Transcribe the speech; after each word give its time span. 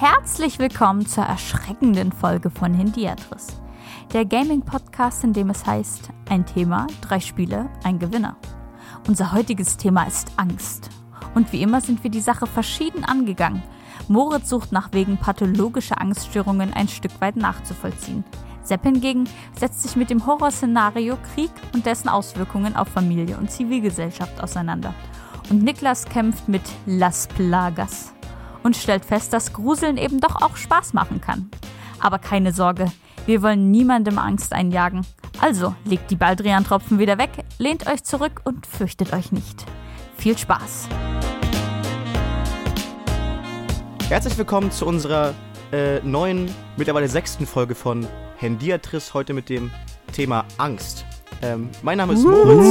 Herzlich 0.00 0.60
willkommen 0.60 1.04
zur 1.04 1.24
erschreckenden 1.24 2.12
Folge 2.12 2.50
von 2.50 2.72
Hindiatris, 2.72 3.60
der 4.12 4.24
Gaming-Podcast, 4.24 5.24
in 5.24 5.32
dem 5.32 5.50
es 5.50 5.66
heißt: 5.66 6.10
ein 6.30 6.46
Thema, 6.46 6.86
drei 7.00 7.18
Spiele, 7.18 7.68
ein 7.82 7.98
Gewinner. 7.98 8.36
Unser 9.08 9.32
heutiges 9.32 9.76
Thema 9.76 10.04
ist 10.04 10.30
Angst. 10.36 10.90
Und 11.34 11.52
wie 11.52 11.62
immer 11.62 11.80
sind 11.80 12.04
wir 12.04 12.10
die 12.10 12.20
Sache 12.20 12.46
verschieden 12.46 13.04
angegangen. 13.04 13.62
Moritz 14.08 14.48
sucht 14.48 14.72
nach 14.72 14.92
Wegen 14.92 15.16
pathologischer 15.18 16.00
Angststörungen 16.00 16.72
ein 16.72 16.88
Stück 16.88 17.20
weit 17.20 17.36
nachzuvollziehen. 17.36 18.24
Sepp 18.62 18.82
hingegen 18.82 19.28
setzt 19.58 19.82
sich 19.82 19.96
mit 19.96 20.10
dem 20.10 20.26
Horrorszenario 20.26 21.16
Krieg 21.34 21.50
und 21.72 21.86
dessen 21.86 22.08
Auswirkungen 22.08 22.76
auf 22.76 22.88
Familie 22.88 23.36
und 23.38 23.50
Zivilgesellschaft 23.50 24.42
auseinander. 24.42 24.94
Und 25.50 25.62
Niklas 25.62 26.04
kämpft 26.04 26.48
mit 26.48 26.62
Las 26.84 27.26
Plagas 27.28 28.12
und 28.62 28.76
stellt 28.76 29.04
fest, 29.04 29.32
dass 29.32 29.52
Gruseln 29.52 29.96
eben 29.96 30.20
doch 30.20 30.42
auch 30.42 30.56
Spaß 30.56 30.92
machen 30.92 31.20
kann. 31.20 31.50
Aber 32.00 32.18
keine 32.18 32.52
Sorge, 32.52 32.92
wir 33.26 33.42
wollen 33.42 33.70
niemandem 33.70 34.18
Angst 34.18 34.52
einjagen. 34.52 35.06
Also 35.40 35.74
legt 35.84 36.10
die 36.10 36.16
Baldrian-Tropfen 36.16 36.98
wieder 36.98 37.18
weg, 37.18 37.30
lehnt 37.58 37.86
euch 37.86 38.04
zurück 38.04 38.42
und 38.44 38.66
fürchtet 38.66 39.12
euch 39.12 39.32
nicht. 39.32 39.64
Viel 40.16 40.36
Spaß! 40.36 40.88
Herzlich 44.08 44.36
willkommen 44.38 44.72
zu 44.72 44.86
unserer 44.86 45.34
äh, 45.70 46.00
neuen, 46.00 46.50
mittlerweile 46.78 47.08
sechsten 47.08 47.46
Folge 47.46 47.74
von 47.74 48.06
Hendiatris, 48.38 49.12
heute 49.12 49.34
mit 49.34 49.50
dem 49.50 49.70
Thema 50.14 50.46
Angst. 50.56 51.04
Ähm, 51.42 51.68
mein 51.82 51.98
Name 51.98 52.14
ist 52.14 52.24
Moritz. 52.24 52.66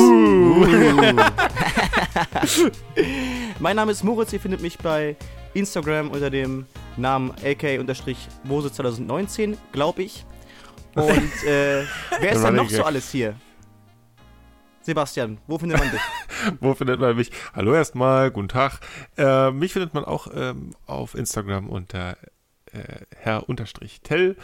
mein 3.60 3.76
Name 3.76 3.92
ist 3.92 4.04
Moritz, 4.04 4.34
ihr 4.34 4.40
findet 4.40 4.64
mich 4.64 4.80
bei 4.80 5.16
Instagram 5.54 6.10
unter 6.10 6.32
dem 6.32 6.66
Namen 6.98 7.32
ak-mose2019, 7.44 9.58
glaube 9.72 10.02
ich. 10.02 10.26
Und 10.96 11.44
äh, 11.46 11.84
wer 12.20 12.32
ist 12.32 12.44
denn 12.44 12.56
noch 12.56 12.72
so 12.72 12.84
alles 12.84 13.12
hier? 13.12 13.36
Sebastian, 14.88 15.40
wo 15.48 15.58
findet 15.58 15.80
man 15.80 15.92
dich? 15.92 16.00
wo 16.62 16.74
findet 16.74 17.02
man 17.02 17.14
mich? 17.18 17.30
Hallo 17.54 17.74
erstmal, 17.74 18.32
guten 18.32 18.48
Tag. 18.48 18.80
Äh, 19.18 19.52
mich 19.52 19.74
findet 19.74 19.94
man 19.94 20.06
auch 20.06 20.30
ähm, 20.34 20.76
auf 20.86 21.14
Instagram 21.14 21.68
unter 21.68 22.12
äh, 22.72 23.02
Herr-Tell. 23.18 24.38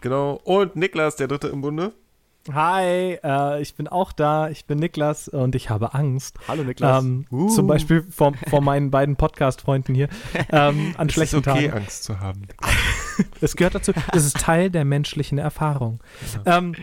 Genau. 0.00 0.40
Und 0.44 0.76
Niklas, 0.76 1.16
der 1.16 1.26
Dritte 1.26 1.48
im 1.48 1.60
Bunde. 1.60 1.92
Hi, 2.52 3.18
äh, 3.24 3.62
ich 3.62 3.74
bin 3.74 3.88
auch 3.88 4.12
da. 4.12 4.48
Ich 4.48 4.64
bin 4.66 4.78
Niklas 4.78 5.26
und 5.26 5.56
ich 5.56 5.70
habe 5.70 5.92
Angst. 5.92 6.38
Hallo 6.46 6.62
Niklas. 6.62 7.02
Ähm, 7.02 7.26
uh. 7.32 7.48
Zum 7.48 7.66
Beispiel 7.66 8.04
vor, 8.04 8.34
vor 8.48 8.60
meinen 8.60 8.92
beiden 8.92 9.16
Podcast-Freunden 9.16 9.92
hier. 9.92 10.08
Ähm, 10.52 10.94
an 10.98 11.08
es 11.08 11.14
schlechten 11.14 11.38
ist 11.38 11.48
okay, 11.48 11.66
Tagen. 11.66 11.82
Angst 11.82 12.04
zu 12.04 12.20
haben. 12.20 12.46
Es 13.40 13.56
gehört 13.56 13.74
dazu. 13.74 13.92
Es 14.12 14.24
ist 14.24 14.38
Teil 14.38 14.70
der 14.70 14.84
menschlichen 14.84 15.38
Erfahrung. 15.38 16.00
Ja. 16.44 16.58
Ähm, 16.58 16.74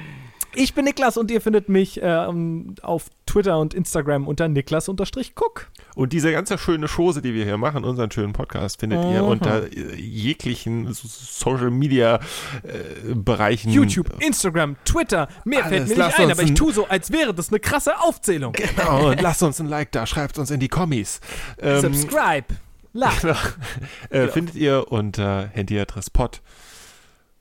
ich 0.54 0.74
bin 0.74 0.86
Niklas 0.86 1.18
und 1.18 1.32
ihr 1.32 1.42
findet 1.42 1.70
mich 1.70 2.00
ähm, 2.02 2.76
auf 2.82 3.06
Twitter 3.26 3.60
und 3.60 3.74
Instagram 3.74 4.28
unter 4.28 4.48
Niklas-Cook. 4.48 5.68
Und 5.96 6.14
diese 6.14 6.32
ganze 6.32 6.58
schöne 6.58 6.88
Chose, 6.88 7.22
die 7.22 7.34
wir 7.34 7.46
hier 7.46 7.58
machen, 7.58 7.86
unseren 7.86 8.12
schönen 8.12 8.34
Podcast, 8.34 8.80
findet 8.80 9.00
Aha. 9.00 9.14
ihr 9.14 9.24
unter 9.24 9.72
äh, 9.72 9.96
jeglichen 9.96 10.92
Social 10.92 11.72
Media 11.72 12.20
äh, 12.64 13.14
Bereichen. 13.14 13.72
YouTube, 13.72 14.22
Instagram, 14.22 14.76
Twitter. 14.84 15.28
Mehr 15.46 15.66
Alles. 15.66 15.88
fällt 15.88 15.98
mir 15.98 16.06
nicht 16.06 16.20
ein, 16.20 16.32
aber 16.32 16.44
ich 16.44 16.54
tue 16.54 16.74
so, 16.74 16.88
als 16.88 17.12
wäre 17.12 17.34
das 17.34 17.50
eine 17.50 17.60
krasse 17.60 18.00
Aufzählung. 18.02 18.54
Genau, 18.54 19.08
und 19.10 19.22
lasst 19.22 19.44
uns 19.44 19.60
ein 19.60 19.68
Like 19.68 19.92
da, 19.92 20.06
schreibt 20.06 20.38
uns 20.38 20.52
in 20.52 20.60
die 20.60 20.70
Kommis. 20.70 21.22
Ähm, 21.60 21.82
Subscribe. 21.82 22.48
Like. 22.94 23.22
Genau. 23.22 23.36
äh, 24.10 24.28
findet 24.28 24.56
ihr 24.56 24.92
unter 24.92 25.48
Handyadresspot. 25.54 26.42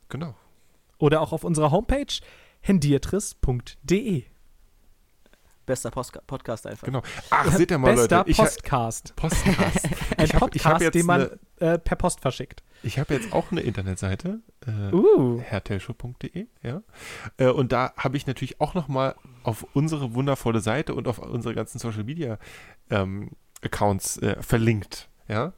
Genau. 0.08 0.34
Oder 0.98 1.20
auch 1.20 1.32
auf 1.32 1.44
unserer 1.44 1.70
Homepage 1.70 2.20
hendiatris.de. 2.60 4.24
Bester 5.66 5.90
Post 5.92 6.26
Podcast 6.26 6.66
einfach. 6.66 6.84
Genau. 6.84 7.02
Ach, 7.30 7.46
seht 7.56 7.70
ihr 7.70 7.78
mal, 7.78 7.94
Bester 7.94 8.24
Leute. 8.26 8.34
Podcast. 8.34 9.14
Postcast. 9.14 9.84
Ein 10.16 10.24
ich 10.24 10.34
hab, 10.34 10.40
Podcast, 10.40 10.82
ich 10.82 10.90
den 10.90 11.06
man 11.06 11.30
eine, 11.60 11.74
äh, 11.74 11.78
per 11.78 11.96
Post 11.96 12.20
verschickt. 12.20 12.64
Ich 12.82 12.98
habe 12.98 13.14
jetzt 13.14 13.32
auch 13.32 13.52
eine 13.52 13.60
Internetseite. 13.60 14.40
Äh, 14.66 14.92
uh. 14.92 15.40
hertelshow.de, 15.40 16.46
ja. 16.62 16.82
Äh, 17.36 17.48
und 17.48 17.70
da 17.70 17.92
habe 17.96 18.16
ich 18.16 18.26
natürlich 18.26 18.60
auch 18.60 18.74
nochmal 18.74 19.14
auf 19.44 19.64
unsere 19.74 20.14
wundervolle 20.14 20.60
Seite 20.60 20.94
und 20.94 21.06
auf 21.06 21.18
unsere 21.18 21.54
ganzen 21.54 21.78
Social 21.78 22.04
Media 22.04 22.38
ähm, 22.90 23.30
Accounts 23.62 24.16
äh, 24.18 24.42
verlinkt, 24.42 25.08
ja. 25.28 25.52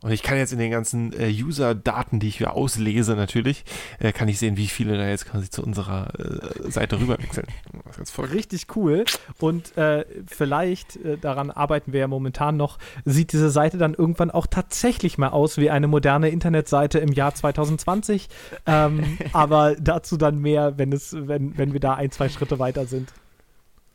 Und 0.00 0.12
ich 0.12 0.22
kann 0.22 0.38
jetzt 0.38 0.52
in 0.52 0.60
den 0.60 0.70
ganzen 0.70 1.12
äh, 1.12 1.28
User-Daten, 1.28 2.20
die 2.20 2.28
ich 2.28 2.38
hier 2.38 2.54
auslese, 2.54 3.16
natürlich, 3.16 3.64
äh, 3.98 4.12
kann 4.12 4.28
ich 4.28 4.38
sehen, 4.38 4.56
wie 4.56 4.68
viele 4.68 4.96
da 4.96 5.08
jetzt 5.08 5.26
quasi 5.26 5.50
zu 5.50 5.60
unserer 5.62 6.12
äh, 6.18 6.70
Seite 6.70 7.00
rüberwechseln. 7.00 7.46
Das 7.88 7.92
ist 7.92 7.96
ganz 7.96 8.10
voll. 8.10 8.26
Richtig 8.26 8.76
cool. 8.76 9.04
Und 9.38 9.76
äh, 9.76 10.04
vielleicht, 10.26 10.96
äh, 10.96 11.16
daran 11.16 11.50
arbeiten 11.50 11.92
wir 11.92 12.00
ja 12.00 12.06
momentan 12.06 12.56
noch, 12.56 12.78
sieht 13.04 13.32
diese 13.32 13.50
Seite 13.50 13.78
dann 13.78 13.94
irgendwann 13.94 14.30
auch 14.30 14.46
tatsächlich 14.46 15.16
mal 15.16 15.28
aus 15.28 15.56
wie 15.56 15.70
eine 15.70 15.88
moderne 15.88 16.28
Internetseite 16.28 16.98
im 16.98 17.12
Jahr 17.12 17.34
2020. 17.34 18.28
Ähm, 18.66 19.18
aber 19.32 19.74
dazu 19.76 20.16
dann 20.16 20.38
mehr, 20.38 20.76
wenn, 20.78 20.92
es, 20.92 21.16
wenn, 21.16 21.56
wenn 21.56 21.72
wir 21.72 21.80
da 21.80 21.94
ein, 21.94 22.10
zwei 22.10 22.28
Schritte 22.28 22.58
weiter 22.58 22.86
sind. 22.86 23.12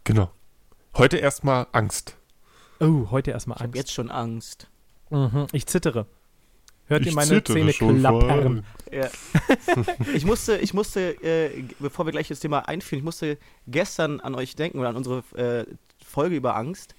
Genau. 0.03 0.31
Heute 0.95 1.17
erstmal 1.17 1.67
Angst. 1.71 2.17
Oh, 2.79 3.07
heute 3.11 3.31
erstmal 3.31 3.55
Angst. 3.55 3.61
Ich 3.61 3.67
habe 3.67 3.77
jetzt 3.77 3.93
schon 3.93 4.11
Angst. 4.11 4.67
Mhm, 5.13 5.47
ich 5.51 5.68
zittere. 5.68 6.07
Hört 6.88 7.01
ich 7.01 7.07
ihr 7.07 7.13
meine 7.13 7.44
Zähne 7.44 7.72
klappern? 7.72 8.66
Ja. 8.91 9.09
ich 10.13 10.25
musste, 10.25 10.57
ich 10.57 10.74
musste 10.74 11.12
äh, 11.24 11.63
bevor 11.79 12.06
wir 12.06 12.12
gleich 12.12 12.28
das 12.28 12.40
Thema 12.40 12.68
einführen, 12.68 13.00
ich 13.00 13.06
musste 13.06 13.38
gestern 13.68 14.19
an 14.19 14.35
euch 14.35 14.56
denken 14.56 14.79
oder 14.79 14.90
an 14.90 14.96
unsere 14.96 15.24
äh, 15.35 15.66
Folge 16.03 16.35
über 16.35 16.56
Angst. 16.56 16.96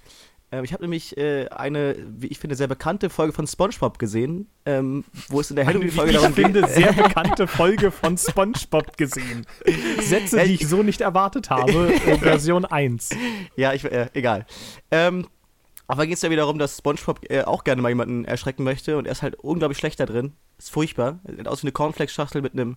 Ähm, 0.53 0.65
ich 0.65 0.73
habe 0.73 0.85
nämlich 0.85 1.17
äh, 1.17 1.49
eine, 1.49 1.97
wie 2.07 2.29
ich 2.29 2.39
finde, 2.39 2.55
sehr 2.55 2.69
bekannte 2.69 3.11
Folge 3.11 3.33
von 3.33 3.47
SpongeBob 3.47 3.99
gesehen, 3.99 4.49
ähm, 4.65 5.05
wo 5.29 5.41
es 5.41 5.51
in 5.51 5.57
der 5.57 5.67
Halloween-Folge 5.67 6.13
darum 6.13 6.35
geht. 6.35 6.47
Ich 6.47 6.53
finde, 6.53 6.69
sehr 6.69 6.93
bekannte 7.03 7.47
Folge 7.49 7.91
von 7.91 8.17
SpongeBob 8.17 8.97
gesehen. 8.97 9.45
Sätze, 10.01 10.45
die 10.45 10.55
ich 10.55 10.69
so 10.69 10.83
nicht 10.83 11.01
erwartet 11.01 11.51
habe, 11.51 11.89
Version 12.21 12.65
1. 12.65 13.11
Ja, 13.57 13.73
ich, 13.73 13.85
äh, 13.85 14.09
egal. 14.15 14.47
Ähm, 14.91 15.27
aber 15.87 16.06
geht 16.06 16.17
es 16.17 16.22
ja 16.22 16.31
wieder 16.31 16.43
darum, 16.43 16.59
dass 16.59 16.78
Spongebob 16.78 17.31
äh, 17.31 17.43
auch 17.43 17.65
gerne 17.65 17.83
mal 17.83 17.91
jemanden 17.91 18.25
erschrecken 18.25 18.65
möchte 18.65 18.97
und 18.97 19.06
er 19.06 19.12
ist 19.12 19.22
halt 19.22 19.37
unglaublich 19.37 19.78
schlecht 19.78 20.00
da 20.00 20.06
drin. 20.06 20.33
Ist 20.59 20.71
furchtbar. 20.71 21.21
Sieht 21.27 21.47
aus 21.47 21.62
wie 21.62 21.67
eine 21.67 21.72
Cornflakes-Schachtel 21.72 22.43
mit 22.43 22.53
einem 22.53 22.77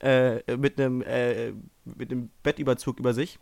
äh, 0.00 0.56
mit 0.56 0.80
einem 0.80 1.02
äh, 1.02 1.52
mit 1.84 2.10
einem 2.10 2.30
Bettüberzug 2.42 2.98
über 2.98 3.14
sich. 3.14 3.38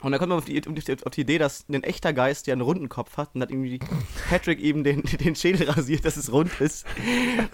Und 0.00 0.12
dann 0.12 0.20
kommt 0.20 0.28
man 0.28 0.38
auf 0.38 0.44
die, 0.44 0.62
auf 0.64 1.10
die, 1.12 1.20
Idee, 1.22 1.38
dass 1.38 1.64
ein 1.68 1.82
echter 1.82 2.12
Geist 2.12 2.46
ja 2.46 2.52
einen 2.52 2.60
runden 2.60 2.88
Kopf 2.88 3.16
hat 3.16 3.34
und 3.34 3.42
hat 3.42 3.50
irgendwie 3.50 3.80
Patrick 4.28 4.60
eben 4.60 4.84
den, 4.84 5.02
den 5.02 5.34
Schädel 5.34 5.68
rasiert, 5.68 6.04
dass 6.04 6.16
es 6.16 6.30
rund 6.32 6.60
ist. 6.60 6.86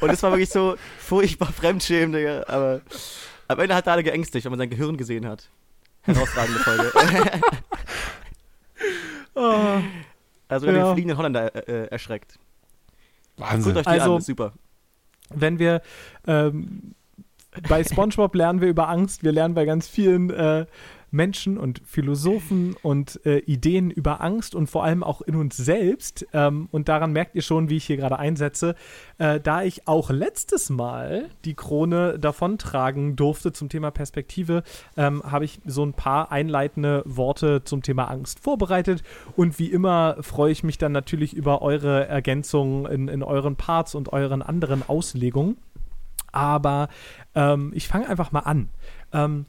Und 0.01 0.13
das 0.13 0.23
war 0.23 0.33
wirklich 0.33 0.51
so 0.51 0.77
furchtbar 0.99 1.53
fremdschämend, 1.53 2.17
Digga. 2.17 2.45
Aber 2.47 2.83
am 3.49 3.59
Ende 3.61 3.75
hat 3.75 3.87
er 3.87 3.95
alle 3.95 4.03
geängstigt, 4.03 4.45
wenn 4.45 4.53
man 4.53 4.59
sein 4.59 4.69
Gehirn 4.69 4.99
gesehen 4.99 5.27
hat. 5.27 5.49
Herausragende 6.03 6.61
Folge. 6.61 6.93
oh. 9.35 9.79
Also 10.55 10.67
ja. 10.67 10.73
den 10.73 10.93
fliegenden 10.95 11.19
Holländer 11.19 11.55
äh, 11.55 11.85
äh, 11.85 11.87
erschreckt. 11.89 12.39
Wahnsinn. 13.37 13.75
Guckt 13.75 13.77
euch 13.87 13.93
die 13.93 14.01
also, 14.01 14.13
an, 14.13 14.19
ist 14.19 14.27
super. 14.27 14.53
Wenn 15.31 15.59
wir 15.59 15.83
ähm, 16.27 16.95
bei 17.69 17.83
SpongeBob 17.85 18.35
lernen 18.35 18.61
wir 18.61 18.69
über 18.69 18.89
Angst, 18.89 19.25
wir 19.25 19.33
lernen 19.33 19.55
bei 19.55 19.65
ganz 19.65 19.89
vielen 19.89 20.31
äh, 20.31 20.67
Menschen 21.15 21.57
und 21.57 21.81
Philosophen 21.85 22.75
und 22.83 23.25
äh, 23.25 23.39
Ideen 23.39 23.91
über 23.91 24.21
Angst 24.21 24.55
und 24.55 24.67
vor 24.67 24.85
allem 24.85 25.03
auch 25.03 25.23
in 25.23 25.37
uns 25.37 25.57
selbst. 25.57 26.27
Ähm, 26.33 26.69
und 26.73 26.89
daran 26.89 27.13
merkt 27.13 27.35
ihr 27.35 27.43
schon, 27.43 27.71
wie 27.71 27.77
ich 27.77 27.85
hier 27.85 27.97
gerade 27.97 28.19
einsetze. 28.19 28.75
Äh, 29.19 29.41
da 29.41 29.63
ich 29.63 29.87
auch 29.87 30.11
letztes 30.11 30.71
Mal 30.71 31.31
die 31.45 31.55
Krone 31.55 32.19
davontragen 32.19 33.17
durfte 33.17 33.53
zum 33.53 33.69
Thema 33.69 33.91
Perspektive, 33.91 34.65
ähm, 34.97 35.23
habe 35.23 35.45
ich 35.45 35.61
so 35.65 35.85
ein 35.85 35.95
paar 35.95 36.33
einleitende 36.33 37.03
Worte 37.07 37.63
zum 37.65 37.83
Thema 37.83 38.11
Angst 38.11 38.41
vorbereitet. 38.41 39.03
Und 39.37 39.59
wie 39.59 39.71
immer 39.71 40.17
freue 40.21 40.51
ich 40.51 40.65
mich 40.65 40.79
dann 40.79 40.93
natürlich 40.93 41.33
über 41.33 41.63
eure 41.63 42.07
Ergänzungen 42.09 42.87
in, 42.87 43.09
in 43.09 43.23
euren 43.23 43.57
Parts 43.57 43.95
und 43.95 44.13
euren 44.13 44.43
anderen 44.43 44.83
Auslegungen. 44.87 45.57
Aber 46.33 46.89
ähm, 47.37 47.71
ich 47.75 47.87
fange 47.87 48.09
einfach 48.09 48.33
mal 48.33 48.41
an. 48.41 48.69
Ähm, 49.13 49.47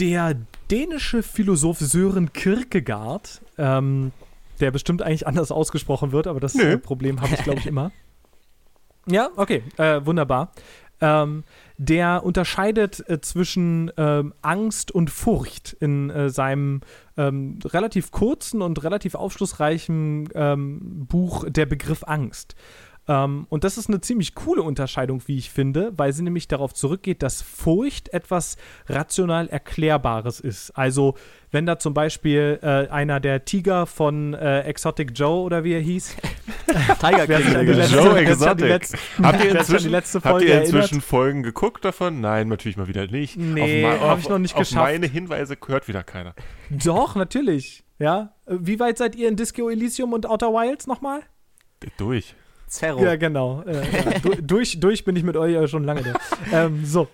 der 0.00 0.34
dänische 0.70 1.22
Philosoph 1.22 1.78
Sören 1.78 2.32
Kierkegaard, 2.32 3.42
ähm, 3.58 4.12
der 4.60 4.70
bestimmt 4.70 5.02
eigentlich 5.02 5.26
anders 5.26 5.50
ausgesprochen 5.50 6.12
wird, 6.12 6.26
aber 6.26 6.40
das 6.40 6.54
nee. 6.54 6.76
Problem 6.76 7.20
habe 7.20 7.34
ich, 7.34 7.42
glaube 7.42 7.60
ich, 7.60 7.66
immer. 7.66 7.92
Ja, 9.06 9.30
okay, 9.36 9.62
äh, 9.78 10.04
wunderbar. 10.04 10.52
Ähm, 11.00 11.44
der 11.78 12.22
unterscheidet 12.22 13.02
äh, 13.08 13.20
zwischen 13.22 13.90
ähm, 13.96 14.34
Angst 14.42 14.92
und 14.92 15.08
Furcht 15.08 15.72
in 15.80 16.10
äh, 16.10 16.28
seinem 16.28 16.82
ähm, 17.16 17.58
relativ 17.64 18.10
kurzen 18.10 18.60
und 18.60 18.84
relativ 18.84 19.14
aufschlussreichen 19.14 20.28
ähm, 20.34 21.06
Buch 21.08 21.46
Der 21.48 21.64
Begriff 21.64 22.04
Angst. 22.04 22.54
Ähm, 23.08 23.46
und 23.48 23.64
das 23.64 23.78
ist 23.78 23.88
eine 23.88 24.00
ziemlich 24.00 24.34
coole 24.34 24.62
Unterscheidung, 24.62 25.22
wie 25.26 25.36
ich 25.38 25.50
finde, 25.50 25.92
weil 25.96 26.12
sie 26.12 26.22
nämlich 26.22 26.46
darauf 26.48 26.74
zurückgeht, 26.74 27.22
dass 27.22 27.42
Furcht 27.42 28.12
etwas 28.12 28.56
rational 28.88 29.48
Erklärbares 29.48 30.38
ist. 30.40 30.70
Also 30.76 31.14
wenn 31.50 31.66
da 31.66 31.78
zum 31.78 31.94
Beispiel 31.94 32.60
äh, 32.62 32.88
einer 32.88 33.18
der 33.18 33.44
Tiger 33.44 33.86
von 33.86 34.34
äh, 34.34 34.60
Exotic 34.60 35.12
Joe 35.14 35.42
oder 35.42 35.64
wie 35.64 35.72
er 35.72 35.80
hieß, 35.80 36.14
Tiger 37.00 37.26
King. 37.26 37.66
letzte- 37.66 37.96
Joe 37.96 38.18
Exotic. 38.20 38.68
letzte- 38.68 38.98
Habt 39.22 39.44
ihr 39.44 39.58
inzwischen, 39.58 39.90
letzte 39.90 40.18
habt 40.18 40.28
Folge 40.28 40.46
ihr 40.46 40.60
inzwischen 40.60 40.84
erinnert? 40.96 41.04
Folgen 41.04 41.42
geguckt 41.42 41.84
davon? 41.84 42.20
Nein, 42.20 42.48
natürlich 42.48 42.76
mal 42.76 42.86
wieder 42.86 43.06
nicht. 43.06 43.36
Nee, 43.36 43.84
Auf 43.84 43.90
ma- 43.98 43.98
hab 44.06 44.12
auf- 44.12 44.18
ich 44.20 44.28
noch 44.28 44.38
nicht 44.38 44.54
auf 44.54 44.60
geschafft. 44.60 44.84
meine 44.84 45.06
Hinweise 45.06 45.56
hört 45.66 45.88
wieder 45.88 46.04
keiner. 46.04 46.34
Doch, 46.70 47.16
natürlich. 47.16 47.82
Ja. 47.98 48.34
Wie 48.46 48.78
weit 48.78 48.98
seid 48.98 49.16
ihr 49.16 49.28
in 49.28 49.36
Disco 49.36 49.68
Elysium 49.68 50.12
und 50.12 50.26
Outer 50.26 50.52
Wilds 50.52 50.86
nochmal? 50.86 51.20
Durch. 51.96 52.34
Zerro. 52.70 53.02
Ja, 53.02 53.16
genau. 53.16 53.62
Äh. 53.62 54.20
Du, 54.22 54.30
durch, 54.42 54.80
durch 54.80 55.04
bin 55.04 55.16
ich 55.16 55.24
mit 55.24 55.36
euch 55.36 55.52
ja 55.52 55.66
schon 55.66 55.84
lange 55.84 56.02
da. 56.02 56.14
ähm, 56.52 56.84
so. 56.84 57.08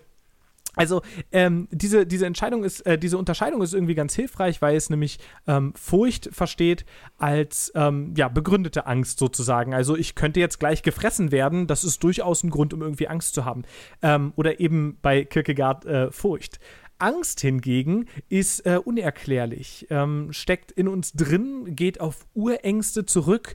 Also 0.77 1.01
ähm, 1.33 1.69
diese, 1.71 2.07
diese 2.07 2.27
Entscheidung 2.27 2.63
ist, 2.63 2.83
äh, 2.83 2.99
diese 2.99 3.17
Unterscheidung 3.17 3.63
ist 3.63 3.73
irgendwie 3.73 3.95
ganz 3.95 4.15
hilfreich, 4.15 4.61
weil 4.61 4.77
es 4.77 4.91
nämlich 4.91 5.19
ähm, 5.47 5.73
Furcht 5.75 6.29
versteht 6.33 6.85
als 7.17 7.73
ähm, 7.75 8.13
ja, 8.15 8.29
begründete 8.29 8.87
Angst 8.87 9.19
sozusagen. 9.19 9.73
Also 9.73 9.97
ich 9.97 10.15
könnte 10.15 10.39
jetzt 10.39 10.61
gleich 10.61 10.83
gefressen 10.83 11.33
werden, 11.33 11.67
das 11.67 11.83
ist 11.83 12.05
durchaus 12.05 12.45
ein 12.45 12.51
Grund, 12.51 12.75
um 12.75 12.83
irgendwie 12.83 13.09
Angst 13.09 13.35
zu 13.35 13.47
haben. 13.47 13.63
Ähm, 14.03 14.35
oder 14.37 14.61
eben 14.61 14.99
bei 15.01 15.25
Kierkegaard 15.25 15.87
äh, 15.87 16.13
Furcht. 16.13 16.61
Angst 16.99 17.41
hingegen 17.41 18.07
ist 18.29 18.61
äh, 18.67 18.79
unerklärlich, 18.83 19.87
ähm, 19.91 20.29
steckt 20.33 20.73
in 20.73 20.89
uns 20.89 21.13
drin, 21.13 21.77
geht 21.77 22.01
auf 22.01 22.27
Urängste 22.35 23.05
zurück. 23.05 23.55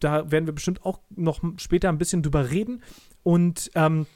Da 0.00 0.30
werden 0.30 0.46
wir 0.46 0.54
bestimmt 0.54 0.84
auch 0.84 1.00
noch 1.14 1.40
später 1.58 1.88
ein 1.88 1.98
bisschen 1.98 2.22
drüber 2.22 2.50
reden. 2.50 2.82
Und 3.22 3.70
ähm, 3.74 4.06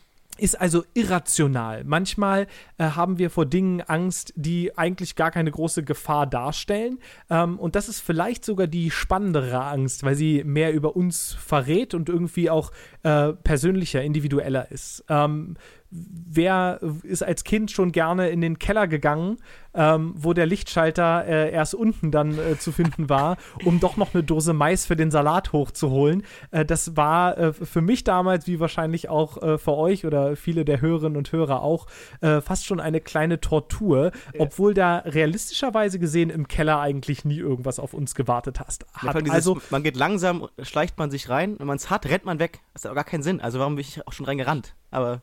ist 0.40 0.60
also 0.60 0.84
irrational. 0.94 1.84
Manchmal 1.84 2.46
äh, 2.78 2.84
haben 2.84 3.18
wir 3.18 3.30
vor 3.30 3.46
Dingen 3.46 3.82
Angst, 3.82 4.32
die 4.36 4.76
eigentlich 4.76 5.14
gar 5.14 5.30
keine 5.30 5.50
große 5.50 5.84
Gefahr 5.84 6.26
darstellen. 6.26 6.98
Ähm, 7.28 7.58
und 7.58 7.76
das 7.76 7.88
ist 7.88 8.00
vielleicht 8.00 8.44
sogar 8.44 8.66
die 8.66 8.90
spannendere 8.90 9.62
Angst, 9.64 10.02
weil 10.02 10.14
sie 10.14 10.42
mehr 10.44 10.72
über 10.72 10.96
uns 10.96 11.34
verrät 11.34 11.94
und 11.94 12.08
irgendwie 12.08 12.48
auch 12.48 12.72
äh, 13.02 13.32
persönlicher, 13.32 14.02
individueller 14.02 14.70
ist. 14.70 15.04
Ähm, 15.08 15.56
wer 15.90 16.80
ist 17.02 17.22
als 17.22 17.44
Kind 17.44 17.70
schon 17.70 17.92
gerne 17.92 18.30
in 18.30 18.40
den 18.40 18.58
Keller 18.58 18.86
gegangen, 18.86 19.38
ähm, 19.74 20.14
wo 20.16 20.32
der 20.32 20.46
Lichtschalter 20.46 21.24
äh, 21.26 21.50
erst 21.52 21.74
unten 21.74 22.10
dann 22.10 22.38
äh, 22.38 22.58
zu 22.58 22.72
finden 22.72 23.08
war, 23.08 23.36
um 23.64 23.80
doch 23.80 23.96
noch 23.96 24.14
eine 24.14 24.22
Dose 24.22 24.52
Mais 24.52 24.86
für 24.86 24.96
den 24.96 25.10
Salat 25.10 25.52
hochzuholen? 25.52 26.24
Äh, 26.50 26.64
das 26.64 26.96
war 26.96 27.38
äh, 27.38 27.52
für 27.52 27.80
mich 27.80 28.04
damals, 28.04 28.46
wie 28.46 28.60
wahrscheinlich 28.60 29.08
auch 29.08 29.42
äh, 29.42 29.58
für 29.58 29.74
euch 29.76 30.04
oder 30.06 30.36
viele 30.36 30.64
der 30.64 30.80
Hörerinnen 30.80 31.16
und 31.16 31.30
Hörer 31.32 31.62
auch, 31.62 31.86
äh, 32.20 32.40
fast 32.40 32.66
schon 32.66 32.80
eine 32.80 33.00
kleine 33.00 33.40
Tortur, 33.40 34.12
obwohl 34.38 34.74
da 34.74 34.98
realistischerweise 34.98 35.98
gesehen 35.98 36.30
im 36.30 36.48
Keller 36.48 36.80
eigentlich 36.80 37.24
nie 37.24 37.38
irgendwas 37.38 37.78
auf 37.78 37.94
uns 37.94 38.14
gewartet 38.14 38.60
hast. 38.60 38.84
Ja, 38.96 39.08
hat. 39.08 39.14
allem 39.16 39.24
dieses, 39.24 39.36
Also 39.36 39.60
man 39.70 39.82
geht 39.82 39.96
langsam, 39.96 40.48
schleicht 40.62 40.98
man 40.98 41.10
sich 41.10 41.28
rein, 41.28 41.56
wenn 41.58 41.66
man 41.66 41.76
es 41.76 41.90
hat, 41.90 42.06
rennt 42.06 42.24
man 42.24 42.38
weg. 42.38 42.60
Das 42.72 42.84
hat 42.84 42.92
auch 42.92 42.94
gar 42.96 43.04
keinen 43.04 43.22
Sinn. 43.22 43.40
Also 43.40 43.58
warum 43.58 43.76
bin 43.76 43.82
ich 43.82 44.06
auch 44.06 44.12
schon 44.12 44.26
reingerannt? 44.26 44.74
Aber 44.90 45.22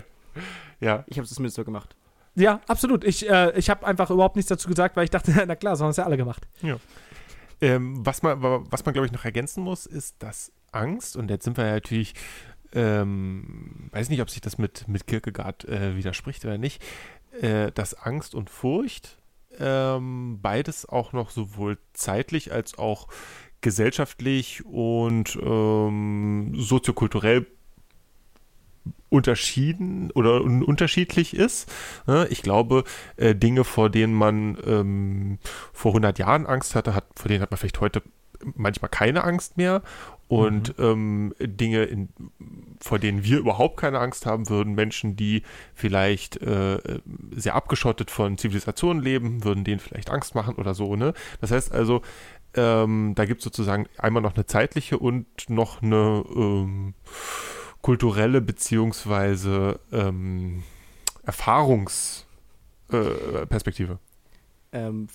Ja. 0.80 1.04
ich 1.06 1.16
habe 1.16 1.24
es 1.24 1.30
zumindest 1.34 1.56
so 1.56 1.64
gemacht. 1.64 1.94
Ja, 2.34 2.60
absolut. 2.66 3.04
Ich, 3.04 3.28
äh, 3.28 3.56
ich 3.58 3.70
habe 3.70 3.86
einfach 3.86 4.10
überhaupt 4.10 4.36
nichts 4.36 4.48
dazu 4.48 4.68
gesagt, 4.68 4.96
weil 4.96 5.04
ich 5.04 5.10
dachte, 5.10 5.32
na 5.46 5.56
klar, 5.56 5.76
so 5.76 5.84
haben 5.84 5.90
es 5.90 5.96
ja 5.96 6.04
alle 6.04 6.16
gemacht. 6.16 6.46
Ähm, 7.60 8.04
was 8.04 8.22
man, 8.22 8.42
was 8.42 8.84
man 8.84 8.92
glaube 8.92 9.06
ich, 9.06 9.12
noch 9.12 9.24
ergänzen 9.24 9.62
muss, 9.62 9.86
ist, 9.86 10.16
dass 10.22 10.52
Angst, 10.72 11.16
und 11.16 11.30
jetzt 11.30 11.44
sind 11.44 11.56
wir 11.56 11.66
ja 11.66 11.72
natürlich, 11.74 12.14
ähm, 12.72 13.88
weiß 13.92 14.08
nicht, 14.08 14.20
ob 14.20 14.30
sich 14.30 14.40
das 14.40 14.58
mit, 14.58 14.88
mit 14.88 15.06
Kierkegaard 15.06 15.64
äh, 15.66 15.96
widerspricht 15.96 16.44
oder 16.44 16.58
nicht, 16.58 16.82
äh, 17.40 17.70
dass 17.72 17.94
Angst 17.94 18.34
und 18.34 18.50
Furcht 18.50 19.18
ähm, 19.58 20.40
beides 20.42 20.88
auch 20.88 21.12
noch 21.12 21.30
sowohl 21.30 21.78
zeitlich 21.92 22.52
als 22.52 22.76
auch 22.76 23.06
gesellschaftlich 23.60 24.64
und 24.66 25.38
ähm, 25.40 26.52
soziokulturell 26.56 27.46
unterschieden 29.14 30.10
oder 30.10 30.42
un 30.42 30.62
unterschiedlich 30.64 31.34
ist. 31.34 31.72
Ne? 32.06 32.26
Ich 32.30 32.42
glaube, 32.42 32.84
äh, 33.16 33.34
Dinge, 33.34 33.64
vor 33.64 33.88
denen 33.88 34.12
man 34.12 34.58
ähm, 34.66 35.38
vor 35.72 35.92
100 35.92 36.18
Jahren 36.18 36.46
Angst 36.46 36.74
hatte, 36.74 36.94
hat, 36.94 37.04
vor 37.14 37.28
denen 37.28 37.40
hat 37.40 37.50
man 37.50 37.58
vielleicht 37.58 37.80
heute 37.80 38.02
manchmal 38.54 38.90
keine 38.90 39.24
Angst 39.24 39.56
mehr. 39.56 39.82
Und 40.26 40.74
ähm, 40.78 41.34
Dinge, 41.38 41.84
in, 41.84 42.08
vor 42.80 42.98
denen 42.98 43.22
wir 43.24 43.38
überhaupt 43.38 43.76
keine 43.76 44.00
Angst 44.00 44.26
haben 44.26 44.48
würden, 44.48 44.74
Menschen, 44.74 45.16
die 45.16 45.42
vielleicht 45.74 46.42
äh, 46.42 46.78
sehr 47.30 47.54
abgeschottet 47.54 48.10
von 48.10 48.36
Zivilisationen 48.36 49.02
leben, 49.02 49.44
würden 49.44 49.64
denen 49.64 49.80
vielleicht 49.80 50.10
Angst 50.10 50.34
machen 50.34 50.56
oder 50.56 50.74
so. 50.74 50.96
Ne? 50.96 51.12
Das 51.40 51.50
heißt 51.50 51.72
also, 51.72 52.02
ähm, 52.56 53.12
da 53.14 53.26
gibt 53.26 53.40
es 53.40 53.44
sozusagen 53.44 53.86
einmal 53.98 54.22
noch 54.22 54.34
eine 54.34 54.46
zeitliche 54.46 54.98
und 54.98 55.26
noch 55.48 55.82
eine 55.82 56.24
ähm, 56.34 56.94
kulturelle 57.84 58.40
beziehungsweise 58.40 59.78
ähm, 59.92 60.64
Erfahrungsperspektive. 61.22 63.98
Äh. 64.72 64.86
Ähm, 64.86 65.06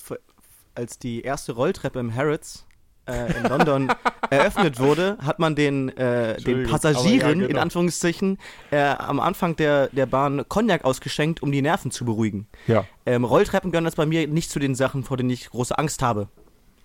als 0.75 0.99
die 0.99 1.21
erste 1.21 1.53
Rolltreppe 1.53 1.99
im 1.99 2.13
Harrods 2.13 2.67
äh, 3.07 3.35
in 3.39 3.45
London 3.45 3.91
eröffnet 4.29 4.79
wurde, 4.79 5.17
hat 5.19 5.39
man 5.39 5.55
den, 5.55 5.89
äh, 5.97 6.37
den 6.37 6.67
Passagieren, 6.67 7.39
ja, 7.39 7.45
in 7.45 7.47
genau. 7.47 7.61
Anführungszeichen, 7.61 8.37
äh, 8.69 8.79
am 8.79 9.19
Anfang 9.19 9.55
der, 9.55 9.87
der 9.87 10.05
Bahn 10.05 10.47
Cognac 10.47 10.85
ausgeschenkt, 10.85 11.41
um 11.41 11.51
die 11.51 11.63
Nerven 11.63 11.89
zu 11.89 12.05
beruhigen. 12.05 12.45
ja. 12.67 12.85
Ähm, 13.07 13.23
Rolltreppen 13.23 13.71
gehören 13.71 13.85
jetzt 13.85 13.97
bei 13.97 14.05
mir 14.05 14.27
nicht 14.27 14.51
zu 14.51 14.59
den 14.59 14.75
Sachen, 14.75 15.03
vor 15.03 15.17
denen 15.17 15.31
ich 15.31 15.49
große 15.49 15.75
Angst 15.75 16.03
habe. 16.03 16.27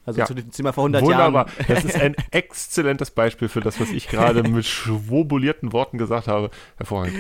Also 0.07 0.21
Ja. 0.21 0.27
zu 0.27 0.35
dem 0.35 0.51
Thema 0.51 0.73
vor 0.73 0.85
100 0.85 1.03
Wunderbar. 1.03 1.47
Jahren. 1.49 1.65
Das 1.69 1.85
ist 1.85 2.01
ein 2.01 2.15
exzellentes 2.31 3.11
Beispiel 3.11 3.49
für 3.49 3.61
das, 3.61 3.81
was 3.81 3.91
ich 3.91 4.09
gerade 4.09 4.43
mit 4.43 4.67
schwobulierten 4.67 5.73
Worten 5.73 5.99
gesagt 5.99 6.29
habe. 6.29 6.51
Hervorragend. 6.77 7.17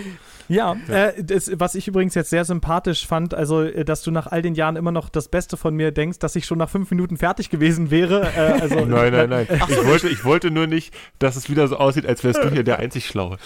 Ja, 0.48 0.76
äh, 0.88 1.22
das, 1.25 1.50
was 1.58 1.74
ich 1.74 1.88
übrigens 1.88 2.14
jetzt 2.14 2.29
sehr 2.29 2.44
sympathisch 2.44 3.06
fand, 3.06 3.32
also, 3.32 3.62
äh, 3.62 3.84
dass 3.84 4.03
du 4.03 4.10
nach 4.10 4.26
all 4.26 4.43
den 4.43 4.55
Jahren 4.55 4.76
immer 4.76 4.93
noch 4.93 5.08
das 5.08 5.29
Beste 5.29 5.56
von 5.56 5.74
mir 5.74 5.91
denkst, 5.91 6.19
dass 6.19 6.36
ich 6.36 6.44
schon 6.44 6.58
nach 6.58 6.69
fünf 6.69 6.91
Minuten 6.91 7.17
fertig 7.17 7.48
gewesen 7.48 7.91
wäre. 7.91 8.31
Äh, 8.36 8.60
also, 8.60 8.74
Nein, 8.84 9.12
nein, 9.12 9.31
nein. 9.31 9.46
Ich 9.69 9.86
wollte, 9.86 10.08
ich 10.08 10.24
wollte 10.24 10.50
nur 10.50 10.67
nicht, 10.67 10.94
dass 11.19 11.36
es 11.36 11.48
wieder 11.48 11.67
so 11.69 11.79
aussieht, 11.79 12.06
als 12.06 12.22
wärst 12.24 12.44
du 12.44 12.50
hier 12.50 12.64
der 12.64 12.79
einzig 12.79 13.06
Schlaue. 13.06 13.38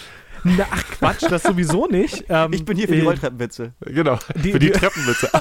Na, 0.57 0.67
ach 0.71 0.85
Quatsch, 0.99 1.25
das 1.29 1.43
sowieso 1.43 1.87
nicht. 1.87 2.25
Ähm, 2.29 2.53
Ich 2.53 2.65
bin 2.65 2.77
hier 2.77 2.89
für 2.89 2.95
die 2.95 3.01
äh, 3.01 3.05
Rolltreppenwitze. 3.05 3.73
Genau. 3.81 4.19
Die- 4.37 4.53
für 4.53 4.59
die, 4.59 4.67
die- 4.67 4.73
Treppenwitze. 4.73 5.31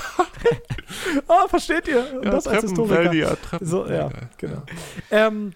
Oh, 1.27 1.47
versteht 1.47 1.87
ihr? 1.87 2.05
Und 2.15 2.25
Ja, 2.25 2.31
das 2.31 2.47
als 2.47 2.61
Historiker. 2.63 3.13
Ja, 3.13 3.35
Treppen. 3.35 3.67
So, 3.67 3.85
ja, 3.87 4.09
genau. 4.37 4.61
Ähm, 5.11 5.51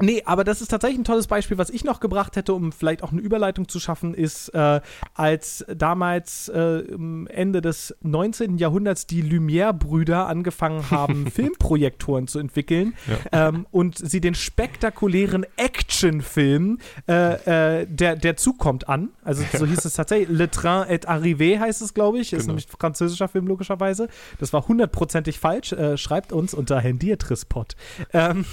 nee, 0.00 0.22
aber 0.24 0.44
das 0.44 0.60
ist 0.60 0.68
tatsächlich 0.68 0.98
ein 1.00 1.04
tolles 1.04 1.26
Beispiel. 1.26 1.58
Was 1.58 1.70
ich 1.70 1.84
noch 1.84 2.00
gebracht 2.00 2.36
hätte, 2.36 2.54
um 2.54 2.70
vielleicht 2.70 3.02
auch 3.02 3.10
eine 3.12 3.20
Überleitung 3.20 3.68
zu 3.68 3.80
schaffen, 3.80 4.14
ist, 4.14 4.48
äh, 4.54 4.80
als 5.14 5.64
damals 5.74 6.48
äh, 6.48 6.84
am 6.94 7.26
Ende 7.28 7.60
des 7.60 7.94
19. 8.02 8.58
Jahrhunderts 8.58 9.06
die 9.06 9.22
Lumière-Brüder 9.22 10.26
angefangen 10.26 10.90
haben, 10.90 11.26
Filmprojektoren 11.30 12.28
zu 12.28 12.38
entwickeln 12.38 12.94
ähm, 13.32 13.66
und 13.70 13.98
sie 13.98 14.20
den 14.20 14.34
spektakulären 14.34 15.44
Actionfilm 15.56 16.78
äh, 17.08 17.80
äh, 17.80 17.86
der, 17.88 18.16
der 18.16 18.36
Zug 18.36 18.58
kommt 18.80 18.88
an, 18.88 19.10
also 19.22 19.42
so 19.56 19.66
hieß 19.66 19.84
es 19.84 19.94
tatsächlich, 19.94 20.28
Le 20.36 20.50
Train 20.50 20.86
est 20.88 21.08
arrivé 21.08 21.58
heißt 21.58 21.82
es, 21.82 21.94
glaube 21.94 22.18
ich, 22.18 22.32
ist 22.32 22.40
Genau. 22.42 22.52
nämlich 22.52 22.66
ein 22.68 22.76
französischer 22.78 23.28
Film 23.28 23.46
logischerweise. 23.46 24.08
Das 24.38 24.52
war 24.52 24.66
hundertprozentig 24.68 25.38
falsch. 25.38 25.72
Äh, 25.72 25.96
schreibt 25.96 26.32
uns 26.32 26.54
unter 26.54 26.80
Hendiatrispot. 26.80 27.76
Ähm, 28.12 28.44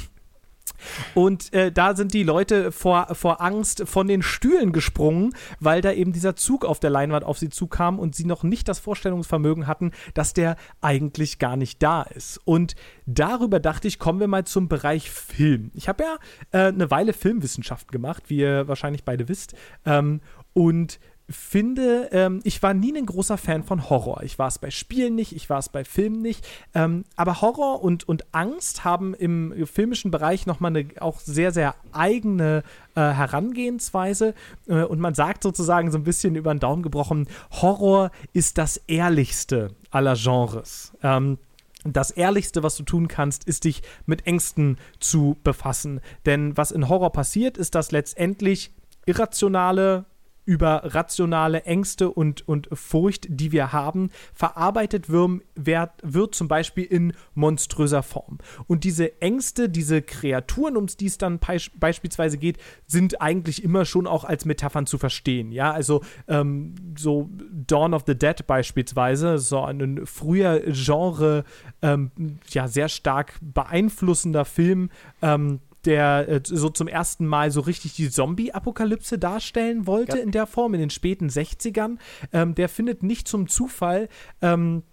und 1.15 1.53
äh, 1.53 1.71
da 1.71 1.95
sind 1.95 2.13
die 2.13 2.23
Leute 2.23 2.71
vor, 2.71 3.15
vor 3.15 3.41
Angst 3.41 3.83
von 3.87 4.07
den 4.07 4.21
Stühlen 4.21 4.71
gesprungen, 4.71 5.33
weil 5.59 5.81
da 5.81 5.91
eben 5.91 6.13
dieser 6.13 6.35
Zug 6.35 6.65
auf 6.65 6.79
der 6.79 6.89
Leinwand 6.89 7.25
auf 7.25 7.37
sie 7.37 7.49
zukam 7.49 7.99
und 7.99 8.15
sie 8.15 8.25
noch 8.25 8.43
nicht 8.43 8.67
das 8.67 8.79
Vorstellungsvermögen 8.79 9.67
hatten, 9.67 9.91
dass 10.13 10.33
der 10.33 10.55
eigentlich 10.81 11.39
gar 11.39 11.55
nicht 11.55 11.81
da 11.81 12.03
ist. 12.03 12.39
Und 12.45 12.75
darüber 13.05 13.59
dachte 13.59 13.87
ich, 13.87 13.99
kommen 13.99 14.19
wir 14.19 14.27
mal 14.27 14.45
zum 14.45 14.67
Bereich 14.67 15.09
Film. 15.11 15.71
Ich 15.73 15.87
habe 15.87 16.03
ja 16.03 16.17
äh, 16.51 16.67
eine 16.67 16.91
Weile 16.91 17.13
Filmwissenschaften 17.13 17.91
gemacht, 17.91 18.23
wie 18.27 18.37
ihr 18.37 18.67
wahrscheinlich 18.67 19.03
beide 19.03 19.27
wisst. 19.29 19.55
Ähm, 19.85 20.21
und 20.53 20.99
finde, 21.29 22.09
ähm, 22.11 22.39
ich 22.43 22.63
war 22.63 22.73
nie 22.73 22.95
ein 22.97 23.05
großer 23.05 23.37
Fan 23.37 23.63
von 23.63 23.89
Horror. 23.89 24.23
Ich 24.23 24.39
war 24.39 24.47
es 24.47 24.59
bei 24.59 24.71
Spielen 24.71 25.15
nicht, 25.15 25.35
ich 25.35 25.49
war 25.49 25.59
es 25.59 25.69
bei 25.69 25.83
Filmen 25.83 26.21
nicht. 26.21 26.47
Ähm, 26.73 27.03
aber 27.15 27.41
Horror 27.41 27.83
und, 27.83 28.07
und 28.07 28.25
Angst 28.33 28.85
haben 28.85 29.13
im 29.13 29.67
filmischen 29.67 30.09
Bereich 30.09 30.45
nochmal 30.45 30.75
eine 30.75 30.87
auch 30.99 31.19
sehr, 31.19 31.51
sehr 31.51 31.75
eigene 31.91 32.63
äh, 32.95 33.01
Herangehensweise. 33.01 34.35
Äh, 34.67 34.83
und 34.83 34.99
man 34.99 35.15
sagt 35.15 35.43
sozusagen 35.43 35.91
so 35.91 35.97
ein 35.97 36.05
bisschen 36.05 36.35
über 36.35 36.53
den 36.53 36.59
Daumen 36.59 36.83
gebrochen, 36.83 37.27
Horror 37.51 38.11
ist 38.31 38.57
das 38.57 38.77
ehrlichste 38.87 39.71
aller 39.91 40.15
Genres. 40.15 40.93
Ähm, 41.03 41.39
das 41.83 42.11
Ehrlichste, 42.11 42.63
was 42.63 42.75
du 42.75 42.83
tun 42.83 43.07
kannst, 43.07 43.43
ist 43.45 43.63
dich 43.63 43.81
mit 44.05 44.25
Ängsten 44.27 44.77
zu 44.99 45.37
befassen. 45.43 46.01
Denn 46.25 46.57
was 46.57 46.71
in 46.71 46.89
Horror 46.89 47.11
passiert, 47.11 47.57
ist, 47.57 47.75
dass 47.75 47.91
letztendlich 47.91 48.73
irrationale 49.05 50.05
über 50.47 50.81
rationale 50.95 51.63
Ängste 51.63 52.09
und, 52.09 52.47
und 52.47 52.69
Furcht, 52.71 53.27
die 53.29 53.51
wir 53.51 53.73
haben, 53.73 54.09
verarbeitet 54.33 55.09
wird, 55.09 55.41
wird, 55.55 55.91
wird 56.01 56.33
zum 56.33 56.47
Beispiel 56.47 56.85
in 56.85 57.13
monströser 57.35 58.01
Form. 58.01 58.37
Und 58.65 58.85
diese 58.85 59.21
Ängste, 59.21 59.67
diese 59.67 60.01
Kreaturen, 60.01 60.77
um 60.77 60.87
die 60.87 61.05
es 61.05 61.17
dann 61.17 61.39
beispielsweise 61.75 62.37
geht, 62.37 62.57
sind 62.85 63.21
eigentlich 63.21 63.61
immer 63.61 63.83
schon 63.83 64.07
auch 64.07 64.23
als 64.23 64.45
Metaphern 64.45 64.85
zu 64.85 64.97
verstehen. 64.97 65.51
Ja, 65.51 65.71
also 65.71 66.01
ähm, 66.29 66.75
so 66.97 67.29
Dawn 67.51 67.93
of 67.93 68.03
the 68.07 68.17
Dead 68.17 68.47
beispielsweise, 68.47 69.39
so 69.39 69.61
ein 69.63 70.05
früher 70.05 70.61
Genre, 70.71 71.43
ähm, 71.81 72.11
ja, 72.49 72.69
sehr 72.69 72.87
stark 72.87 73.33
beeinflussender 73.41 74.45
Film, 74.45 74.89
ähm, 75.21 75.59
der 75.87 76.27
äh, 76.27 76.41
so 76.43 76.69
zum 76.69 76.87
ersten 76.87 77.25
Mal 77.25 77.49
so 77.49 77.61
richtig 77.61 77.95
die 77.95 78.09
Zombie-Apokalypse 78.09 79.17
darstellen 79.17 79.87
wollte 79.87 80.17
ja. 80.17 80.23
in 80.23 80.31
der 80.31 80.45
Form, 80.45 80.73
in 80.73 80.81
den 80.81 80.89
späten 80.89 81.29
60ern. 81.29 81.97
Ähm, 82.33 82.53
der 82.53 82.69
findet 82.69 83.01
nicht 83.01 83.27
zum 83.27 83.47
Zufall 83.47 84.09
ähm, 84.41 84.83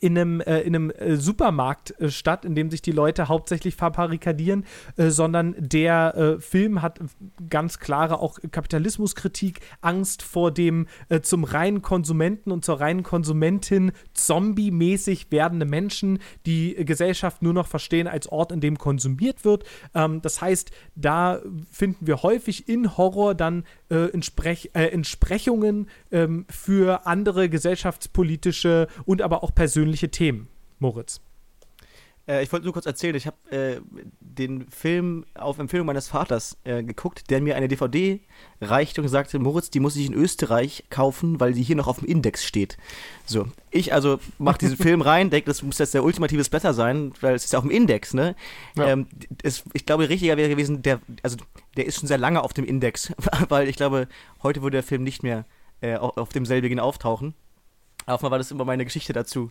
in 0.00 0.18
einem, 0.18 0.40
äh, 0.40 0.60
in 0.60 0.74
einem 0.74 0.90
äh, 0.90 1.16
Supermarkt 1.16 2.00
äh, 2.00 2.10
statt, 2.10 2.44
in 2.44 2.54
dem 2.54 2.70
sich 2.70 2.82
die 2.82 2.92
Leute 2.92 3.28
hauptsächlich 3.28 3.76
verbarrikadieren, 3.76 4.64
äh, 4.96 5.10
sondern 5.10 5.54
der 5.58 6.16
äh, 6.16 6.40
Film 6.40 6.82
hat 6.82 7.00
ganz 7.48 7.78
klare 7.78 8.20
auch 8.20 8.38
Kapitalismuskritik, 8.50 9.60
Angst 9.80 10.22
vor 10.22 10.50
dem 10.50 10.86
äh, 11.08 11.20
zum 11.20 11.44
reinen 11.44 11.82
Konsumenten 11.82 12.50
und 12.50 12.64
zur 12.64 12.80
reinen 12.80 13.02
Konsumentin 13.02 13.92
zombie-mäßig 14.14 15.30
werdende 15.30 15.66
Menschen, 15.66 16.18
die 16.46 16.74
Gesellschaft 16.84 17.42
nur 17.42 17.52
noch 17.52 17.66
verstehen 17.66 18.08
als 18.08 18.26
Ort, 18.26 18.52
in 18.52 18.60
dem 18.60 18.78
konsumiert 18.78 19.44
wird. 19.44 19.64
Ähm, 19.94 20.22
das 20.22 20.40
heißt, 20.40 20.70
da 20.94 21.40
finden 21.70 22.06
wir 22.06 22.22
häufig 22.22 22.68
in 22.68 22.96
Horror 22.96 23.34
dann 23.34 23.64
Entsprech 23.88 24.70
Entsprechungen 24.72 25.88
ähm, 26.10 26.46
für 26.48 27.06
andere 27.06 27.50
gesellschaftspolitische 27.50 28.88
und 29.04 29.20
aber 29.20 29.42
auch 29.44 29.54
persönliche 29.54 29.81
persönliche 29.82 30.10
Themen, 30.10 30.48
Moritz. 30.78 31.20
Äh, 32.28 32.44
ich 32.44 32.52
wollte 32.52 32.66
nur 32.66 32.72
kurz 32.72 32.86
erzählen, 32.86 33.16
ich 33.16 33.26
habe 33.26 33.36
äh, 33.50 33.80
den 34.20 34.70
Film 34.70 35.24
auf 35.34 35.58
Empfehlung 35.58 35.88
meines 35.88 36.06
Vaters 36.06 36.56
äh, 36.62 36.84
geguckt, 36.84 37.30
der 37.30 37.40
mir 37.40 37.56
eine 37.56 37.66
DVD 37.66 38.20
reichte 38.60 39.02
und 39.02 39.08
sagte, 39.08 39.40
Moritz, 39.40 39.70
die 39.70 39.80
muss 39.80 39.96
ich 39.96 40.06
in 40.06 40.14
Österreich 40.14 40.84
kaufen, 40.88 41.40
weil 41.40 41.54
die 41.54 41.64
hier 41.64 41.74
noch 41.74 41.88
auf 41.88 41.98
dem 41.98 42.06
Index 42.06 42.44
steht. 42.44 42.76
So, 43.26 43.46
ich 43.72 43.92
also 43.92 44.20
mache 44.38 44.58
diesen 44.58 44.76
Film 44.86 45.00
rein, 45.00 45.30
denke, 45.30 45.46
das 45.46 45.64
muss 45.64 45.78
jetzt 45.78 45.94
der 45.94 46.04
ultimative 46.04 46.44
Splatter 46.44 46.74
sein, 46.74 47.12
weil 47.20 47.34
es 47.34 47.44
ist 47.44 47.52
ja 47.52 47.58
auf 47.58 47.64
dem 47.64 47.72
Index, 47.72 48.14
ne? 48.14 48.36
Ja. 48.76 48.86
Ähm, 48.86 49.08
es, 49.42 49.64
ich 49.72 49.84
glaube, 49.84 50.08
richtiger 50.08 50.36
wäre 50.36 50.48
gewesen, 50.48 50.82
der, 50.82 51.00
also 51.24 51.38
der 51.76 51.86
ist 51.86 51.98
schon 51.98 52.06
sehr 52.06 52.18
lange 52.18 52.40
auf 52.40 52.52
dem 52.52 52.64
Index, 52.64 53.12
weil 53.48 53.68
ich 53.68 53.74
glaube, 53.74 54.06
heute 54.44 54.62
würde 54.62 54.76
der 54.76 54.84
Film 54.84 55.02
nicht 55.02 55.24
mehr 55.24 55.44
äh, 55.80 55.96
auf 55.96 56.28
demselbigen 56.28 56.78
auftauchen. 56.78 57.34
Auf 58.06 58.22
war 58.22 58.38
das 58.38 58.50
immer 58.50 58.64
meine 58.64 58.84
Geschichte 58.84 59.12
dazu, 59.12 59.50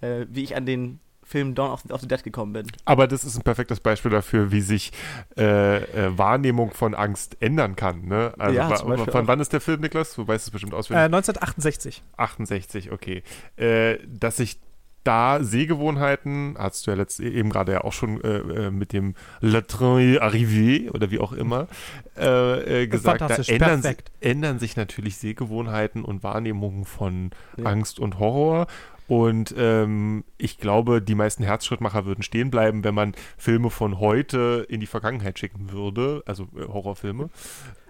äh, 0.00 0.26
wie 0.28 0.44
ich 0.44 0.56
an 0.56 0.66
den 0.66 1.00
Film 1.26 1.56
Dawn 1.56 1.72
of, 1.72 1.84
of, 1.90 2.00
the 2.00 2.06
Dead 2.06 2.22
gekommen 2.22 2.52
bin. 2.52 2.70
Aber 2.84 3.08
das 3.08 3.24
ist 3.24 3.36
ein 3.36 3.42
perfektes 3.42 3.80
Beispiel 3.80 4.12
dafür, 4.12 4.52
wie 4.52 4.60
sich 4.60 4.92
äh, 5.36 5.78
äh, 5.78 6.16
Wahrnehmung 6.16 6.70
von 6.70 6.94
Angst 6.94 7.36
ändern 7.40 7.74
kann. 7.74 8.06
Ne? 8.06 8.32
Also 8.38 8.56
ja, 8.56 8.68
von 8.76 9.00
auch. 9.00 9.08
wann 9.12 9.40
ist 9.40 9.52
der 9.52 9.60
Film, 9.60 9.80
Niklas? 9.80 10.14
Du 10.14 10.26
weißt 10.26 10.46
es 10.46 10.50
bestimmt 10.52 10.72
auswendig. 10.72 11.02
Äh, 11.02 11.06
1968. 11.06 12.02
68, 12.16 12.92
okay. 12.92 13.24
Äh, 13.56 13.98
dass 14.06 14.36
sich 14.36 14.60
da 15.06 15.42
Sehgewohnheiten, 15.42 16.56
hast 16.58 16.86
du 16.86 16.90
ja 16.90 16.96
letzt, 16.96 17.20
eben 17.20 17.50
gerade 17.50 17.72
ja 17.72 17.84
auch 17.84 17.92
schon 17.92 18.20
äh, 18.22 18.38
äh 18.38 18.70
mit 18.70 18.92
dem 18.92 19.14
Le 19.40 19.66
Train 19.66 20.18
Arrivé 20.18 20.90
oder 20.90 21.10
wie 21.10 21.18
auch 21.18 21.32
immer 21.32 21.68
äh, 22.16 22.82
äh, 22.82 22.86
gesagt, 22.86 23.20
da 23.20 23.28
ändern, 23.28 23.96
ändern, 24.20 24.58
sich 24.58 24.76
natürlich 24.76 25.16
Sehgewohnheiten 25.16 26.04
und 26.04 26.22
Wahrnehmungen 26.22 26.84
von 26.84 27.30
ja. 27.56 27.64
Angst 27.64 28.00
und 28.00 28.18
Horror. 28.18 28.66
Und 29.08 29.54
ähm, 29.56 30.24
ich 30.36 30.58
glaube, 30.58 31.00
die 31.00 31.14
meisten 31.14 31.44
Herzschrittmacher 31.44 32.06
würden 32.06 32.22
stehen 32.22 32.50
bleiben, 32.50 32.82
wenn 32.82 32.94
man 32.94 33.14
Filme 33.36 33.70
von 33.70 34.00
heute 34.00 34.66
in 34.68 34.80
die 34.80 34.86
Vergangenheit 34.86 35.38
schicken 35.38 35.70
würde, 35.70 36.22
also 36.26 36.48
äh, 36.56 36.66
Horrorfilme. 36.66 37.30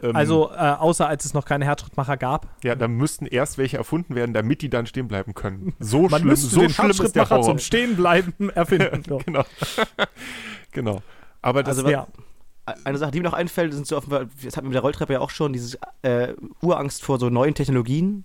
Ähm, 0.03 0.15
also 0.15 0.51
äh, 0.51 0.57
außer 0.57 1.09
als 1.09 1.25
es 1.25 1.33
noch 1.33 1.47
keine 1.47 1.65
Herzschrittmacher 1.65 2.19
gab. 2.19 2.49
Ja, 2.63 2.75
dann 2.75 2.93
müssten 2.93 3.25
erst 3.25 3.57
welche 3.57 3.79
erfunden 3.79 4.15
werden, 4.15 4.35
damit 4.35 4.61
die 4.61 4.69
dann 4.69 4.87
stehen 4.87 5.09
bleiben 5.09 5.33
können. 5.35 5.75
So 5.79 6.03
man 6.03 6.21
schlimm, 6.21 6.37
so 6.37 6.61
den 6.61 6.71
schlimm 6.71 6.91
ist 6.91 7.17
der 7.17 7.31
Horror. 7.31 7.45
zum 7.45 7.59
Stehenbleiben 7.59 8.51
erfinden. 8.55 9.03
ja, 9.09 9.19
genau. 9.25 9.45
genau. 10.73 11.03
Aber 11.41 11.63
das 11.63 11.79
also, 11.79 11.89
ja. 11.89 12.07
Eine 12.85 12.99
Sache, 12.99 13.13
die 13.13 13.21
mir 13.21 13.25
noch 13.25 13.33
einfällt, 13.33 13.73
sind 13.73 13.87
so 13.87 13.97
offenbar, 13.97 14.27
das 14.43 14.57
hatten 14.57 14.67
wir 14.67 14.71
mit 14.71 14.75
der 14.75 14.83
Rolltreppe 14.83 15.13
ja 15.13 15.21
auch 15.21 15.31
schon, 15.31 15.53
diese 15.53 15.79
äh, 16.03 16.35
Urangst 16.61 17.05
vor 17.05 17.21
so 17.21 17.31
neuen 17.31 17.55
Technologien 17.55 18.25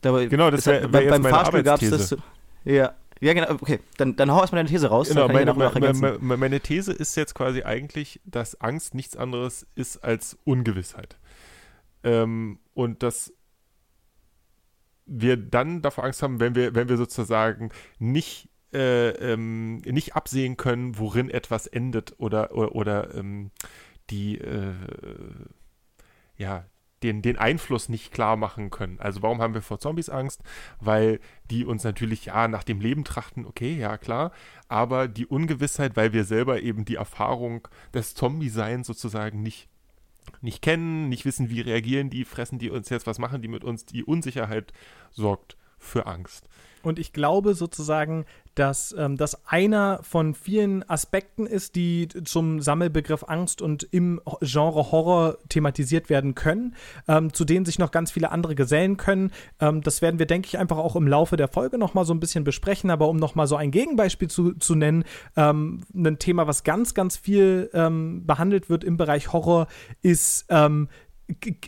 Glaube, 0.00 0.28
genau, 0.28 0.50
das 0.50 0.66
wäre 0.66 0.92
wär 0.92 1.10
beim 1.10 1.24
Fahrstuhl 1.24 1.62
gab 1.62 1.82
es 1.82 1.90
das. 1.90 2.16
Ja. 2.64 2.94
Ja, 3.20 3.32
genau, 3.32 3.50
okay. 3.50 3.80
Dann, 3.96 4.14
dann 4.14 4.30
hau 4.30 4.40
erstmal 4.40 4.60
deine 4.60 4.68
These 4.68 4.88
raus. 4.88 5.08
Genau, 5.08 5.26
meine, 5.28 5.52
meine, 5.52 6.18
meine, 6.20 6.60
These 6.60 6.92
ist 6.92 7.16
jetzt 7.16 7.34
quasi 7.34 7.62
eigentlich, 7.62 8.20
dass 8.24 8.60
Angst 8.60 8.94
nichts 8.94 9.16
anderes 9.16 9.66
ist 9.74 9.96
als 10.04 10.38
Ungewissheit. 10.44 11.18
Ähm, 12.04 12.60
und 12.74 13.02
dass 13.02 13.32
wir 15.06 15.36
dann 15.36 15.82
davor 15.82 16.04
Angst 16.04 16.22
haben, 16.22 16.38
wenn 16.38 16.54
wir, 16.54 16.74
wenn 16.74 16.88
wir 16.88 16.96
sozusagen 16.96 17.70
nicht, 17.98 18.48
äh, 18.72 19.08
ähm, 19.08 19.78
nicht 19.78 20.14
absehen 20.14 20.56
können, 20.56 20.98
worin 20.98 21.30
etwas 21.30 21.66
endet 21.66 22.14
oder, 22.18 22.54
oder, 22.54 22.74
oder 22.74 23.14
ähm, 23.14 23.50
die, 24.10 24.38
äh, 24.38 24.74
ja, 26.36 26.66
den, 27.02 27.22
den 27.22 27.38
Einfluss 27.38 27.88
nicht 27.88 28.12
klar 28.12 28.36
machen 28.36 28.70
können. 28.70 28.98
Also 29.00 29.22
warum 29.22 29.40
haben 29.40 29.54
wir 29.54 29.62
vor 29.62 29.78
Zombies 29.78 30.08
Angst? 30.08 30.42
Weil 30.80 31.20
die 31.50 31.64
uns 31.64 31.84
natürlich 31.84 32.26
ja 32.26 32.48
nach 32.48 32.64
dem 32.64 32.80
Leben 32.80 33.04
trachten, 33.04 33.46
okay, 33.46 33.76
ja 33.76 33.98
klar, 33.98 34.32
aber 34.68 35.08
die 35.08 35.26
Ungewissheit, 35.26 35.96
weil 35.96 36.12
wir 36.12 36.24
selber 36.24 36.60
eben 36.60 36.84
die 36.84 36.96
Erfahrung 36.96 37.66
des 37.94 38.14
Zombie-Seins 38.14 38.86
sozusagen 38.86 39.42
nicht 39.42 39.68
nicht 40.42 40.60
kennen, 40.60 41.08
nicht 41.08 41.24
wissen, 41.24 41.48
wie 41.48 41.62
reagieren 41.62 42.10
die, 42.10 42.26
fressen 42.26 42.58
die 42.58 42.68
uns 42.68 42.90
jetzt, 42.90 43.06
was 43.06 43.18
machen 43.18 43.40
die 43.40 43.48
mit 43.48 43.64
uns, 43.64 43.86
die 43.86 44.04
Unsicherheit 44.04 44.74
sorgt 45.10 45.56
für 45.78 46.06
Angst. 46.06 46.48
Und 46.82 46.98
ich 46.98 47.12
glaube 47.12 47.54
sozusagen, 47.54 48.24
dass 48.58 48.94
ähm, 48.98 49.16
das 49.16 49.46
einer 49.46 50.00
von 50.02 50.34
vielen 50.34 50.88
Aspekten 50.88 51.46
ist, 51.46 51.76
die 51.76 52.08
zum 52.08 52.60
Sammelbegriff 52.60 53.24
Angst 53.28 53.62
und 53.62 53.84
im 53.84 54.20
Genre 54.40 54.90
Horror 54.90 55.38
thematisiert 55.48 56.10
werden 56.10 56.34
können, 56.34 56.74
ähm, 57.06 57.32
zu 57.32 57.44
denen 57.44 57.64
sich 57.64 57.78
noch 57.78 57.92
ganz 57.92 58.10
viele 58.10 58.30
andere 58.32 58.54
gesellen 58.54 58.96
können. 58.96 59.30
Ähm, 59.60 59.82
das 59.82 60.02
werden 60.02 60.18
wir, 60.18 60.26
denke 60.26 60.48
ich, 60.48 60.58
einfach 60.58 60.78
auch 60.78 60.96
im 60.96 61.06
Laufe 61.06 61.36
der 61.36 61.48
Folge 61.48 61.78
noch 61.78 61.94
mal 61.94 62.04
so 62.04 62.12
ein 62.12 62.20
bisschen 62.20 62.42
besprechen. 62.42 62.90
Aber 62.90 63.08
um 63.08 63.16
noch 63.16 63.34
mal 63.34 63.46
so 63.46 63.54
ein 63.54 63.70
Gegenbeispiel 63.70 64.28
zu, 64.28 64.54
zu 64.54 64.74
nennen, 64.74 65.04
ähm, 65.36 65.82
ein 65.94 66.18
Thema, 66.18 66.46
was 66.46 66.64
ganz, 66.64 66.94
ganz 66.94 67.16
viel 67.16 67.70
ähm, 67.74 68.26
behandelt 68.26 68.68
wird 68.68 68.82
im 68.82 68.96
Bereich 68.96 69.32
Horror, 69.32 69.68
ist 70.02 70.46
ähm, 70.48 70.88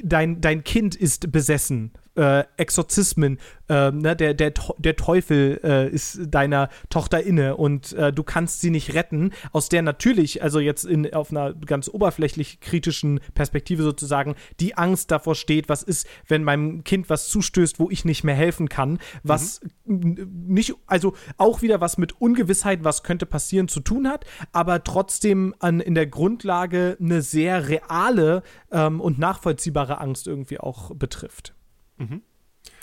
dein, 0.03 0.41
dein 0.41 0.65
Kind 0.65 0.97
ist 0.97 1.31
besessen 1.31 1.93
äh, 2.21 2.45
Exorzismen, 2.59 3.39
äh, 3.71 3.91
ne, 3.91 4.15
der, 4.15 4.35
der, 4.35 4.53
der 4.77 4.97
Teufel 4.97 5.59
äh, 5.65 5.89
ist 5.89 6.21
deiner 6.29 6.69
Tochter 6.91 7.23
inne 7.23 7.57
und 7.57 7.95
äh, 7.95 8.12
du 8.12 8.23
kannst 8.23 8.61
sie 8.61 8.69
nicht 8.69 8.93
retten, 8.93 9.31
aus 9.53 9.71
der 9.71 9.81
natürlich, 9.81 10.43
also 10.43 10.61
jetzt 10.61 10.85
in, 10.85 11.15
auf 11.15 11.31
einer 11.31 11.55
ganz 11.55 11.89
oberflächlich 11.89 12.61
kritischen 12.61 13.21
Perspektive 13.35 13.83
sozusagen, 13.83 14.35
die 14.61 14.77
Angst 14.77 15.11
davor 15.11 15.35
steht, 15.35 15.71
was 15.71 15.83
ist, 15.83 16.07
wenn 16.29 16.45
meinem 16.45 16.85
Kind 16.85 17.09
was 17.09 17.29
zustößt, 17.29 17.79
wo 17.79 17.89
ich 17.89 18.05
nicht 18.05 18.23
mehr 18.23 18.35
helfen 18.35 18.69
kann, 18.69 18.99
was 19.23 19.62
mhm. 19.87 20.45
nicht, 20.47 20.75
also 20.87 21.15
auch 21.39 21.62
wieder 21.62 21.81
was 21.81 21.97
mit 21.97 22.21
Ungewissheit, 22.21 22.85
was 22.85 23.03
könnte 23.03 23.25
passieren, 23.25 23.69
zu 23.69 23.81
tun 23.81 24.07
hat, 24.07 24.27
aber 24.53 24.85
trotzdem 24.85 25.55
an, 25.59 25.81
in 25.81 25.95
der 25.95 26.07
Grundlage 26.07 26.99
eine 27.00 27.23
sehr 27.23 27.69
reale 27.69 28.43
ähm, 28.71 29.00
und 29.00 29.19
nachvollziehbare 29.19 30.00
Angst 30.00 30.27
irgendwie 30.27 30.61
auch 30.61 30.95
betrifft. 30.95 31.55
Mhm. 32.00 32.23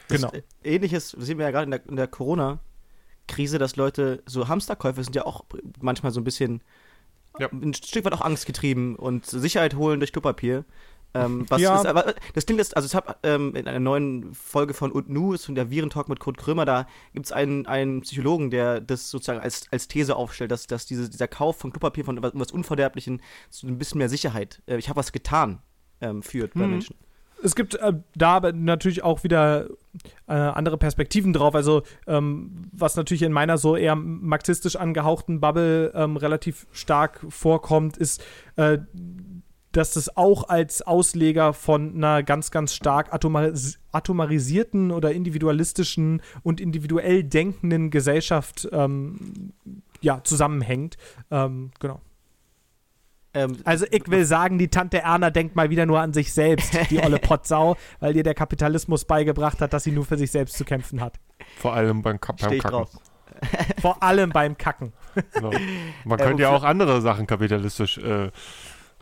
Genau. 0.09 0.31
Ähnliches 0.63 1.09
sehen 1.09 1.37
wir 1.37 1.45
ja 1.45 1.51
gerade 1.51 1.65
in 1.65 1.71
der, 1.71 1.85
in 1.85 1.95
der 1.97 2.07
Corona-Krise, 2.07 3.57
dass 3.59 3.75
Leute, 3.75 4.23
so 4.25 4.47
Hamsterkäufe 4.47 5.03
sind 5.03 5.15
ja 5.15 5.25
auch 5.25 5.43
manchmal 5.81 6.11
so 6.13 6.21
ein 6.21 6.23
bisschen 6.23 6.61
ja. 7.39 7.49
ein 7.51 7.73
Stück 7.73 8.05
weit 8.05 8.13
auch 8.13 8.21
angstgetrieben 8.21 8.95
und 8.95 9.25
Sicherheit 9.25 9.75
holen 9.75 9.99
durch 9.99 10.13
Klopapier. 10.13 10.63
Ähm, 11.13 11.45
was 11.49 11.61
Ja. 11.61 11.75
ist, 11.79 11.85
aber 11.85 12.15
das 12.33 12.45
Ding 12.45 12.59
ist, 12.59 12.75
also 12.75 12.85
ich 12.85 12.93
habe 12.93 13.15
ähm, 13.23 13.55
in 13.55 13.67
einer 13.67 13.79
neuen 13.79 14.33
Folge 14.33 14.73
von 14.73 14.91
Und 14.91 15.09
Nu, 15.09 15.33
ist 15.33 15.45
von 15.45 15.55
der 15.55 15.69
Virentalk 15.69 16.09
mit 16.09 16.19
Kurt 16.19 16.37
Krömer, 16.37 16.65
da 16.65 16.85
gibt 17.13 17.25
es 17.25 17.31
einen, 17.31 17.65
einen 17.65 18.01
Psychologen, 18.01 18.49
der 18.49 18.81
das 18.81 19.09
sozusagen 19.09 19.39
als, 19.39 19.67
als 19.71 19.87
These 19.87 20.15
aufstellt, 20.15 20.51
dass, 20.51 20.67
dass 20.67 20.85
diese, 20.85 21.09
dieser 21.09 21.27
Kauf 21.27 21.57
von 21.57 21.71
Klopapier 21.71 22.03
von 22.05 22.21
was, 22.21 22.33
was 22.35 22.51
Unverderblichen 22.51 23.21
zu 23.49 23.67
ein 23.67 23.77
bisschen 23.77 23.99
mehr 23.99 24.09
Sicherheit, 24.09 24.61
äh, 24.67 24.77
ich 24.77 24.89
habe 24.89 24.97
was 24.97 25.11
getan, 25.13 25.61
ähm, 26.01 26.21
führt 26.23 26.53
bei 26.53 26.65
Mhm. 26.65 26.71
Menschen. 26.71 26.95
Es 27.43 27.55
gibt 27.55 27.75
äh, 27.75 27.93
da 28.15 28.35
aber 28.37 28.53
natürlich 28.53 29.03
auch 29.03 29.23
wieder 29.23 29.67
äh, 30.27 30.33
andere 30.33 30.77
Perspektiven 30.77 31.33
drauf. 31.33 31.55
Also, 31.55 31.83
ähm, 32.07 32.69
was 32.71 32.95
natürlich 32.95 33.23
in 33.23 33.31
meiner 33.31 33.57
so 33.57 33.75
eher 33.75 33.95
marxistisch 33.95 34.75
angehauchten 34.75 35.39
Bubble 35.39 35.91
ähm, 35.93 36.17
relativ 36.17 36.67
stark 36.71 37.25
vorkommt, 37.29 37.97
ist, 37.97 38.23
äh, 38.55 38.79
dass 39.71 39.93
das 39.93 40.17
auch 40.17 40.49
als 40.49 40.81
Ausleger 40.81 41.53
von 41.53 41.95
einer 41.95 42.23
ganz, 42.23 42.51
ganz 42.51 42.73
stark 42.73 43.13
atomaris 43.13 43.79
atomarisierten 43.91 44.91
oder 44.91 45.11
individualistischen 45.11 46.21
und 46.43 46.61
individuell 46.61 47.23
denkenden 47.23 47.89
Gesellschaft 47.89 48.67
ähm, 48.71 49.53
ja, 50.01 50.21
zusammenhängt. 50.23 50.97
Ähm, 51.31 51.71
genau. 51.79 52.01
Ähm, 53.37 53.57
Also 53.63 53.85
ich 53.91 54.03
will 54.07 54.25
sagen, 54.25 54.57
die 54.57 54.67
Tante 54.69 54.99
Erna 55.01 55.29
denkt 55.29 55.55
mal 55.55 55.69
wieder 55.69 55.85
nur 55.85 55.99
an 55.99 56.13
sich 56.13 56.33
selbst, 56.33 56.77
die 56.89 56.99
olle 57.03 57.19
Potsau, 57.19 57.75
weil 57.99 58.15
ihr 58.15 58.23
der 58.23 58.33
Kapitalismus 58.33 59.05
beigebracht 59.05 59.61
hat, 59.61 59.73
dass 59.73 59.83
sie 59.83 59.91
nur 59.91 60.05
für 60.05 60.17
sich 60.17 60.31
selbst 60.31 60.57
zu 60.57 60.65
kämpfen 60.65 61.01
hat. 61.01 61.19
Vor 61.57 61.73
allem 61.73 62.01
beim, 62.01 62.19
Ka 62.19 62.33
beim 62.33 62.57
Kacken. 62.57 62.69
drauf. 62.69 62.89
Vor 63.81 64.01
allem 64.01 64.31
beim 64.31 64.57
Kacken. 64.57 64.93
Genau. 65.33 65.51
Man 66.05 66.19
Äh, 66.19 66.23
könnte 66.25 66.41
ja 66.43 66.49
wofür- 66.49 66.57
auch 66.57 66.63
andere 66.63 67.01
Sachen 67.01 67.27
kapitalistisch, 67.27 67.97
äh, 67.99 68.31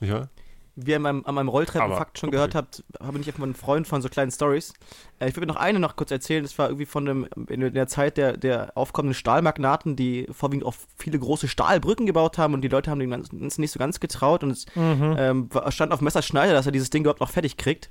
wahr? 0.02 0.28
Wie 0.76 0.92
ihr 0.92 0.98
an 0.98 1.02
meinem, 1.04 1.26
an 1.26 1.36
meinem 1.36 1.48
Rolltreppenfakt 1.48 2.20
schon 2.20 2.30
okay. 2.30 2.36
gehört 2.36 2.56
habt, 2.56 2.84
habe 3.02 3.18
ich 3.20 3.32
von 3.32 3.44
einem 3.44 3.56
Freund 3.56 3.88
von 3.88 4.02
so 4.02 4.10
kleinen 4.10 4.32
Stories. 4.32 4.74
Äh, 5.20 5.30
ich 5.30 5.36
würde 5.36 5.48
noch 5.48 5.56
eine 5.56 5.80
noch 5.80 5.96
kurz 5.96 6.12
erzählen. 6.12 6.44
Das 6.44 6.58
war 6.58 6.68
irgendwie 6.68 6.86
von 6.86 7.08
einem, 7.08 7.28
in 7.48 7.74
der 7.74 7.88
Zeit 7.88 8.18
der, 8.18 8.38
der 8.38 8.74
aufkommenden 8.76 9.14
Stahlmagnaten, 9.14 9.96
die 9.96 10.28
vorwiegend 10.32 10.66
auch 10.66 10.76
viele 10.98 11.18
große 11.20 11.48
Stahlbrücken 11.48 12.06
gebaut 12.06 12.38
haben 12.38 12.54
und 12.54 12.62
die 12.62 12.68
Leute 12.68 12.92
haben 12.92 13.00
dem 13.00 13.10
Ganzen 13.12 13.62
nicht 13.62 13.72
so 13.72 13.80
ganz 13.80 14.00
getraut 14.00 14.44
und 14.44 14.52
es 14.52 14.66
ähm, 14.76 15.54
war- 15.54 15.72
stand 15.72 15.92
auf 15.94 16.02
Messerschneider, 16.02 16.54
dass 16.54 16.66
er 16.66 16.72
dieses 16.72 16.90
Ding 16.90 17.04
überhaupt 17.04 17.22
noch 17.22 17.32
fertig 17.32 17.58
kriegt. 17.58 17.90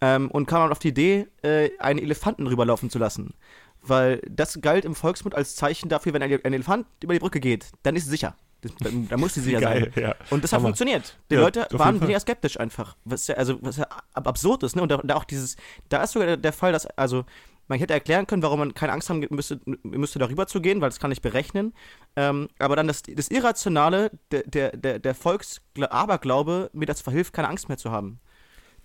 Ähm, 0.00 0.30
und 0.30 0.46
kam 0.46 0.60
dann 0.60 0.72
auf 0.72 0.78
die 0.78 0.88
Idee, 0.88 1.26
äh, 1.42 1.70
einen 1.78 1.98
Elefanten 1.98 2.46
rüberlaufen 2.46 2.90
zu 2.90 2.98
lassen. 2.98 3.32
Weil 3.80 4.20
das 4.28 4.60
galt 4.60 4.84
im 4.84 4.94
Volksmund 4.94 5.34
als 5.34 5.56
Zeichen 5.56 5.88
dafür, 5.88 6.12
wenn 6.12 6.22
ein 6.22 6.30
Elefant 6.30 6.86
über 7.02 7.14
die 7.14 7.18
Brücke 7.20 7.40
geht, 7.40 7.70
dann 7.82 7.96
ist 7.96 8.04
es 8.04 8.10
sicher. 8.10 8.36
Das, 8.66 8.92
dann, 8.92 9.08
dann 9.08 9.20
muss 9.20 9.34
sie 9.34 9.40
sein. 9.52 9.60
Geil, 9.60 9.92
ja. 9.96 10.14
Und 10.30 10.44
das 10.44 10.52
hat 10.52 10.58
Hammer. 10.58 10.68
funktioniert. 10.68 11.18
Die 11.30 11.34
Ja, 11.34 11.40
Leute 11.40 11.66
waren 11.72 12.00
weniger 12.00 12.20
skeptisch 12.20 12.58
einfach. 12.58 12.96
Was 13.04 13.26
ja, 13.26 13.36
also, 13.36 13.58
was 13.62 13.76
ja 13.76 13.86
ab 14.14 14.26
absurd 14.26 14.62
ist, 14.62 14.76
ne? 14.76 14.82
Und 14.82 14.90
da, 14.90 14.98
da 14.98 15.16
auch 15.16 15.24
dieses, 15.24 15.56
da 15.88 16.02
ist 16.02 16.12
sogar 16.12 16.36
der, 16.36 16.52
Fall, 16.52 16.72
dass, 16.72 16.86
also, 16.86 17.24
man 17.68 17.78
hätte 17.78 17.94
erklären 17.94 18.26
können, 18.26 18.42
warum 18.42 18.60
man 18.60 18.74
keine 18.74 18.92
Angst 18.92 19.10
haben 19.10 19.26
müsste, 19.30 19.60
müsste 19.82 20.18
darüber 20.18 20.46
zu 20.46 20.60
gehen, 20.60 20.80
weil 20.80 20.88
das 20.88 21.00
kann 21.00 21.10
ich 21.10 21.20
berechnen. 21.20 21.74
Ähm, 22.14 22.48
aber 22.58 22.76
dann 22.76 22.86
das, 22.86 23.02
das 23.02 23.28
Irrationale, 23.28 24.12
der, 24.30 24.42
der, 24.44 24.76
der, 24.76 24.98
der 25.00 25.14
Volksaberglaube, 25.14 26.70
mir 26.72 26.86
das 26.86 27.00
verhilft, 27.00 27.32
keine 27.32 27.48
Angst 27.48 27.68
mehr 27.68 27.78
zu 27.78 27.90
haben. 27.90 28.20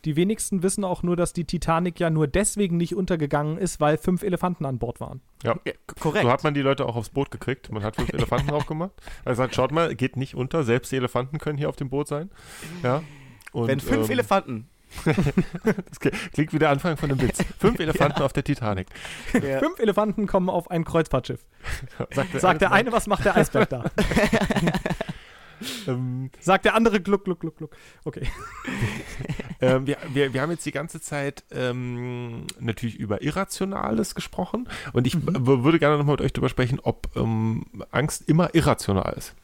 Die 0.06 0.16
wenigsten 0.16 0.64
wissen 0.64 0.84
auch 0.84 1.04
nur, 1.04 1.16
dass 1.16 1.34
die 1.34 1.46
Titanic 1.46 2.00
ja 2.00 2.10
nur 2.10 2.28
deswegen 2.28 2.78
nicht 2.78 2.96
untergegangen 2.96 3.58
ist, 3.58 3.80
weil 3.80 3.98
fünf 3.98 4.24
Elefanten 4.24 4.66
an 4.66 4.80
Bord 4.80 5.00
waren. 5.00 5.22
Ja. 5.44 5.56
Ja, 5.66 5.74
korrekt. 6.00 6.24
So 6.24 6.32
hat 6.32 6.44
man 6.44 6.54
die 6.54 6.62
Leute 6.62 6.86
auch 6.88 6.96
aufs 6.96 7.10
Boot 7.10 7.30
gekriegt. 7.30 7.72
Man 7.72 7.84
hat 7.84 7.96
fünf 7.96 8.10
Elefanten 8.14 8.48
drauf 8.48 8.66
gemacht. 8.66 8.92
Er 9.26 9.36
sagt, 9.36 9.56
schaut 9.56 9.72
mal, 9.72 9.96
geht 9.96 10.18
nicht 10.18 10.36
unter. 10.36 10.64
Selbst 10.64 10.92
die 10.92 10.96
Elefanten 10.96 11.38
können 11.38 11.58
hier 11.58 11.70
auf 11.70 11.76
dem 11.76 11.90
Boot 11.90 12.08
sein. 12.08 12.30
Ja. 12.84 13.04
Und, 13.52 13.68
wenn 13.68 13.80
fünf 13.80 14.08
ähm, 14.08 14.12
Elefanten. 14.12 14.68
Das 15.06 16.00
klingt 16.34 16.52
wie 16.52 16.60
der 16.60 16.70
Anfang 16.70 16.98
von 16.98 17.10
einem 17.10 17.22
Witz. 17.22 17.44
Fünf 17.60 17.80
Elefanten 17.80 18.22
auf 18.24 18.34
der 18.34 18.44
Titanic. 18.44 18.88
Ja. 19.34 19.60
Fünf 19.60 19.80
Elefanten 19.80 20.28
kommen 20.28 20.50
auf 20.50 20.70
ein 20.70 20.84
Kreuzfahrtschiff. 20.84 21.46
Sagt 22.14 22.40
Sagt 22.40 22.62
der 22.62 22.72
eine, 22.72 22.92
was 22.92 23.08
macht 23.08 23.24
der 23.26 23.36
Eisberg 23.36 23.70
da? 23.70 23.86
Ähm, 25.88 26.30
Sagt 26.40 26.66
der 26.66 26.76
andere 26.76 27.00
gluck, 27.02 27.24
gluck, 27.24 27.40
gluck, 27.40 27.58
gluck. 27.58 27.76
Okay. 28.04 28.28
ähm, 29.62 29.88
wir, 29.88 29.98
wir, 30.14 30.34
wir 30.34 30.42
haben 30.42 30.52
jetzt 30.52 30.66
die 30.66 30.72
ganze 30.72 31.00
Zeit 31.02 31.44
ähm, 31.52 32.46
natürlich 32.60 32.96
über 32.98 33.22
Irrationales 33.22 34.16
gesprochen 34.16 34.68
und 34.94 35.08
ich 35.08 35.16
Mhm. 35.16 35.46
würde 35.64 35.80
gerne 35.80 35.98
nochmal 35.98 36.14
mit 36.14 36.22
euch 36.22 36.34
darüber 36.34 36.50
sprechen, 36.50 36.80
ob 36.82 37.08
ähm, 37.16 37.66
Angst 37.92 38.28
immer 38.28 38.54
irrational 38.56 39.14
ist. 39.18 39.36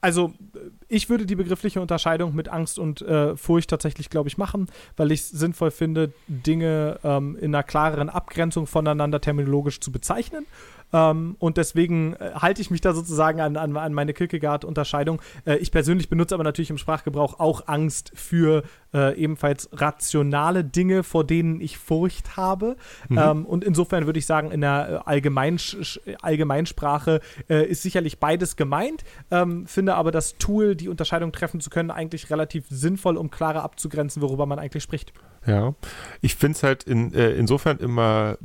Also, 0.00 0.32
äh, 0.54 0.58
ich 0.88 1.08
würde 1.10 1.26
die 1.26 1.36
begriffliche 1.36 1.80
Unterscheidung 1.80 2.34
mit 2.34 2.48
Angst 2.48 2.78
und 2.78 3.02
äh, 3.02 3.36
Furcht 3.36 3.70
tatsächlich, 3.70 4.10
glaube 4.10 4.28
ich, 4.28 4.38
machen, 4.38 4.68
weil 4.96 5.12
ich 5.12 5.20
es 5.20 5.28
sinnvoll 5.30 5.70
finde, 5.70 6.12
Dinge 6.26 6.98
ähm, 7.04 7.36
in 7.36 7.54
einer 7.54 7.62
klareren 7.62 8.08
Abgrenzung 8.08 8.66
voneinander 8.66 9.20
terminologisch 9.20 9.80
zu 9.80 9.92
bezeichnen. 9.92 10.46
Ähm, 10.92 11.36
und 11.38 11.56
deswegen 11.56 12.14
äh, 12.14 12.32
halte 12.34 12.60
ich 12.60 12.70
mich 12.70 12.80
da 12.80 12.92
sozusagen 12.92 13.40
an, 13.40 13.56
an, 13.56 13.76
an 13.76 13.94
meine 13.94 14.12
Kierkegaard-Unterscheidung. 14.12 15.20
Äh, 15.44 15.56
ich 15.56 15.70
persönlich 15.72 16.08
benutze 16.08 16.34
aber 16.34 16.44
natürlich 16.44 16.70
im 16.70 16.78
Sprachgebrauch 16.78 17.38
auch 17.38 17.68
Angst 17.68 18.12
für 18.14 18.62
äh, 18.92 19.16
ebenfalls 19.16 19.68
rationale 19.72 20.64
Dinge, 20.64 21.02
vor 21.02 21.24
denen 21.24 21.60
ich 21.60 21.78
Furcht 21.78 22.36
habe. 22.36 22.76
Ähm, 23.10 23.46
und 23.46 23.64
insofern 23.64 24.06
würde 24.06 24.18
ich 24.18 24.26
sagen, 24.26 24.50
in 24.50 24.60
der 24.60 25.02
äh, 25.06 25.08
Allgemeinsch 25.08 26.00
Allgemeinsprache 26.22 27.20
äh, 27.48 27.66
ist 27.66 27.82
sicherlich 27.82 28.18
beides 28.18 28.56
gemeint, 28.56 29.04
ähm, 29.30 29.66
finde 29.66 29.94
aber 29.94 30.10
das 30.10 30.38
Tool, 30.38 30.74
die 30.74 30.88
Unterscheidung 30.88 31.32
treffen 31.32 31.60
zu 31.60 31.70
können, 31.70 31.90
eigentlich 31.90 32.30
relativ 32.30 32.66
sinnvoll, 32.68 33.16
um 33.16 33.30
klarer 33.30 33.62
abzugrenzen, 33.62 34.22
worüber 34.22 34.46
man 34.46 34.58
eigentlich 34.58 34.82
spricht. 34.82 35.12
Ja, 35.46 35.74
ich 36.20 36.34
finde 36.34 36.56
es 36.56 36.62
halt 36.62 36.84
in, 36.84 37.14
äh, 37.14 37.30
insofern 37.30 37.78
immer 37.78 38.36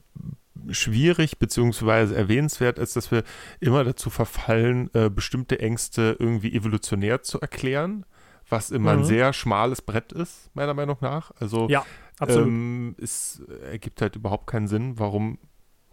schwierig 0.72 1.38
beziehungsweise 1.40 2.16
erwähnenswert, 2.16 2.80
als 2.80 2.94
dass 2.94 3.12
wir 3.12 3.24
immer 3.60 3.84
dazu 3.84 4.10
verfallen, 4.10 4.90
äh, 4.94 5.10
bestimmte 5.10 5.60
Ängste 5.60 6.16
irgendwie 6.20 6.54
evolutionär 6.56 7.22
zu 7.24 7.40
erklären, 7.42 8.06
was 8.50 8.72
immer 8.72 8.92
ein 8.92 9.00
Mhm. 9.00 9.06
sehr 9.06 9.34
schmales 9.34 9.82
Brett 9.82 10.12
ist, 10.12 10.50
meiner 10.54 10.74
Meinung 10.74 10.98
nach. 11.02 11.32
Also 11.40 11.68
Ja, 11.70 11.86
ähm, 12.28 12.96
es 13.02 13.42
ergibt 13.70 14.02
halt 14.02 14.16
überhaupt 14.16 14.48
keinen 14.48 14.68
Sinn, 14.68 15.00
warum 15.00 15.38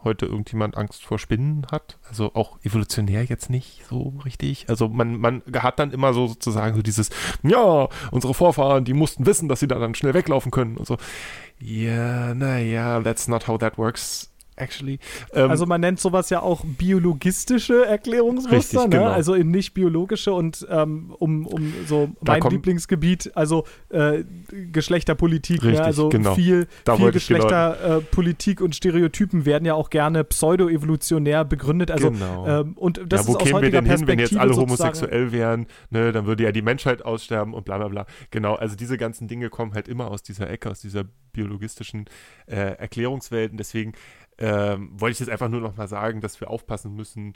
heute 0.05 0.27
irgendjemand 0.27 0.77
Angst 0.77 1.05
vor 1.05 1.21
Spinnen 1.21 1.65
hat. 1.71 1.97
Also 2.09 2.35
auch 2.35 2.59
evolutionär 2.65 3.23
jetzt 3.23 3.51
nicht 3.51 3.85
so 3.89 4.15
richtig. 4.25 4.69
Also 4.69 4.89
man, 4.89 5.17
man 5.17 5.43
hat 5.59 5.79
dann 5.79 5.93
immer 5.93 6.13
so 6.13 6.27
sozusagen 6.27 6.75
so 6.75 6.83
dieses, 6.83 7.11
ja, 7.45 7.89
unsere 8.11 8.35
Vorfahren, 8.35 8.85
die 8.85 8.95
mussten 8.95 9.27
wissen, 9.27 9.49
dass 9.49 9.61
sie 9.61 9.69
da 9.69 9.79
dann 9.79 9.95
schnell 9.95 10.13
weglaufen 10.13 10.51
können 10.51 10.77
und 10.77 10.87
so. 10.89 10.97
Ja, 11.61 12.35
naja, 12.35 13.01
that's 13.01 13.29
not 13.29 13.47
how 13.47 13.57
that 13.59 13.79
works, 13.79 14.32
actually. 14.57 14.99
Ähm, 15.33 15.51
also 15.51 15.67
man 15.67 15.81
nennt 15.81 16.01
sowas 16.01 16.31
ja 16.31 16.41
auch 16.41 16.65
biologistische 16.65 17.87
Erklärungsmuster, 17.87 18.57
Richtig, 18.57 18.81
ne? 18.81 18.89
genau. 18.89 19.07
also 19.07 19.35
in 19.35 19.51
nicht 19.51 19.75
biologische 19.75 20.33
und 20.33 20.67
ähm, 20.71 21.15
um, 21.19 21.47
um 21.47 21.73
so 21.87 22.11
Da 22.23 22.39
mein 22.39 22.51
Lieblingsgebiet, 22.51 23.33
also 23.35 23.65
äh, 23.91 24.25
Geschlechterpolitik, 24.73 25.63
Richtig, 25.63 25.81
ne? 25.81 25.85
also 25.85 26.09
genau. 26.09 26.35
viel, 26.35 26.67
Da 26.85 26.97
viel 26.97 27.13
Geschlechterpolitik 27.13 28.61
und 28.61 28.75
Stereotypen 28.75 29.45
werden 29.45 29.65
ja 29.65 29.75
auch 29.75 29.91
gerne 29.91 30.25
pseudo-evolutionär 30.25 31.45
begründet, 31.45 31.91
also 31.91 32.11
Genau. 32.11 32.47
ähm, 32.47 32.73
und 32.75 33.01
das 33.09 33.23
ja, 33.23 33.29
wo 33.29 33.37
ist 33.37 33.45
kämen 33.45 33.63
wir 33.63 33.71
denn 33.71 33.87
hin, 33.87 34.07
wenn 34.07 34.19
jetzt 34.19 34.37
alle 34.37 34.55
homosexuell 34.57 35.33
wären? 35.33 35.67
Ne, 35.91 36.13
dann 36.13 36.27
würde 36.27 36.45
ja 36.45 36.53
die 36.53 36.63
Menschheit 36.63 37.05
aussterben 37.05 37.55
und 37.55 37.65
bla 37.65 37.79
bla 37.79 37.89
bla. 37.89 38.07
Genau, 38.31 38.55
also 38.55 38.77
diese 38.77 38.97
ganzen 38.99 39.29
Dinge 39.29 39.51
kommen 39.51 39.75
halt 39.75 39.89
immer 39.89 40.11
aus 40.11 40.23
dieser 40.23 40.51
Ecke, 40.51 40.71
aus 40.71 40.81
dieser 40.81 41.05
biologistischen 41.33 42.07
äh, 42.47 42.77
Erklärungswelt. 42.77 43.53
Und 43.53 43.59
deswegen 43.59 43.93
ähm, 44.43 44.91
wollte 44.93 45.13
ich 45.13 45.21
jetzt 45.21 45.29
einfach 45.31 45.49
nur 45.49 45.61
noch 45.61 45.77
mal 45.77 45.87
sagen, 45.87 46.21
dass 46.21 46.41
wir 46.41 46.51
aufpassen 46.51 46.97
müssen, 46.97 47.35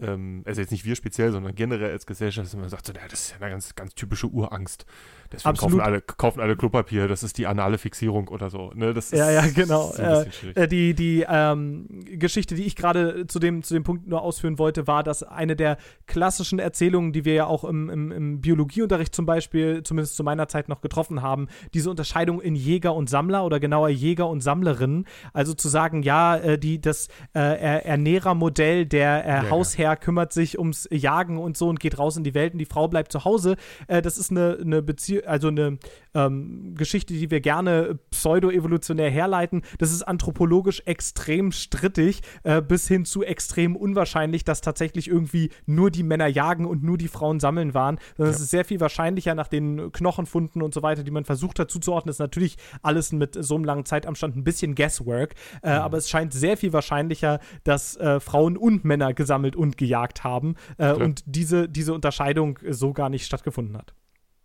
ähm, 0.00 0.42
also 0.46 0.60
jetzt 0.60 0.70
nicht 0.70 0.84
wir 0.84 0.96
speziell, 0.96 1.32
sondern 1.32 1.54
generell 1.54 1.90
als 1.90 2.06
Gesellschaft, 2.06 2.46
dass 2.46 2.56
man 2.56 2.68
sagt, 2.68 2.86
so, 2.86 2.92
naja, 2.92 3.06
das 3.10 3.20
ist 3.20 3.30
ja 3.32 3.36
eine 3.40 3.50
ganz, 3.50 3.74
ganz 3.74 3.94
typische 3.94 4.26
Urangst. 4.28 4.86
Deswegen 5.32 5.48
Absolut. 5.50 5.72
kaufen 5.78 5.80
alle, 5.84 6.00
kaufen 6.00 6.40
alle 6.40 6.54
Klopapier, 6.56 7.08
das 7.08 7.22
ist 7.24 7.38
die 7.38 7.46
anale 7.46 7.76
Fixierung 7.78 8.28
oder 8.28 8.50
so. 8.50 8.70
Ne? 8.74 8.94
Das 8.94 9.06
ist, 9.06 9.18
Ja, 9.18 9.30
ja, 9.30 9.44
genau. 9.46 9.88
bisschen 9.90 10.32
schwierig. 10.32 10.56
Äh, 10.56 10.68
die 10.68 10.94
die 10.94 11.26
ähm, 11.28 11.88
Geschichte, 12.04 12.54
die 12.54 12.64
ich 12.64 12.76
gerade 12.76 13.26
zu 13.26 13.38
dem, 13.40 13.62
zu 13.62 13.74
dem 13.74 13.82
Punkt 13.82 14.06
nur 14.06 14.22
ausführen 14.22 14.58
wollte, 14.58 14.86
war, 14.86 15.02
dass 15.02 15.22
eine 15.22 15.56
der 15.56 15.76
klassischen 16.06 16.58
Erzählungen, 16.58 17.12
die 17.12 17.24
wir 17.24 17.34
ja 17.34 17.46
auch 17.46 17.64
im, 17.64 17.90
im, 17.90 18.12
im 18.12 18.40
Biologieunterricht 18.42 19.14
zum 19.14 19.26
Beispiel, 19.26 19.82
zumindest 19.82 20.14
zu 20.14 20.22
meiner 20.22 20.46
Zeit 20.46 20.68
noch 20.68 20.80
getroffen 20.82 21.20
haben, 21.22 21.48
diese 21.72 21.90
Unterscheidung 21.90 22.40
in 22.40 22.54
Jäger 22.54 22.94
und 22.94 23.08
Sammler 23.10 23.44
oder 23.44 23.58
genauer 23.58 23.88
Jäger 23.88 24.28
und 24.28 24.40
Sammlerinnen. 24.40 25.06
Also 25.32 25.54
zu 25.54 25.68
sagen, 25.68 26.02
ja, 26.02 26.36
äh, 26.36 26.58
die, 26.58 26.80
das 26.80 27.08
äh, 27.34 27.40
Er- 27.40 27.86
Ernährermodell 27.86 28.86
der 28.86 29.24
äh, 29.24 29.28
ja. 29.28 29.50
Hausherren 29.50 29.83
Herr 29.84 29.96
kümmert 29.96 30.32
sich 30.32 30.58
ums 30.58 30.88
Jagen 30.90 31.38
und 31.38 31.56
so 31.56 31.68
und 31.68 31.78
geht 31.78 31.98
raus 31.98 32.16
in 32.16 32.24
die 32.24 32.34
Welt 32.34 32.54
und 32.54 32.58
die 32.58 32.64
Frau 32.64 32.88
bleibt 32.88 33.12
zu 33.12 33.24
Hause. 33.24 33.56
Äh, 33.86 34.02
das 34.02 34.18
ist 34.18 34.30
eine, 34.30 34.58
eine 34.60 34.82
Beziehung, 34.82 35.24
also 35.26 35.48
eine 35.48 35.78
ähm, 36.14 36.74
Geschichte, 36.74 37.12
die 37.12 37.30
wir 37.30 37.40
gerne 37.40 37.98
pseudo-evolutionär 38.10 39.10
herleiten. 39.10 39.62
Das 39.78 39.92
ist 39.92 40.02
anthropologisch 40.02 40.82
extrem 40.86 41.52
strittig, 41.52 42.22
äh, 42.44 42.62
bis 42.62 42.88
hin 42.88 43.04
zu 43.04 43.22
extrem 43.22 43.76
unwahrscheinlich, 43.76 44.44
dass 44.44 44.60
tatsächlich 44.60 45.08
irgendwie 45.08 45.50
nur 45.66 45.90
die 45.90 46.02
Männer 46.02 46.26
jagen 46.26 46.64
und 46.64 46.82
nur 46.82 46.96
die 46.96 47.08
Frauen 47.08 47.40
sammeln 47.40 47.74
waren. 47.74 47.98
Das 48.16 48.38
ja. 48.38 48.44
ist 48.44 48.50
sehr 48.50 48.64
viel 48.64 48.80
wahrscheinlicher 48.80 49.34
nach 49.34 49.48
den 49.48 49.92
Knochenfunden 49.92 50.62
und 50.62 50.72
so 50.72 50.82
weiter, 50.82 51.02
die 51.02 51.10
man 51.10 51.24
versucht 51.24 51.58
hat 51.58 51.70
zuzuordnen. 51.70 52.08
Das 52.08 52.16
ist 52.16 52.20
natürlich 52.20 52.56
alles 52.82 53.12
mit 53.12 53.36
so 53.38 53.56
einem 53.56 53.64
langen 53.64 53.84
Zeitabstand 53.84 54.36
ein 54.36 54.44
bisschen 54.44 54.74
Guesswork, 54.74 55.34
äh, 55.62 55.70
mhm. 55.70 55.82
aber 55.82 55.98
es 55.98 56.08
scheint 56.08 56.32
sehr 56.32 56.56
viel 56.56 56.72
wahrscheinlicher, 56.72 57.40
dass 57.64 57.96
äh, 57.96 58.20
Frauen 58.20 58.56
und 58.56 58.84
Männer 58.84 59.14
gesammelt 59.14 59.56
und 59.56 59.73
gejagt 59.76 60.24
haben 60.24 60.56
äh, 60.78 60.92
und 60.92 61.22
diese, 61.26 61.68
diese 61.68 61.94
Unterscheidung 61.94 62.58
so 62.68 62.92
gar 62.92 63.08
nicht 63.08 63.26
stattgefunden 63.26 63.76
hat. 63.76 63.94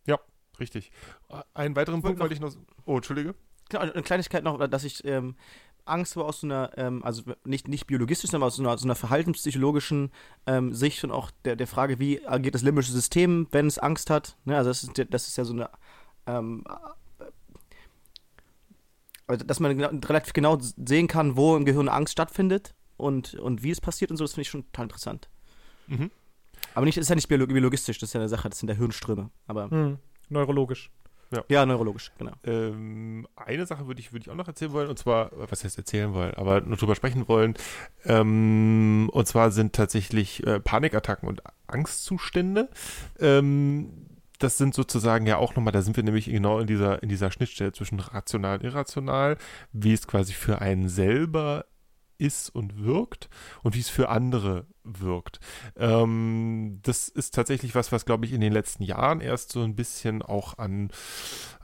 Ja, 0.06 0.20
richtig. 0.60 0.92
Einen 1.54 1.76
weiteren 1.76 2.02
Punkt 2.02 2.20
wollte 2.20 2.34
ich 2.34 2.39
noch. 2.39 2.54
Oh, 2.86 2.98
Entschuldige. 2.98 3.36
Genau, 3.70 3.84
eine 3.84 4.04
Kleinigkeit 4.04 4.44
noch, 4.44 4.65
dass 4.68 4.84
ich 4.84 5.06
ähm, 5.06 5.36
Angst 5.86 6.15
war 6.15 6.26
aus 6.26 6.42
so 6.42 6.48
einer, 6.48 6.72
ähm, 6.78 7.04
also 7.04 7.24
nicht, 7.44 7.68
nicht 7.68 7.88
biologistisch, 7.88 8.32
sondern 8.32 8.48
aus 8.48 8.56
so 8.56 8.63
einer, 8.63 8.78
so 8.78 8.86
einer 8.86 8.96
verhaltenspsychologischen 8.96 10.12
ähm, 10.48 10.74
Sicht 10.74 11.04
und 11.04 11.12
auch 11.12 11.32
der, 11.46 11.56
der 11.56 11.68
Frage, 11.68 12.00
wie 12.00 12.26
agiert 12.26 12.56
das 12.56 12.63
limbische 12.63 12.92
System, 12.92 13.48
wenn 13.52 13.68
es 13.68 13.78
Angst 13.78 14.10
hat. 14.10 14.38
Ne? 14.46 14.58
Also 14.58 14.70
das 14.70 14.84
ist, 14.84 15.06
das 15.10 15.28
ist 15.28 15.38
ja 15.38 15.46
so 15.46 15.54
eine 15.54 15.70
ähm, 16.26 16.63
also 19.28 19.46
dass 19.46 19.60
man 19.60 19.80
relativ 19.80 20.34
genau 20.34 20.58
sehen 20.60 21.08
kann, 21.08 21.38
wo 21.38 21.56
im 21.56 21.65
Gehirn 21.65 21.88
Angst 21.88 22.13
stattfindet 22.13 22.74
und, 23.00 23.36
und 23.36 23.64
wie 23.64 23.72
es 23.72 23.82
passiert 23.82 24.12
und 24.12 24.18
so, 24.18 24.24
das 24.24 24.34
finde 24.34 24.42
ich 24.44 24.50
schon 24.50 24.66
total 24.66 24.86
interessant. 24.86 25.30
Mhm. 25.88 26.12
Aber 26.76 26.86
nicht, 26.86 26.98
ist 26.98 27.10
ja 27.10 27.16
nicht 27.16 27.28
biologistisch, 27.28 27.98
das 27.98 28.10
ist 28.10 28.14
ja 28.14 28.20
eine 28.20 28.30
Sache, 28.30 28.50
das 28.50 28.60
sind 28.60 28.70
ja 28.70 28.76
Hirnströme. 28.76 29.30
Aber 29.48 29.74
mhm. 29.74 29.98
Neurologisch. 30.30 30.92
Ja. 31.32 31.44
ja, 31.48 31.66
neurologisch, 31.66 32.12
genau. 32.18 32.32
Ähm, 32.44 33.28
eine 33.36 33.68
Sache 33.68 33.86
würde 33.86 34.00
ich, 34.00 34.12
würd 34.12 34.24
ich 34.24 34.32
auch 34.32 34.36
noch 34.36 34.48
erzählen 34.48 34.72
wollen, 34.72 34.90
und 34.90 34.98
zwar, 34.98 35.30
was 35.34 35.64
heißt 35.64 35.78
erzählen 35.78 36.14
wollen, 36.14 36.34
aber 36.34 36.62
nur 36.62 36.76
drüber 36.76 36.96
sprechen 36.96 37.28
wollen. 37.28 37.54
Ähm, 38.04 39.10
und 39.14 39.28
zwar 39.28 39.52
sind 39.52 39.74
tatsächlich 39.74 40.46
äh, 40.48 40.60
Panikattacken 40.60 41.30
und 41.30 41.44
Angstzustände. 41.68 42.70
Ähm, 43.20 44.08
das 44.40 44.58
sind 44.58 44.74
sozusagen 44.74 45.28
ja 45.28 45.38
auch 45.38 45.56
nochmal, 45.56 45.74
da 45.74 45.84
sind 45.84 45.98
wir 45.98 46.04
nämlich 46.04 46.26
genau 46.26 46.60
in 46.60 46.68
dieser, 46.68 47.04
in 47.04 47.10
dieser 47.10 47.30
Schnittstelle 47.30 47.74
zwischen 47.74 48.00
rational 48.00 48.58
und 48.58 48.64
irrational, 48.64 49.38
wie 49.72 49.94
es 49.94 50.08
quasi 50.08 50.34
für 50.34 50.62
einen 50.62 50.90
selber 50.90 51.66
ist 52.20 52.50
und 52.50 52.84
wirkt 52.84 53.30
und 53.64 53.76
wie 53.76 53.80
es 53.80 53.90
für 53.90 54.10
andere 54.10 54.68
wirkt. 54.84 55.39
Ähm, 55.78 56.80
das 56.84 57.10
ist 57.10 57.34
tatsächlich 57.34 57.76
was, 57.76 57.92
was, 57.92 58.06
glaube 58.06 58.26
ich, 58.26 58.34
in 58.34 58.42
den 58.42 58.54
letzten 58.54 58.84
Jahren 58.84 59.22
erst 59.22 59.52
so 59.52 59.62
ein 59.62 59.76
bisschen 59.76 60.22
auch 60.22 60.58
an, 60.58 60.89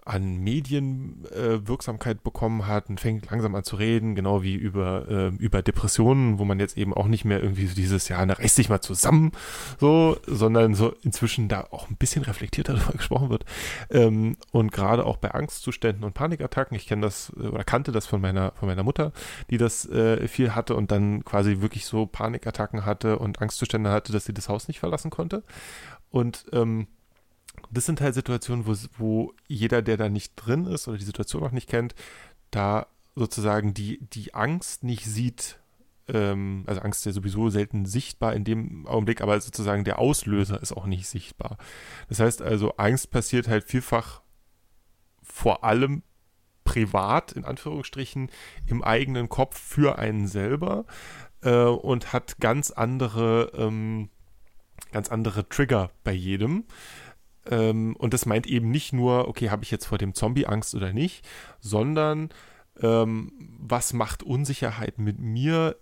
an 0.06 0.38
Medienwirksamkeit 0.38 2.17
äh, 2.17 2.21
bekommen 2.23 2.67
hat 2.67 2.89
und 2.89 2.99
fängt 2.99 3.30
langsam 3.32 3.56
an 3.56 3.63
zu 3.63 3.75
reden, 3.75 4.13
genau 4.13 4.43
wie 4.43 4.54
über, 4.54 5.08
äh, 5.10 5.28
über 5.38 5.63
Depressionen, 5.63 6.38
wo 6.38 6.45
man 6.45 6.60
jetzt 6.60 6.78
eben 6.78 6.93
auch 6.93 7.08
nicht 7.08 7.25
mehr 7.25 7.41
irgendwie 7.41 7.65
so 7.65 7.73
dieses 7.73 8.08
Jahr, 8.08 8.23
na, 8.25 8.36
reiß 8.36 8.56
dich 8.56 8.69
mal 8.69 8.82
zusammen, 8.82 9.32
so, 9.80 10.17
sondern 10.28 10.75
so 10.75 10.93
inzwischen 11.01 11.47
da 11.47 11.67
auch 11.71 11.89
ein 11.89 11.95
bisschen 11.95 12.23
reflektierter 12.23 12.73
darüber 12.75 12.93
gesprochen 12.93 13.30
wird. 13.30 13.45
Ähm, 13.89 14.38
und 14.51 14.71
gerade 14.71 15.06
auch 15.06 15.17
bei 15.17 15.32
Angstzuständen 15.32 16.04
und 16.04 16.13
Panikattacken, 16.13 16.78
ich 16.78 16.86
kenne 16.86 17.01
das 17.01 17.34
äh, 17.38 17.47
oder 17.47 17.63
kannte 17.63 17.91
das 17.91 18.06
von 18.06 18.21
meiner, 18.21 18.51
von 18.51 18.67
meiner 18.67 18.84
Mutter, 18.84 19.12
die 19.49 19.58
das 19.58 19.89
äh, 19.89 20.28
viel 20.28 20.54
hatte 20.54 20.75
und 20.75 20.91
dann 20.91 21.25
quasi 21.25 21.62
wirklich 21.62 21.86
so 21.86 22.06
Panikattacken 22.06 22.86
hatte 22.86 23.05
und 23.13 23.41
Angstzustände 23.41 23.91
hatte, 23.91 24.12
dass 24.12 24.26
sie 24.26 24.34
das 24.34 24.50
Haus 24.50 24.68
nicht 24.68 24.80
verlassen 24.80 25.12
konnte. 25.12 25.44
Und 26.10 26.46
ähm, 26.52 26.88
das 27.72 27.86
sind 27.86 28.02
halt 28.02 28.15
Situationen, 28.15 28.65
wo, 28.68 28.76
wo 28.98 29.34
jeder, 29.48 29.82
der 29.82 29.98
da 29.98 30.10
nicht 30.10 30.34
drin 30.36 30.65
ist 30.65 30.88
oder 30.88 30.98
die 30.98 31.06
Situation 31.06 31.44
noch 31.44 31.52
nicht 31.52 31.70
kennt, 31.70 31.96
da 32.52 32.88
sozusagen 33.15 33.74
die, 33.74 34.00
die 34.02 34.34
Angst 34.34 34.84
nicht 34.84 35.06
sieht, 35.06 35.60
ähm, 36.08 36.63
also 36.68 36.82
Angst 36.82 37.02
ist 37.02 37.06
ja 37.06 37.12
sowieso 37.13 37.50
selten 37.50 37.86
sichtbar 37.86 38.34
in 38.34 38.44
dem 38.44 38.86
Augenblick, 38.88 39.22
aber 39.22 39.39
sozusagen 39.39 39.84
der 39.84 40.00
Auslöser 40.00 40.62
ist 40.62 40.74
auch 40.74 40.86
nicht 40.86 41.08
sichtbar. 41.08 41.58
Das 42.10 42.20
heißt 42.20 42.41
also, 42.41 42.76
Angst 42.78 43.12
passiert 43.12 43.48
halt 43.48 43.65
vielfach 43.65 44.22
vor 45.24 45.63
allem 45.63 46.04
privat, 46.63 47.32
in 47.32 47.46
Anführungsstrichen, 47.46 48.30
im 48.65 48.84
eigenen 48.84 49.30
Kopf 49.30 49.60
für 49.60 49.98
einen 50.00 50.28
selber 50.28 50.86
äh, 51.41 51.63
und 51.63 52.13
hat 52.13 52.39
ganz 52.39 52.71
andere, 52.71 53.52
ähm, 53.56 54.10
ganz 54.91 55.10
andere 55.10 55.48
Trigger 55.50 55.91
bei 56.04 56.13
jedem. 56.13 56.65
Ähm, 57.50 57.95
und 57.98 58.13
das 58.13 58.26
meint 58.26 58.48
eben 58.48 58.69
nicht 58.69 58.93
nur, 58.93 59.28
okay, 59.28 59.50
habe 59.50 59.63
ich 59.63 59.71
jetzt 59.71 59.86
vor 59.86 59.98
dem 59.98 60.13
Zombie 60.13 60.48
Angst 60.48 60.74
oder 60.76 60.93
nicht, 60.93 61.28
sondern 61.60 62.30
ähm, 62.82 63.32
was 63.60 63.93
macht 63.93 64.24
Unsicherheit 64.24 64.98
mit 64.98 65.19
mir 65.19 65.78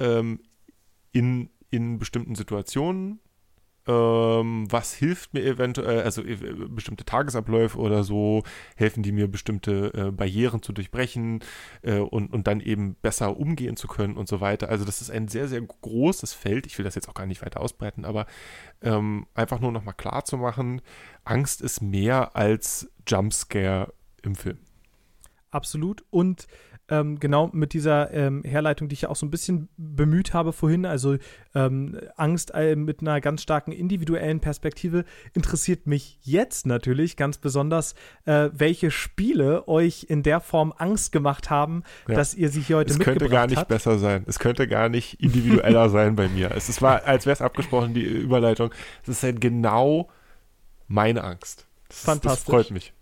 ähm, 0.00 0.40
in, 1.12 1.50
in 1.70 1.98
bestimmten 1.98 2.34
Situationen? 2.34 3.20
Ähm, 3.86 4.70
was 4.70 4.94
hilft 4.94 5.34
mir 5.34 5.44
eventuell, 5.44 6.02
also 6.02 6.22
äh, 6.22 6.36
bestimmte 6.68 7.04
Tagesabläufe 7.04 7.78
oder 7.78 8.02
so, 8.02 8.42
helfen 8.76 9.02
die 9.02 9.12
mir 9.12 9.28
bestimmte 9.28 9.92
äh, 9.94 10.10
Barrieren 10.10 10.62
zu 10.62 10.72
durchbrechen 10.72 11.40
äh, 11.82 11.98
und, 11.98 12.32
und 12.32 12.46
dann 12.46 12.60
eben 12.60 12.94
besser 12.94 13.36
umgehen 13.36 13.76
zu 13.76 13.86
können 13.86 14.16
und 14.16 14.28
so 14.28 14.40
weiter. 14.40 14.68
Also 14.68 14.84
das 14.84 15.02
ist 15.02 15.10
ein 15.10 15.28
sehr, 15.28 15.48
sehr 15.48 15.60
großes 15.60 16.32
Feld. 16.32 16.66
Ich 16.66 16.78
will 16.78 16.84
das 16.84 16.94
jetzt 16.94 17.08
auch 17.08 17.14
gar 17.14 17.26
nicht 17.26 17.42
weiter 17.42 17.60
ausbreiten, 17.60 18.04
aber 18.04 18.26
ähm, 18.82 19.26
einfach 19.34 19.60
nur 19.60 19.72
nochmal 19.72 19.94
klar 19.94 20.24
zu 20.24 20.38
machen, 20.38 20.80
Angst 21.24 21.60
ist 21.60 21.82
mehr 21.82 22.36
als 22.36 22.90
Jumpscare 23.06 23.92
im 24.22 24.34
Film. 24.34 24.58
Absolut. 25.50 26.04
Und 26.10 26.46
ähm, 26.88 27.18
genau 27.18 27.48
mit 27.52 27.72
dieser 27.72 28.12
ähm, 28.12 28.42
Herleitung, 28.44 28.88
die 28.88 28.94
ich 28.94 29.02
ja 29.02 29.08
auch 29.08 29.16
so 29.16 29.24
ein 29.24 29.30
bisschen 29.30 29.68
bemüht 29.76 30.34
habe 30.34 30.52
vorhin, 30.52 30.84
also 30.84 31.16
ähm, 31.54 31.98
Angst 32.16 32.52
äh, 32.54 32.76
mit 32.76 33.00
einer 33.00 33.20
ganz 33.20 33.42
starken 33.42 33.72
individuellen 33.72 34.40
Perspektive, 34.40 35.04
interessiert 35.32 35.86
mich 35.86 36.18
jetzt 36.22 36.66
natürlich 36.66 37.16
ganz 37.16 37.38
besonders, 37.38 37.94
äh, 38.26 38.50
welche 38.52 38.90
Spiele 38.90 39.66
euch 39.66 40.06
in 40.08 40.22
der 40.22 40.40
Form 40.40 40.74
Angst 40.76 41.12
gemacht 41.12 41.48
haben, 41.48 41.84
ja. 42.06 42.16
dass 42.16 42.34
ihr 42.34 42.50
sie 42.50 42.60
hier 42.60 42.76
heute 42.76 42.90
es 42.90 42.98
mitgebracht 42.98 43.16
habt. 43.16 43.22
Es 43.22 43.28
könnte 43.28 43.34
gar 43.34 43.46
nicht 43.46 43.58
hat. 43.58 43.68
besser 43.68 43.98
sein. 43.98 44.24
Es 44.26 44.38
könnte 44.38 44.68
gar 44.68 44.88
nicht 44.88 45.22
individueller 45.22 45.88
sein 45.88 46.16
bei 46.16 46.28
mir. 46.28 46.50
Es, 46.50 46.68
es 46.68 46.82
war, 46.82 47.04
als 47.04 47.24
wäre 47.24 47.34
es 47.34 47.40
abgesprochen, 47.40 47.94
die 47.94 48.04
Überleitung. 48.04 48.70
Es 49.02 49.08
ist 49.08 49.22
halt 49.22 49.40
genau 49.40 50.10
meine 50.86 51.24
Angst. 51.24 51.66
Das, 51.88 52.00
Fantastisch. 52.00 52.44
Das 52.44 52.54
freut 52.54 52.70
mich. 52.70 52.92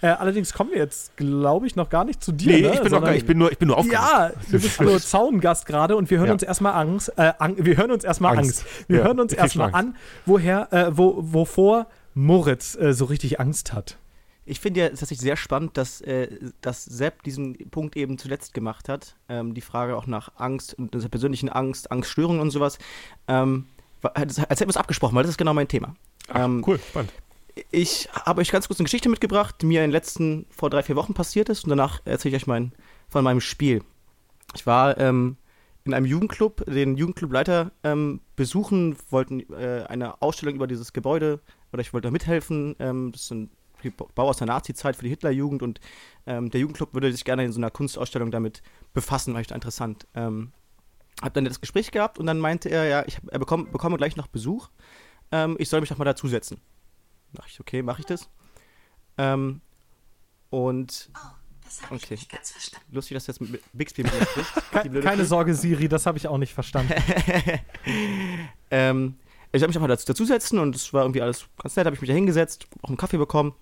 Äh, 0.00 0.08
allerdings 0.08 0.52
kommen 0.52 0.70
wir 0.70 0.78
jetzt, 0.78 1.16
glaube 1.16 1.66
ich, 1.66 1.76
noch 1.76 1.90
gar 1.90 2.04
nicht 2.04 2.22
zu 2.22 2.32
dir. 2.32 2.52
Nee, 2.52 2.62
ne? 2.62 2.74
ich, 2.74 2.80
bin 2.80 2.92
noch 2.92 3.02
gar, 3.02 3.14
ich 3.14 3.26
bin 3.26 3.38
nur, 3.38 3.52
ich 3.52 3.58
bin 3.58 3.68
nur 3.68 3.78
aufgeregt. 3.78 4.02
Ja, 4.02 4.32
du 4.50 4.60
bist 4.60 4.80
nur 4.80 4.98
Zaungast 5.00 5.66
gerade 5.66 5.96
und 5.96 6.10
wir 6.10 6.18
hören 6.18 6.28
ja. 6.28 6.32
uns 6.32 6.42
erstmal 6.42 6.74
Angst. 6.74 7.12
Äh, 7.16 7.32
ang 7.38 7.56
wir 7.58 7.76
hören 7.76 7.90
uns 7.90 8.04
erstmal 8.04 8.38
Angst. 8.38 8.62
Angst. 8.62 8.88
Wir 8.88 8.98
ja, 8.98 9.04
hören 9.04 9.20
uns 9.20 9.32
erstmal 9.32 9.74
an, 9.74 9.96
woher, 10.26 10.72
äh, 10.72 10.96
wo, 10.96 11.18
wovor 11.18 11.86
Moritz 12.14 12.76
äh, 12.76 12.92
so 12.92 13.04
richtig 13.06 13.40
Angst 13.40 13.72
hat. 13.72 13.98
Ich 14.44 14.58
finde 14.58 14.80
ja 14.80 14.88
tatsächlich 14.88 15.20
sehr 15.20 15.36
spannend, 15.36 15.76
dass, 15.76 16.00
äh, 16.00 16.28
dass 16.60 16.84
Sepp 16.84 17.22
diesen 17.22 17.56
Punkt 17.70 17.96
eben 17.96 18.18
zuletzt 18.18 18.54
gemacht 18.54 18.88
hat. 18.88 19.14
Ähm, 19.28 19.54
die 19.54 19.60
Frage 19.60 19.96
auch 19.96 20.06
nach 20.08 20.32
Angst 20.36 20.74
und 20.74 20.94
dieser 20.94 21.08
persönlichen 21.08 21.48
Angst, 21.48 21.92
Angststörungen 21.92 22.40
und 22.40 22.50
sowas. 22.50 22.78
Ähm, 23.28 23.66
als 24.02 24.38
hätten 24.38 24.60
wir 24.62 24.68
es 24.68 24.76
abgesprochen, 24.76 25.14
weil 25.14 25.22
das 25.22 25.30
ist 25.30 25.38
genau 25.38 25.54
mein 25.54 25.68
Thema. 25.68 25.94
Ach, 26.28 26.44
ähm, 26.44 26.64
cool, 26.66 26.80
spannend 26.88 27.12
ich 27.70 28.08
habe 28.12 28.40
euch 28.40 28.50
ganz 28.50 28.66
kurz 28.66 28.80
eine 28.80 28.84
Geschichte 28.84 29.08
mitgebracht, 29.08 29.56
die 29.60 29.66
mir 29.66 29.80
in 29.80 29.88
den 29.88 29.92
letzten 29.92 30.46
vor 30.50 30.70
drei, 30.70 30.82
vier 30.82 30.96
Wochen 30.96 31.14
passiert 31.14 31.48
ist 31.48 31.64
und 31.64 31.70
danach 31.70 32.00
erzähle 32.04 32.36
ich 32.36 32.42
euch 32.42 32.46
mein, 32.46 32.72
von 33.08 33.24
meinem 33.24 33.40
Spiel. 33.40 33.82
Ich 34.54 34.66
war 34.66 34.98
ähm, 34.98 35.36
in 35.84 35.94
einem 35.94 36.06
Jugendclub, 36.06 36.64
den 36.66 36.96
Jugendclubleiter 36.96 37.72
ähm, 37.82 38.20
besuchen, 38.36 38.96
wollten 39.10 39.40
äh, 39.52 39.84
eine 39.88 40.22
Ausstellung 40.22 40.54
über 40.54 40.66
dieses 40.66 40.92
Gebäude 40.92 41.40
oder 41.72 41.82
ich 41.82 41.92
wollte 41.92 42.08
da 42.08 42.12
mithelfen. 42.12 42.76
Ähm, 42.78 43.12
das 43.12 43.22
ist 43.22 43.32
ein 43.32 43.50
Bau 44.14 44.28
aus 44.28 44.36
der 44.36 44.46
Nazi-Zeit 44.46 44.94
für 44.94 45.02
die 45.02 45.08
Hitlerjugend 45.08 45.62
und 45.62 45.80
ähm, 46.26 46.50
der 46.50 46.60
Jugendclub 46.60 46.94
würde 46.94 47.10
sich 47.10 47.24
gerne 47.24 47.44
in 47.44 47.52
so 47.52 47.58
einer 47.58 47.70
Kunstausstellung 47.70 48.30
damit 48.30 48.62
befassen, 48.94 49.34
war 49.34 49.40
echt 49.40 49.50
interessant. 49.50 50.06
Ähm, 50.14 50.52
hab 51.20 51.34
dann 51.34 51.44
das 51.44 51.60
Gespräch 51.60 51.90
gehabt 51.90 52.18
und 52.18 52.26
dann 52.26 52.38
meinte 52.38 52.68
er, 52.68 52.84
ja, 52.84 53.04
ich 53.06 53.16
hab, 53.16 53.28
er 53.28 53.40
bekomme, 53.40 53.64
bekomme 53.64 53.96
gleich 53.96 54.16
noch 54.16 54.28
Besuch, 54.28 54.68
ähm, 55.32 55.56
ich 55.58 55.68
soll 55.68 55.80
mich 55.80 55.88
doch 55.88 55.98
mal 55.98 56.04
dazusetzen. 56.04 56.60
Dachte 57.32 57.50
ich, 57.50 57.60
okay, 57.60 57.82
mache 57.82 58.00
ich 58.00 58.06
das. 58.06 58.28
Ähm, 59.18 59.60
und. 60.50 61.10
Oh, 61.14 61.18
das 61.64 61.82
habe 61.82 61.94
okay. 61.94 62.14
ich 62.14 62.20
nicht 62.20 62.30
ganz 62.30 62.50
verstanden. 62.52 62.86
Lustig, 62.94 63.14
dass 63.14 63.24
du 63.24 63.32
jetzt 63.32 63.40
mit 63.40 63.62
Bixby 63.72 64.02
mit 64.02 64.12
mir 64.12 64.26
sprichst. 64.26 65.02
Keine 65.02 65.24
Sorge, 65.24 65.54
Siri, 65.54 65.88
das 65.88 66.04
habe 66.04 66.18
ich 66.18 66.28
auch 66.28 66.38
nicht 66.38 66.52
verstanden. 66.52 66.92
ähm, 68.70 69.14
ich 69.52 69.62
habe 69.62 69.68
mich 69.68 69.76
einfach 69.76 69.88
dazu, 69.88 70.06
dazusetzen 70.06 70.58
und 70.58 70.76
es 70.76 70.92
war 70.92 71.02
irgendwie 71.02 71.22
alles 71.22 71.46
ganz 71.62 71.76
nett, 71.76 71.86
habe 71.86 71.94
ich 71.94 72.00
mich 72.00 72.08
da 72.08 72.14
hingesetzt, 72.14 72.66
auch 72.82 72.88
einen 72.88 72.96
Kaffee 72.96 73.18
bekommen. 73.18 73.54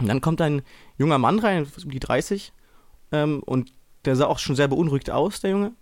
Und 0.00 0.08
dann 0.08 0.20
kommt 0.20 0.40
ein 0.40 0.62
junger 0.98 1.18
Mann 1.18 1.38
rein, 1.38 1.66
um 1.84 1.90
die 1.90 2.00
30, 2.00 2.52
ähm, 3.12 3.42
und 3.42 3.72
der 4.04 4.16
sah 4.16 4.26
auch 4.26 4.38
schon 4.38 4.56
sehr 4.56 4.68
beunruhigt 4.68 5.10
aus, 5.10 5.40
der 5.40 5.50
Junge. 5.50 5.72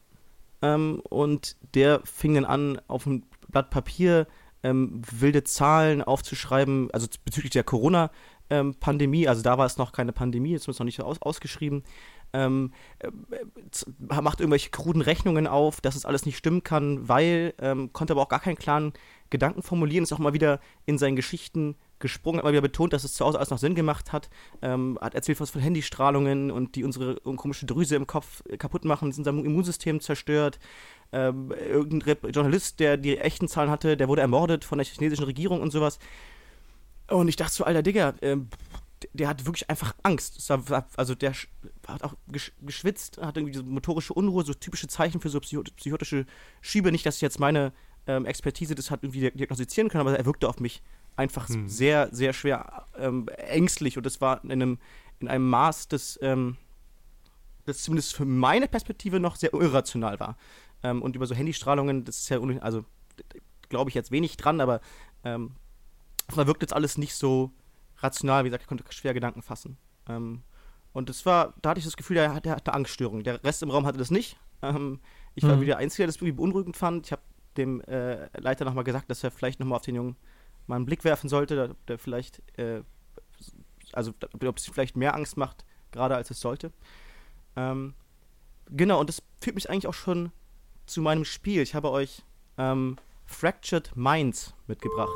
Ähm, 0.62 1.00
und 1.08 1.56
der 1.74 2.02
fing 2.04 2.34
dann 2.34 2.44
an, 2.44 2.80
auf 2.86 3.06
ein 3.06 3.24
Blatt 3.48 3.70
Papier 3.70 4.26
ähm, 4.62 5.02
wilde 5.10 5.44
Zahlen 5.44 6.02
aufzuschreiben, 6.02 6.90
also 6.92 7.06
bezüglich 7.24 7.52
der 7.52 7.64
Corona-Pandemie, 7.64 9.28
also 9.28 9.42
da 9.42 9.58
war 9.58 9.66
es 9.66 9.78
noch 9.78 9.92
keine 9.92 10.12
Pandemie, 10.12 10.52
jetzt 10.52 10.62
ist 10.62 10.74
es 10.74 10.78
noch 10.78 10.86
nicht 10.86 11.00
aus, 11.00 11.20
ausgeschrieben, 11.22 11.82
ähm, 12.32 12.72
äh, 13.00 13.10
macht 13.98 14.40
irgendwelche 14.40 14.70
kruden 14.70 15.02
Rechnungen 15.02 15.46
auf, 15.46 15.80
dass 15.80 15.96
es 15.96 16.04
alles 16.04 16.26
nicht 16.26 16.36
stimmen 16.36 16.62
kann, 16.62 17.08
weil, 17.08 17.54
ähm, 17.60 17.92
konnte 17.92 18.12
aber 18.12 18.22
auch 18.22 18.28
gar 18.28 18.40
keinen 18.40 18.56
klaren 18.56 18.92
Gedanken 19.30 19.62
formulieren, 19.62 20.04
ist 20.04 20.12
auch 20.12 20.18
mal 20.18 20.32
wieder 20.32 20.60
in 20.86 20.98
seinen 20.98 21.16
Geschichten 21.16 21.76
gesprungen, 22.00 22.38
hat 22.38 22.44
mal 22.44 22.52
wieder 22.52 22.62
betont, 22.62 22.92
dass 22.92 23.04
es 23.04 23.14
zu 23.14 23.24
Hause 23.24 23.38
alles 23.38 23.50
noch 23.50 23.58
Sinn 23.58 23.74
gemacht 23.74 24.12
hat, 24.12 24.30
ähm, 24.62 24.98
hat 25.00 25.14
erzählt 25.14 25.40
was 25.40 25.50
von 25.50 25.60
Handystrahlungen 25.60 26.50
und 26.50 26.74
die 26.74 26.84
unsere 26.84 27.16
komische 27.16 27.66
Drüse 27.66 27.94
im 27.94 28.06
Kopf 28.06 28.42
kaputt 28.58 28.84
machen, 28.84 29.12
unser 29.16 29.30
Immunsystem 29.30 30.00
zerstört. 30.00 30.58
Ähm, 31.12 31.52
irgendein 31.52 32.30
Journalist, 32.30 32.78
der 32.78 32.96
die 32.96 33.18
echten 33.18 33.48
Zahlen 33.48 33.70
hatte, 33.70 33.96
der 33.96 34.08
wurde 34.08 34.22
ermordet 34.22 34.64
von 34.64 34.78
der 34.78 34.86
chinesischen 34.86 35.24
Regierung 35.24 35.60
und 35.60 35.72
sowas. 35.72 35.98
Und 37.08 37.28
ich 37.28 37.36
dachte 37.36 37.52
so, 37.52 37.64
alter 37.64 37.82
Digga, 37.82 38.14
ähm, 38.22 38.48
der 39.12 39.28
hat 39.28 39.46
wirklich 39.46 39.68
einfach 39.68 39.94
Angst. 40.02 40.48
War, 40.48 40.86
also 40.96 41.14
der 41.14 41.32
hat 41.88 42.04
auch 42.04 42.14
geschwitzt, 42.28 43.18
hat 43.18 43.36
irgendwie 43.36 43.52
diese 43.52 43.64
motorische 43.64 44.12
Unruhe, 44.12 44.44
so 44.44 44.54
typische 44.54 44.86
Zeichen 44.86 45.20
für 45.20 45.30
so 45.30 45.40
psychotische 45.40 46.26
Schiebe. 46.60 46.92
Nicht, 46.92 47.06
dass 47.06 47.16
ich 47.16 47.22
jetzt 47.22 47.40
meine 47.40 47.72
ähm, 48.06 48.26
Expertise 48.26 48.74
das 48.74 48.90
hat 48.90 49.02
irgendwie 49.02 49.30
diagnostizieren 49.30 49.88
kann, 49.88 50.00
aber 50.00 50.16
er 50.16 50.26
wirkte 50.26 50.48
auf 50.48 50.60
mich 50.60 50.82
einfach 51.16 51.48
hm. 51.48 51.68
sehr, 51.68 52.08
sehr 52.12 52.32
schwer 52.32 52.86
ähm, 52.96 53.28
ängstlich 53.28 53.96
und 53.96 54.06
das 54.06 54.20
war 54.20 54.42
in 54.44 54.52
einem, 54.52 54.78
in 55.18 55.28
einem 55.28 55.48
Maß, 55.48 55.88
das, 55.88 56.18
ähm, 56.22 56.56
das 57.66 57.82
zumindest 57.82 58.14
für 58.14 58.24
meine 58.24 58.68
Perspektive 58.68 59.20
noch 59.20 59.36
sehr 59.36 59.52
irrational 59.52 60.18
war. 60.18 60.36
Ähm, 60.82 61.02
und 61.02 61.16
über 61.16 61.26
so 61.26 61.34
Handystrahlungen, 61.34 62.04
das 62.04 62.18
ist 62.18 62.28
ja, 62.28 62.40
also 62.60 62.84
glaube 63.68 63.90
ich 63.90 63.94
jetzt 63.94 64.10
wenig 64.10 64.36
dran, 64.36 64.60
aber 64.60 64.80
ähm, 65.24 65.52
da 66.34 66.46
wirkt 66.46 66.62
jetzt 66.62 66.72
alles 66.72 66.98
nicht 66.98 67.14
so 67.14 67.50
rational, 67.98 68.44
wie 68.44 68.48
gesagt, 68.48 68.62
ich 68.62 68.68
konnte 68.68 68.84
schwer 68.90 69.14
Gedanken 69.14 69.42
fassen. 69.42 69.76
Ähm, 70.08 70.42
und 70.92 71.08
das 71.08 71.24
war, 71.26 71.54
da 71.62 71.70
hatte 71.70 71.78
ich 71.78 71.84
das 71.84 71.96
Gefühl, 71.96 72.16
der, 72.16 72.40
der 72.40 72.56
hatte 72.56 72.74
Angststörung. 72.74 73.22
Der 73.22 73.42
Rest 73.44 73.62
im 73.62 73.70
Raum 73.70 73.86
hatte 73.86 73.98
das 73.98 74.10
nicht. 74.10 74.36
Ähm, 74.62 75.00
ich 75.34 75.44
war 75.44 75.56
mhm. 75.56 75.60
wieder 75.60 75.72
der 75.72 75.78
Einzige, 75.78 76.02
der 76.02 76.08
das 76.08 76.16
irgendwie 76.16 76.32
beunruhigend 76.32 76.76
fand. 76.76 77.06
Ich 77.06 77.12
habe 77.12 77.22
dem 77.56 77.80
äh, 77.82 78.26
Leiter 78.38 78.64
nochmal 78.64 78.84
gesagt, 78.84 79.10
dass 79.10 79.22
er 79.24 79.30
vielleicht 79.30 79.60
nochmal 79.60 79.76
auf 79.76 79.84
den 79.84 79.94
Jungen 79.94 80.16
mal 80.66 80.76
einen 80.76 80.86
Blick 80.86 81.04
werfen 81.04 81.28
sollte, 81.28 81.54
der, 81.54 81.76
der 81.88 81.98
vielleicht, 81.98 82.42
äh, 82.58 82.82
also 83.92 84.12
ob 84.32 84.56
es 84.56 84.66
vielleicht 84.66 84.96
mehr 84.96 85.14
Angst 85.14 85.36
macht, 85.36 85.64
gerade 85.90 86.16
als 86.16 86.30
es 86.30 86.40
sollte. 86.40 86.72
Ähm, 87.56 87.94
genau, 88.70 89.00
und 89.00 89.08
das 89.08 89.22
führt 89.40 89.56
mich 89.56 89.68
eigentlich 89.68 89.86
auch 89.86 89.94
schon 89.94 90.32
zu 90.90 91.00
meinem 91.00 91.24
Spiel. 91.24 91.62
Ich 91.62 91.74
habe 91.74 91.90
euch 91.90 92.22
ähm, 92.58 92.96
Fractured 93.24 93.96
Minds 93.96 94.54
mitgebracht. 94.66 95.10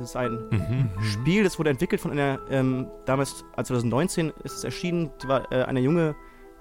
ist 0.00 0.16
ein 0.16 0.48
mhm, 0.50 0.90
mhm, 0.96 1.02
Spiel, 1.02 1.44
das 1.44 1.58
wurde 1.58 1.68
entwickelt 1.68 2.00
von 2.00 2.12
einer, 2.12 2.40
ähm, 2.48 2.86
damals, 3.04 3.44
also 3.56 3.74
2019 3.74 4.32
ist 4.42 4.54
es 4.54 4.64
erschienen, 4.64 5.10
war 5.26 5.52
äh, 5.52 5.64
eine 5.64 5.80
junge 5.80 6.14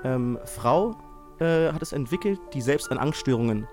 ähm, 0.04 0.38
Frau, 0.44 0.98
äh, 1.40 1.72
hat 1.72 1.82
es 1.82 1.94
entwickelt, 1.94 2.40
die 2.54 2.62
selbst 2.62 2.92
an 2.92 2.98
Angststörungen 2.98 3.68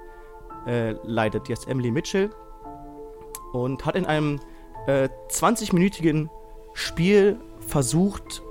äh, 0.66 0.92
leidet. 1.04 1.48
Die 1.48 1.52
heißt 1.52 1.68
Emily 1.68 1.90
Mitchell 1.90 2.30
und 3.52 3.84
hat 3.84 3.94
in 3.94 4.06
einem 4.06 4.40
20-minütigen 4.86 6.26
äh, 6.26 6.28
Spiel 6.74 7.38
versucht, 7.60 8.42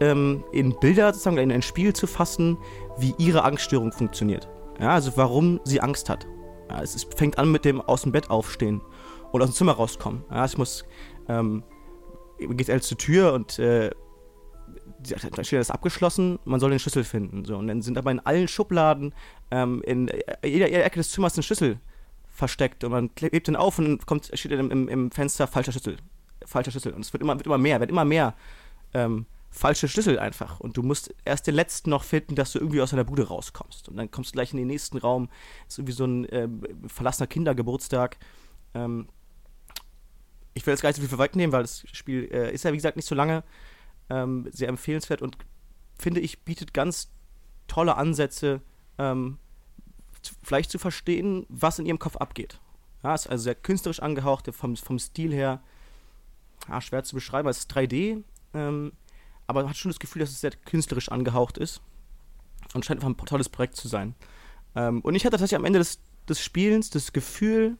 ähm, 0.00 0.44
in 0.52 0.78
Bilder 0.78 1.12
sozusagen 1.12 1.38
in 1.38 1.50
ein 1.50 1.62
Spiel 1.62 1.92
zu 1.92 2.06
fassen, 2.06 2.58
wie 2.98 3.14
ihre 3.18 3.42
Angststörung 3.42 3.90
funktioniert. 3.90 4.48
Ja, 4.80 4.90
also 4.90 5.12
warum 5.16 5.60
sie 5.64 5.80
Angst 5.80 6.08
hat. 6.08 6.26
Ja, 6.70 6.82
es 6.82 6.94
ist, 6.94 7.14
fängt 7.14 7.38
an 7.38 7.50
mit 7.50 7.64
dem 7.64 7.80
aus 7.80 8.02
dem 8.02 8.12
Bett 8.12 8.30
aufstehen 8.30 8.80
und 9.32 9.42
aus 9.42 9.50
dem 9.50 9.54
Zimmer 9.54 9.72
rauskommen. 9.72 10.24
Ja, 10.30 10.44
ich 10.44 10.56
muss, 10.56 10.84
ähm, 11.28 11.64
geht 12.38 12.68
er 12.68 12.80
zur 12.80 12.98
Tür 12.98 13.32
und 13.32 13.58
äh, 13.58 13.90
da 14.98 15.44
steht 15.44 15.58
das 15.58 15.70
abgeschlossen, 15.70 16.38
man 16.44 16.60
soll 16.60 16.70
den 16.70 16.78
Schlüssel 16.78 17.04
finden. 17.04 17.44
So, 17.44 17.56
und 17.56 17.68
dann 17.68 17.82
sind 17.82 17.98
aber 17.98 18.10
in 18.10 18.20
allen 18.20 18.48
Schubladen, 18.48 19.14
ähm, 19.50 19.82
in 19.84 20.08
jeder, 20.44 20.68
jeder, 20.68 20.84
Ecke 20.84 20.98
des 20.98 21.10
Zimmers 21.10 21.36
ein 21.36 21.42
Schlüssel 21.42 21.78
versteckt 22.28 22.84
und 22.84 22.92
man 22.92 23.14
klebt 23.14 23.48
den 23.48 23.56
auf 23.56 23.78
und 23.78 23.84
dann 23.86 23.98
kommt, 24.06 24.30
steht 24.32 24.52
dann 24.52 24.70
im, 24.70 24.88
im, 24.88 25.10
Fenster 25.10 25.46
falscher 25.46 25.72
Schlüssel. 25.72 25.96
Falscher 26.44 26.70
Schlüssel. 26.70 26.92
Und 26.92 27.00
es 27.00 27.12
wird 27.12 27.22
immer, 27.22 27.34
wird 27.34 27.46
immer 27.46 27.58
mehr, 27.58 27.80
wird 27.80 27.90
immer 27.90 28.04
mehr 28.04 28.34
ähm, 28.94 29.26
falsche 29.50 29.88
Schlüssel 29.88 30.18
einfach. 30.18 30.60
Und 30.60 30.76
du 30.76 30.82
musst 30.82 31.14
erst 31.24 31.46
den 31.46 31.54
letzten 31.54 31.90
noch 31.90 32.04
finden, 32.04 32.34
dass 32.34 32.52
du 32.52 32.58
irgendwie 32.58 32.80
aus 32.80 32.90
deiner 32.90 33.04
Bude 33.04 33.26
rauskommst. 33.26 33.88
Und 33.88 33.96
dann 33.96 34.10
kommst 34.10 34.30
du 34.30 34.32
gleich 34.34 34.52
in 34.52 34.58
den 34.58 34.68
nächsten 34.68 34.98
Raum, 34.98 35.28
ist 35.66 35.78
irgendwie 35.78 35.92
so 35.92 36.04
ein 36.04 36.24
äh, 36.26 36.48
verlassener 36.86 37.26
Kindergeburtstag. 37.26 38.18
Ähm, 38.74 39.08
ich 40.54 40.66
will 40.66 40.72
jetzt 40.72 40.82
gar 40.82 40.88
nicht 40.88 40.96
so 40.96 41.02
viel 41.02 41.08
vorwegnehmen, 41.08 41.52
weil 41.52 41.62
das 41.62 41.84
Spiel 41.92 42.28
äh, 42.32 42.52
ist 42.52 42.64
ja, 42.64 42.72
wie 42.72 42.76
gesagt, 42.76 42.96
nicht 42.96 43.06
so 43.06 43.14
lange. 43.14 43.44
Ähm, 44.10 44.48
sehr 44.50 44.68
empfehlenswert 44.68 45.22
und 45.22 45.36
finde 45.98 46.20
ich, 46.20 46.40
bietet 46.40 46.72
ganz 46.72 47.10
tolle 47.66 47.96
Ansätze, 47.96 48.62
ähm, 48.96 49.38
vielleicht 50.42 50.70
zu 50.70 50.78
verstehen, 50.78 51.46
was 51.48 51.78
in 51.78 51.86
ihrem 51.86 51.98
Kopf 51.98 52.16
abgeht. 52.16 52.60
Ja, 53.02 53.14
ist 53.14 53.28
also 53.28 53.44
sehr 53.44 53.54
künstlerisch 53.54 54.00
angehaucht, 54.00 54.48
vom, 54.52 54.76
vom 54.76 54.98
Stil 54.98 55.32
her 55.32 55.62
ja, 56.68 56.80
schwer 56.80 57.04
zu 57.04 57.14
beschreiben, 57.14 57.48
es 57.48 57.58
ist 57.58 57.72
3D, 57.72 58.22
ähm, 58.54 58.92
aber 59.46 59.62
man 59.62 59.70
hat 59.70 59.76
schon 59.76 59.90
das 59.90 59.98
Gefühl, 59.98 60.20
dass 60.20 60.30
es 60.30 60.40
sehr 60.40 60.50
künstlerisch 60.50 61.10
angehaucht 61.10 61.58
ist 61.58 61.80
und 62.74 62.84
scheint 62.84 63.04
einfach 63.04 63.22
ein 63.22 63.26
tolles 63.26 63.48
Projekt 63.48 63.76
zu 63.76 63.88
sein. 63.88 64.14
Ähm, 64.74 65.00
und 65.02 65.14
ich 65.14 65.24
hatte 65.24 65.32
tatsächlich 65.36 65.56
am 65.56 65.64
Ende 65.64 65.78
des, 65.78 66.00
des 66.28 66.40
Spielens 66.40 66.90
das 66.90 67.12
Gefühl, 67.12 67.76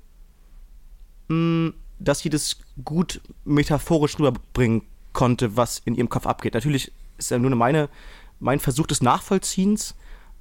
mh, 1.28 1.72
dass 1.98 2.20
sie 2.20 2.30
das 2.30 2.58
gut 2.84 3.20
metaphorisch 3.44 4.18
rüberbringen 4.18 4.82
konnte, 5.18 5.56
was 5.56 5.80
in 5.80 5.96
ihrem 5.96 6.08
Kopf 6.08 6.28
abgeht. 6.28 6.54
Natürlich 6.54 6.92
ist 7.16 7.32
ja 7.32 7.40
nur 7.40 7.50
meine, 7.56 7.88
mein 8.38 8.60
Versuch 8.60 8.86
des 8.86 9.02
Nachvollziehens, 9.02 9.96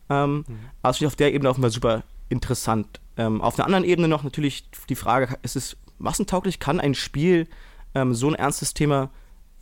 ähm, 0.07 0.45
mhm. 0.47 0.59
aber 0.83 1.07
auf 1.07 1.15
der 1.15 1.33
Ebene 1.33 1.49
offenbar 1.49 1.71
super 1.71 2.03
interessant. 2.29 3.01
Ähm, 3.17 3.41
auf 3.41 3.57
einer 3.57 3.65
anderen 3.65 3.83
Ebene 3.83 4.07
noch 4.07 4.21
natürlich 4.21 4.69
die 4.87 4.95
Frage, 4.95 5.35
ist 5.41 5.55
es 5.55 5.77
massentauglich? 5.97 6.59
Kann 6.59 6.79
ein 6.79 6.93
Spiel 6.93 7.47
ähm, 7.95 8.13
so 8.13 8.27
ein 8.27 8.35
ernstes 8.35 8.75
Thema 8.75 9.09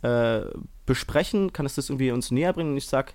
äh, 0.02 0.42
besprechen? 0.84 1.50
Kann 1.50 1.64
es 1.64 1.76
das 1.76 1.88
irgendwie 1.88 2.10
uns 2.10 2.30
näher 2.30 2.52
bringen? 2.52 2.72
Und 2.72 2.76
ich 2.76 2.86
sag, 2.86 3.14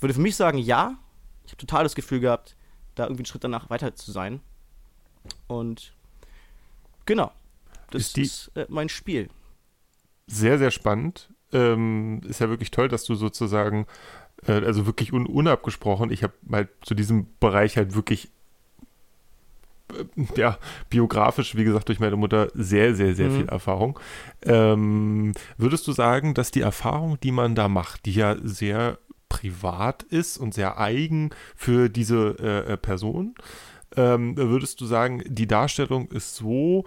würde 0.00 0.12
für 0.12 0.20
mich 0.20 0.36
sagen, 0.36 0.58
ja. 0.58 0.98
Ich 1.46 1.52
habe 1.52 1.60
total 1.60 1.82
das 1.82 1.94
Gefühl 1.94 2.20
gehabt, 2.20 2.56
da 2.94 3.04
irgendwie 3.04 3.20
einen 3.20 3.26
Schritt 3.26 3.44
danach 3.44 3.70
weiter 3.70 3.94
zu 3.94 4.12
sein. 4.12 4.42
Und 5.46 5.94
genau, 7.06 7.32
das 7.90 8.02
ist, 8.02 8.16
die, 8.16 8.22
ist 8.22 8.50
äh, 8.54 8.66
mein 8.68 8.90
Spiel. 8.90 9.30
Sehr, 10.26 10.58
sehr 10.58 10.70
spannend. 10.70 11.30
Ähm, 11.52 12.20
ist 12.28 12.40
ja 12.40 12.48
wirklich 12.48 12.70
toll, 12.70 12.88
dass 12.88 13.04
du 13.04 13.14
sozusagen, 13.14 13.86
äh, 14.46 14.52
also 14.52 14.86
wirklich 14.86 15.12
un 15.12 15.26
unabgesprochen, 15.26 16.10
ich 16.10 16.22
habe 16.22 16.34
halt 16.52 16.68
zu 16.82 16.94
diesem 16.94 17.26
Bereich 17.40 17.76
halt 17.76 17.94
wirklich 17.94 18.30
äh, 19.94 20.24
ja, 20.36 20.58
biografisch, 20.90 21.56
wie 21.56 21.64
gesagt, 21.64 21.88
durch 21.88 22.00
meine 22.00 22.16
Mutter 22.16 22.48
sehr, 22.54 22.94
sehr, 22.94 23.14
sehr 23.14 23.30
mhm. 23.30 23.36
viel 23.36 23.48
Erfahrung. 23.48 23.98
Ähm, 24.42 25.32
würdest 25.56 25.86
du 25.86 25.92
sagen, 25.92 26.34
dass 26.34 26.50
die 26.50 26.60
Erfahrung, 26.60 27.18
die 27.20 27.32
man 27.32 27.54
da 27.54 27.68
macht, 27.68 28.04
die 28.06 28.12
ja 28.12 28.36
sehr 28.42 28.98
privat 29.28 30.02
ist 30.04 30.38
und 30.38 30.54
sehr 30.54 30.78
eigen 30.78 31.30
für 31.54 31.88
diese 31.88 32.36
äh, 32.40 32.72
äh 32.72 32.76
Person, 32.76 33.34
ähm, 33.96 34.36
würdest 34.36 34.80
du 34.80 34.86
sagen, 34.86 35.22
die 35.26 35.46
Darstellung 35.46 36.10
ist 36.10 36.36
so 36.36 36.84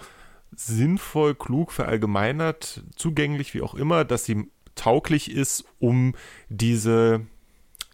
sinnvoll, 0.55 1.35
klug, 1.35 1.71
verallgemeinert, 1.71 2.83
zugänglich, 2.95 3.53
wie 3.53 3.61
auch 3.61 3.75
immer, 3.75 4.03
dass 4.05 4.25
sie 4.25 4.49
tauglich 4.75 5.31
ist, 5.31 5.65
um 5.79 6.15
diese 6.49 7.25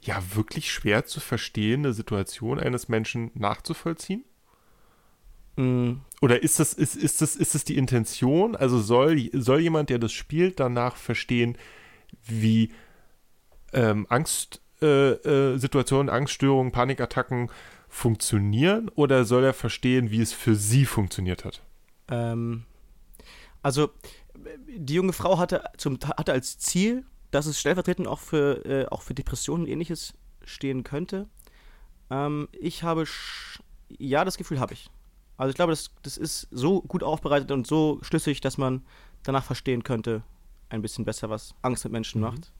ja 0.01 0.21
wirklich 0.33 0.71
schwer 0.71 1.05
zu 1.05 1.19
verstehende 1.19 1.93
Situation 1.93 2.59
eines 2.59 2.87
Menschen 2.87 3.31
nachzuvollziehen? 3.35 4.23
Mm. 5.57 5.93
Oder 6.21 6.41
ist 6.41 6.59
das, 6.59 6.73
ist, 6.73 6.95
ist, 6.95 7.21
das, 7.21 7.35
ist 7.35 7.55
das 7.55 7.63
die 7.63 7.77
Intention? 7.77 8.55
Also 8.55 8.79
soll, 8.79 9.29
soll 9.33 9.59
jemand, 9.59 9.89
der 9.89 9.99
das 9.99 10.13
spielt, 10.13 10.59
danach 10.59 10.95
verstehen, 10.95 11.57
wie 12.25 12.71
ähm, 13.73 14.07
Angstsituationen, 14.09 16.07
äh, 16.07 16.11
äh, 16.11 16.15
Angststörungen, 16.15 16.71
Panikattacken 16.71 17.49
funktionieren? 17.89 18.89
Oder 18.95 19.25
soll 19.25 19.43
er 19.43 19.53
verstehen, 19.53 20.09
wie 20.09 20.21
es 20.21 20.33
für 20.33 20.55
sie 20.55 20.85
funktioniert 20.85 21.43
hat? 21.45 21.61
Ähm, 22.09 22.63
also, 23.61 23.89
die 24.67 24.93
junge 24.93 25.13
Frau 25.13 25.37
hatte, 25.37 25.63
zum, 25.77 25.99
hatte 26.17 26.31
als 26.31 26.57
Ziel, 26.57 27.05
dass 27.31 27.45
es 27.45 27.59
stellvertretend 27.59 28.07
auch 28.07 28.19
für, 28.19 28.65
äh, 28.65 28.85
auch 28.87 29.01
für 29.01 29.13
Depressionen 29.13 29.63
und 29.65 29.69
ähnliches 29.69 30.13
stehen 30.45 30.83
könnte. 30.83 31.27
Ähm, 32.09 32.47
ich 32.53 32.83
habe, 32.83 33.03
ja, 33.89 34.23
das 34.23 34.37
Gefühl 34.37 34.59
habe 34.59 34.73
ich. 34.73 34.89
Also 35.35 35.49
ich 35.49 35.55
glaube, 35.55 35.71
das, 35.71 35.91
das 36.01 36.17
ist 36.17 36.47
so 36.51 36.81
gut 36.81 37.03
aufbereitet 37.03 37.51
und 37.51 37.67
so 37.67 37.99
schlüssig, 38.01 38.41
dass 38.41 38.57
man 38.57 38.85
danach 39.23 39.43
verstehen 39.43 39.83
könnte, 39.83 40.23
ein 40.69 40.81
bisschen 40.81 41.05
besser, 41.05 41.29
was 41.29 41.53
Angst 41.61 41.83
mit 41.83 41.91
Menschen 41.93 42.21
Mhm. 42.21 42.27
macht. 42.27 42.53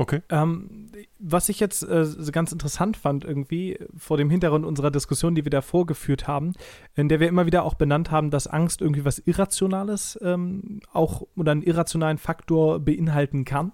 Okay. 0.00 0.22
Ähm, 0.30 0.90
was 1.18 1.50
ich 1.50 1.60
jetzt 1.60 1.82
äh, 1.82 2.06
ganz 2.32 2.52
interessant 2.52 2.96
fand, 2.96 3.22
irgendwie 3.22 3.78
vor 3.98 4.16
dem 4.16 4.30
Hintergrund 4.30 4.64
unserer 4.64 4.90
Diskussion, 4.90 5.34
die 5.34 5.44
wir 5.44 5.50
da 5.50 5.60
vorgeführt 5.60 6.26
haben, 6.26 6.54
in 6.94 7.10
der 7.10 7.20
wir 7.20 7.28
immer 7.28 7.44
wieder 7.44 7.64
auch 7.64 7.74
benannt 7.74 8.10
haben, 8.10 8.30
dass 8.30 8.46
Angst 8.46 8.80
irgendwie 8.80 9.04
was 9.04 9.18
Irrationales 9.18 10.18
ähm, 10.22 10.80
auch 10.90 11.26
oder 11.36 11.52
einen 11.52 11.60
irrationalen 11.60 12.16
Faktor 12.16 12.80
beinhalten 12.80 13.44
kann. 13.44 13.72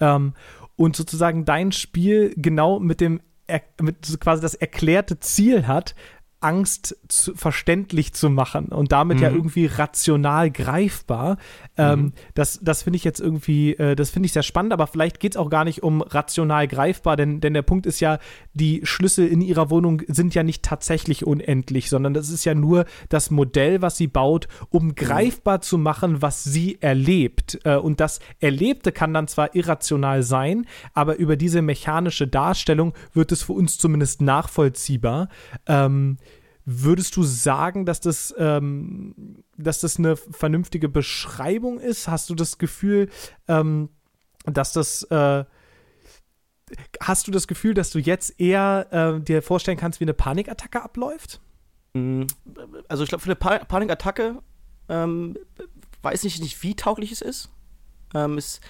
Ähm, 0.00 0.34
und 0.74 0.96
sozusagen 0.96 1.44
dein 1.44 1.70
Spiel 1.70 2.34
genau 2.36 2.80
mit 2.80 3.00
dem 3.00 3.20
mit 3.80 4.18
quasi 4.20 4.42
das 4.42 4.54
erklärte 4.54 5.20
Ziel 5.20 5.68
hat, 5.68 5.94
Angst 6.40 6.96
zu, 7.08 7.34
verständlich 7.34 8.14
zu 8.14 8.30
machen 8.30 8.66
und 8.68 8.92
damit 8.92 9.20
ja 9.20 9.30
Mhm. 9.30 9.36
irgendwie 9.36 9.66
rational 9.66 10.50
greifbar. 10.50 11.36
Ähm, 11.76 12.12
das 12.34 12.58
das 12.62 12.82
finde 12.82 12.96
ich 12.96 13.04
jetzt 13.04 13.20
irgendwie, 13.20 13.74
äh, 13.74 13.94
das 13.94 14.10
finde 14.10 14.26
ich 14.26 14.32
sehr 14.32 14.42
spannend, 14.42 14.72
aber 14.72 14.86
vielleicht 14.86 15.20
geht 15.20 15.32
es 15.32 15.36
auch 15.36 15.50
gar 15.50 15.64
nicht 15.64 15.82
um 15.82 16.00
rational 16.02 16.66
greifbar, 16.66 17.16
denn, 17.16 17.40
denn 17.40 17.54
der 17.54 17.62
Punkt 17.62 17.86
ist 17.86 18.00
ja, 18.00 18.18
die 18.54 18.80
Schlüssel 18.84 19.26
in 19.26 19.40
ihrer 19.42 19.70
Wohnung 19.70 20.02
sind 20.08 20.34
ja 20.34 20.42
nicht 20.42 20.62
tatsächlich 20.62 21.26
unendlich, 21.26 21.90
sondern 21.90 22.14
das 22.14 22.30
ist 22.30 22.44
ja 22.44 22.54
nur 22.54 22.86
das 23.08 23.30
Modell, 23.30 23.82
was 23.82 23.96
sie 23.96 24.06
baut, 24.08 24.48
um 24.70 24.94
greifbar 24.94 25.60
zu 25.60 25.78
machen, 25.78 26.22
was 26.22 26.42
sie 26.44 26.78
erlebt. 26.80 27.58
Äh, 27.64 27.76
und 27.76 28.00
das 28.00 28.20
Erlebte 28.40 28.92
kann 28.92 29.12
dann 29.14 29.28
zwar 29.28 29.54
irrational 29.54 30.22
sein, 30.22 30.66
aber 30.94 31.16
über 31.16 31.36
diese 31.36 31.62
mechanische 31.62 32.26
Darstellung 32.26 32.94
wird 33.12 33.30
es 33.32 33.42
für 33.42 33.52
uns 33.52 33.78
zumindest 33.78 34.20
nachvollziehbar. 34.22 35.28
Ähm, 35.66 36.16
Würdest 36.64 37.16
du 37.16 37.22
sagen, 37.22 37.86
dass 37.86 38.00
das, 38.00 38.34
ähm, 38.38 39.42
dass 39.56 39.80
das 39.80 39.98
eine 39.98 40.16
vernünftige 40.16 40.88
Beschreibung 40.88 41.80
ist? 41.80 42.08
Hast 42.08 42.30
du 42.30 42.34
das 42.34 42.58
Gefühl, 42.58 43.08
ähm, 43.48 43.88
dass 44.44 44.72
das, 44.72 45.02
äh, 45.04 45.44
hast 47.00 47.26
du 47.26 47.30
das 47.30 47.48
Gefühl, 47.48 47.74
dass 47.74 47.90
du 47.90 47.98
jetzt 47.98 48.40
eher 48.40 48.86
äh, 48.90 49.20
dir 49.20 49.42
vorstellen 49.42 49.78
kannst, 49.78 50.00
wie 50.00 50.04
eine 50.04 50.14
Panikattacke 50.14 50.82
abläuft? 50.82 51.40
Mm, 51.94 52.24
Also 52.88 53.02
ich 53.02 53.08
glaube, 53.08 53.22
für 53.22 53.28
eine 53.28 53.36
pa 53.36 53.58
Panikattacke 53.64 54.42
ähm, 54.88 55.36
weiß 56.02 56.24
ich 56.24 56.40
nicht, 56.40 56.62
wie 56.62 56.74
tauglich 56.76 57.12
es 57.12 57.20
ist. 57.22 57.50
Ähm, 58.14 58.38
es 58.38 58.60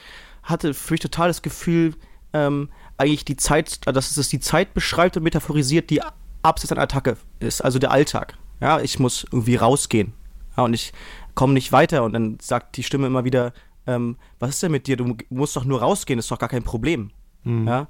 hatte 0.42 0.74
für 0.74 0.94
mich 0.94 1.00
total 1.00 1.28
das 1.28 1.42
Gefühl, 1.42 1.94
ähm, 2.32 2.70
eigentlich 2.96 3.24
die 3.24 3.36
Zeit, 3.36 3.86
dass 3.86 4.16
es 4.16 4.28
die 4.28 4.40
Zeit 4.40 4.74
beschreibt 4.74 5.16
und 5.16 5.22
metaphorisiert, 5.22 5.90
die 5.90 6.02
abseits 6.42 6.72
einer 6.72 6.82
Attacke 6.82 7.16
ist, 7.38 7.60
also 7.62 7.78
der 7.78 7.90
Alltag. 7.90 8.36
Ja, 8.60 8.80
ich 8.80 8.98
muss 8.98 9.24
irgendwie 9.30 9.56
rausgehen. 9.56 10.12
Ja, 10.56 10.64
und 10.64 10.74
ich 10.74 10.92
komme 11.34 11.54
nicht 11.54 11.72
weiter 11.72 12.02
und 12.04 12.12
dann 12.12 12.38
sagt 12.40 12.76
die 12.76 12.82
Stimme 12.82 13.06
immer 13.06 13.24
wieder, 13.24 13.52
ähm, 13.86 14.16
was 14.38 14.50
ist 14.50 14.62
denn 14.62 14.72
mit 14.72 14.86
dir? 14.86 14.96
Du 14.96 15.16
musst 15.30 15.56
doch 15.56 15.64
nur 15.64 15.80
rausgehen, 15.80 16.18
ist 16.18 16.30
doch 16.30 16.38
gar 16.38 16.48
kein 16.48 16.62
Problem. 16.62 17.10
Mhm. 17.44 17.66
Ja? 17.66 17.88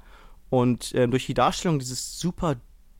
Und 0.49 0.93
ähm, 0.95 1.11
durch 1.11 1.25
die 1.25 1.33
Darstellung 1.33 1.79
dieses 1.79 2.19
super 2.19 2.57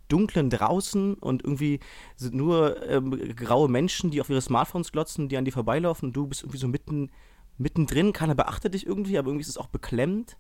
dunklen 0.08 0.50
draußen 0.50 1.14
und 1.16 1.44
irgendwie 1.44 1.80
sind 2.18 2.36
nur 2.36 2.86
ähm, 2.90 3.12
graue 3.36 3.70
Menschen, 3.70 4.12
die 4.12 4.20
auf 4.20 4.30
ihre 4.30 4.42
Smartphones 4.42 4.92
glotzen, 4.92 5.30
die 5.30 5.38
an 5.38 5.46
dir 5.46 5.54
vorbeilaufen 5.54 6.10
und 6.10 6.14
du 6.14 6.28
bist 6.28 6.44
irgendwie 6.44 6.58
so 6.58 6.68
mitten, 6.68 7.10
mittendrin, 7.58 8.12
keiner 8.12 8.36
beachtet 8.36 8.74
dich 8.74 8.86
irgendwie, 8.86 9.18
aber 9.18 9.30
irgendwie 9.30 9.44
ist 9.44 9.50
es 9.50 9.58
auch 9.58 9.68
beklemmend. 9.68 10.38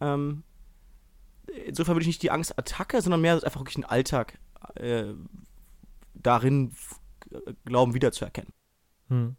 Ähm, 0.00 0.44
insofern 1.66 1.94
würde 1.94 2.02
ich 2.02 2.08
nicht 2.08 2.22
die 2.22 2.30
Angstattacke, 2.30 3.00
sondern 3.02 3.20
mehr 3.20 3.34
einfach 3.34 3.60
wirklich 3.60 3.76
einen 3.76 3.84
Alltag 3.84 4.38
äh, 4.74 5.12
darin 6.14 6.72
glauben 7.64 7.94
wiederzuerkennen. 7.94 8.52
Hm. 9.08 9.36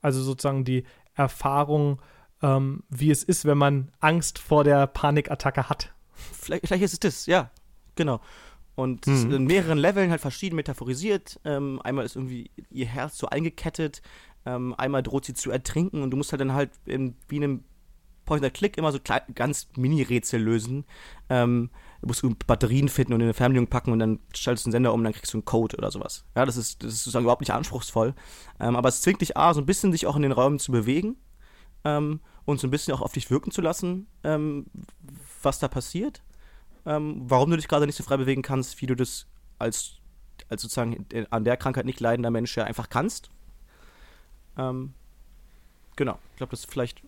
Also 0.00 0.22
sozusagen 0.22 0.64
die 0.64 0.84
Erfahrung, 1.14 2.00
ähm, 2.42 2.84
wie 2.88 3.10
es 3.10 3.22
ist, 3.24 3.44
wenn 3.44 3.58
man 3.58 3.90
Angst 4.00 4.38
vor 4.38 4.64
der 4.64 4.86
Panikattacke 4.86 5.68
hat. 5.68 5.92
Vielleicht, 6.14 6.66
vielleicht 6.66 6.84
ist 6.84 6.92
es 6.94 7.00
das, 7.00 7.26
ja, 7.26 7.50
genau. 7.94 8.20
Und 8.74 9.06
Mhm. 9.08 9.32
in 9.32 9.44
mehreren 9.44 9.78
Leveln 9.78 10.10
halt 10.10 10.20
verschieden 10.20 10.54
metaphorisiert. 10.54 11.40
Ähm, 11.44 11.80
einmal 11.82 12.04
ist 12.04 12.14
irgendwie 12.14 12.50
ihr 12.70 12.86
Herz 12.86 13.18
so 13.18 13.28
eingekettet, 13.28 14.02
ähm, 14.46 14.74
einmal 14.78 15.02
droht 15.02 15.24
sie 15.24 15.34
zu 15.34 15.50
ertrinken 15.50 16.02
und 16.02 16.10
du 16.12 16.16
musst 16.16 16.30
halt 16.32 16.40
dann 16.40 16.52
halt 16.52 16.70
in, 16.86 17.16
wie 17.28 17.36
in 17.38 17.44
einem 17.44 17.64
Point-and-Click 18.28 18.76
immer 18.76 18.92
so 18.92 19.00
klein, 19.00 19.22
ganz 19.34 19.68
Mini-Rätsel 19.74 20.40
lösen. 20.40 20.84
Ähm, 21.30 21.70
du 22.02 22.08
musst 22.08 22.22
Batterien 22.46 22.88
finden 22.88 23.14
und 23.14 23.20
in 23.20 23.24
eine 23.26 23.34
Fernbedienung 23.34 23.68
packen 23.68 23.90
und 23.90 23.98
dann 23.98 24.20
schaltest 24.34 24.66
du 24.66 24.68
einen 24.68 24.72
Sender 24.72 24.92
um 24.92 25.02
dann 25.02 25.14
kriegst 25.14 25.32
du 25.32 25.38
einen 25.38 25.46
Code 25.46 25.76
oder 25.76 25.90
sowas. 25.90 26.24
Ja, 26.36 26.44
das 26.44 26.58
ist, 26.58 26.84
das 26.84 26.92
ist 26.92 27.04
sozusagen 27.04 27.24
überhaupt 27.24 27.40
nicht 27.40 27.52
anspruchsvoll. 27.52 28.14
Ähm, 28.60 28.76
aber 28.76 28.90
es 28.90 29.00
zwingt 29.00 29.22
dich 29.22 29.36
A, 29.36 29.54
so 29.54 29.60
ein 29.60 29.66
bisschen 29.66 29.92
sich 29.92 30.06
auch 30.06 30.14
in 30.14 30.22
den 30.22 30.32
Räumen 30.32 30.58
zu 30.58 30.72
bewegen 30.72 31.16
ähm, 31.84 32.20
und 32.44 32.60
so 32.60 32.66
ein 32.66 32.70
bisschen 32.70 32.92
auch 32.94 33.00
auf 33.00 33.12
dich 33.12 33.30
wirken 33.30 33.50
zu 33.50 33.62
lassen, 33.62 34.06
ähm, 34.24 34.66
was 35.42 35.58
da 35.58 35.68
passiert. 35.68 36.22
Ähm, 36.84 37.22
warum 37.24 37.50
du 37.50 37.56
dich 37.56 37.68
gerade 37.68 37.86
nicht 37.86 37.96
so 37.96 38.04
frei 38.04 38.18
bewegen 38.18 38.42
kannst, 38.42 38.80
wie 38.82 38.86
du 38.86 38.94
das 38.94 39.26
als, 39.58 39.96
als 40.50 40.62
sozusagen 40.62 41.06
an 41.30 41.44
der 41.44 41.56
Krankheit 41.56 41.86
nicht 41.86 42.00
leidender 42.00 42.30
Mensch 42.30 42.56
ja 42.56 42.64
einfach 42.64 42.90
kannst. 42.90 43.30
Ähm, 44.58 44.92
genau, 45.96 46.18
ich 46.32 46.36
glaube, 46.36 46.50
das 46.50 46.66
vielleicht 46.66 47.02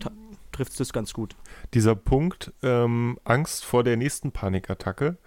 trifft 0.65 0.79
es 0.79 0.93
ganz 0.93 1.13
gut. 1.13 1.35
Dieser 1.73 1.95
Punkt, 1.95 2.53
ähm, 2.63 3.19
Angst 3.23 3.65
vor 3.65 3.83
der 3.83 3.97
nächsten 3.97 4.31
Panikattacke, 4.31 5.17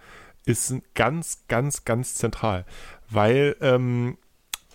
ist 0.45 0.75
ganz, 0.93 1.43
ganz, 1.47 1.85
ganz 1.85 2.15
zentral. 2.15 2.65
Weil 3.09 3.55
ähm, 3.61 4.17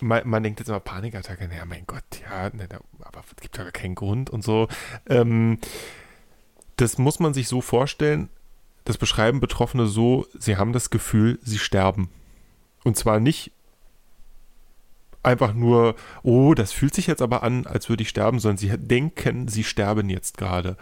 man, 0.01 0.29
man 0.29 0.42
denkt 0.42 0.61
jetzt 0.61 0.68
immer, 0.68 0.81
Panikattacke, 0.81 1.49
naja, 1.49 1.64
mein 1.64 1.87
Gott, 1.87 2.05
ja, 2.23 2.51
da, 2.51 2.81
aber 3.01 3.23
es 3.29 3.40
gibt 3.40 3.57
ja 3.57 3.70
keinen 3.70 3.94
Grund 3.94 4.31
und 4.31 4.42
so. 4.42 4.68
Ähm, 5.09 5.59
das 6.77 6.99
muss 6.99 7.20
man 7.20 7.35
sich 7.35 7.49
so 7.49 7.61
vorstellen, 7.61 8.29
das 8.85 8.99
beschreiben 8.99 9.40
Betroffene 9.40 9.87
so, 9.87 10.27
sie 10.38 10.57
haben 10.57 10.73
das 10.73 10.90
Gefühl, 10.90 11.38
sie 11.42 11.59
sterben. 11.59 12.11
Und 12.83 12.96
zwar 12.96 13.20
nicht 13.20 13.53
einfach 15.23 15.55
nur, 15.55 15.95
oh, 16.23 16.55
das 16.55 16.73
fühlt 16.73 16.95
sich 16.95 17.07
jetzt 17.07 17.23
aber 17.23 17.43
an, 17.43 17.67
als 17.67 17.89
würde 17.89 18.03
ich 18.03 18.09
sterben, 18.09 18.39
sondern 18.39 18.59
sie 18.59 18.77
denken, 18.77 19.49
sie 19.49 19.65
sterben 19.65 20.09
jetzt 20.09 20.39
gerade. 20.39 20.77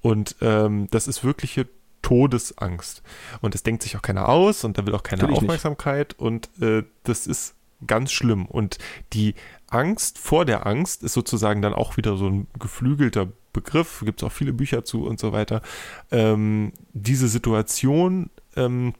Und 0.00 0.36
ähm, 0.40 0.88
das 0.90 1.08
ist 1.08 1.24
wirkliche 1.24 1.68
Todesangst. 2.02 3.02
Und 3.40 3.54
das 3.54 3.62
denkt 3.62 3.82
sich 3.82 3.96
auch 3.96 4.02
keiner 4.02 4.28
aus 4.28 4.64
und 4.64 4.76
da 4.78 4.86
will 4.86 4.94
auch 4.94 5.02
keine 5.02 5.22
Natürlich 5.22 5.40
nicht. 5.40 5.48
Aufmerksamkeit 5.48 6.18
und 6.18 6.50
äh, 6.60 6.82
das 7.04 7.26
ist 7.26 7.54
ganz 7.86 8.12
schlimm. 8.12 8.46
Und 8.46 8.78
die 9.12 9.34
Angst 9.68 10.18
vor 10.18 10.44
der 10.44 10.66
Angst 10.66 11.02
ist 11.02 11.14
sozusagen 11.14 11.62
dann 11.62 11.74
auch 11.74 11.96
wieder 11.96 12.16
so 12.16 12.28
ein 12.28 12.46
geflügelter 12.58 13.28
Begriff, 13.52 14.02
gibt 14.04 14.22
es 14.22 14.26
auch 14.26 14.32
viele 14.32 14.52
Bücher 14.52 14.84
zu 14.84 15.04
und 15.06 15.20
so 15.20 15.32
weiter. 15.32 15.62
Ähm, 16.10 16.72
diese 16.92 17.28
Situation 17.28 18.30
ähm, 18.56 18.94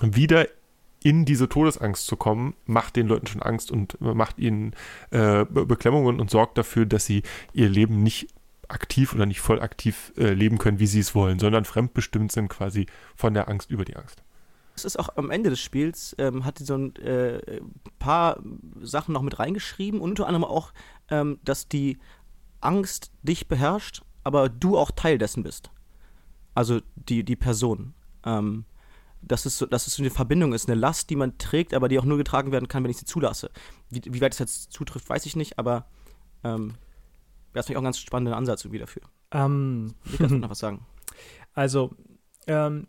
wieder 0.00 0.46
in 1.02 1.24
diese 1.24 1.48
Todesangst 1.48 2.06
zu 2.06 2.16
kommen, 2.16 2.54
macht 2.66 2.96
den 2.96 3.06
Leuten 3.06 3.26
schon 3.26 3.42
Angst 3.42 3.70
und 3.70 4.00
macht 4.00 4.38
ihnen 4.38 4.74
äh, 5.10 5.44
Be 5.44 5.66
Beklemmungen 5.66 6.20
und 6.20 6.30
sorgt 6.30 6.58
dafür, 6.58 6.86
dass 6.86 7.06
sie 7.06 7.22
ihr 7.52 7.68
Leben 7.68 8.02
nicht 8.02 8.28
aktiv 8.68 9.14
oder 9.14 9.26
nicht 9.26 9.40
voll 9.40 9.60
aktiv 9.60 10.12
äh, 10.16 10.32
leben 10.34 10.58
können, 10.58 10.78
wie 10.78 10.86
sie 10.86 11.00
es 11.00 11.14
wollen, 11.14 11.38
sondern 11.38 11.64
fremdbestimmt 11.64 12.32
sind 12.32 12.48
quasi 12.48 12.86
von 13.16 13.34
der 13.34 13.48
Angst 13.48 13.70
über 13.70 13.84
die 13.84 13.96
Angst. 13.96 14.22
Es 14.74 14.84
ist 14.84 14.98
auch 14.98 15.16
am 15.16 15.30
Ende 15.30 15.50
des 15.50 15.60
Spiels, 15.60 16.14
ähm, 16.18 16.44
hat 16.44 16.60
die 16.60 16.64
so 16.64 16.76
ein 16.76 16.94
äh, 16.96 17.60
paar 17.98 18.40
Sachen 18.80 19.12
noch 19.12 19.22
mit 19.22 19.38
reingeschrieben 19.38 20.00
und 20.00 20.10
unter 20.10 20.26
anderem 20.26 20.44
auch, 20.44 20.72
ähm, 21.10 21.38
dass 21.44 21.68
die 21.68 21.98
Angst 22.60 23.10
dich 23.22 23.48
beherrscht, 23.48 24.02
aber 24.22 24.48
du 24.48 24.78
auch 24.78 24.90
Teil 24.90 25.18
dessen 25.18 25.42
bist. 25.42 25.70
Also 26.54 26.80
die, 26.94 27.24
die 27.24 27.36
Person. 27.36 27.94
Ähm, 28.24 28.64
dass 29.22 29.46
es, 29.46 29.58
so, 29.58 29.66
dass 29.66 29.86
es 29.86 29.94
so 29.94 30.02
eine 30.02 30.10
Verbindung 30.10 30.52
ist, 30.52 30.68
eine 30.68 30.78
Last, 30.78 31.10
die 31.10 31.16
man 31.16 31.38
trägt, 31.38 31.74
aber 31.74 31.88
die 31.88 31.98
auch 31.98 32.04
nur 32.04 32.18
getragen 32.18 32.52
werden 32.52 32.68
kann, 32.68 32.84
wenn 32.84 32.90
ich 32.90 32.98
sie 32.98 33.04
zulasse. 33.04 33.50
Wie, 33.90 34.02
wie 34.04 34.20
weit 34.20 34.32
es 34.32 34.38
jetzt 34.38 34.72
zutrifft, 34.72 35.08
weiß 35.08 35.26
ich 35.26 35.36
nicht, 35.36 35.58
aber 35.58 35.86
ähm, 36.44 36.74
das 37.52 37.66
finde 37.66 37.74
ich 37.74 37.76
auch 37.78 37.82
ein 37.82 37.84
ganz 37.84 37.98
spannender 37.98 38.36
Ansatz 38.36 38.64
irgendwie 38.64 38.80
dafür. 38.80 39.02
Ähm, 39.30 39.94
Ich 40.04 40.18
kann 40.18 40.40
noch 40.40 40.50
was 40.50 40.58
sagen. 40.58 40.86
Also, 41.54 41.94
ähm, 42.46 42.86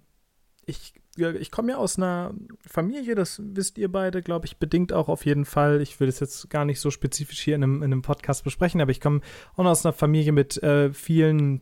ich, 0.66 0.94
ich 1.18 1.52
komme 1.52 1.72
ja 1.72 1.78
aus 1.78 1.98
einer 1.98 2.34
Familie, 2.66 3.16
das 3.16 3.42
wisst 3.44 3.78
ihr 3.78 3.92
beide, 3.92 4.22
glaube 4.22 4.46
ich, 4.46 4.58
bedingt 4.58 4.94
auch 4.94 5.10
auf 5.10 5.26
jeden 5.26 5.46
Fall. 5.46 5.82
Ich 5.82 6.00
will 6.00 6.08
das 6.08 6.20
jetzt 6.20 6.50
gar 6.50 6.66
nicht 6.66 6.80
so 6.80 6.92
spezifisch 6.92 7.40
hier 7.40 7.56
in 7.56 7.64
einem, 7.64 7.78
in 7.78 7.92
einem 7.92 8.02
Podcast 8.04 8.44
besprechen, 8.44 8.80
aber 8.80 8.92
ich 8.92 9.02
komme 9.02 9.22
auch 9.54 9.64
noch 9.64 9.72
aus 9.72 9.86
einer 9.86 9.94
Familie 9.94 10.32
mit 10.32 10.62
äh, 10.62 10.94
vielen 10.94 11.62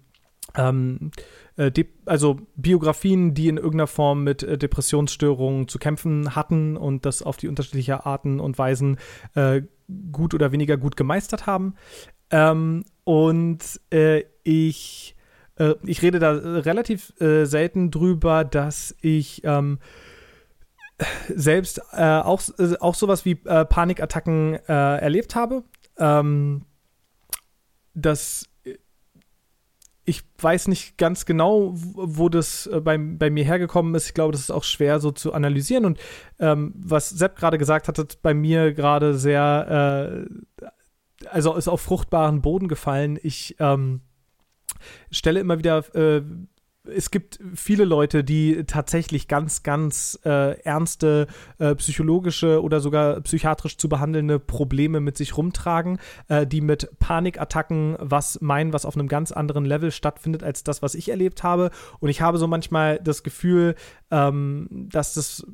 ähm, 0.55 1.11
äh, 1.57 1.71
also 2.05 2.39
Biografien, 2.55 3.33
die 3.33 3.47
in 3.47 3.57
irgendeiner 3.57 3.87
Form 3.87 4.23
mit 4.23 4.43
äh, 4.43 4.57
Depressionsstörungen 4.57 5.67
zu 5.67 5.79
kämpfen 5.79 6.35
hatten 6.35 6.77
und 6.77 7.05
das 7.05 7.21
auf 7.21 7.37
die 7.37 7.47
unterschiedlichen 7.47 7.95
Arten 7.95 8.39
und 8.39 8.57
Weisen 8.57 8.97
äh, 9.35 9.63
gut 10.11 10.33
oder 10.33 10.51
weniger 10.51 10.77
gut 10.77 10.95
gemeistert 10.95 11.45
haben. 11.45 11.75
Ähm, 12.29 12.85
und 13.03 13.59
äh, 13.91 14.23
ich, 14.43 15.15
äh, 15.55 15.75
ich 15.83 16.01
rede 16.01 16.19
da 16.19 16.31
relativ 16.31 17.13
selten 17.17 17.91
drüber, 17.91 18.43
dass 18.43 18.95
ich 19.01 19.41
ähm, 19.43 19.79
selbst 21.29 21.93
auch, 21.93 22.41
auch 22.79 22.95
sowas 22.95 23.23
wie 23.23 23.35
Panikattacken 23.35 24.55
erlebt 24.65 25.35
habe. 25.35 25.63
Ähm, 25.99 26.65
das 27.93 28.49
ich 30.07 30.23
weiß 30.39 30.69
nicht 30.69 30.97
ganz 30.97 31.25
genau, 31.25 31.73
wo 31.73 32.29
das 32.29 32.65
äh, 32.67 32.79
bei, 32.79 32.97
bei 32.97 33.29
mir 33.29 33.43
hergekommen 33.43 33.93
ist. 33.93 34.07
Ich 34.07 34.13
glaube, 34.13 34.31
das 34.31 34.39
ist 34.39 34.51
auch 34.51 34.63
schwer 34.63 35.01
so 35.01 35.11
zu 35.11 35.33
analysieren. 35.33 35.83
Und 35.83 35.99
ähm, 36.39 36.73
was 36.77 37.09
Sepp 37.09 37.35
gerade 37.35 37.57
gesagt 37.57 37.89
hat, 37.89 37.99
hat 37.99 38.21
bei 38.21 38.33
mir 38.33 38.73
gerade 38.73 39.15
sehr, 39.15 40.25
äh, 40.61 40.65
also 41.27 41.55
ist 41.55 41.67
auf 41.67 41.81
fruchtbaren 41.81 42.41
Boden 42.41 42.69
gefallen. 42.69 43.19
Ich 43.21 43.57
ähm, 43.59 43.99
stelle 45.11 45.41
immer 45.41 45.57
wieder 45.57 45.83
äh, 45.93 46.21
es 46.95 47.11
gibt 47.11 47.39
viele 47.53 47.85
Leute, 47.85 48.23
die 48.23 48.63
tatsächlich 48.65 49.27
ganz, 49.27 49.63
ganz 49.63 50.19
äh, 50.25 50.59
ernste 50.61 51.27
äh, 51.59 51.75
psychologische 51.75 52.61
oder 52.61 52.79
sogar 52.79 53.21
psychiatrisch 53.21 53.77
zu 53.77 53.89
behandelnde 53.89 54.39
Probleme 54.39 54.99
mit 54.99 55.17
sich 55.17 55.37
rumtragen, 55.37 55.99
äh, 56.27 56.45
die 56.45 56.61
mit 56.61 56.89
Panikattacken 56.99 57.97
was 57.99 58.41
meinen, 58.41 58.73
was 58.73 58.85
auf 58.85 58.95
einem 58.95 59.07
ganz 59.07 59.31
anderen 59.31 59.65
Level 59.65 59.91
stattfindet 59.91 60.43
als 60.43 60.63
das, 60.63 60.81
was 60.81 60.95
ich 60.95 61.09
erlebt 61.09 61.43
habe. 61.43 61.71
Und 61.99 62.09
ich 62.09 62.21
habe 62.21 62.37
so 62.37 62.47
manchmal 62.47 62.99
das 62.99 63.23
Gefühl, 63.23 63.75
ähm, 64.11 64.67
dass 64.71 65.13
das 65.13 65.45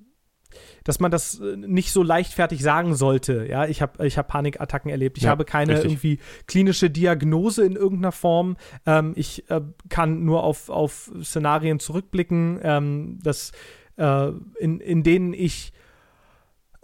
dass 0.83 0.99
man 0.99 1.11
das 1.11 1.39
äh, 1.39 1.55
nicht 1.57 1.91
so 1.91 2.03
leichtfertig 2.03 2.61
sagen 2.61 2.95
sollte. 2.95 3.45
Ja, 3.49 3.65
ich 3.65 3.81
habe 3.81 4.05
ich 4.05 4.17
hab 4.17 4.27
Panikattacken 4.27 4.89
erlebt. 4.89 5.17
Ich 5.17 5.23
ja, 5.23 5.29
habe 5.29 5.45
keine 5.45 5.73
richtig. 5.73 5.91
irgendwie 5.91 6.19
klinische 6.47 6.89
Diagnose 6.89 7.65
in 7.65 7.75
irgendeiner 7.75 8.11
Form. 8.11 8.57
Ähm, 8.85 9.13
ich 9.15 9.49
äh, 9.49 9.61
kann 9.89 10.23
nur 10.23 10.43
auf, 10.43 10.69
auf 10.69 11.11
Szenarien 11.21 11.79
zurückblicken, 11.79 12.59
ähm, 12.63 13.19
das, 13.23 13.51
äh, 13.97 14.29
in, 14.59 14.79
in 14.79 15.03
denen 15.03 15.33
ich 15.33 15.73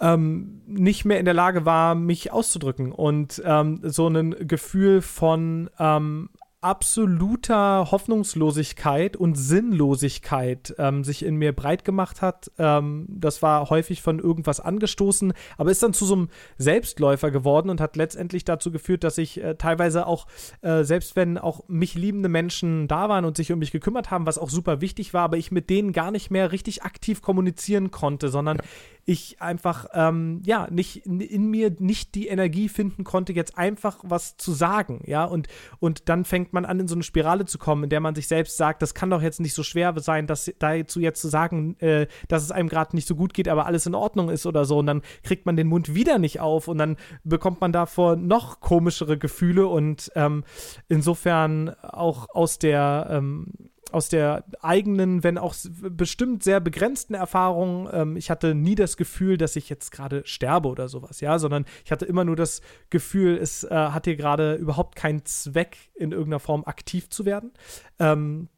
ähm, 0.02 0.62
nicht 0.66 1.06
mehr 1.06 1.20
in 1.20 1.26
der 1.26 1.34
Lage 1.34 1.66
war, 1.66 1.96
mich 1.96 2.32
auszudrücken 2.32 2.92
und 2.92 3.42
ähm, 3.46 3.82
so 3.84 4.08
ein 4.08 4.48
Gefühl 4.48 5.02
von 5.02 5.70
ähm, 5.80 6.30
absoluter 6.62 7.88
Hoffnungslosigkeit 7.90 9.16
und 9.16 9.36
Sinnlosigkeit 9.36 10.76
ähm, 10.78 11.06
sich 11.06 11.24
in 11.24 11.36
mir 11.36 11.54
breit 11.54 11.86
gemacht 11.86 12.22
hat. 12.22 12.52
Ähm, 12.58 13.06
das 13.08 13.42
war 13.42 13.70
häufig 13.70 14.02
von 14.02 14.20
irgendwas 14.20 14.60
angestoßen, 14.60 15.34
aber 15.58 15.72
ist 15.72 15.82
dann 15.82 15.94
zu 15.94 16.06
so 16.06 16.16
einem 16.16 16.30
Selbstläufer 16.58 17.32
geworden 17.32 17.70
und 17.70 17.80
hat 17.80 17.96
letztendlich 17.96 18.44
dazu 18.44 18.72
geführt, 18.72 19.06
dass 19.06 19.18
ich 19.18 19.42
äh, 19.42 19.56
teilweise 19.56 20.06
auch, 20.06 20.28
äh, 20.62 20.84
selbst 20.84 21.16
wenn 21.16 21.38
auch 21.38 21.62
mich 21.70 21.96
liebende 21.96 22.28
Menschen 22.28 22.90
da 22.90 23.08
waren 23.08 23.24
und 23.24 23.38
sich 23.38 23.54
um 23.54 23.60
mich 23.60 23.72
gekümmert 23.72 24.12
haben, 24.12 24.26
was 24.26 24.38
auch 24.38 24.50
super 24.50 24.82
wichtig 24.82 25.14
war, 25.14 25.24
aber 25.24 25.38
ich 25.38 25.52
mit 25.52 25.70
denen 25.70 25.94
gar 25.94 26.12
nicht 26.12 26.30
mehr 26.30 26.52
richtig 26.52 26.84
aktiv 26.84 27.22
kommunizieren 27.22 27.90
konnte, 27.90 28.28
sondern 28.28 28.58
ja 28.58 28.64
ich 29.10 29.42
einfach, 29.42 29.88
ähm, 29.94 30.42
ja, 30.46 30.68
nicht 30.70 31.06
in 31.08 31.50
mir 31.50 31.76
nicht 31.80 32.14
die 32.14 32.28
Energie 32.28 32.70
finden 32.70 33.04
konnte, 33.04 33.34
jetzt 33.34 33.58
einfach 33.58 33.98
was 34.04 34.38
zu 34.38 34.52
sagen, 34.52 35.02
ja, 35.08 35.24
und, 35.24 35.48
und 35.80 36.10
dann 36.10 36.26
fängt 36.26 36.49
man 36.54 36.66
an, 36.66 36.80
in 36.80 36.88
so 36.88 36.96
eine 36.96 37.04
Spirale 37.04 37.46
zu 37.46 37.58
kommen, 37.58 37.86
in 37.86 37.90
der 37.90 38.00
man 38.00 38.16
sich 38.16 38.28
selbst 38.28 38.58
sagt, 38.58 38.82
das 38.82 38.94
kann 38.94 39.10
doch 39.10 39.22
jetzt 39.22 39.40
nicht 39.40 39.54
so 39.54 39.64
schwer 39.64 39.94
sein, 40.00 40.28
das 40.28 40.52
dazu 40.60 41.00
jetzt 41.00 41.22
zu 41.22 41.28
sagen, 41.28 41.76
äh, 41.80 42.08
dass 42.28 42.44
es 42.44 42.52
einem 42.52 42.70
gerade 42.70 42.96
nicht 42.96 43.08
so 43.08 43.16
gut 43.16 43.34
geht, 43.34 43.48
aber 43.48 43.66
alles 43.66 43.86
in 43.86 43.96
Ordnung 43.96 44.30
ist 44.30 44.46
oder 44.46 44.66
so, 44.66 44.80
und 44.80 44.86
dann 44.86 45.02
kriegt 45.24 45.46
man 45.46 45.56
den 45.56 45.68
Mund 45.68 45.96
wieder 45.96 46.20
nicht 46.20 46.40
auf 46.40 46.68
und 46.68 46.78
dann 46.78 46.98
bekommt 47.24 47.62
man 47.62 47.72
davor 47.72 48.16
noch 48.16 48.60
komischere 48.62 49.18
Gefühle. 49.18 49.68
Und 49.68 50.12
ähm, 50.16 50.44
insofern 50.88 51.70
auch 51.82 52.28
aus 52.34 52.60
der, 52.60 53.08
ähm, 53.10 53.54
aus 53.92 54.10
der 54.10 54.44
eigenen, 54.62 55.24
wenn 55.24 55.38
auch 55.38 55.56
bestimmt 55.82 56.44
sehr 56.44 56.60
begrenzten 56.60 57.14
Erfahrung, 57.14 57.90
ähm, 57.92 58.18
ich 58.18 58.30
hatte 58.30 58.56
nie 58.56 58.76
das 58.76 58.98
Gefühl, 58.98 59.38
dass 59.38 59.56
ich 59.56 59.70
jetzt 59.70 59.92
gerade 59.92 60.22
sterbe 60.26 60.70
oder 60.70 60.88
sowas, 60.88 61.22
ja, 61.22 61.40
sondern 61.40 61.66
ich 61.86 61.92
hatte 61.92 62.06
immer 62.06 62.24
nur 62.24 62.36
das 62.36 62.62
Gefühl, 62.90 63.38
es 63.38 63.64
äh, 63.64 63.70
hat 63.70 64.06
hier 64.06 64.16
gerade 64.16 64.56
überhaupt 64.56 64.96
keinen 64.96 65.26
Zweck, 65.26 65.78
in 65.96 66.12
irgendeiner 66.12 66.40
Form 66.40 66.64
aktiv 66.66 67.10
zu 67.10 67.26
werden. 67.26 67.52
Ähm, 68.00 68.50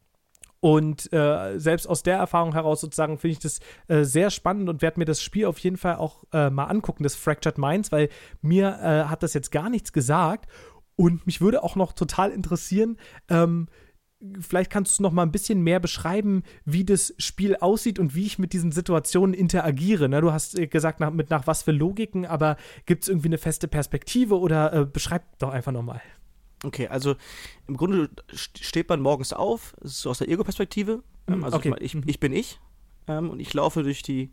und 0.60 1.12
äh, 1.12 1.58
selbst 1.58 1.88
aus 1.88 2.04
der 2.04 2.18
Erfahrung 2.18 2.52
heraus 2.52 2.80
sozusagen 2.80 3.18
finde 3.18 3.32
ich 3.32 3.40
das 3.40 3.58
äh, 3.88 4.04
sehr 4.04 4.30
spannend 4.30 4.68
und 4.68 4.80
werde 4.80 5.00
mir 5.00 5.04
das 5.04 5.20
Spiel 5.20 5.46
auf 5.46 5.58
jeden 5.58 5.76
Fall 5.76 5.96
auch 5.96 6.22
äh, 6.32 6.50
mal 6.50 6.66
angucken, 6.66 7.02
das 7.02 7.16
Fractured 7.16 7.58
Minds, 7.58 7.90
weil 7.90 8.10
mir 8.42 8.78
äh, 8.80 9.08
hat 9.08 9.24
das 9.24 9.34
jetzt 9.34 9.50
gar 9.50 9.68
nichts 9.68 9.92
gesagt. 9.92 10.48
Und 10.94 11.26
mich 11.26 11.40
würde 11.40 11.64
auch 11.64 11.74
noch 11.74 11.92
total 11.94 12.30
interessieren, 12.30 12.96
ähm, 13.28 13.66
vielleicht 14.40 14.70
kannst 14.70 14.98
du 14.98 15.02
noch 15.02 15.12
mal 15.12 15.22
ein 15.22 15.32
bisschen 15.32 15.62
mehr 15.62 15.80
beschreiben, 15.80 16.42
wie 16.64 16.84
das 16.84 17.14
Spiel 17.18 17.56
aussieht 17.56 17.98
und 17.98 18.14
wie 18.14 18.24
ich 18.24 18.38
mit 18.38 18.52
diesen 18.52 18.72
Situationen 18.72 19.34
interagiere. 19.34 20.08
Ne? 20.08 20.20
Du 20.20 20.32
hast 20.32 20.58
äh, 20.58 20.66
gesagt, 20.66 21.00
nach, 21.00 21.10
mit 21.10 21.30
nach 21.30 21.46
was 21.46 21.62
für 21.62 21.72
Logiken, 21.72 22.26
aber 22.26 22.56
gibt 22.86 23.02
es 23.02 23.08
irgendwie 23.08 23.28
eine 23.28 23.38
feste 23.38 23.68
Perspektive 23.68 24.38
oder 24.38 24.72
äh, 24.72 24.86
beschreib 24.86 25.38
doch 25.38 25.50
einfach 25.50 25.72
noch 25.72 25.82
mal. 25.82 26.00
Okay, 26.64 26.86
also 26.86 27.16
im 27.66 27.76
Grunde 27.76 28.08
steht 28.32 28.88
man 28.88 29.00
morgens 29.00 29.32
auf, 29.32 29.74
ist 29.80 30.00
so 30.00 30.10
aus 30.10 30.18
der 30.18 30.28
Ego-Perspektive. 30.28 31.02
Ähm, 31.26 31.38
mhm, 31.38 31.44
also 31.44 31.56
okay. 31.56 31.74
ich, 31.80 31.94
ich, 31.94 32.06
ich, 32.06 32.20
bin 32.20 32.32
ich 32.32 32.60
ähm, 33.08 33.30
und 33.30 33.40
ich 33.40 33.52
laufe 33.52 33.82
durch 33.82 34.02
die, 34.02 34.30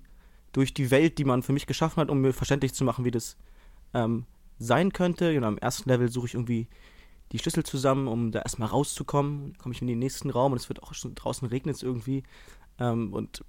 durch 0.51 0.73
die 0.75 0.91
Welt, 0.91 1.17
die 1.17 1.25
man 1.25 1.41
für 1.41 1.53
mich 1.53 1.65
geschaffen 1.65 2.01
hat, 2.01 2.09
um 2.09 2.21
mir 2.21 2.33
verständlich 2.33 2.73
zu 2.73 2.83
machen, 2.83 3.05
wie 3.05 3.11
das 3.11 3.37
ähm, 3.95 4.25
sein 4.59 4.93
könnte. 4.93 5.33
Genau, 5.33 5.47
am 5.47 5.57
ersten 5.57 5.89
Level 5.89 6.09
suche 6.09 6.27
ich 6.27 6.33
irgendwie 6.35 6.67
die 7.31 7.39
Schlüssel 7.39 7.63
zusammen, 7.63 8.07
um 8.07 8.31
da 8.31 8.39
erstmal 8.39 8.69
rauszukommen. 8.69 9.43
Dann 9.43 9.57
komme 9.57 9.75
ich 9.75 9.81
in 9.81 9.87
den 9.87 9.99
nächsten 9.99 10.29
Raum 10.29 10.51
und 10.51 10.57
es 10.57 10.69
wird 10.69 10.83
auch 10.83 10.93
schon 10.93 11.15
draußen 11.15 11.47
regnet 11.47 11.75
es 11.75 11.83
irgendwie. 11.83 12.23
Ähm, 12.79 13.13
und 13.13 13.43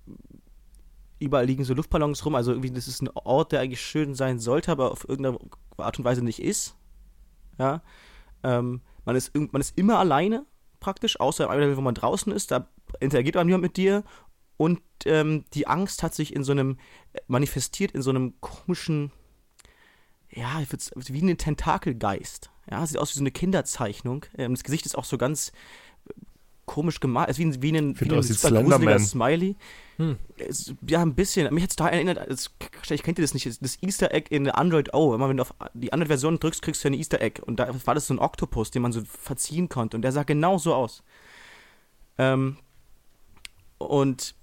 überall 1.19 1.47
liegen 1.47 1.65
so 1.65 1.75
Luftballons 1.75 2.25
rum. 2.25 2.35
Also 2.35 2.53
irgendwie, 2.53 2.71
das 2.71 2.89
ist 2.89 3.03
ein 3.03 3.11
Ort, 3.15 3.53
der 3.53 3.61
eigentlich 3.61 3.81
schön 3.81 4.15
sein 4.15 4.39
sollte, 4.39 4.73
aber 4.73 4.91
auf 4.91 5.09
irgendeine 5.09 5.39
Art 5.77 5.99
und 5.99 6.05
Weise 6.05 6.23
nicht 6.23 6.43
ist. 6.43 6.77
Ja. 7.59 7.83
Ähm, 8.43 8.81
man, 9.05 9.17
ist, 9.17 9.35
man 9.35 9.61
ist 9.61 9.77
immer 9.79 9.99
alleine, 9.99 10.45
praktisch, 10.81 11.21
außer 11.21 11.45
im 11.45 11.61
Level, 11.61 11.77
wo 11.77 11.83
man 11.83 11.95
draußen 11.95 12.33
ist. 12.33 12.51
Da 12.51 12.69
interagiert 13.01 13.37
man 13.37 13.47
niemand 13.47 13.63
mit 13.63 13.77
dir. 13.77 14.03
Und 14.57 14.81
ähm, 15.07 15.45
die 15.55 15.67
Angst 15.67 16.03
hat 16.03 16.15
sich 16.15 16.35
in 16.35 16.45
so 16.45 16.53
einem, 16.53 16.79
manifestiert 17.29 17.93
in 17.93 18.03
so 18.03 18.11
einem 18.11 18.39
komischen, 18.41 19.11
ja, 20.31 20.63
wie 20.95 21.23
ein 21.23 21.39
Tentakelgeist. 21.39 22.51
Ja, 22.71 22.87
sieht 22.87 22.99
aus 22.99 23.11
wie 23.11 23.19
so 23.19 23.23
eine 23.23 23.31
Kinderzeichnung. 23.31 24.25
Ähm, 24.39 24.55
das 24.55 24.63
Gesicht 24.63 24.87
ist 24.87 24.97
auch 24.97 25.05
so 25.05 25.19
ganz 25.19 25.53
äh, 26.09 26.13
komisch 26.67 27.01
gemalt, 27.01 27.29
ist 27.29 27.39
wie 27.39 27.47
ein, 27.47 27.63
wie 27.63 27.77
ein, 27.77 28.01
wie 28.01 28.11
ein 28.11 28.23
super 28.23 28.99
Smiley. 28.99 29.57
Hm. 29.97 30.17
Ja, 30.87 31.03
ein 31.03 31.15
bisschen. 31.15 31.53
Mich 31.53 31.65
hat 31.65 31.71
es 31.71 31.77
da 31.77 31.89
erinnert, 31.89 32.31
das, 32.31 32.51
vielleicht 32.81 33.03
kennt 33.03 33.19
ihr 33.19 33.23
das 33.23 33.35
nicht, 33.35 33.47
das 33.61 33.83
Easter 33.83 34.15
Egg 34.15 34.35
in 34.35 34.49
Android 34.49 34.95
O. 34.95 35.15
Immer 35.15 35.29
wenn 35.29 35.37
du 35.37 35.43
auf 35.43 35.53
die 35.75 35.93
Android-Version 35.93 36.39
drückst, 36.39 36.63
kriegst 36.63 36.85
du 36.85 36.89
ein 36.89 36.95
Easter 36.95 37.21
Egg. 37.21 37.43
Und 37.45 37.59
da 37.59 37.69
war 37.85 37.95
das 37.95 38.07
so 38.07 38.15
ein 38.15 38.19
Oktopus, 38.19 38.71
den 38.71 38.83
man 38.83 38.93
so 38.93 39.03
verziehen 39.05 39.69
konnte. 39.69 39.97
Und 39.97 40.03
der 40.03 40.13
sah 40.13 40.23
genau 40.23 40.59
so 40.59 40.75
aus. 40.75 41.03
Ähm, 42.19 42.57
und 43.79 44.35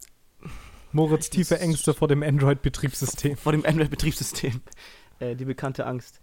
Moritz 0.92 1.30
tiefe 1.30 1.60
Ängste 1.60 1.94
vor 1.94 2.08
dem 2.08 2.24
Android-Betriebssystem. 2.24 3.38
Vor 3.38 3.54
dem 3.54 3.66
Android-Betriebssystem. 3.66 4.62
Äh, 5.20 5.36
die 5.36 5.46
bekannte 5.46 5.86
Angst 5.86 6.20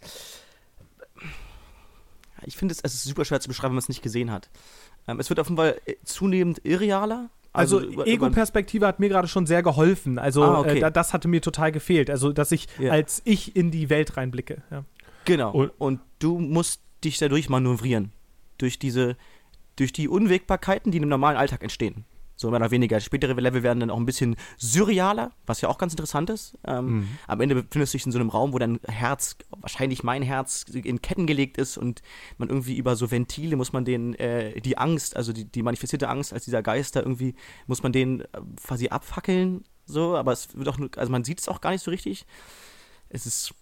ich 2.47 2.57
finde 2.57 2.73
es, 2.73 2.81
es 2.83 2.95
ist 2.95 3.05
super 3.05 3.25
schwer 3.25 3.41
zu 3.41 3.49
beschreiben, 3.49 3.73
wenn 3.73 3.77
man 3.77 3.83
es 3.83 3.89
nicht 3.89 4.03
gesehen 4.03 4.31
hat. 4.31 4.51
Ähm, 5.07 5.21
es 5.21 5.29
wird 5.29 5.41
auf 5.41 5.49
jeden 5.49 5.57
Fall 5.57 5.81
äh, 5.87 5.95
zunehmend 6.05 6.61
irrealer. 6.65 7.31
Also, 7.53 7.79
also 7.79 8.05
Ego-Perspektive 8.05 8.87
hat 8.87 8.99
mir 8.99 9.09
gerade 9.09 9.29
schon 9.29 9.47
sehr 9.47 9.63
geholfen. 9.63 10.19
Also 10.19 10.43
ah, 10.43 10.61
okay. 10.61 10.81
äh, 10.81 10.91
das 10.91 11.13
hatte 11.13 11.29
mir 11.29 11.41
total 11.41 11.71
gefehlt. 11.71 12.11
Also 12.11 12.33
dass 12.33 12.51
ich 12.51 12.67
yeah. 12.81 12.93
als 12.93 13.23
ich 13.25 13.55
in 13.55 13.71
die 13.71 13.91
Welt 13.91 14.17
reinblicke. 14.17 14.63
Ja. 14.71 14.85
Genau. 15.25 15.53
Und, 15.53 15.73
und 15.79 16.01
du 16.19 16.39
musst 16.39 16.81
dich 17.05 17.19
dadurch 17.19 17.49
manövrieren. 17.49 18.13
Durch 18.59 18.79
diese, 18.79 19.17
durch 19.77 19.93
die 19.93 20.09
Unwägbarkeiten, 20.09 20.91
die 20.91 20.99
im 20.99 21.09
normalen 21.09 21.37
Alltag 21.37 21.63
entstehen 21.63 22.05
so 22.45 22.51
mehr 22.51 22.61
oder 22.61 22.71
weniger. 22.71 23.01
Spätere 23.01 23.33
Level 23.41 23.63
werden 23.63 23.81
dann 23.81 23.91
auch 23.91 23.97
ein 23.97 24.05
bisschen 24.05 24.37
surrealer, 24.59 25.33
was 25.47 25.63
ja 25.63 25.69
auch 25.69 25.79
ganz 25.79 25.95
interessant 25.95 26.29
ist. 26.29 26.59
Ähm, 26.67 26.87
mhm. 26.87 27.09
Am 27.27 27.41
Ende 27.41 27.55
befindest 27.63 27.95
du 27.95 27.99
dich 27.99 28.07
in 28.07 28.13
so 28.13 28.19
einem 28.19 28.29
Raum, 28.29 28.53
wo 28.53 28.59
dein 28.59 28.79
Herz, 28.87 29.37
wahrscheinlich 29.51 30.03
mein 30.03 30.23
Herz, 30.23 30.65
in 30.73 31.01
Ketten 31.01 31.27
gelegt 31.27 31.57
ist 31.57 31.79
und 31.79 32.03
man 32.37 32.51
irgendwie 32.51 32.77
über 32.77 32.97
so 32.97 33.11
Ventile 33.11 33.57
muss 33.57 33.73
man 33.73 33.85
den, 33.85 34.15
äh, 34.15 34.61
die 34.61 34.77
Angst, 34.77 35.17
also 35.17 35.33
die, 35.33 35.47
die 35.47 35.63
manifestierte 35.63 36.09
Angst 36.09 36.33
als 36.33 36.45
dieser 36.45 36.63
Geister 36.63 37.01
irgendwie, 37.01 37.35
muss 37.67 37.83
man 37.83 37.93
den 37.93 38.21
äh, 38.21 38.27
quasi 38.63 38.89
abfackeln, 38.89 39.65
so, 39.87 40.17
aber 40.17 40.33
es 40.33 40.57
wird 40.57 40.69
auch, 40.69 40.79
also 40.97 41.11
man 41.11 41.25
sieht 41.25 41.41
es 41.41 41.49
auch 41.49 41.61
gar 41.61 41.71
nicht 41.71 41.83
so 41.83 41.91
richtig. 41.91 42.27
Es 43.09 43.27
ist 43.27 43.55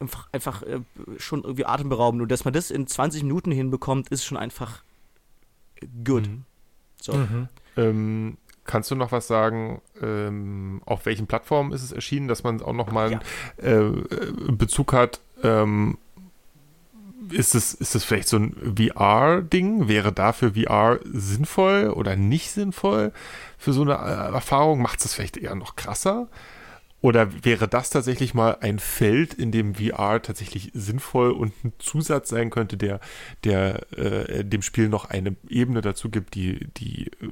einfach, 0.00 0.28
einfach 0.32 0.62
äh, 0.62 0.80
schon 1.18 1.44
irgendwie 1.44 1.66
atemberaubend 1.66 2.22
und 2.22 2.30
dass 2.30 2.44
man 2.44 2.54
das 2.54 2.70
in 2.70 2.86
20 2.86 3.22
Minuten 3.22 3.52
hinbekommt, 3.52 4.08
ist 4.08 4.24
schon 4.24 4.38
einfach 4.38 4.82
good. 6.04 6.26
Mhm. 6.28 6.44
So. 7.00 7.12
Mhm. 7.12 7.48
Ähm, 7.76 8.38
kannst 8.64 8.90
du 8.90 8.94
noch 8.94 9.12
was 9.12 9.26
sagen, 9.26 9.80
ähm, 10.02 10.82
auf 10.84 11.06
welchen 11.06 11.26
Plattformen 11.26 11.72
ist 11.72 11.82
es 11.82 11.92
erschienen, 11.92 12.28
dass 12.28 12.42
man 12.42 12.60
auch 12.62 12.72
noch 12.72 12.90
mal 12.90 13.12
ja. 13.12 13.20
einen 13.62 14.06
äh, 14.06 14.52
Bezug 14.52 14.92
hat? 14.92 15.20
Ähm, 15.42 15.98
ist 17.30 17.54
es, 17.54 17.74
ist 17.74 17.94
es 17.94 18.04
vielleicht 18.04 18.28
so 18.28 18.38
ein 18.38 18.74
VR-Ding? 18.76 19.88
Wäre 19.88 20.12
dafür 20.12 20.52
VR 20.54 21.00
sinnvoll 21.04 21.88
oder 21.88 22.16
nicht 22.16 22.50
sinnvoll 22.52 23.12
für 23.58 23.72
so 23.72 23.82
eine 23.82 23.94
äh, 23.94 24.34
Erfahrung? 24.34 24.80
Macht 24.80 25.04
es 25.04 25.14
vielleicht 25.14 25.36
eher 25.36 25.54
noch 25.54 25.76
krasser? 25.76 26.28
Oder 27.02 27.44
wäre 27.44 27.68
das 27.68 27.90
tatsächlich 27.90 28.34
mal 28.34 28.58
ein 28.60 28.78
Feld, 28.78 29.34
in 29.34 29.52
dem 29.52 29.74
VR 29.74 30.22
tatsächlich 30.22 30.70
sinnvoll 30.74 31.30
und 31.30 31.52
ein 31.64 31.72
Zusatz 31.78 32.30
sein 32.30 32.50
könnte, 32.50 32.76
der, 32.76 33.00
der 33.44 33.92
äh, 33.92 34.44
dem 34.44 34.62
Spiel 34.62 34.88
noch 34.88 35.04
eine 35.04 35.36
Ebene 35.48 35.82
dazu 35.82 36.10
gibt, 36.10 36.34
die, 36.34 36.66
die 36.76 37.06
äh, 37.20 37.30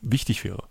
wichtig 0.00 0.44
wäre? 0.44 0.68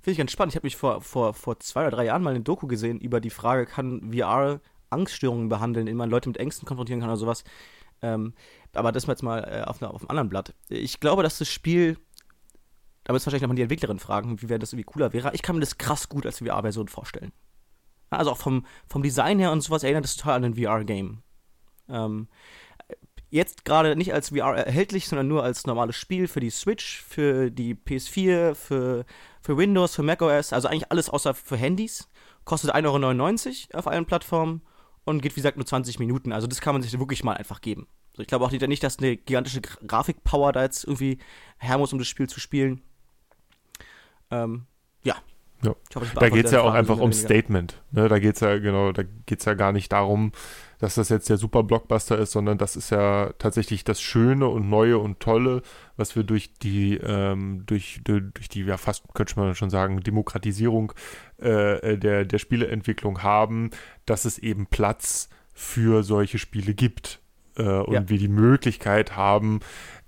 Finde 0.00 0.12
ich 0.12 0.18
ganz 0.18 0.32
spannend. 0.32 0.52
Ich 0.52 0.56
habe 0.56 0.66
mich 0.66 0.76
vor, 0.76 1.02
vor, 1.02 1.34
vor 1.34 1.58
zwei 1.58 1.82
oder 1.82 1.90
drei 1.90 2.04
Jahren 2.04 2.22
mal 2.22 2.30
eine 2.30 2.40
Doku 2.40 2.68
gesehen 2.68 3.00
über 3.00 3.20
die 3.20 3.30
Frage, 3.30 3.66
kann 3.66 4.12
VR 4.12 4.60
Angststörungen 4.90 5.48
behandeln, 5.48 5.86
indem 5.86 5.98
man 5.98 6.10
Leute 6.10 6.28
mit 6.28 6.38
Ängsten 6.38 6.66
konfrontieren 6.66 7.00
kann 7.00 7.10
oder 7.10 7.18
sowas. 7.18 7.44
Ähm, 8.00 8.34
aber 8.72 8.92
das 8.92 9.06
mal 9.06 9.14
jetzt 9.14 9.22
mal 9.22 9.40
äh, 9.40 9.62
auf, 9.64 9.82
eine, 9.82 9.92
auf 9.92 10.02
einem 10.02 10.10
anderen 10.10 10.28
Blatt. 10.28 10.54
Ich 10.68 11.00
glaube, 11.00 11.22
dass 11.22 11.38
das 11.38 11.48
Spiel, 11.48 11.98
da 13.04 13.12
müssen 13.12 13.26
wahrscheinlich 13.26 13.42
nochmal 13.42 13.56
die 13.56 13.62
Entwicklerin 13.62 13.98
fragen, 13.98 14.40
wie 14.40 14.48
wäre 14.48 14.60
das 14.60 14.72
irgendwie 14.72 14.84
cooler 14.84 15.12
wäre. 15.12 15.32
Ich 15.34 15.42
kann 15.42 15.56
mir 15.56 15.60
das 15.60 15.78
krass 15.78 16.08
gut 16.08 16.24
als 16.24 16.38
VR-Version 16.38 16.88
vorstellen. 16.88 17.32
Also 18.10 18.30
auch 18.32 18.38
vom, 18.38 18.64
vom 18.86 19.02
Design 19.02 19.38
her 19.38 19.52
und 19.52 19.60
sowas 19.60 19.82
erinnert 19.82 20.04
das 20.04 20.16
total 20.16 20.36
an 20.36 20.44
ein 20.44 20.54
VR-Game. 20.54 21.22
Ähm, 21.88 22.28
jetzt 23.30 23.64
gerade 23.64 23.96
nicht 23.96 24.14
als 24.14 24.30
VR 24.30 24.56
erhältlich, 24.56 25.08
sondern 25.08 25.28
nur 25.28 25.42
als 25.42 25.66
normales 25.66 25.96
Spiel 25.96 26.28
für 26.28 26.40
die 26.40 26.50
Switch, 26.50 27.02
für 27.02 27.50
die 27.50 27.74
PS4, 27.74 28.54
für, 28.54 29.04
für 29.42 29.56
Windows, 29.56 29.94
für 29.94 30.02
macOS, 30.02 30.52
also 30.52 30.68
eigentlich 30.68 30.90
alles 30.90 31.10
außer 31.10 31.34
für 31.34 31.56
Handys. 31.56 32.08
Kostet 32.44 32.74
1,99 32.74 33.70
Euro 33.70 33.78
auf 33.78 33.86
allen 33.86 34.06
Plattformen 34.06 34.62
und 35.04 35.20
geht, 35.20 35.32
wie 35.32 35.40
gesagt, 35.40 35.58
nur 35.58 35.66
20 35.66 35.98
Minuten. 35.98 36.32
Also 36.32 36.46
das 36.46 36.60
kann 36.60 36.74
man 36.74 36.82
sich 36.82 36.98
wirklich 36.98 37.24
mal 37.24 37.36
einfach 37.36 37.60
geben. 37.60 37.86
So, 38.16 38.22
ich 38.22 38.28
glaube 38.28 38.44
auch 38.44 38.50
nicht, 38.50 38.82
dass 38.82 38.98
eine 38.98 39.16
gigantische 39.16 39.60
Grafikpower 39.60 40.52
da 40.52 40.62
jetzt 40.62 40.84
irgendwie 40.84 41.18
her 41.58 41.78
muss, 41.78 41.92
um 41.92 41.98
das 41.98 42.08
Spiel 42.08 42.28
zu 42.28 42.40
spielen. 42.40 42.82
Ähm, 44.30 44.66
ja, 45.02 45.16
ja. 45.62 45.74
Hoffe, 45.94 46.06
da 46.14 46.28
geht 46.28 46.46
es 46.46 46.52
ja 46.52 46.60
auch 46.60 46.72
einfach 46.72 46.98
um 46.98 47.12
Statement. 47.12 47.80
Ne? 47.90 48.08
Da 48.08 48.18
geht 48.18 48.34
es 48.36 48.40
ja, 48.40 48.58
genau, 48.58 48.92
da 48.92 49.02
geht 49.26 49.44
ja 49.44 49.54
gar 49.54 49.72
nicht 49.72 49.92
darum, 49.92 50.32
dass 50.78 50.94
das 50.94 51.08
jetzt 51.08 51.28
der 51.28 51.36
super 51.36 51.64
Blockbuster 51.64 52.18
ist, 52.18 52.32
sondern 52.32 52.58
das 52.58 52.76
ist 52.76 52.90
ja 52.90 53.32
tatsächlich 53.38 53.82
das 53.82 54.00
Schöne 54.00 54.46
und 54.48 54.68
Neue 54.70 54.98
und 54.98 55.18
Tolle, 55.20 55.62
was 55.96 56.14
wir 56.14 56.22
durch 56.22 56.54
die, 56.54 56.96
ähm, 56.96 57.64
durch, 57.66 58.00
durch 58.04 58.48
die, 58.48 58.62
ja 58.62 58.76
fast 58.76 59.02
könnte 59.14 59.38
man 59.40 59.54
schon 59.56 59.70
sagen, 59.70 60.00
Demokratisierung 60.00 60.92
äh, 61.38 61.98
der, 61.98 62.24
der 62.24 62.38
Spieleentwicklung 62.38 63.22
haben, 63.22 63.70
dass 64.06 64.24
es 64.24 64.38
eben 64.38 64.66
Platz 64.66 65.28
für 65.52 66.04
solche 66.04 66.38
Spiele 66.38 66.74
gibt. 66.74 67.20
Äh, 67.56 67.62
und 67.62 67.94
ja. 67.94 68.08
wir 68.08 68.18
die 68.18 68.28
Möglichkeit 68.28 69.16
haben, 69.16 69.58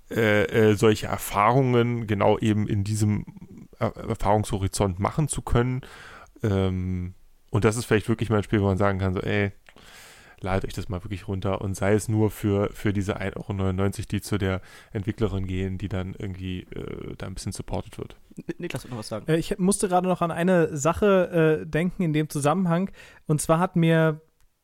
äh, 0.09 0.43
äh 0.43 0.75
solche 0.75 1.07
Erfahrungen 1.07 2.07
genau 2.07 2.37
eben 2.39 2.67
in 2.67 2.85
diesem 2.85 3.25
Erfahrungshorizont 3.81 4.99
machen 4.99 5.27
zu 5.27 5.41
können. 5.41 5.81
Ähm, 6.43 7.13
und 7.49 7.65
das 7.65 7.75
ist 7.75 7.85
vielleicht 7.85 8.09
wirklich 8.09 8.29
mal 8.29 8.37
ein 8.37 8.43
Spiel, 8.43 8.61
wo 8.61 8.65
man 8.65 8.77
sagen 8.77 8.99
kann, 8.99 9.13
so, 9.13 9.19
ey, 9.19 9.51
ladet 10.41 10.65
euch 10.65 10.73
das 10.73 10.89
mal 10.89 11.03
wirklich 11.03 11.27
runter 11.27 11.61
und 11.61 11.75
sei 11.75 11.93
es 11.93 12.09
nur 12.09 12.31
für, 12.31 12.69
für 12.73 12.93
diese 12.93 13.19
1,99 13.19 13.79
Euro, 13.79 13.89
die 14.11 14.21
zu 14.21 14.37
der 14.37 14.61
Entwicklerin 14.91 15.47
gehen, 15.47 15.77
die 15.77 15.87
dann 15.87 16.15
irgendwie 16.17 16.61
äh, 16.61 17.15
da 17.17 17.27
ein 17.27 17.33
bisschen 17.33 17.51
supported 17.51 17.97
wird. 17.97 18.17
Niklas, 18.57 18.87
noch 18.87 18.97
was 18.97 19.07
sagen? 19.07 19.27
Äh, 19.27 19.37
ich 19.37 19.57
musste 19.59 19.87
gerade 19.87 20.07
noch 20.07 20.21
an 20.21 20.31
eine 20.31 20.75
Sache 20.75 21.61
äh, 21.61 21.65
denken 21.65 22.03
in 22.03 22.13
dem 22.13 22.29
Zusammenhang. 22.29 22.89
Und 23.27 23.41
zwar 23.41 23.59
hat 23.59 23.75
mir 23.75 24.21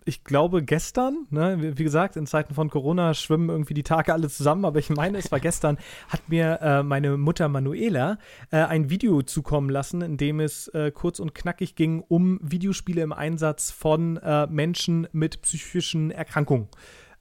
ich 0.08 0.24
glaube, 0.24 0.64
gestern, 0.64 1.28
ne, 1.30 1.78
wie 1.78 1.84
gesagt, 1.84 2.16
in 2.16 2.26
Zeiten 2.26 2.54
von 2.54 2.70
Corona 2.70 3.14
schwimmen 3.14 3.50
irgendwie 3.50 3.74
die 3.74 3.84
Tage 3.84 4.14
alle 4.14 4.30
zusammen, 4.30 4.66
aber 4.66 4.80
ich 4.80 4.90
meine, 4.90 5.18
es 5.18 5.32
war 5.32 5.40
gestern, 5.40 5.78
hat 6.08 6.30
mir 6.30 6.60
äh, 6.62 6.84
meine 6.84 7.18
Mutter 7.18 7.50
Manuela 7.50 8.18
äh, 8.52 8.58
ein 8.58 8.90
Video 8.90 9.22
zukommen 9.22 9.70
lassen, 9.70 10.02
in 10.02 10.18
dem 10.18 10.40
es 10.40 10.70
äh, 10.70 10.92
kurz 10.92 11.20
und 11.20 11.36
knackig 11.36 11.76
ging 11.76 12.04
um 12.08 12.40
Videospiele 12.42 13.02
im 13.02 13.12
Einsatz 13.12 13.70
von 13.72 14.18
äh, 14.18 14.48
Menschen 14.48 15.08
mit 15.12 15.42
psychischen 15.42 16.12
Erkrankungen. 16.12 16.70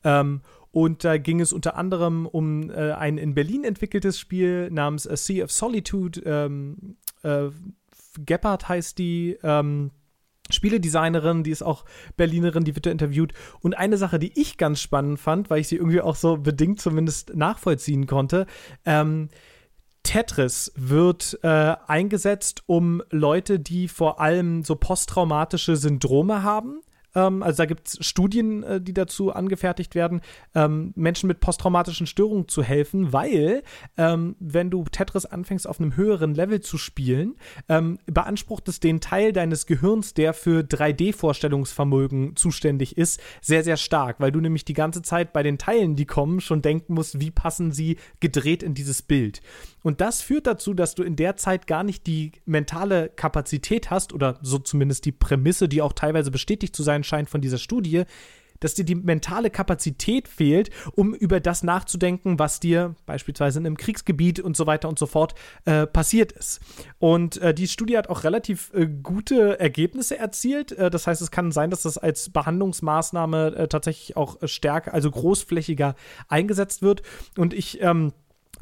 Ähm, 0.05 0.43
und 0.70 1.05
da 1.05 1.16
ging 1.18 1.41
es 1.41 1.53
unter 1.53 1.76
anderem 1.76 2.26
um 2.26 2.70
äh, 2.70 2.93
ein 2.93 3.18
in 3.18 3.34
Berlin 3.34 3.64
entwickeltes 3.64 4.18
Spiel 4.18 4.70
namens 4.70 5.09
A 5.09 5.16
Sea 5.16 5.45
of 5.45 5.51
Solitude. 5.51 6.20
Ähm, 6.24 6.97
äh, 7.22 7.49
Gepard 8.24 8.68
heißt 8.68 8.99
die. 8.99 9.39
Ähm, 9.43 9.91
Spieledesignerin, 10.51 11.43
die 11.43 11.51
ist 11.51 11.63
auch 11.63 11.85
Berlinerin, 12.17 12.65
die 12.65 12.75
wird 12.75 12.87
da 12.87 12.91
interviewt. 12.91 13.33
Und 13.61 13.77
eine 13.77 13.99
Sache, 13.99 14.19
die 14.19 14.33
ich 14.41 14.57
ganz 14.57 14.81
spannend 14.81 15.19
fand, 15.19 15.51
weil 15.51 15.61
ich 15.61 15.69
sie 15.69 15.77
irgendwie 15.77 16.01
auch 16.01 16.17
so 16.17 16.37
bedingt 16.37 16.81
zumindest 16.81 17.35
nachvollziehen 17.35 18.07
konnte, 18.07 18.47
ähm, 18.85 19.29
Tetris 20.07 20.73
wird 20.77 21.37
äh, 21.43 21.75
eingesetzt, 21.89 22.63
um 22.67 23.03
Leute, 23.11 23.59
die 23.59 23.89
vor 23.89 24.21
allem 24.21 24.63
so 24.63 24.77
posttraumatische 24.77 25.75
Syndrome 25.75 26.45
haben, 26.45 26.81
ähm, 27.17 27.43
also 27.43 27.57
da 27.57 27.67
gibt 27.67 27.89
es 27.89 28.07
Studien, 28.07 28.62
äh, 28.62 28.81
die 28.81 28.95
dazu 28.95 29.33
angefertigt 29.33 29.95
werden, 29.95 30.21
ähm, 30.55 30.93
Menschen 30.95 31.27
mit 31.27 31.41
posttraumatischen 31.41 32.07
Störungen 32.07 32.47
zu 32.47 32.62
helfen, 32.62 33.12
weil 33.12 33.62
ähm, 33.97 34.37
wenn 34.39 34.71
du 34.71 34.85
Tetris 34.85 35.27
anfängst 35.27 35.67
auf 35.67 35.81
einem 35.81 35.97
höheren 35.97 36.35
Level 36.35 36.61
zu 36.61 36.79
spielen, 36.79 37.37
ähm, 37.69 37.99
beansprucht 38.07 38.69
es 38.69 38.79
den 38.79 39.01
Teil 39.01 39.33
deines 39.33 39.67
Gehirns, 39.67 40.14
der 40.14 40.35
für 40.35 40.61
3D-Vorstellungsvermögen 40.61 42.37
zuständig 42.37 42.99
ist, 42.99 43.21
sehr, 43.41 43.64
sehr 43.64 43.79
stark, 43.79 44.21
weil 44.21 44.31
du 44.31 44.41
nämlich 44.41 44.64
die 44.64 44.75
ganze 44.75 45.03
Zeit 45.03 45.33
bei 45.33 45.43
den 45.43 45.59
Teilen, 45.59 45.97
die 45.97 46.07
kommen, 46.07 46.41
schon 46.41 46.62
denken 46.62 46.95
musst, 46.95 47.19
wie 47.19 47.31
passen 47.31 47.73
sie 47.73 47.97
gedreht 48.21 48.62
in 48.62 48.75
dieses 48.75 49.01
Bild. 49.03 49.41
Und 49.87 50.01
das 50.01 50.20
führt 50.20 50.49
dazu, 50.49 50.74
dass 50.74 50.97
du 50.97 51.05
in 51.05 51.14
der 51.14 51.37
Zeit 51.37 51.68
gar 51.68 51.84
nicht 51.84 52.09
die 52.09 52.32
mentale 52.45 53.09
Kapazität 53.09 53.89
hast, 53.89 54.12
oder 54.12 54.37
so 54.43 54.59
zumindest 54.59 55.05
die 55.05 55.12
Prämisse, 55.12 55.68
die 55.68 55.80
auch 55.80 55.93
teilweise 55.93 56.32
bestätigt 56.32 56.74
zu 56.74 56.82
sein 56.82 57.05
scheint 57.05 57.30
von 57.30 57.41
dieser 57.41 57.59
Studie, 57.59 58.03
dass 58.59 58.74
dir 58.74 58.84
die 58.84 58.97
mentale 58.97 59.49
Kapazität 59.49 60.26
fehlt, 60.26 60.70
um 60.97 61.14
über 61.14 61.39
das 61.39 61.62
nachzudenken, 61.62 62.41
was 62.41 62.59
dir 62.59 62.97
beispielsweise 63.07 63.61
in 63.61 63.66
einem 63.66 63.76
Kriegsgebiet 63.76 64.41
und 64.41 64.57
so 64.57 64.66
weiter 64.66 64.89
und 64.89 64.99
so 64.99 65.07
fort 65.07 65.37
äh, 65.66 65.87
passiert 65.87 66.32
ist. 66.32 66.59
Und 66.99 67.37
äh, 67.37 67.55
die 67.55 67.68
Studie 67.68 67.97
hat 67.97 68.09
auch 68.09 68.24
relativ 68.24 68.72
äh, 68.74 68.89
gute 68.89 69.61
Ergebnisse 69.61 70.18
erzielt. 70.18 70.72
Äh, 70.72 70.91
das 70.91 71.07
heißt, 71.07 71.22
es 71.22 71.30
kann 71.30 71.53
sein, 71.53 71.70
dass 71.70 71.82
das 71.82 71.97
als 71.97 72.30
Behandlungsmaßnahme 72.30 73.55
äh, 73.55 73.68
tatsächlich 73.68 74.16
auch 74.16 74.39
stärker, 74.49 74.93
also 74.95 75.12
großflächiger 75.12 75.95
eingesetzt 76.26 76.82
wird. 76.82 77.03
Und 77.37 77.55
ich 77.55 77.80
ähm, 77.82 78.12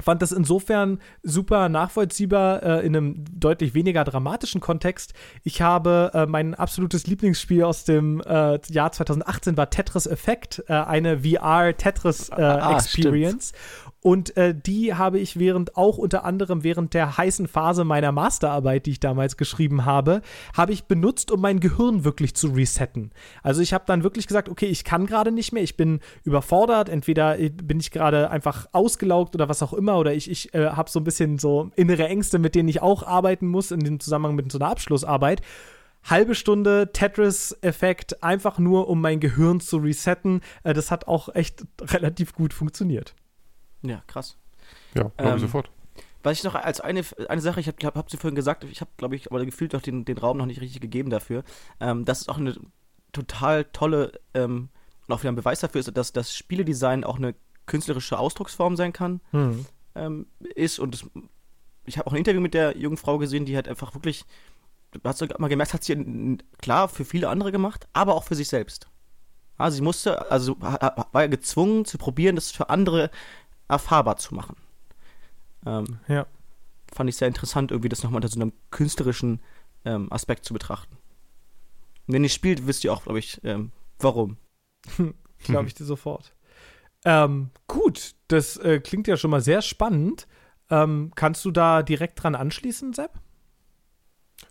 fand 0.01 0.21
das 0.21 0.31
insofern 0.31 0.99
super 1.23 1.69
nachvollziehbar 1.69 2.63
äh, 2.63 2.85
in 2.85 2.95
einem 2.95 3.25
deutlich 3.31 3.73
weniger 3.73 4.03
dramatischen 4.03 4.61
Kontext. 4.61 5.13
Ich 5.43 5.61
habe 5.61 6.11
äh, 6.13 6.25
mein 6.25 6.53
absolutes 6.53 7.07
Lieblingsspiel 7.07 7.63
aus 7.63 7.83
dem 7.85 8.21
äh, 8.21 8.59
Jahr 8.69 8.91
2018 8.91 9.57
war 9.57 9.69
Tetris 9.69 10.07
Effect, 10.07 10.63
äh, 10.67 10.73
eine 10.73 11.19
VR 11.19 11.75
Tetris 11.75 12.29
äh, 12.29 12.41
ah, 12.41 12.75
Experience. 12.75 13.49
Stimmt. 13.49 13.94
Und 14.05 14.37
äh, 14.37 14.53
die 14.53 14.93
habe 14.93 15.17
ich 15.17 15.39
während, 15.39 15.75
auch 15.75 15.97
unter 15.97 16.25
anderem 16.25 16.63
während 16.63 16.93
der 16.93 17.17
heißen 17.17 17.47
Phase 17.47 17.85
meiner 17.85 18.11
Masterarbeit, 18.11 18.85
die 18.85 18.91
ich 18.91 18.99
damals 18.99 19.35
geschrieben 19.35 19.83
habe, 19.83 20.21
habe 20.55 20.73
ich 20.73 20.83
benutzt, 20.83 21.31
um 21.31 21.41
mein 21.41 21.59
Gehirn 21.59 22.03
wirklich 22.03 22.35
zu 22.35 22.49
resetten. 22.49 23.09
Also 23.41 23.63
ich 23.63 23.73
habe 23.73 23.85
dann 23.87 24.03
wirklich 24.03 24.27
gesagt, 24.27 24.47
okay, 24.47 24.67
ich 24.67 24.83
kann 24.83 25.07
gerade 25.07 25.31
nicht 25.31 25.53
mehr, 25.53 25.63
ich 25.63 25.75
bin 25.75 26.01
überfordert, 26.23 26.87
entweder 26.87 27.35
bin 27.35 27.79
ich 27.79 27.89
gerade 27.89 28.29
einfach 28.29 28.67
ausgelaugt 28.73 29.33
oder 29.33 29.49
was 29.49 29.63
auch 29.63 29.73
immer, 29.73 29.97
oder 29.97 30.13
ich, 30.13 30.29
ich 30.29 30.53
äh, 30.53 30.67
habe 30.67 30.87
so 30.87 30.99
ein 30.99 31.03
bisschen 31.03 31.39
so 31.39 31.71
innere 31.75 32.07
Ängste, 32.07 32.37
mit 32.37 32.53
denen 32.53 32.69
ich 32.69 32.83
auch 32.83 33.01
arbeiten 33.01 33.47
muss 33.47 33.71
in 33.71 33.79
dem 33.79 33.99
Zusammenhang 33.99 34.35
mit 34.35 34.51
so 34.51 34.59
einer 34.59 34.69
Abschlussarbeit 34.69 35.41
halbe 36.03 36.35
Stunde 36.35 36.91
Tetris-Effekt, 36.93 38.21
einfach 38.21 38.59
nur 38.59 38.87
um 38.87 39.01
mein 39.01 39.19
Gehirn 39.19 39.61
zu 39.61 39.77
resetten. 39.77 40.41
Äh, 40.63 40.75
das 40.75 40.91
hat 40.91 41.07
auch 41.07 41.33
echt 41.33 41.65
relativ 41.81 42.33
gut 42.35 42.53
funktioniert. 42.53 43.15
Ja, 43.87 44.03
krass. 44.07 44.37
Ja, 44.93 45.11
glaube 45.17 45.33
ähm, 45.33 45.39
sofort. 45.39 45.69
Was 46.23 46.39
ich 46.39 46.43
noch 46.43 46.55
als 46.55 46.81
eine, 46.81 47.03
eine 47.29 47.41
Sache, 47.41 47.59
ich 47.59 47.67
habe 47.67 47.85
hab, 47.85 47.95
hab 47.95 48.09
sie 48.09 48.17
vorhin 48.17 48.35
gesagt, 48.35 48.63
ich 48.63 48.81
habe, 48.81 48.89
glaube 48.97 49.15
ich, 49.15 49.29
aber 49.29 49.45
gefühlt 49.45 49.73
noch 49.73 49.81
den, 49.81 50.05
den 50.05 50.17
Raum 50.17 50.37
noch 50.37 50.47
nicht 50.47 50.59
richtig 50.59 50.81
gegeben 50.81 51.11
dafür. 51.11 51.43
Ähm, 51.79 52.03
das 52.03 52.21
ist 52.21 52.29
auch 52.29 52.37
eine 52.37 52.55
total 53.11 53.65
tolle 53.65 54.19
ähm, 54.33 54.69
und 55.07 55.13
auch 55.13 55.19
wieder 55.21 55.31
ein 55.31 55.35
Beweis 55.35 55.59
dafür 55.59 55.79
ist, 55.81 55.95
dass 55.95 56.13
das 56.13 56.35
Spieledesign 56.35 57.03
auch 57.03 57.17
eine 57.17 57.35
künstlerische 57.65 58.17
Ausdrucksform 58.17 58.75
sein 58.75 58.93
kann, 58.93 59.21
hm. 59.31 59.65
ähm, 59.95 60.27
ist. 60.55 60.79
Und 60.79 60.93
das, 60.95 61.05
ich 61.85 61.97
habe 61.97 62.07
auch 62.07 62.13
ein 62.13 62.17
Interview 62.17 62.41
mit 62.41 62.53
der 62.53 62.77
jungen 62.77 62.97
Frau 62.97 63.17
gesehen, 63.17 63.45
die 63.45 63.55
halt 63.55 63.67
einfach 63.67 63.93
wirklich, 63.93 64.25
hast 65.03 65.21
du 65.21 65.27
mal 65.37 65.47
gemerkt, 65.47 65.73
hat 65.73 65.83
sie 65.83 66.37
klar 66.59 66.89
für 66.89 67.05
viele 67.05 67.29
andere 67.29 67.51
gemacht, 67.51 67.87
aber 67.93 68.15
auch 68.15 68.23
für 68.23 68.35
sich 68.35 68.47
selbst. 68.47 68.89
Also 69.57 69.77
sie 69.77 69.83
musste, 69.83 70.29
also 70.31 70.59
war 70.59 71.05
ja 71.13 71.27
gezwungen 71.27 71.85
zu 71.85 71.97
probieren, 71.97 72.35
das 72.35 72.51
für 72.51 72.69
andere 72.69 73.09
erfahrbar 73.67 74.17
zu 74.17 74.35
machen. 74.35 74.55
Ähm, 75.65 75.99
ja. 76.07 76.27
Fand 76.93 77.09
ich 77.09 77.15
sehr 77.15 77.27
interessant, 77.27 77.71
irgendwie 77.71 77.89
das 77.89 78.03
nochmal 78.03 78.17
unter 78.17 78.27
so 78.27 78.39
einem 78.39 78.53
künstlerischen 78.71 79.41
ähm, 79.83 80.11
Aspekt 80.11 80.45
zu 80.45 80.53
betrachten. 80.53 80.97
wenn 82.07 82.23
ihr 82.23 82.29
spielt, 82.29 82.67
wisst 82.67 82.83
ihr 82.83 82.93
auch, 82.93 83.03
glaube 83.03 83.19
ich, 83.19 83.43
ähm, 83.43 83.71
warum. 83.99 84.37
glaube 85.39 85.67
ich 85.67 85.73
dir 85.73 85.85
sofort. 85.85 86.35
Ähm, 87.03 87.51
gut, 87.67 88.15
das 88.27 88.57
äh, 88.57 88.79
klingt 88.79 89.07
ja 89.07 89.17
schon 89.17 89.31
mal 89.31 89.41
sehr 89.41 89.61
spannend. 89.61 90.27
Ähm, 90.69 91.11
kannst 91.15 91.45
du 91.45 91.51
da 91.51 91.83
direkt 91.83 92.21
dran 92.21 92.35
anschließen, 92.35 92.93
Sepp? 92.93 93.19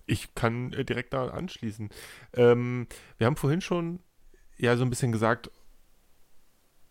Ich 0.07 0.35
kann 0.35 0.73
äh, 0.73 0.85
direkt 0.85 1.13
da 1.13 1.29
anschließen. 1.29 1.91
Ähm, 2.35 2.87
wir 3.19 3.27
haben 3.27 3.37
vorhin 3.37 3.61
schon 3.61 4.01
ja 4.57 4.77
so 4.77 4.85
ein 4.85 4.91
bisschen 4.91 5.13
gesagt, 5.13 5.51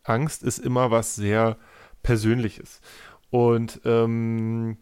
Angst 0.03 0.43
ist 0.43 0.59
immer 0.59 0.91
was 0.91 1.15
sehr 1.15 1.57
Persönliches. 2.04 2.82
Und 3.30 3.82
ähm, 3.86 4.78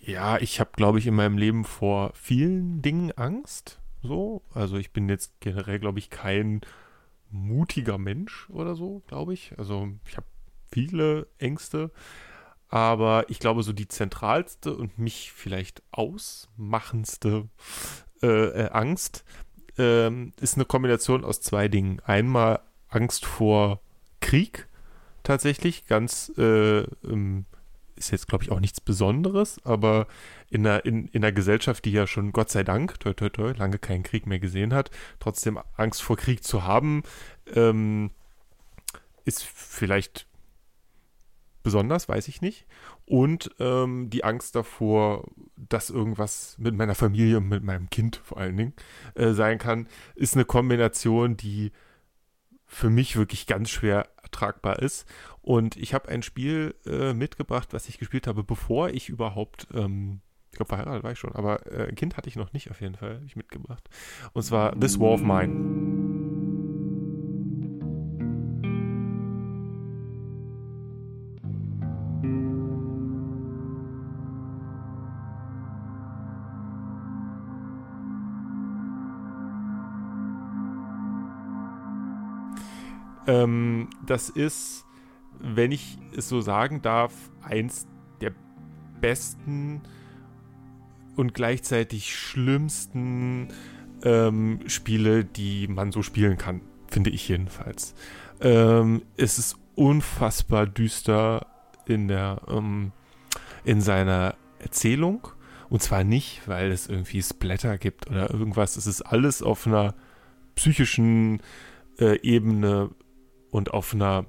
ja, 0.00 0.38
ich 0.38 0.58
habe, 0.58 0.70
glaube 0.74 0.98
ich, 0.98 1.06
in 1.06 1.14
meinem 1.14 1.38
Leben 1.38 1.64
vor 1.64 2.12
vielen 2.14 2.82
Dingen 2.82 3.12
Angst. 3.12 3.78
So, 4.02 4.42
also 4.54 4.76
ich 4.76 4.92
bin 4.92 5.08
jetzt 5.08 5.40
generell, 5.40 5.78
glaube 5.78 5.98
ich, 5.98 6.10
kein 6.10 6.62
mutiger 7.30 7.98
Mensch 7.98 8.48
oder 8.50 8.74
so, 8.74 9.02
glaube 9.06 9.34
ich. 9.34 9.52
Also 9.58 9.88
ich 10.06 10.16
habe 10.16 10.26
viele 10.72 11.26
Ängste, 11.38 11.90
aber 12.68 13.28
ich 13.28 13.38
glaube, 13.38 13.62
so 13.62 13.72
die 13.72 13.88
zentralste 13.88 14.74
und 14.74 14.98
mich 14.98 15.32
vielleicht 15.32 15.82
ausmachendste 15.90 17.48
äh, 18.22 18.26
äh, 18.26 18.70
Angst 18.70 19.24
ähm, 19.78 20.32
ist 20.40 20.56
eine 20.56 20.64
Kombination 20.64 21.24
aus 21.24 21.40
zwei 21.40 21.68
Dingen. 21.68 22.00
Einmal 22.00 22.60
Angst 22.88 23.26
vor 23.26 23.80
Krieg, 24.20 24.68
tatsächlich, 25.30 25.86
ganz, 25.86 26.32
äh, 26.38 26.80
ähm, 26.80 27.44
ist 27.94 28.10
jetzt, 28.10 28.26
glaube 28.26 28.42
ich, 28.42 28.50
auch 28.50 28.58
nichts 28.58 28.80
Besonderes, 28.80 29.64
aber 29.64 30.08
in 30.48 30.66
einer, 30.66 30.84
in, 30.84 31.06
in 31.06 31.22
einer 31.22 31.30
Gesellschaft, 31.30 31.84
die 31.84 31.92
ja 31.92 32.08
schon, 32.08 32.32
Gott 32.32 32.50
sei 32.50 32.64
Dank, 32.64 32.98
toi, 32.98 33.12
toi, 33.12 33.28
toi, 33.28 33.52
lange 33.52 33.78
keinen 33.78 34.02
Krieg 34.02 34.26
mehr 34.26 34.40
gesehen 34.40 34.74
hat, 34.74 34.90
trotzdem 35.20 35.60
Angst 35.76 36.02
vor 36.02 36.16
Krieg 36.16 36.42
zu 36.42 36.64
haben, 36.64 37.04
ähm, 37.54 38.10
ist 39.24 39.44
vielleicht 39.44 40.26
besonders, 41.62 42.08
weiß 42.08 42.26
ich 42.26 42.40
nicht. 42.40 42.66
Und 43.06 43.52
ähm, 43.60 44.10
die 44.10 44.24
Angst 44.24 44.56
davor, 44.56 45.28
dass 45.56 45.90
irgendwas 45.90 46.56
mit 46.58 46.74
meiner 46.74 46.96
Familie 46.96 47.36
und 47.36 47.48
mit 47.48 47.62
meinem 47.62 47.88
Kind 47.88 48.16
vor 48.24 48.38
allen 48.38 48.56
Dingen 48.56 48.74
äh, 49.14 49.30
sein 49.30 49.58
kann, 49.58 49.86
ist 50.16 50.34
eine 50.34 50.44
Kombination, 50.44 51.36
die 51.36 51.70
für 52.66 52.90
mich 52.90 53.16
wirklich 53.16 53.46
ganz 53.46 53.70
schwer 53.70 54.08
ertragbar 54.30 54.78
ist. 54.78 55.06
Und 55.42 55.76
ich 55.76 55.94
habe 55.94 56.08
ein 56.08 56.22
Spiel 56.22 56.74
äh, 56.86 57.12
mitgebracht, 57.12 57.72
was 57.72 57.88
ich 57.88 57.98
gespielt 57.98 58.26
habe, 58.26 58.44
bevor 58.44 58.90
ich 58.90 59.08
überhaupt, 59.08 59.66
ähm, 59.74 60.20
ich 60.50 60.56
glaube, 60.56 60.68
verheiratet 60.68 61.02
war 61.02 61.12
ich 61.12 61.18
schon, 61.18 61.34
aber 61.34 61.66
äh, 61.66 61.88
ein 61.88 61.94
Kind 61.94 62.16
hatte 62.16 62.28
ich 62.28 62.36
noch 62.36 62.52
nicht 62.52 62.70
auf 62.70 62.80
jeden 62.80 62.94
Fall, 62.94 63.14
habe 63.16 63.26
ich 63.26 63.36
mitgebracht. 63.36 63.88
Und 64.32 64.42
zwar 64.42 64.78
This 64.78 64.98
War 64.98 65.10
of 65.10 65.22
Mine. 65.22 65.89
Ähm, 83.30 83.88
das 84.04 84.28
ist, 84.28 84.84
wenn 85.38 85.70
ich 85.70 85.98
es 86.16 86.28
so 86.28 86.40
sagen 86.40 86.82
darf, 86.82 87.12
eins 87.42 87.86
der 88.20 88.32
besten 89.00 89.82
und 91.16 91.32
gleichzeitig 91.32 92.16
schlimmsten 92.16 93.48
ähm, 94.02 94.60
Spiele, 94.66 95.24
die 95.24 95.68
man 95.68 95.92
so 95.92 96.02
spielen 96.02 96.38
kann, 96.38 96.60
finde 96.88 97.10
ich 97.10 97.28
jedenfalls. 97.28 97.94
Ähm, 98.40 99.02
es 99.16 99.38
ist 99.38 99.56
unfassbar 99.76 100.66
düster 100.66 101.46
in 101.86 102.08
der 102.08 102.42
ähm, 102.48 102.92
in 103.64 103.80
seiner 103.80 104.34
Erzählung 104.58 105.28
und 105.68 105.82
zwar 105.82 106.02
nicht, 106.02 106.42
weil 106.46 106.72
es 106.72 106.88
irgendwie 106.88 107.22
Splatter 107.22 107.78
gibt 107.78 108.10
oder 108.10 108.30
irgendwas. 108.30 108.76
Es 108.76 108.86
ist 108.86 109.02
alles 109.02 109.42
auf 109.42 109.66
einer 109.66 109.94
psychischen 110.56 111.40
äh, 111.98 112.18
Ebene 112.22 112.90
und 113.50 113.72
auf 113.72 113.94
einer. 113.94 114.26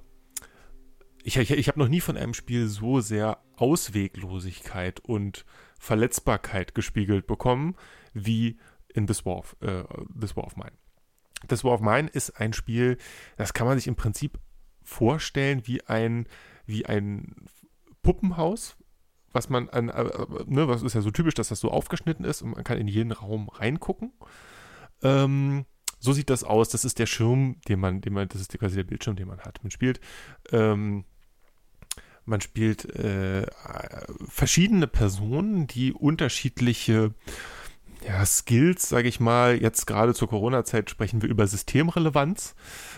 Ich, 1.24 1.38
ich, 1.38 1.51
ich 1.51 1.67
habe 1.67 1.80
noch 1.80 1.88
nie 1.88 2.01
von 2.01 2.17
einem 2.17 2.34
Spiel 2.34 2.67
so 2.67 2.99
sehr 2.99 3.39
Ausweglosigkeit 3.55 4.99
und 5.01 5.45
Verletzbarkeit 5.80 6.74
gespiegelt 6.74 7.28
bekommen, 7.28 7.76
wie 8.13 8.57
in 8.93 9.05
This 9.05 9.26
War 9.26 9.38
of, 9.38 9.55
äh, 9.61 9.84
This 10.19 10.36
War 10.36 10.45
of 10.45 10.55
Mine. 10.55 10.74
This 11.47 11.63
War 11.63 11.74
of 11.74 11.82
Mine 11.82 12.07
ist 12.07 12.39
ein 12.39 12.53
Spiel, 12.53 12.97
das 13.38 13.53
kann 13.53 13.67
man 13.67 13.78
sich 13.78 13.88
im 13.88 13.95
Prinzip 13.95 14.39
vorstellen 14.84 15.65
wie 15.65 15.84
ein, 15.88 16.28
wie 16.65 16.86
ein 16.86 17.36
Puppenhaus, 18.01 18.76
was 19.32 19.49
man 19.49 19.69
an, 19.69 19.89
äh, 19.89 20.03
ne, 20.45 20.67
was 20.67 20.82
ist 20.82 20.93
ja 20.93 21.01
so 21.01 21.11
typisch, 21.11 21.36
dass 21.36 21.49
das 21.49 21.59
so 21.59 21.72
aufgeschnitten 21.72 22.26
ist 22.26 22.41
und 22.41 22.51
man 22.51 22.63
kann 22.63 22.78
in 22.78 22.88
jeden 22.88 23.11
Raum 23.11 23.49
reingucken. 23.49 24.11
Ähm, 25.03 25.65
so 26.01 26.13
sieht 26.13 26.29
das 26.29 26.43
aus. 26.43 26.69
Das 26.69 26.83
ist 26.83 26.99
der 26.99 27.05
Schirm, 27.05 27.57
den 27.67 27.79
man, 27.79 28.01
den 28.01 28.13
man, 28.13 28.27
das 28.27 28.41
ist 28.41 28.57
quasi 28.57 28.75
der 28.75 28.83
Bildschirm, 28.83 29.15
den 29.15 29.27
man 29.27 29.39
hat. 29.39 29.63
Man 29.63 29.71
spielt, 29.71 30.01
ähm, 30.51 31.05
man 32.25 32.41
spielt 32.41 32.85
äh, 32.95 33.45
verschiedene 34.27 34.87
Personen, 34.87 35.67
die 35.67 35.93
unterschiedliche 35.93 37.13
ja, 38.05 38.25
Skills, 38.25 38.89
sage 38.89 39.07
ich 39.07 39.19
mal, 39.19 39.61
jetzt 39.61 39.85
gerade 39.85 40.15
zur 40.15 40.27
Corona-Zeit 40.27 40.89
sprechen 40.89 41.21
wir 41.21 41.29
über 41.29 41.45
Systemrelevanz. 41.45 42.55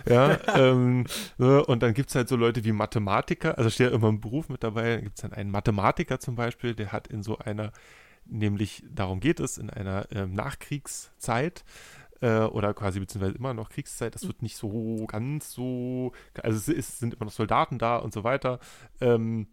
Ja, 0.09 0.39
ähm, 0.55 1.05
ne, 1.37 1.63
und 1.65 1.83
dann 1.83 1.93
gibt 1.93 2.09
es 2.09 2.15
halt 2.15 2.29
so 2.29 2.37
Leute 2.37 2.63
wie 2.63 2.71
Mathematiker, 2.71 3.57
also 3.57 3.69
steht 3.69 3.89
ja 3.89 3.95
immer 3.95 4.07
ein 4.07 4.21
Beruf 4.21 4.47
mit 4.47 4.63
dabei, 4.63 4.95
dann 4.95 5.03
gibt 5.03 5.17
es 5.17 5.21
dann 5.21 5.33
einen 5.33 5.51
Mathematiker 5.51 6.19
zum 6.19 6.35
Beispiel, 6.35 6.73
der 6.73 6.93
hat 6.93 7.07
in 7.07 7.21
so 7.21 7.37
einer, 7.37 7.73
nämlich 8.25 8.83
darum 8.89 9.19
geht 9.19 9.41
es, 9.41 9.57
in 9.57 9.69
einer 9.69 10.07
ähm, 10.11 10.33
Nachkriegszeit, 10.33 11.65
äh, 12.24 12.45
oder 12.45 12.74
quasi 12.74 13.01
beziehungsweise 13.01 13.36
immer 13.36 13.53
noch 13.53 13.69
Kriegszeit. 13.69 14.15
Das 14.15 14.26
wird 14.26 14.41
nicht 14.41 14.55
so 14.55 15.05
ganz 15.07 15.51
so, 15.51 16.13
also 16.41 16.57
es, 16.57 16.69
ist, 16.69 16.99
sind 16.99 17.13
immer 17.13 17.26
noch 17.26 17.34
Soldaten 17.34 17.78
da 17.78 17.97
und 17.97 18.13
so 18.13 18.24
weiter. 18.24 18.59
Ähm, 19.01 19.47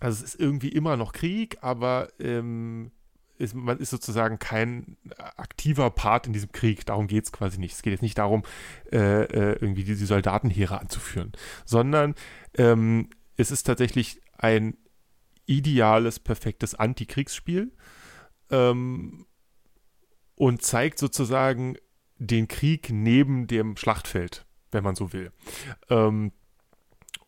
also 0.00 0.24
es 0.24 0.34
ist 0.34 0.40
irgendwie 0.40 0.70
immer 0.70 0.96
noch 0.96 1.12
Krieg, 1.12 1.58
aber 1.60 2.08
ähm, 2.18 2.90
ist, 3.38 3.54
man 3.54 3.76
ist 3.78 3.90
sozusagen 3.90 4.38
kein 4.38 4.96
aktiver 5.36 5.90
Part 5.90 6.26
in 6.26 6.32
diesem 6.32 6.52
Krieg. 6.52 6.86
Darum 6.86 7.06
geht 7.06 7.24
es 7.24 7.32
quasi 7.32 7.58
nicht. 7.58 7.74
Es 7.74 7.82
geht 7.82 7.92
jetzt 7.92 8.02
nicht 8.02 8.16
darum, 8.16 8.44
äh, 8.90 9.24
äh, 9.24 9.58
irgendwie 9.60 9.84
die, 9.84 9.94
die 9.94 10.06
Soldatenheere 10.06 10.80
anzuführen, 10.80 11.32
sondern 11.66 12.14
ähm, 12.56 13.10
es 13.36 13.50
ist 13.50 13.64
tatsächlich 13.64 14.22
ein 14.38 14.78
ideales, 15.44 16.18
perfektes 16.18 16.74
Antikriegsspiel 16.74 17.72
ähm, 18.50 19.26
und 20.34 20.62
zeigt 20.62 20.98
sozusagen 20.98 21.76
den 22.18 22.48
Krieg 22.48 22.90
neben 22.90 23.46
dem 23.46 23.76
Schlachtfeld, 23.76 24.46
wenn 24.70 24.84
man 24.84 24.96
so 24.96 25.12
will. 25.12 25.32
Ähm, 25.90 26.32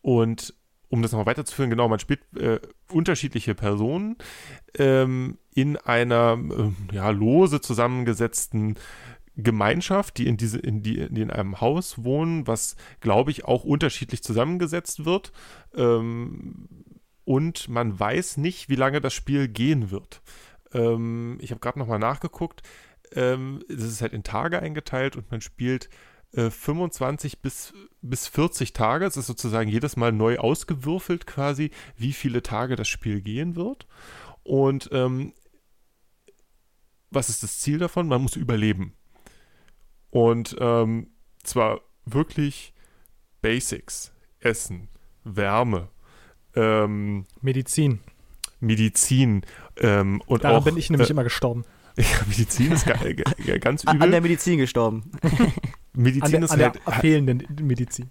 und 0.01 0.53
um 0.89 1.01
das 1.01 1.11
nochmal 1.11 1.27
weiterzuführen, 1.27 1.69
genau, 1.69 1.87
man 1.87 1.99
spielt 1.99 2.21
äh, 2.35 2.59
unterschiedliche 2.91 3.53
Personen 3.53 4.17
ähm, 4.77 5.37
in 5.53 5.77
einer 5.77 6.37
äh, 6.39 6.95
ja, 6.95 7.09
lose 7.11 7.61
zusammengesetzten 7.61 8.75
Gemeinschaft, 9.35 10.17
die 10.17 10.27
in 10.27 10.37
diese, 10.37 10.57
in 10.57 10.81
die, 10.81 10.97
in 10.99 11.31
einem 11.31 11.61
Haus 11.61 12.03
wohnen, 12.03 12.47
was 12.47 12.75
glaube 12.99 13.31
ich 13.31 13.45
auch 13.45 13.63
unterschiedlich 13.63 14.23
zusammengesetzt 14.23 15.05
wird. 15.05 15.31
Ähm, 15.75 16.67
und 17.23 17.69
man 17.69 17.99
weiß 17.99 18.37
nicht, 18.37 18.69
wie 18.69 18.75
lange 18.75 19.01
das 19.01 19.13
Spiel 19.13 19.47
gehen 19.47 19.91
wird. 19.91 20.21
Ähm, 20.73 21.37
ich 21.41 21.51
habe 21.51 21.59
gerade 21.59 21.77
nochmal 21.77 21.99
nachgeguckt. 21.99 22.63
Ähm, 23.15 23.63
das 23.67 23.83
ist 23.83 24.01
halt 24.01 24.13
in 24.13 24.23
Tage 24.23 24.61
eingeteilt 24.61 25.15
und 25.15 25.31
man 25.31 25.41
spielt 25.41 25.89
äh, 26.33 26.49
25 26.49 27.41
bis, 27.41 27.73
bis 28.01 28.27
40 28.27 28.73
Tage. 28.73 29.05
Es 29.05 29.17
ist 29.17 29.27
sozusagen 29.27 29.69
jedes 29.69 29.97
Mal 29.97 30.11
neu 30.11 30.37
ausgewürfelt 30.37 31.25
quasi, 31.25 31.71
wie 31.97 32.13
viele 32.13 32.43
Tage 32.43 32.75
das 32.75 32.87
Spiel 32.87 33.21
gehen 33.21 33.55
wird. 33.55 33.87
Und 34.43 34.89
ähm, 34.91 35.33
was 37.11 37.29
ist 37.29 37.43
das 37.43 37.59
Ziel 37.59 37.79
davon? 37.79 38.07
Man 38.07 38.21
muss 38.21 38.35
überleben. 38.35 38.93
Und 40.11 40.55
ähm, 40.59 41.07
zwar 41.43 41.81
wirklich 42.05 42.73
Basics. 43.41 44.13
Essen, 44.39 44.87
Wärme, 45.23 45.89
ähm, 46.55 47.25
Medizin. 47.41 47.99
Medizin 48.61 49.43
ähm, 49.77 50.21
und 50.25 50.43
Daran 50.43 50.57
auch, 50.57 50.65
bin 50.65 50.77
ich 50.77 50.89
nämlich 50.89 51.09
äh, 51.09 51.11
immer 51.11 51.23
gestorben. 51.23 51.65
Ja, 51.99 52.25
Medizin 52.27 52.71
ist 52.71 52.85
ga, 52.85 52.93
ga, 52.93 53.57
ganz 53.57 53.83
übel. 53.83 54.01
An 54.01 54.11
der 54.11 54.21
Medizin 54.21 54.57
gestorben. 54.57 55.11
Medizin 55.93 56.23
An 56.23 56.31
der, 56.31 56.43
ist 56.43 56.51
an 56.51 56.59
der 56.59 56.73
halt 56.85 57.01
fehlenden 57.01 57.45
Medizin. 57.61 58.09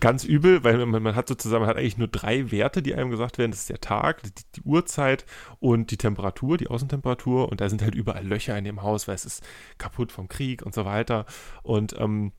ganz 0.00 0.24
übel, 0.24 0.64
weil 0.64 0.84
man, 0.86 1.02
man, 1.02 1.14
hat 1.14 1.28
sozusagen, 1.28 1.60
man 1.60 1.70
hat 1.70 1.76
eigentlich 1.76 1.98
nur 1.98 2.08
drei 2.08 2.50
Werte, 2.50 2.82
die 2.82 2.94
einem 2.94 3.10
gesagt 3.10 3.38
werden. 3.38 3.52
Das 3.52 3.60
ist 3.60 3.68
der 3.68 3.80
Tag, 3.80 4.22
die, 4.24 4.30
die, 4.56 4.62
Uhrzeit 4.62 5.24
und 5.60 5.92
die 5.92 5.98
Temperatur, 5.98 6.56
die 6.56 6.66
Außentemperatur. 6.66 7.48
Und 7.48 7.60
da 7.60 7.68
sind 7.68 7.80
halt 7.82 7.94
überall 7.94 8.26
Löcher 8.26 8.58
in 8.58 8.64
dem 8.64 8.82
Haus, 8.82 9.06
weil 9.06 9.14
es 9.14 9.24
ist 9.24 9.44
kaputt 9.78 10.10
vom 10.10 10.28
Krieg 10.28 10.62
und 10.62 10.74
so 10.74 10.84
weiter. 10.84 11.24
Und 11.62 11.94
ähm, 11.98 12.32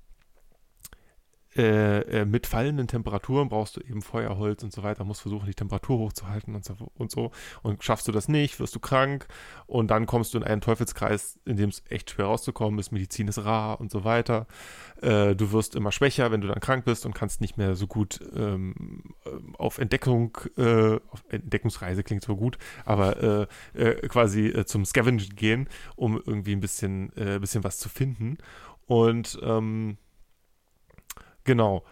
äh, 1.56 2.02
äh, 2.02 2.26
mit 2.26 2.45
fallenden 2.45 2.88
Temperaturen 2.88 3.50
brauchst 3.50 3.78
du 3.78 3.82
eben 3.82 4.04
Feuerholz 4.04 4.62
und 4.62 4.72
so 4.72 4.84
weiter, 4.84 5.04
musst 5.04 5.22
versuchen, 5.22 5.47
die 5.47 5.56
Temperatur 5.56 5.97
hochzuhalten 5.97 6.54
und 6.54 6.64
so, 6.64 6.76
und 6.93 7.10
so. 7.10 7.32
Und 7.64 7.84
schaffst 7.84 8.08
du 8.08 8.12
das 8.12 8.28
nicht, 8.28 8.60
wirst 8.60 8.76
du 8.76 8.80
krank 8.80 9.28
und 9.66 9.89
dann 9.89 10.06
kommst 10.06 10.34
du 10.34 10.38
in 10.38 10.43
einen 10.43 10.62
Teufelskreis, 10.62 11.39
in 11.45 11.58
dem 11.58 11.70
es 11.70 11.82
echt 11.89 12.12
schwer 12.12 12.26
rauszukommen 12.26 12.80
ist, 12.80 12.91
Medizin 12.91 13.28
ist 13.28 13.43
rar 13.43 13.82
und 13.82 13.89
so 13.89 14.04
weiter. 14.04 14.45
Äh, 15.02 15.36
du 15.36 15.52
wirst 15.52 15.76
immer 15.76 15.91
schwächer, 15.91 16.32
wenn 16.32 16.41
du 16.41 16.47
dann 16.47 16.60
krank 16.60 16.86
bist 16.86 17.08
und 17.08 17.16
kannst 17.16 17.41
nicht 17.41 17.58
mehr 17.58 17.76
so 17.76 17.88
gut 17.88 18.20
ähm, 18.36 19.16
auf 19.58 19.80
Entdeckung, 19.80 20.38
äh, 20.56 21.00
auf 21.10 21.24
Entdeckungsreise 21.30 22.04
klingt 22.04 22.24
so 22.24 22.36
gut, 22.36 22.60
aber 22.86 23.47
äh, 23.76 23.82
äh, 23.82 24.08
quasi 24.08 24.54
zum 24.66 24.86
Scavenger 24.86 25.26
gehen, 25.36 25.68
um 25.95 26.22
irgendwie 26.24 26.54
ein 26.54 26.60
bisschen, 26.60 27.12
äh, 27.18 27.39
bisschen 27.39 27.64
was 27.64 27.80
zu 27.80 27.89
finden. 27.89 28.38
Und 28.86 29.39
ähm, 29.41 29.97
Genau. 31.50 31.84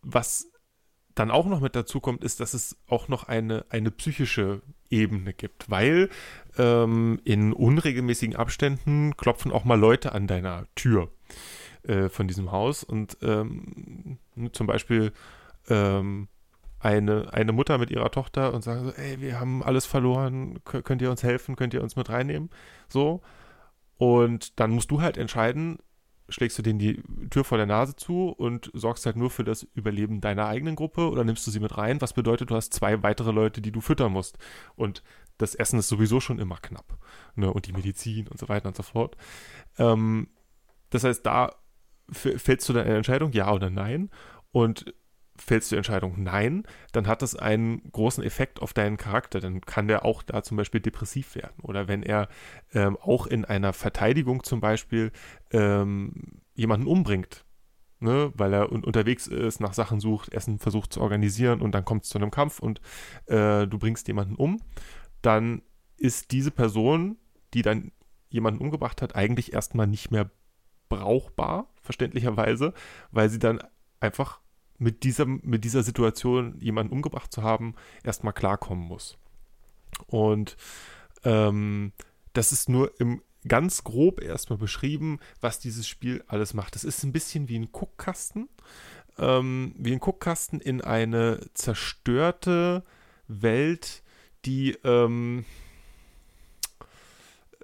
Was 0.00 0.50
dann 1.14 1.30
auch 1.30 1.44
noch 1.44 1.60
mit 1.60 1.76
dazu 1.76 2.00
kommt, 2.00 2.24
ist, 2.24 2.40
dass 2.40 2.54
es 2.54 2.78
auch 2.88 3.08
noch 3.08 3.24
eine, 3.24 3.66
eine 3.68 3.90
psychische 3.90 4.62
Ebene 4.88 5.34
gibt, 5.34 5.68
weil 5.70 6.08
ähm, 6.56 7.20
in 7.22 7.52
unregelmäßigen 7.52 8.34
Abständen 8.34 9.14
klopfen 9.18 9.52
auch 9.52 9.66
mal 9.66 9.78
Leute 9.78 10.12
an 10.12 10.26
deiner 10.26 10.64
Tür 10.76 11.10
äh, 11.82 12.08
von 12.08 12.26
diesem 12.26 12.52
Haus 12.52 12.84
und 12.84 13.18
ähm, 13.20 14.16
zum 14.52 14.66
Beispiel 14.66 15.12
ähm, 15.68 16.28
eine, 16.78 17.34
eine 17.34 17.52
Mutter 17.52 17.76
mit 17.76 17.90
ihrer 17.90 18.10
Tochter 18.10 18.54
und 18.54 18.64
sagen 18.64 18.86
so, 18.86 18.92
ey, 18.92 19.20
wir 19.20 19.38
haben 19.38 19.62
alles 19.62 19.84
verloren, 19.84 20.60
könnt 20.64 21.02
ihr 21.02 21.10
uns 21.10 21.22
helfen, 21.22 21.54
könnt 21.54 21.74
ihr 21.74 21.82
uns 21.82 21.96
mit 21.96 22.08
reinnehmen? 22.08 22.48
So. 22.88 23.20
Und 23.98 24.58
dann 24.58 24.70
musst 24.70 24.90
du 24.90 25.02
halt 25.02 25.18
entscheiden, 25.18 25.80
schlägst 26.28 26.58
du 26.58 26.62
denen 26.62 26.78
die 26.78 27.02
Tür 27.30 27.44
vor 27.44 27.58
der 27.58 27.66
Nase 27.66 27.94
zu 27.96 28.30
und 28.30 28.70
sorgst 28.74 29.06
halt 29.06 29.16
nur 29.16 29.30
für 29.30 29.44
das 29.44 29.62
Überleben 29.74 30.20
deiner 30.20 30.46
eigenen 30.46 30.74
Gruppe 30.74 31.08
oder 31.08 31.24
nimmst 31.24 31.46
du 31.46 31.50
sie 31.50 31.60
mit 31.60 31.76
rein, 31.76 32.00
was 32.00 32.12
bedeutet, 32.12 32.50
du 32.50 32.56
hast 32.56 32.74
zwei 32.74 33.02
weitere 33.02 33.30
Leute, 33.30 33.60
die 33.60 33.72
du 33.72 33.80
füttern 33.80 34.12
musst. 34.12 34.38
Und 34.74 35.02
das 35.38 35.54
Essen 35.54 35.78
ist 35.78 35.88
sowieso 35.88 36.20
schon 36.20 36.38
immer 36.38 36.56
knapp. 36.56 36.98
Ne? 37.34 37.52
Und 37.52 37.66
die 37.66 37.72
Medizin 37.72 38.26
und 38.28 38.38
so 38.38 38.48
weiter 38.48 38.68
und 38.68 38.76
so 38.76 38.82
fort. 38.82 39.16
Ähm, 39.78 40.28
das 40.90 41.04
heißt, 41.04 41.24
da 41.24 41.54
fällst 42.10 42.68
du 42.68 42.72
dann 42.72 42.86
eine 42.86 42.96
Entscheidung, 42.96 43.32
ja 43.32 43.52
oder 43.52 43.70
nein. 43.70 44.10
Und 44.52 44.94
fällst 45.38 45.70
du 45.70 45.74
die 45.74 45.78
Entscheidung 45.78 46.22
Nein, 46.22 46.64
dann 46.92 47.06
hat 47.06 47.22
das 47.22 47.36
einen 47.36 47.90
großen 47.92 48.24
Effekt 48.24 48.60
auf 48.60 48.72
deinen 48.72 48.96
Charakter. 48.96 49.40
Dann 49.40 49.60
kann 49.60 49.88
der 49.88 50.04
auch 50.04 50.22
da 50.22 50.42
zum 50.42 50.56
Beispiel 50.56 50.80
depressiv 50.80 51.34
werden. 51.34 51.60
Oder 51.62 51.88
wenn 51.88 52.02
er 52.02 52.28
ähm, 52.74 52.96
auch 53.00 53.26
in 53.26 53.44
einer 53.44 53.72
Verteidigung 53.72 54.42
zum 54.42 54.60
Beispiel 54.60 55.12
ähm, 55.50 56.40
jemanden 56.54 56.86
umbringt, 56.86 57.44
ne, 58.00 58.32
weil 58.34 58.52
er 58.52 58.72
un 58.72 58.84
unterwegs 58.84 59.26
ist, 59.26 59.60
nach 59.60 59.74
Sachen 59.74 60.00
sucht, 60.00 60.32
Essen 60.32 60.58
versucht 60.58 60.92
zu 60.92 61.00
organisieren 61.00 61.60
und 61.60 61.72
dann 61.72 61.84
kommt 61.84 62.04
es 62.04 62.10
zu 62.10 62.18
einem 62.18 62.30
Kampf 62.30 62.58
und 62.58 62.80
äh, 63.26 63.66
du 63.66 63.78
bringst 63.78 64.08
jemanden 64.08 64.36
um, 64.36 64.60
dann 65.22 65.62
ist 65.96 66.30
diese 66.32 66.50
Person, 66.50 67.16
die 67.54 67.62
dann 67.62 67.92
jemanden 68.28 68.60
umgebracht 68.60 69.02
hat, 69.02 69.16
eigentlich 69.16 69.52
erstmal 69.52 69.86
nicht 69.86 70.10
mehr 70.10 70.30
brauchbar, 70.88 71.72
verständlicherweise, 71.80 72.74
weil 73.10 73.28
sie 73.28 73.38
dann 73.38 73.60
einfach 74.00 74.40
mit 74.78 75.04
dieser, 75.04 75.26
mit 75.26 75.64
dieser 75.64 75.82
Situation, 75.82 76.58
jemanden 76.60 76.92
umgebracht 76.92 77.32
zu 77.32 77.42
haben, 77.42 77.74
erstmal 78.04 78.32
klarkommen 78.32 78.86
muss. 78.86 79.16
Und 80.06 80.56
ähm, 81.24 81.92
das 82.32 82.52
ist 82.52 82.68
nur 82.68 82.92
im 83.00 83.22
ganz 83.48 83.84
grob 83.84 84.20
erstmal 84.20 84.58
beschrieben, 84.58 85.20
was 85.40 85.58
dieses 85.58 85.86
Spiel 85.86 86.24
alles 86.26 86.54
macht. 86.54 86.74
Das 86.74 86.84
ist 86.84 87.02
ein 87.04 87.12
bisschen 87.12 87.48
wie 87.48 87.58
ein 87.58 87.70
Guckkasten, 87.70 88.48
ähm, 89.18 89.74
wie 89.78 89.92
ein 89.92 90.00
Guckkasten 90.00 90.60
in 90.60 90.80
eine 90.80 91.40
zerstörte 91.54 92.82
Welt, 93.28 94.02
die 94.44 94.72
ähm, 94.84 95.44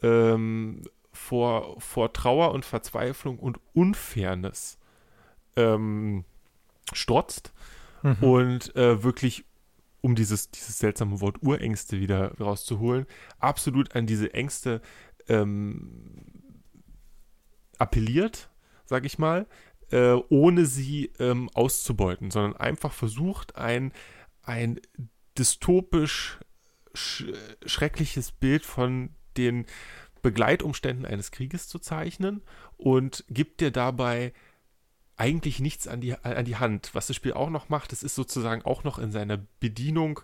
ähm, 0.03 0.83
vor, 1.13 1.81
vor 1.81 2.13
Trauer 2.13 2.53
und 2.53 2.65
Verzweiflung 2.65 3.39
und 3.39 3.61
Unfairness 3.75 4.79
ähm, 5.57 6.25
strotzt 6.97 7.53
mhm. 8.03 8.17
und 8.21 8.77
äh, 8.77 9.03
wirklich, 9.03 9.45
um 10.01 10.15
dieses, 10.15 10.51
dieses 10.51 10.79
seltsame 10.79 11.21
Wort 11.21 11.43
Urängste 11.43 12.01
wieder 12.01 12.39
rauszuholen, 12.39 13.07
absolut 13.39 13.95
an 13.95 14.07
diese 14.07 14.35
Ängste 14.35 14.81
ähm, 15.29 16.25
appelliert, 17.79 18.51
sag 18.85 19.05
ich 19.05 19.19
mal, 19.19 19.47
äh, 19.91 20.15
ohne 20.29 20.67
sie 20.67 21.13
ähm, 21.19 21.51
auszubeuten, 21.55 22.31
sondern 22.31 22.57
einfach 22.57 22.93
versucht, 22.93 23.57
ein, 23.57 23.93
ein 24.43 24.81
dystopisch 25.39 26.39
sch 26.95 27.25
schreckliches 27.65 28.33
Bild 28.33 28.67
von 28.67 29.11
den 29.37 29.67
Begleitumständen 30.23 31.05
eines 31.05 31.31
Krieges 31.31 31.69
zu 31.69 31.79
zeichnen 31.79 32.43
und 32.77 33.25
gibt 33.29 33.61
dir 33.61 33.71
dabei 33.71 34.33
eigentlich 35.17 35.61
nichts 35.61 35.87
an 35.89 36.01
die, 36.01 36.17
an 36.17 36.45
die 36.45 36.57
Hand. 36.57 36.91
Was 36.95 37.07
das 37.07 37.17
Spiel 37.17 37.33
auch 37.33 37.51
noch 37.51 37.69
macht, 37.69 37.93
es 37.93 38.03
ist 38.03 38.15
sozusagen 38.15 38.63
auch 38.63 38.85
noch 38.85 38.99
in 38.99 39.13
seiner 39.13 39.39
Bedienung 39.61 40.21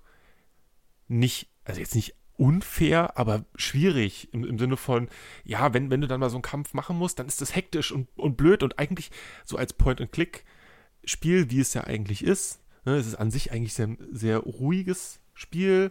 nicht, 1.08 1.48
also 1.64 1.80
jetzt 1.80 1.94
nicht 1.94 2.14
unfair, 2.36 3.18
aber 3.18 3.44
schwierig 3.56 4.32
im, 4.32 4.44
im 4.44 4.58
Sinne 4.58 4.76
von, 4.76 5.08
ja, 5.44 5.74
wenn, 5.74 5.90
wenn 5.90 6.00
du 6.00 6.06
dann 6.06 6.20
mal 6.20 6.30
so 6.30 6.36
einen 6.36 6.42
Kampf 6.42 6.72
machen 6.72 6.96
musst, 6.96 7.18
dann 7.18 7.26
ist 7.26 7.40
das 7.40 7.54
hektisch 7.54 7.90
und, 7.90 8.08
und 8.16 8.36
blöd 8.36 8.62
und 8.62 8.78
eigentlich 8.78 9.10
so 9.44 9.56
als 9.56 9.72
Point-and-Click-Spiel, 9.72 11.50
wie 11.50 11.60
es 11.60 11.74
ja 11.74 11.84
eigentlich 11.84 12.22
ist. 12.22 12.60
Ne, 12.84 12.96
es 12.96 13.06
ist 13.06 13.16
an 13.16 13.30
sich 13.30 13.50
eigentlich 13.52 13.74
sehr, 13.74 13.96
sehr 14.12 14.38
ruhiges 14.38 15.20
Spiel. 15.34 15.90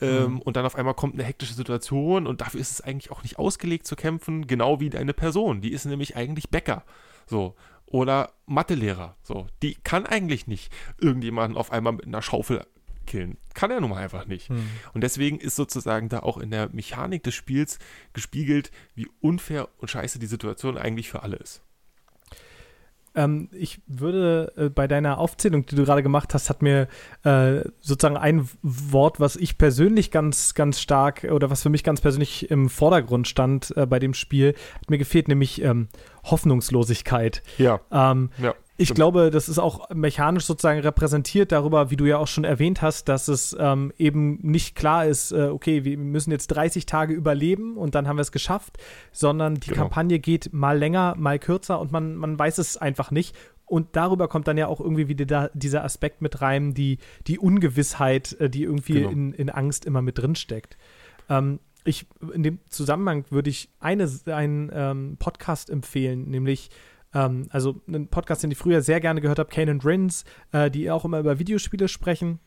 Ähm, 0.00 0.32
mhm. 0.32 0.40
Und 0.40 0.56
dann 0.56 0.66
auf 0.66 0.74
einmal 0.74 0.94
kommt 0.94 1.14
eine 1.14 1.22
hektische 1.22 1.54
Situation 1.54 2.26
und 2.26 2.40
dafür 2.40 2.60
ist 2.60 2.72
es 2.72 2.80
eigentlich 2.80 3.12
auch 3.12 3.22
nicht 3.22 3.38
ausgelegt 3.38 3.86
zu 3.86 3.94
kämpfen, 3.94 4.48
genau 4.48 4.80
wie 4.80 4.90
deine 4.90 5.14
Person. 5.14 5.60
Die 5.60 5.72
ist 5.72 5.84
nämlich 5.84 6.16
eigentlich 6.16 6.50
Bäcker. 6.50 6.84
So 7.26 7.54
oder 7.86 8.32
Mathelehrer. 8.46 9.16
So, 9.22 9.46
die 9.62 9.74
kann 9.74 10.06
eigentlich 10.06 10.46
nicht 10.46 10.72
irgendjemanden 10.98 11.56
auf 11.56 11.72
einmal 11.72 11.92
mit 11.92 12.06
einer 12.06 12.22
Schaufel 12.22 12.66
killen. 13.06 13.36
Kann 13.54 13.70
er 13.70 13.80
nun 13.80 13.90
mal 13.90 14.02
einfach 14.02 14.26
nicht. 14.26 14.48
Hm. 14.48 14.68
Und 14.92 15.02
deswegen 15.02 15.38
ist 15.38 15.56
sozusagen 15.56 16.08
da 16.08 16.20
auch 16.20 16.38
in 16.38 16.50
der 16.50 16.70
Mechanik 16.70 17.22
des 17.22 17.34
Spiels 17.34 17.78
gespiegelt, 18.12 18.70
wie 18.94 19.08
unfair 19.20 19.68
und 19.78 19.90
scheiße 19.90 20.18
die 20.18 20.26
Situation 20.26 20.78
eigentlich 20.78 21.08
für 21.08 21.22
alle 21.22 21.36
ist. 21.36 21.62
Ähm, 23.14 23.48
ich 23.52 23.80
würde 23.86 24.52
äh, 24.56 24.68
bei 24.68 24.88
deiner 24.88 25.18
Aufzählung, 25.18 25.66
die 25.66 25.76
du 25.76 25.84
gerade 25.84 26.02
gemacht 26.02 26.34
hast, 26.34 26.50
hat 26.50 26.62
mir 26.62 26.88
äh, 27.22 27.60
sozusagen 27.80 28.16
ein 28.16 28.48
Wort, 28.62 29.20
was 29.20 29.36
ich 29.36 29.58
persönlich 29.58 30.10
ganz, 30.10 30.54
ganz 30.54 30.80
stark 30.80 31.24
oder 31.24 31.50
was 31.50 31.62
für 31.62 31.70
mich 31.70 31.84
ganz 31.84 32.00
persönlich 32.00 32.50
im 32.50 32.68
Vordergrund 32.68 33.28
stand 33.28 33.76
äh, 33.76 33.86
bei 33.86 33.98
dem 33.98 34.14
Spiel, 34.14 34.54
hat 34.80 34.90
mir 34.90 34.98
gefehlt, 34.98 35.28
nämlich 35.28 35.62
ähm, 35.62 35.88
Hoffnungslosigkeit. 36.24 37.42
Ja. 37.58 37.80
Ähm, 37.90 38.30
ja. 38.38 38.54
Ich 38.76 38.92
glaube, 38.92 39.30
das 39.30 39.48
ist 39.48 39.60
auch 39.60 39.88
mechanisch 39.90 40.46
sozusagen 40.46 40.80
repräsentiert 40.80 41.52
darüber, 41.52 41.92
wie 41.92 41.96
du 41.96 42.06
ja 42.06 42.18
auch 42.18 42.26
schon 42.26 42.42
erwähnt 42.42 42.82
hast, 42.82 43.08
dass 43.08 43.28
es 43.28 43.56
ähm, 43.58 43.92
eben 43.98 44.40
nicht 44.42 44.74
klar 44.74 45.06
ist, 45.06 45.30
äh, 45.30 45.44
okay, 45.44 45.84
wir 45.84 45.96
müssen 45.96 46.32
jetzt 46.32 46.48
30 46.48 46.84
Tage 46.84 47.14
überleben 47.14 47.76
und 47.76 47.94
dann 47.94 48.08
haben 48.08 48.16
wir 48.16 48.22
es 48.22 48.32
geschafft, 48.32 48.78
sondern 49.12 49.54
die 49.54 49.70
genau. 49.70 49.82
Kampagne 49.82 50.18
geht 50.18 50.52
mal 50.52 50.76
länger, 50.76 51.14
mal 51.16 51.38
kürzer 51.38 51.78
und 51.78 51.92
man, 51.92 52.16
man 52.16 52.36
weiß 52.36 52.58
es 52.58 52.76
einfach 52.76 53.12
nicht. 53.12 53.36
Und 53.66 53.96
darüber 53.96 54.28
kommt 54.28 54.48
dann 54.48 54.58
ja 54.58 54.66
auch 54.66 54.80
irgendwie 54.80 55.08
wieder 55.08 55.24
da, 55.24 55.50
dieser 55.54 55.84
Aspekt 55.84 56.20
mit 56.20 56.42
rein, 56.42 56.74
die, 56.74 56.98
die 57.28 57.38
Ungewissheit, 57.38 58.32
äh, 58.40 58.50
die 58.50 58.64
irgendwie 58.64 58.94
genau. 58.94 59.10
in, 59.10 59.32
in 59.34 59.50
Angst 59.50 59.84
immer 59.84 60.02
mit 60.02 60.18
drin 60.18 60.34
steckt. 60.34 60.76
Ähm, 61.28 61.60
ich, 61.84 62.06
in 62.32 62.42
dem 62.42 62.58
Zusammenhang 62.68 63.24
würde 63.30 63.50
ich 63.50 63.68
eine, 63.78 64.10
einen 64.26 64.70
ähm, 64.74 65.16
Podcast 65.18 65.70
empfehlen, 65.70 66.28
nämlich 66.28 66.70
ähm, 67.14 67.46
also 67.50 67.80
einen 67.86 68.08
Podcast, 68.08 68.42
den 68.42 68.50
ich 68.50 68.58
früher 68.58 68.82
sehr 68.82 69.00
gerne 69.00 69.20
gehört 69.20 69.38
habe, 69.38 69.50
Kane 69.50 69.70
and 69.70 69.84
Rins, 69.84 70.24
äh, 70.52 70.70
die 70.70 70.90
auch 70.90 71.04
immer 71.04 71.20
über 71.20 71.38
Videospiele 71.38 71.88
sprechen. 71.88 72.40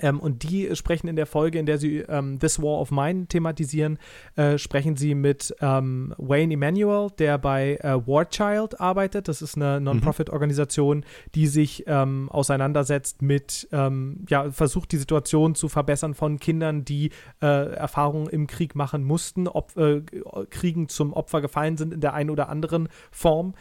Ähm, 0.00 0.20
und 0.20 0.42
die 0.42 0.74
sprechen 0.76 1.08
in 1.08 1.16
der 1.16 1.26
Folge, 1.26 1.58
in 1.58 1.66
der 1.66 1.78
sie 1.78 1.98
ähm, 1.98 2.38
This 2.38 2.60
War 2.60 2.80
of 2.80 2.90
Mine 2.90 3.26
thematisieren, 3.26 3.98
äh, 4.36 4.58
sprechen 4.58 4.96
sie 4.96 5.14
mit 5.14 5.54
ähm, 5.60 6.14
Wayne 6.18 6.54
Emanuel, 6.54 7.10
der 7.18 7.38
bei 7.38 7.76
äh, 7.76 8.06
War 8.06 8.28
Child 8.28 8.80
arbeitet. 8.80 9.28
Das 9.28 9.42
ist 9.42 9.56
eine 9.56 9.80
Non-Profit-Organisation, 9.80 11.04
die 11.34 11.46
sich 11.46 11.84
ähm, 11.86 12.28
auseinandersetzt 12.30 13.22
mit, 13.22 13.68
ähm, 13.72 14.24
ja, 14.28 14.50
versucht 14.50 14.92
die 14.92 14.98
Situation 14.98 15.54
zu 15.54 15.68
verbessern 15.68 16.14
von 16.14 16.38
Kindern, 16.38 16.84
die 16.84 17.10
äh, 17.42 17.46
Erfahrungen 17.74 18.28
im 18.28 18.46
Krieg 18.46 18.74
machen 18.74 19.04
mussten, 19.04 19.48
Op 19.48 19.76
äh, 19.76 20.02
Kriegen 20.50 20.88
zum 20.88 21.12
Opfer 21.12 21.40
gefallen 21.40 21.76
sind 21.76 21.92
in 21.92 22.00
der 22.00 22.14
einen 22.14 22.30
oder 22.30 22.48
anderen 22.48 22.88
Form. 23.10 23.54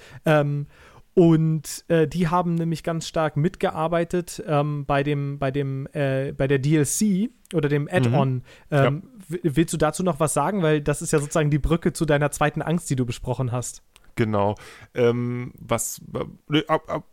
Und 1.18 1.84
äh, 1.88 2.08
die 2.08 2.28
haben 2.28 2.54
nämlich 2.54 2.84
ganz 2.84 3.08
stark 3.08 3.38
mitgearbeitet 3.38 4.44
ähm, 4.46 4.86
bei 4.86 5.02
dem, 5.02 5.40
bei 5.40 5.50
dem, 5.50 5.88
äh, 5.94 6.32
bei 6.32 6.46
der 6.46 6.60
DLC 6.60 7.32
oder 7.56 7.70
dem 7.70 7.90
Add-on. 7.92 8.34
Mhm. 8.34 8.42
Ähm, 8.70 9.04
ja. 9.28 9.38
Willst 9.42 9.74
du 9.74 9.78
dazu 9.78 10.04
noch 10.04 10.20
was 10.20 10.36
sagen? 10.36 10.62
Weil 10.62 10.80
das 10.80 11.02
ist 11.02 11.14
ja 11.14 11.18
sozusagen 11.18 11.50
die 11.50 11.58
Brücke 11.58 11.92
zu 11.92 12.06
deiner 12.06 12.30
zweiten 12.30 12.62
Angst, 12.62 12.88
die 12.92 12.96
du 12.96 13.04
besprochen 13.04 13.52
hast. 13.52 13.82
Genau. 14.16 14.54
Ähm, 14.94 15.54
was, 15.58 16.04
äh, 16.52 16.64
ab, 16.68 16.84
ab, 16.88 17.08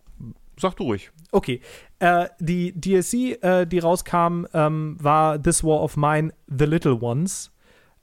sag 0.61 0.77
du 0.77 0.83
ruhig. 0.83 1.11
Okay. 1.33 1.63
Äh, 1.99 2.29
die 2.41 2.79
DLC, 2.79 3.43
äh, 3.43 3.65
die 3.65 3.79
rauskam, 3.79 4.45
ähm, 4.53 4.99
war 5.01 5.43
This 5.43 5.65
War 5.65 5.81
of 5.81 5.97
Mine, 5.97 6.35
The 6.47 6.67
Little 6.67 7.01
Ones. 7.01 7.54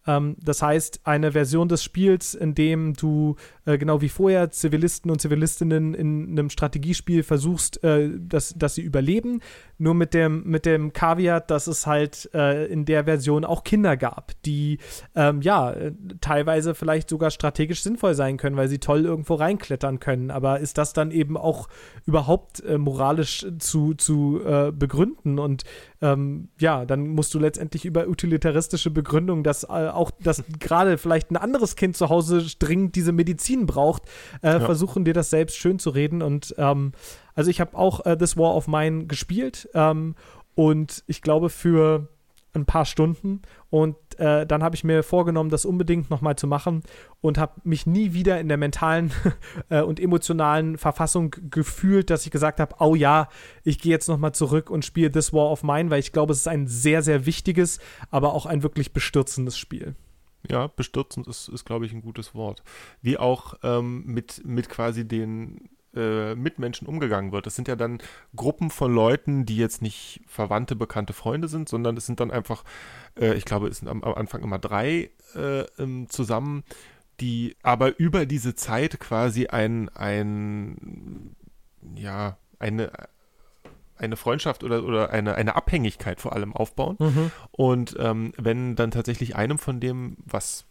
Ähm, 0.07 0.35
das 0.41 0.61
heißt, 0.61 1.01
eine 1.03 1.31
Version 1.31 1.67
des 1.67 1.83
Spiels, 1.83 2.33
in 2.33 2.55
dem 2.55 2.93
du 2.93 3.35
äh, 3.65 3.77
genau 3.77 4.01
wie 4.01 4.09
vorher 4.09 4.51
Zivilisten 4.51 5.11
und 5.11 5.21
Zivilistinnen 5.21 5.93
in 5.93 6.31
einem 6.31 6.49
Strategiespiel 6.49 7.23
versuchst, 7.23 7.83
äh, 7.83 8.09
dass, 8.17 8.53
dass 8.55 8.75
sie 8.75 8.81
überleben. 8.81 9.41
Nur 9.77 9.93
mit 9.93 10.13
dem, 10.13 10.43
mit 10.45 10.65
dem 10.65 10.93
Kaviar, 10.93 11.41
dass 11.41 11.67
es 11.67 11.87
halt 11.87 12.29
äh, 12.33 12.65
in 12.65 12.85
der 12.85 13.05
Version 13.05 13.45
auch 13.45 13.63
Kinder 13.63 13.97
gab, 13.97 14.33
die 14.43 14.77
ähm, 15.15 15.41
ja 15.41 15.75
teilweise 16.19 16.75
vielleicht 16.75 17.09
sogar 17.09 17.31
strategisch 17.31 17.81
sinnvoll 17.81 18.13
sein 18.13 18.37
können, 18.37 18.57
weil 18.57 18.67
sie 18.67 18.79
toll 18.79 19.05
irgendwo 19.05 19.35
reinklettern 19.35 19.99
können. 19.99 20.29
Aber 20.31 20.59
ist 20.59 20.77
das 20.77 20.93
dann 20.93 21.11
eben 21.11 21.37
auch 21.37 21.67
überhaupt 22.05 22.63
äh, 22.63 22.77
moralisch 22.77 23.45
zu, 23.59 23.93
zu 23.95 24.41
äh, 24.45 24.71
begründen? 24.71 25.39
Und 25.39 25.63
ähm, 26.01 26.49
ja, 26.59 26.85
dann 26.85 27.07
musst 27.09 27.33
du 27.33 27.39
letztendlich 27.39 27.85
über 27.85 28.07
utilitaristische 28.07 28.89
Begründung, 28.89 29.43
dass 29.43 29.63
äh, 29.63 29.67
auch, 29.67 30.11
dass 30.11 30.43
gerade 30.59 30.97
vielleicht 30.97 31.31
ein 31.31 31.37
anderes 31.37 31.75
Kind 31.75 31.95
zu 31.95 32.09
Hause 32.09 32.45
dringend 32.59 32.95
diese 32.95 33.11
Medizin 33.11 33.65
braucht, 33.65 34.03
äh, 34.41 34.53
ja. 34.53 34.59
versuchen 34.59 35.05
dir 35.05 35.13
das 35.13 35.29
selbst 35.29 35.57
schön 35.57 35.79
zu 35.79 35.91
reden. 35.91 36.21
Und 36.21 36.55
ähm, 36.57 36.93
also 37.35 37.49
ich 37.49 37.61
habe 37.61 37.77
auch 37.77 38.05
äh, 38.05 38.17
This 38.17 38.35
War 38.35 38.55
of 38.55 38.67
Mine 38.67 39.05
gespielt 39.05 39.69
ähm, 39.73 40.15
und 40.55 41.03
ich 41.07 41.21
glaube 41.21 41.49
für 41.49 42.07
ein 42.53 42.65
paar 42.65 42.85
Stunden 42.85 43.41
und 43.69 43.95
äh, 44.19 44.45
dann 44.45 44.63
habe 44.63 44.75
ich 44.75 44.83
mir 44.83 45.03
vorgenommen, 45.03 45.49
das 45.49 45.65
unbedingt 45.65 46.09
nochmal 46.09 46.35
zu 46.35 46.47
machen 46.47 46.83
und 47.21 47.37
habe 47.37 47.61
mich 47.63 47.85
nie 47.85 48.13
wieder 48.13 48.39
in 48.39 48.47
der 48.47 48.57
mentalen 48.57 49.11
äh, 49.69 49.81
und 49.81 49.99
emotionalen 49.99 50.77
Verfassung 50.77 51.35
gefühlt, 51.49 52.09
dass 52.09 52.25
ich 52.25 52.31
gesagt 52.31 52.59
habe, 52.59 52.75
oh 52.79 52.95
ja, 52.95 53.29
ich 53.63 53.79
gehe 53.79 53.91
jetzt 53.91 54.07
nochmal 54.07 54.33
zurück 54.33 54.69
und 54.69 54.85
spiele 54.85 55.11
This 55.11 55.33
War 55.33 55.49
of 55.49 55.63
Mine, 55.63 55.89
weil 55.89 55.99
ich 55.99 56.11
glaube, 56.11 56.33
es 56.33 56.39
ist 56.39 56.47
ein 56.47 56.67
sehr, 56.67 57.01
sehr 57.01 57.25
wichtiges, 57.25 57.79
aber 58.09 58.33
auch 58.33 58.45
ein 58.45 58.63
wirklich 58.63 58.93
bestürzendes 58.93 59.57
Spiel. 59.57 59.95
Ja, 60.49 60.67
bestürzend 60.67 61.27
ist, 61.27 61.49
ist 61.49 61.65
glaube 61.65 61.85
ich, 61.85 61.93
ein 61.93 62.01
gutes 62.01 62.33
Wort. 62.33 62.63
Wie 63.01 63.17
auch 63.17 63.55
ähm, 63.63 64.03
mit, 64.05 64.41
mit 64.45 64.69
quasi 64.69 65.07
den 65.07 65.69
äh, 65.95 66.35
Mitmenschen 66.35 66.87
umgegangen 66.87 67.31
wird. 67.31 67.45
Das 67.45 67.55
sind 67.55 67.67
ja 67.67 67.75
dann 67.75 67.99
Gruppen 68.35 68.69
von 68.69 68.93
Leuten, 68.93 69.45
die 69.45 69.57
jetzt 69.57 69.81
nicht 69.81 70.21
Verwandte, 70.27 70.75
bekannte 70.75 71.13
Freunde 71.13 71.47
sind, 71.47 71.69
sondern 71.69 71.97
es 71.97 72.05
sind 72.05 72.19
dann 72.19 72.31
einfach, 72.31 72.63
äh, 73.19 73.33
ich 73.33 73.45
glaube, 73.45 73.67
es 73.67 73.79
sind 73.79 73.87
am, 73.87 74.03
am 74.03 74.13
Anfang 74.13 74.43
immer 74.43 74.59
drei 74.59 75.09
äh, 75.35 75.61
ähm, 75.79 76.07
zusammen, 76.09 76.63
die 77.19 77.55
aber 77.61 77.99
über 77.99 78.25
diese 78.25 78.55
Zeit 78.55 78.99
quasi 78.99 79.47
ein, 79.47 79.89
ein 79.89 81.35
ja, 81.95 82.37
eine, 82.59 82.91
eine 83.97 84.17
Freundschaft 84.17 84.63
oder, 84.63 84.83
oder 84.83 85.11
eine, 85.11 85.35
eine 85.35 85.55
Abhängigkeit 85.55 86.19
vor 86.21 86.33
allem 86.33 86.53
aufbauen. 86.53 86.95
Mhm. 86.99 87.31
Und 87.51 87.95
ähm, 87.99 88.33
wenn 88.37 88.75
dann 88.75 88.91
tatsächlich 88.91 89.35
einem 89.35 89.57
von 89.57 89.79
dem, 89.79 90.17
was 90.25 90.65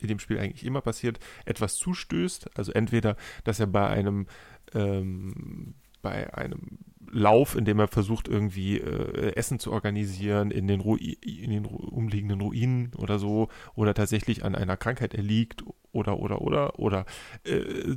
in 0.00 0.08
dem 0.08 0.18
Spiel 0.18 0.38
eigentlich 0.38 0.64
immer 0.64 0.82
passiert, 0.82 1.18
etwas 1.46 1.76
zustößt, 1.76 2.58
also 2.58 2.72
entweder, 2.72 3.16
dass 3.44 3.58
er 3.58 3.66
bei 3.66 3.86
einem 3.88 4.26
ähm, 4.74 5.74
bei 6.02 6.32
einem 6.34 6.78
Lauf, 7.10 7.54
in 7.54 7.64
dem 7.64 7.78
er 7.78 7.88
versucht, 7.88 8.28
irgendwie 8.28 8.78
äh, 8.78 9.34
Essen 9.36 9.58
zu 9.58 9.72
organisieren 9.72 10.50
in 10.50 10.66
den, 10.66 10.80
in 10.80 11.50
den 11.50 11.64
umliegenden 11.64 12.40
Ruinen 12.40 12.92
oder 12.96 13.18
so, 13.18 13.48
oder 13.74 13.94
tatsächlich 13.94 14.44
an 14.44 14.54
einer 14.54 14.76
Krankheit 14.76 15.14
erliegt 15.14 15.64
oder, 15.92 16.18
oder, 16.18 16.42
oder, 16.42 16.78
oder 16.78 17.06
äh, 17.44 17.96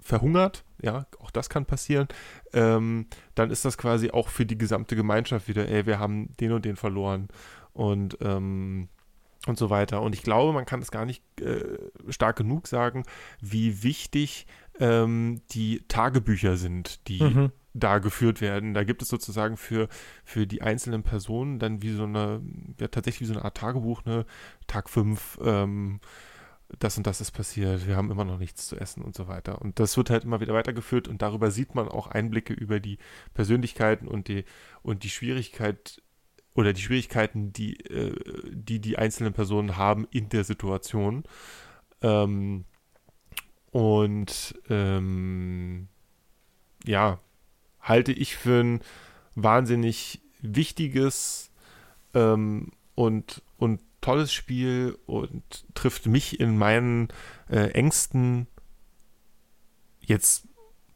verhungert, 0.00 0.64
ja, 0.82 1.06
auch 1.18 1.30
das 1.30 1.48
kann 1.48 1.66
passieren, 1.66 2.08
ähm, 2.52 3.06
dann 3.34 3.50
ist 3.50 3.64
das 3.64 3.78
quasi 3.78 4.10
auch 4.10 4.28
für 4.28 4.46
die 4.46 4.58
gesamte 4.58 4.96
Gemeinschaft 4.96 5.48
wieder, 5.48 5.68
ey, 5.68 5.86
wir 5.86 5.98
haben 5.98 6.36
den 6.36 6.52
und 6.52 6.64
den 6.64 6.76
verloren 6.76 7.28
und 7.72 8.18
ähm, 8.20 8.88
und 9.46 9.58
so 9.58 9.70
weiter. 9.70 10.02
Und 10.02 10.14
ich 10.14 10.22
glaube, 10.22 10.52
man 10.52 10.66
kann 10.66 10.82
es 10.82 10.90
gar 10.90 11.04
nicht 11.04 11.22
äh, 11.40 11.78
stark 12.08 12.36
genug 12.36 12.66
sagen, 12.66 13.04
wie 13.40 13.82
wichtig 13.82 14.46
ähm, 14.80 15.42
die 15.50 15.84
Tagebücher 15.88 16.56
sind, 16.56 17.06
die 17.08 17.22
mhm. 17.22 17.52
da 17.74 17.98
geführt 17.98 18.40
werden. 18.40 18.74
Da 18.74 18.84
gibt 18.84 19.02
es 19.02 19.08
sozusagen 19.08 19.56
für, 19.56 19.88
für 20.24 20.46
die 20.46 20.62
einzelnen 20.62 21.02
Personen 21.02 21.58
dann 21.58 21.82
wie 21.82 21.92
so 21.92 22.04
eine, 22.04 22.42
ja 22.80 22.88
tatsächlich 22.88 23.22
wie 23.22 23.32
so 23.32 23.34
eine 23.34 23.44
Art 23.44 23.56
Tagebuch, 23.56 24.04
ne? 24.04 24.26
Tag 24.66 24.88
5, 24.88 25.38
ähm, 25.42 26.00
das 26.78 26.96
und 26.96 27.06
das 27.06 27.20
ist 27.20 27.30
passiert, 27.30 27.86
wir 27.86 27.96
haben 27.96 28.10
immer 28.10 28.24
noch 28.24 28.38
nichts 28.38 28.66
zu 28.66 28.76
essen 28.76 29.02
und 29.02 29.14
so 29.14 29.28
weiter. 29.28 29.60
Und 29.60 29.78
das 29.78 29.96
wird 29.96 30.10
halt 30.10 30.24
immer 30.24 30.40
wieder 30.40 30.54
weitergeführt 30.54 31.06
und 31.06 31.22
darüber 31.22 31.50
sieht 31.50 31.74
man 31.74 31.88
auch 31.88 32.08
Einblicke 32.08 32.52
über 32.52 32.80
die 32.80 32.98
Persönlichkeiten 33.34 34.08
und 34.08 34.28
die, 34.28 34.44
und 34.82 35.04
die 35.04 35.10
Schwierigkeit 35.10 36.02
oder 36.54 36.72
die 36.72 36.82
Schwierigkeiten, 36.82 37.52
die, 37.52 37.78
äh, 37.80 38.14
die 38.52 38.80
die 38.80 38.98
einzelnen 38.98 39.32
Personen 39.32 39.76
haben 39.76 40.06
in 40.10 40.28
der 40.28 40.42
Situation. 40.42 41.24
Ähm, 42.02 42.64
und 43.76 44.54
ähm, 44.70 45.88
ja, 46.86 47.20
halte 47.78 48.10
ich 48.10 48.34
für 48.34 48.62
ein 48.62 48.80
wahnsinnig 49.34 50.22
wichtiges 50.40 51.50
ähm, 52.14 52.72
und, 52.94 53.42
und 53.58 53.82
tolles 54.00 54.32
Spiel 54.32 54.96
und 55.04 55.42
trifft 55.74 56.06
mich 56.06 56.40
in 56.40 56.56
meinen 56.56 57.08
äh, 57.50 57.68
Ängsten 57.72 58.46
jetzt 60.00 60.48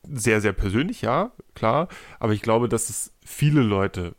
sehr, 0.05 0.41
sehr 0.41 0.55
persönlich, 0.55 1.03
ja, 1.03 1.33
klar. 1.55 1.87
Aber 2.19 2.33
ich 2.33 2.41
glaube, 2.41 2.71
dass 2.71 2.89
es 2.89 3.13
viele 3.23 3.61
Leute 3.61 4.17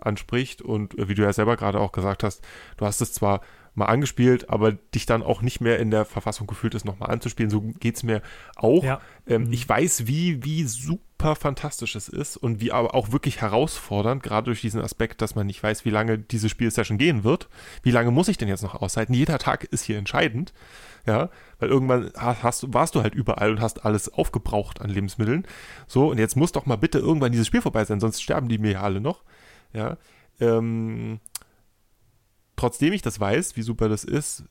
anspricht 0.00 0.62
und 0.62 0.96
äh, 1.00 1.08
wie 1.08 1.16
du 1.16 1.22
ja 1.22 1.32
selber 1.32 1.56
gerade 1.56 1.80
auch 1.80 1.90
gesagt 1.90 2.22
hast, 2.22 2.44
du 2.76 2.86
hast 2.86 3.00
es 3.00 3.12
zwar 3.12 3.40
mal 3.74 3.86
angespielt, 3.86 4.50
aber 4.50 4.72
dich 4.72 5.06
dann 5.06 5.22
auch 5.22 5.42
nicht 5.42 5.60
mehr 5.60 5.78
in 5.78 5.90
der 5.90 6.04
Verfassung 6.04 6.46
gefühlt 6.46 6.74
ist, 6.74 6.84
nochmal 6.84 7.10
anzuspielen. 7.10 7.50
So 7.50 7.60
geht 7.60 7.96
es 7.96 8.02
mir 8.02 8.22
auch. 8.56 8.84
Ja. 8.84 9.00
Ähm, 9.26 9.44
mhm. 9.44 9.52
Ich 9.52 9.68
weiß, 9.68 10.06
wie, 10.06 10.44
wie 10.44 10.64
super 10.64 11.34
fantastisch 11.34 11.96
es 11.96 12.08
ist 12.08 12.36
und 12.36 12.60
wie 12.60 12.72
aber 12.72 12.94
auch 12.94 13.10
wirklich 13.10 13.40
herausfordernd, 13.40 14.22
gerade 14.22 14.46
durch 14.46 14.60
diesen 14.60 14.80
Aspekt, 14.80 15.22
dass 15.22 15.34
man 15.34 15.46
nicht 15.46 15.62
weiß, 15.62 15.84
wie 15.84 15.90
lange 15.90 16.18
diese 16.18 16.48
Spielsession 16.48 16.98
gehen 16.98 17.24
wird. 17.24 17.48
Wie 17.82 17.90
lange 17.90 18.10
muss 18.10 18.28
ich 18.28 18.38
denn 18.38 18.48
jetzt 18.48 18.62
noch 18.62 18.80
aushalten? 18.80 19.14
Jeder 19.14 19.38
Tag 19.38 19.64
ist 19.64 19.84
hier 19.84 19.98
entscheidend. 19.98 20.52
Ja, 21.06 21.28
weil 21.58 21.68
irgendwann 21.68 22.12
hast, 22.16 22.72
warst 22.72 22.94
du 22.94 23.02
halt 23.02 23.14
überall 23.14 23.50
und 23.50 23.60
hast 23.60 23.84
alles 23.84 24.10
aufgebraucht 24.10 24.80
an 24.80 24.88
Lebensmitteln. 24.88 25.46
So, 25.86 26.10
und 26.10 26.16
jetzt 26.18 26.34
muss 26.34 26.52
doch 26.52 26.64
mal 26.64 26.76
bitte 26.76 26.98
irgendwann 26.98 27.30
dieses 27.30 27.46
Spiel 27.46 27.60
vorbei 27.60 27.84
sein, 27.84 28.00
sonst 28.00 28.22
sterben 28.22 28.48
die 28.48 28.56
mir 28.56 28.72
ja 28.72 28.80
alle 28.80 29.02
noch. 29.02 29.22
Ja, 29.74 29.98
ähm, 30.40 31.20
trotzdem 32.64 32.94
ich 32.94 33.02
das 33.02 33.20
weiß, 33.20 33.56
wie 33.56 33.62
super 33.62 33.90
das 33.90 34.04
ist, 34.04 34.44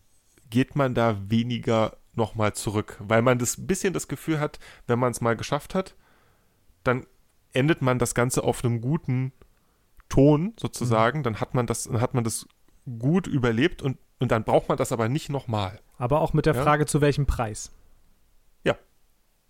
geht 0.51 0.75
man 0.75 0.93
da 0.93 1.17
weniger 1.31 1.97
nochmal 2.13 2.53
zurück, 2.53 2.97
weil 2.99 3.23
man 3.23 3.39
das 3.39 3.65
bisschen 3.65 3.91
das 3.91 4.07
Gefühl 4.07 4.39
hat, 4.39 4.59
wenn 4.85 4.99
man 4.99 5.11
es 5.11 5.19
mal 5.19 5.35
geschafft 5.35 5.73
hat, 5.73 5.95
dann 6.83 7.07
endet 7.53 7.81
man 7.81 7.97
das 7.97 8.13
Ganze 8.13 8.43
auf 8.43 8.63
einem 8.63 8.81
guten 8.81 9.33
Ton 10.09 10.53
sozusagen, 10.59 11.19
mhm. 11.19 11.23
dann 11.23 11.39
hat 11.39 11.55
man 11.55 11.65
das, 11.65 11.85
dann 11.85 12.01
hat 12.01 12.13
man 12.13 12.23
das 12.23 12.47
gut 12.99 13.25
überlebt 13.25 13.81
und, 13.81 13.97
und 14.19 14.31
dann 14.31 14.43
braucht 14.43 14.69
man 14.69 14.77
das 14.77 14.91
aber 14.91 15.09
nicht 15.09 15.29
nochmal. 15.29 15.79
Aber 15.97 16.21
auch 16.21 16.33
mit 16.33 16.45
der 16.45 16.53
ja? 16.53 16.61
Frage, 16.61 16.85
zu 16.85 17.01
welchem 17.01 17.25
Preis? 17.25 17.71
Ja, 18.63 18.77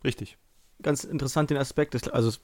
richtig 0.06 0.38
ganz 0.84 1.04
interessant 1.04 1.50
den 1.50 1.58
Aspekt, 1.58 2.14
also 2.14 2.38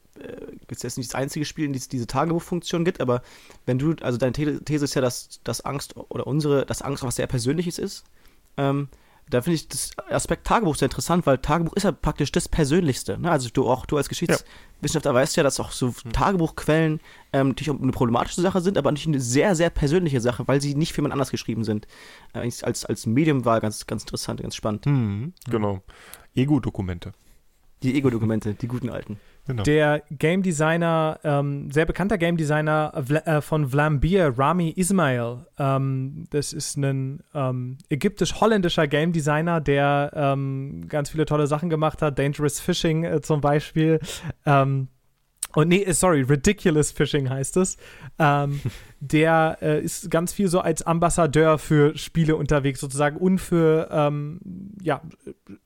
äh, 0.70 0.74
ist 0.74 0.84
jetzt 0.84 0.98
nicht 0.98 1.10
das 1.10 1.16
einzige 1.16 1.46
Spiel, 1.46 1.66
in 1.66 1.74
dem 1.74 1.80
es 1.80 1.88
diese 1.88 2.08
Tagebuchfunktion 2.08 2.86
gibt, 2.86 3.02
aber 3.02 3.22
wenn 3.66 3.80
du, 3.80 3.96
also 4.02 4.18
deine 4.18 4.34
These 4.34 4.86
ist 4.86 4.94
ja, 4.94 5.02
dass, 5.02 5.42
dass 5.44 5.62
Angst 5.62 5.96
oder 5.98 6.28
unsere, 6.28 6.66
dass 6.66 6.82
Angst 6.82 7.04
was 7.04 7.16
sehr 7.16 7.28
Persönliches 7.28 7.78
ist. 7.78 8.04
Ähm, 8.58 8.90
da 9.30 9.44
finde 9.44 9.56
ich 9.56 9.68
das 9.68 9.92
Aspekt 10.10 10.48
Tagebuch 10.48 10.76
sehr 10.76 10.88
interessant, 10.88 11.28
weil 11.28 11.38
Tagebuch 11.38 11.74
ist 11.74 11.84
ja 11.84 11.92
praktisch 11.92 12.32
das 12.32 12.50
Persönlichste. 12.50 13.20
Ne? 13.20 13.30
Also 13.30 13.50
du 13.54 13.68
auch, 13.70 13.86
du 13.86 13.98
als 13.98 14.10
Geschichtswissenschaftler 14.10 15.12
ja. 15.12 15.16
weißt 15.16 15.38
ja, 15.38 15.44
dass 15.44 15.60
auch 15.60 15.72
so 15.72 15.90
hm. 15.90 16.12
Tagebuchquellen 16.12 17.00
ähm, 17.32 17.50
natürlich 17.50 17.70
eine 17.70 17.92
problematische 17.92 18.42
Sache 18.42 18.62
sind, 18.62 18.78
aber 18.78 18.92
nicht 18.92 19.06
eine 19.06 19.20
sehr, 19.20 19.56
sehr 19.56 19.70
persönliche 19.70 20.20
Sache, 20.20 20.48
weil 20.48 20.62
sie 20.62 20.74
nicht 20.74 20.94
für 20.94 20.98
jemand 20.98 21.14
anders 21.14 21.30
geschrieben 21.30 21.64
sind. 21.64 21.88
Äh, 22.34 22.40
als, 22.40 22.64
als 22.64 23.06
Medium 23.06 23.46
war 23.46 23.60
ganz, 23.60 23.86
ganz 23.86 24.02
interessant, 24.02 24.42
ganz 24.42 24.56
spannend. 24.56 24.88
Mhm, 24.88 25.34
genau. 25.48 25.84
Ego-Dokumente. 26.34 27.14
Die 27.84 27.96
Ego-Dokumente, 27.96 28.54
die 28.54 28.68
guten 28.68 28.90
alten. 28.90 29.20
Genau. 29.48 29.64
Der 29.64 30.04
Game 30.12 30.44
Designer, 30.44 31.20
ähm, 31.24 31.72
sehr 31.72 31.86
bekannter 31.86 32.20
Game 32.20 32.38
Designer 32.38 32.94
äh, 33.26 33.42
von 33.42 33.68
Vlambeer, 33.68 34.38
Rami 34.38 34.70
Ismail, 34.76 35.46
ähm, 35.58 36.26
das 36.30 36.54
ist 36.54 36.78
ein 36.78 37.24
ähm, 37.34 37.78
ägyptisch-holländischer 37.90 38.88
Game 38.88 39.12
Designer, 39.12 39.60
der 39.60 40.12
ähm, 40.14 40.88
ganz 40.88 41.10
viele 41.10 41.26
tolle 41.26 41.48
Sachen 41.48 41.70
gemacht 41.72 42.04
hat, 42.04 42.20
Dangerous 42.20 42.60
Fishing 42.60 43.06
äh, 43.06 43.22
zum 43.22 43.42
Beispiel. 43.42 44.00
Und 45.56 45.70
nee, 45.70 45.84
äh, 45.84 45.94
sorry, 45.94 46.22
Ridiculous 46.22 46.92
Fishing 46.92 47.30
heißt 47.30 47.58
es. 47.58 47.78
Ähm, 48.20 48.62
der 49.00 49.58
äh, 49.62 49.84
ist 49.84 50.12
ganz 50.12 50.34
viel 50.34 50.48
so 50.48 50.60
als 50.60 50.84
Ambassadeur 50.84 51.58
für 51.58 51.98
Spiele 51.98 52.36
unterwegs, 52.36 52.80
sozusagen, 52.80 53.18
und 53.18 53.40
für 53.40 53.90
ähm, 53.92 54.40
ja, 54.82 55.02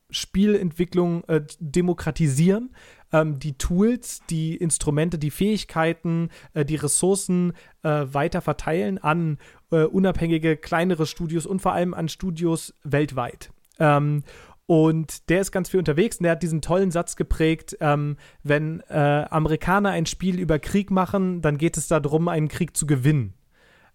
Spielentwicklung 0.10 1.24
äh, 1.26 1.42
demokratisieren. 1.60 2.74
Ähm, 3.12 3.40
die 3.40 3.58
Tools, 3.58 4.22
die 4.30 4.56
Instrumente, 4.56 5.20
die 5.20 5.32
Fähigkeiten, 5.32 6.30
äh, 6.54 6.64
die 6.66 6.76
Ressourcen 6.76 7.54
äh, 7.84 8.06
weiter 8.12 8.42
verteilen 8.42 8.98
an 8.98 9.38
äh, 9.72 9.84
unabhängige, 9.84 10.58
kleinere 10.58 11.06
Studios 11.06 11.46
und 11.46 11.62
vor 11.62 11.74
allem 11.74 11.94
an 11.94 12.08
Studios 12.08 12.74
weltweit. 12.84 13.52
Ähm, 13.80 14.24
und 14.66 15.30
der 15.30 15.42
ist 15.42 15.52
ganz 15.52 15.70
viel 15.70 15.80
unterwegs 15.80 16.18
und 16.18 16.24
der 16.24 16.34
hat 16.34 16.44
diesen 16.44 16.62
tollen 16.62 16.92
Satz 16.92 17.16
geprägt, 17.16 17.78
ähm, 17.82 18.18
wenn 18.44 18.80
äh, 18.90 19.26
Amerikaner 19.30 19.90
ein 19.90 20.06
Spiel 20.06 20.40
über 20.40 20.60
Krieg 20.60 20.90
machen, 20.90 21.42
dann 21.42 21.58
geht 21.58 21.78
es 21.78 21.88
darum, 21.88 22.28
einen 22.28 22.48
Krieg 22.48 22.76
zu 22.76 22.88
gewinnen. 22.88 23.34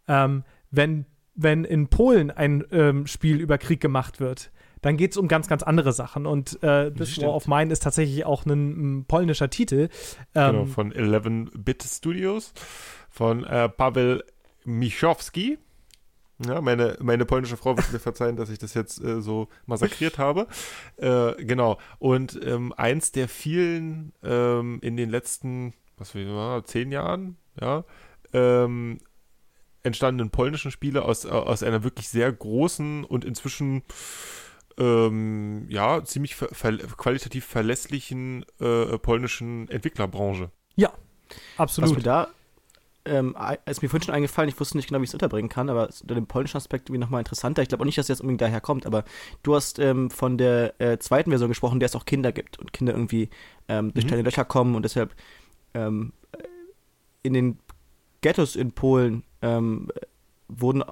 Ähm, 0.07 0.45
wenn, 0.71 1.07
wenn 1.35 1.65
in 1.65 1.89
Polen 1.89 2.31
ein 2.31 2.65
ähm, 2.71 3.07
Spiel 3.07 3.41
über 3.41 3.57
Krieg 3.57 3.81
gemacht 3.81 4.21
wird, 4.21 4.51
dann 4.83 4.97
geht 4.97 5.13
es 5.13 5.17
um 5.17 5.27
ganz, 5.27 5.49
ganz 5.49 5.63
andere 5.63 5.93
Sachen. 5.93 6.27
Und 6.27 6.63
äh, 6.63 6.93
This 6.93 7.21
War 7.21 7.35
of 7.35 7.49
Mine 7.49 7.73
ist 7.73 7.83
tatsächlich 7.83 8.25
auch 8.25 8.45
ein, 8.47 8.99
ein 8.99 9.05
polnischer 9.07 9.51
Titel. 9.51 9.89
Ähm, 10.35 10.53
genau, 10.53 10.65
von 10.67 10.93
11-Bit 10.93 11.83
Studios, 11.83 12.53
von 13.09 13.45
äh, 13.45 13.69
Paweł 13.69 14.23
Michowski. 14.65 15.59
Ja, 16.47 16.61
meine, 16.61 16.97
meine 17.01 17.25
polnische 17.25 17.57
Frau 17.57 17.77
wird 17.77 17.93
mir 17.93 17.99
verzeihen, 17.99 18.37
dass 18.37 18.49
ich 18.49 18.59
das 18.59 18.75
jetzt 18.75 19.03
äh, 19.03 19.21
so 19.21 19.49
massakriert 19.67 20.19
habe. 20.19 20.47
Äh, 20.97 21.35
genau. 21.45 21.79
Und 21.99 22.39
ähm, 22.45 22.73
eins 22.77 23.11
der 23.13 23.29
vielen 23.29 24.13
ähm, 24.23 24.79
in 24.83 24.97
den 24.97 25.11
letzten, 25.11 25.75
was 25.97 26.15
wir 26.15 26.63
zehn 26.65 26.93
Jahren, 26.93 27.37
ja, 27.61 27.85
ähm, 28.33 28.99
entstandenen 29.83 30.31
polnischen 30.31 30.71
Spiele 30.71 31.05
aus, 31.05 31.27
aus 31.27 31.63
einer 31.63 31.83
wirklich 31.83 32.09
sehr 32.09 32.31
großen 32.33 33.05
und 33.05 33.25
inzwischen 33.25 33.83
ähm, 34.77 35.67
ja, 35.69 36.05
ziemlich 36.05 36.37
ver 36.37 36.49
ver 36.53 36.77
qualitativ 36.77 37.45
verlässlichen 37.45 38.45
äh, 38.61 38.99
polnischen 38.99 39.69
Entwicklerbranche. 39.69 40.51
Ja, 40.77 40.93
absolut. 41.57 41.91
Was 41.91 41.97
mir 41.97 42.03
da 42.03 42.29
ähm, 43.09 43.37
ist 43.67 43.83
mir 43.83 43.89
vorhin 43.89 44.05
schon 44.05 44.15
eingefallen, 44.15 44.49
ich 44.49 44.59
wusste 44.61 44.77
nicht 44.77 44.89
genau, 44.89 45.01
wie 45.01 45.05
ich 45.05 45.11
es 45.11 45.15
unterbringen 45.15 45.49
kann, 45.49 45.69
aber 45.71 45.89
unter 46.01 46.15
dem 46.15 46.27
polnischen 46.27 46.57
Aspekt 46.57 46.89
irgendwie 46.89 47.01
nochmal 47.01 47.21
interessanter. 47.21 47.63
Ich 47.63 47.69
glaube 47.69 47.83
auch 47.83 47.87
nicht, 47.87 47.99
dass 47.99 48.07
das 48.07 48.19
jetzt 48.19 48.21
unbedingt 48.21 48.41
daher 48.41 48.61
kommt, 48.61 48.87
aber 48.87 49.05
du 49.43 49.55
hast 49.55 49.79
ähm, 49.79 50.11
von 50.11 50.39
der 50.39 50.81
äh, 50.81 50.99
zweiten 50.99 51.31
Version 51.31 51.49
gesprochen, 51.49 51.81
der 51.81 51.87
es 51.87 51.97
auch 51.97 52.05
Kinder 52.05 52.33
gibt 52.33 52.59
und 52.59 52.73
Kinder 52.73 52.93
irgendwie 52.93 53.31
ähm, 53.69 53.93
durch 53.93 54.05
mhm. 54.05 54.09
kleine 54.09 54.23
Löcher 54.23 54.45
kommen 54.45 54.75
und 54.75 54.83
deshalb 54.83 55.15
ähm, 55.75 56.13
in 57.23 57.35
den 57.35 57.59
Ghettos 58.21 58.57
in 58.57 58.73
Polen 58.73 59.23
ähm, 59.43 59.89
wurden 60.49 60.83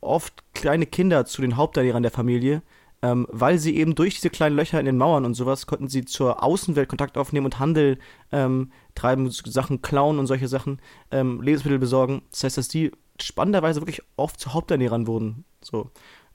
oft 0.00 0.42
kleine 0.54 0.86
Kinder 0.86 1.26
zu 1.26 1.42
den 1.42 1.56
Hauptteilnehmern 1.56 2.02
der 2.02 2.12
Familie 2.12 2.62
ähm, 3.02 3.26
weil 3.30 3.58
sie 3.58 3.76
eben 3.76 3.94
durch 3.94 4.14
diese 4.14 4.30
kleinen 4.30 4.56
Löcher 4.56 4.78
in 4.78 4.86
den 4.86 4.96
Mauern 4.96 5.24
und 5.24 5.34
sowas 5.34 5.66
konnten 5.66 5.88
sie 5.88 6.04
zur 6.04 6.42
Außenwelt 6.42 6.88
Kontakt 6.88 7.18
aufnehmen 7.18 7.46
und 7.46 7.58
Handel 7.58 7.98
ähm, 8.30 8.70
treiben, 8.94 9.28
Sachen 9.30 9.82
klauen 9.82 10.18
und 10.20 10.28
solche 10.28 10.48
Sachen, 10.48 10.80
ähm, 11.10 11.42
Lebensmittel 11.42 11.80
besorgen. 11.80 12.22
Das 12.30 12.44
heißt, 12.44 12.58
dass 12.58 12.68
die 12.68 12.92
spannenderweise 13.20 13.80
wirklich 13.80 14.02
oft 14.16 14.38
zu 14.38 14.54
Haupternährern 14.54 15.08
wurden. 15.08 15.44
So. 15.60 15.90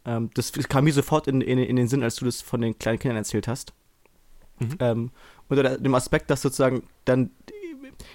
Ähm, 0.06 0.30
das 0.34 0.52
kam 0.52 0.84
mir 0.84 0.94
sofort 0.94 1.28
in, 1.28 1.40
in, 1.40 1.58
in, 1.58 1.78
den 1.78 1.88
Sinn, 1.88 2.04
als 2.04 2.16
du 2.16 2.26
das 2.26 2.42
von 2.42 2.62
den 2.62 2.78
kleinen 2.78 3.00
Kindern 3.00 3.18
erzählt 3.18 3.48
hast. 3.48 3.74
Mhm. 4.60 4.76
Ähm, 4.80 5.12
unter 5.48 5.78
dem 5.78 5.96
Aspekt, 5.96 6.30
dass 6.30 6.42
sozusagen 6.42 6.84
dann, 7.06 7.32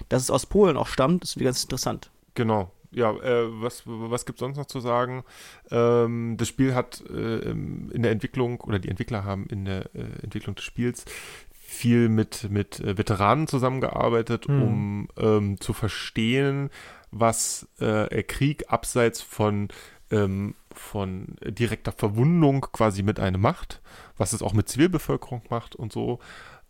dass 0.09 0.21
es 0.21 0.29
aus 0.29 0.45
Polen 0.45 0.77
auch 0.77 0.87
stammt, 0.87 1.23
ist 1.23 1.39
ganz 1.39 1.63
interessant. 1.63 2.11
Genau, 2.35 2.71
ja, 2.93 3.11
äh, 3.11 3.61
was, 3.61 3.83
was 3.85 4.25
gibt 4.25 4.37
es 4.37 4.41
sonst 4.41 4.57
noch 4.57 4.65
zu 4.65 4.79
sagen? 4.79 5.23
Ähm, 5.71 6.35
das 6.37 6.47
Spiel 6.47 6.75
hat 6.75 7.03
äh, 7.09 7.39
in 7.49 8.01
der 8.01 8.11
Entwicklung, 8.11 8.61
oder 8.61 8.79
die 8.79 8.89
Entwickler 8.89 9.23
haben 9.23 9.45
in 9.47 9.65
der 9.65 9.93
äh, 9.95 10.23
Entwicklung 10.23 10.55
des 10.55 10.63
Spiels 10.63 11.05
viel 11.51 12.09
mit, 12.09 12.49
mit 12.49 12.79
äh, 12.79 12.97
Veteranen 12.97 13.47
zusammengearbeitet, 13.47 14.47
mhm. 14.47 14.61
um 14.61 15.07
ähm, 15.17 15.59
zu 15.59 15.73
verstehen, 15.73 16.69
was 17.11 17.67
äh, 17.79 18.23
Krieg 18.23 18.65
abseits 18.71 19.21
von, 19.21 19.69
ähm, 20.11 20.55
von 20.71 21.35
direkter 21.43 21.91
Verwundung 21.91 22.61
quasi 22.71 23.03
mit 23.03 23.19
einem 23.19 23.41
macht, 23.41 23.81
was 24.17 24.33
es 24.33 24.41
auch 24.41 24.53
mit 24.53 24.69
Zivilbevölkerung 24.69 25.43
macht 25.49 25.75
und 25.75 25.91
so. 25.91 26.19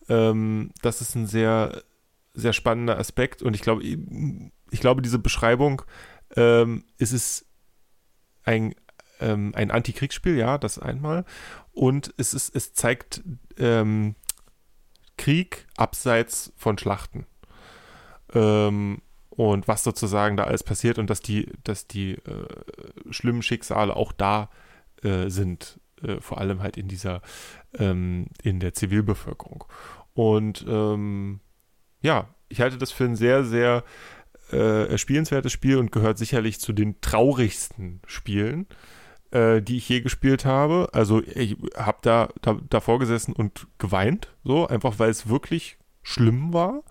Ähm, 0.10 0.72
das 0.82 1.02
ist 1.02 1.16
ein 1.16 1.28
sehr, 1.28 1.84
sehr 2.34 2.54
spannender 2.54 2.98
Aspekt 2.98 3.42
und 3.42 3.56
ich 3.56 3.62
glaube, 3.62 3.84
ich 3.84 4.80
glaube, 4.80 5.02
diese 5.02 5.20
Beschreibung 5.20 5.84
ähm, 6.36 6.84
ist 6.98 7.14
es 7.14 7.46
ein, 8.44 8.76
ähm, 9.20 9.54
ein 9.56 9.72
Antikriegsspiel, 9.72 10.38
ja, 10.38 10.58
das 10.58 10.80
einmal. 10.80 11.26
Und 11.72 12.14
es, 12.18 12.34
ist, 12.34 12.56
es 12.56 12.74
zeigt 12.74 13.24
ähm, 13.58 14.16
Krieg 15.18 15.68
abseits 15.78 16.54
von 16.58 16.78
Schlachten. 16.78 17.26
Ähm, 18.34 19.02
und 19.30 19.68
was 19.68 19.84
sozusagen 19.84 20.38
da 20.38 20.44
alles 20.44 20.64
passiert 20.64 21.00
und 21.00 21.10
dass 21.10 21.22
die, 21.22 21.52
dass 21.64 21.88
die 21.88 22.14
äh, 22.14 22.48
schlimmen 23.10 23.42
Schicksale 23.42 23.96
auch 23.96 24.12
da 24.12 24.50
äh, 25.02 25.30
sind, 25.30 25.80
äh, 26.04 26.20
vor 26.20 26.38
allem 26.40 26.62
halt 26.62 26.78
in 26.78 26.88
dieser, 26.88 27.22
ähm, 27.80 28.28
in 28.44 28.60
der 28.60 28.74
Zivilbevölkerung. 28.74 29.64
Und 30.14 30.66
ähm, 30.68 31.40
ja, 32.02 32.28
ich 32.50 32.62
halte 32.62 32.78
das 32.78 32.92
für 32.92 33.06
ein 33.06 33.16
sehr, 33.16 33.44
sehr 33.44 33.84
äh, 34.54 34.98
spielenswertes 34.98 35.52
Spiel 35.52 35.78
und 35.78 35.92
gehört 35.92 36.18
sicherlich 36.18 36.60
zu 36.60 36.74
den 36.74 37.02
traurigsten 37.02 38.02
Spielen, 38.06 38.68
äh, 39.32 39.62
die 39.62 39.78
ich 39.78 39.90
je 39.90 40.02
gespielt 40.02 40.46
habe. 40.46 40.90
Also 40.94 41.22
ich 41.24 41.58
habe 41.76 41.98
da, 42.02 42.30
da 42.42 42.58
davor 42.70 43.00
gesessen 43.00 43.34
und 43.34 43.68
geweint, 43.78 44.34
so 44.44 44.68
einfach 44.68 45.00
weil 45.00 45.10
es 45.10 45.28
wirklich 45.28 45.78
schlimm 46.02 46.54
war 46.54 46.84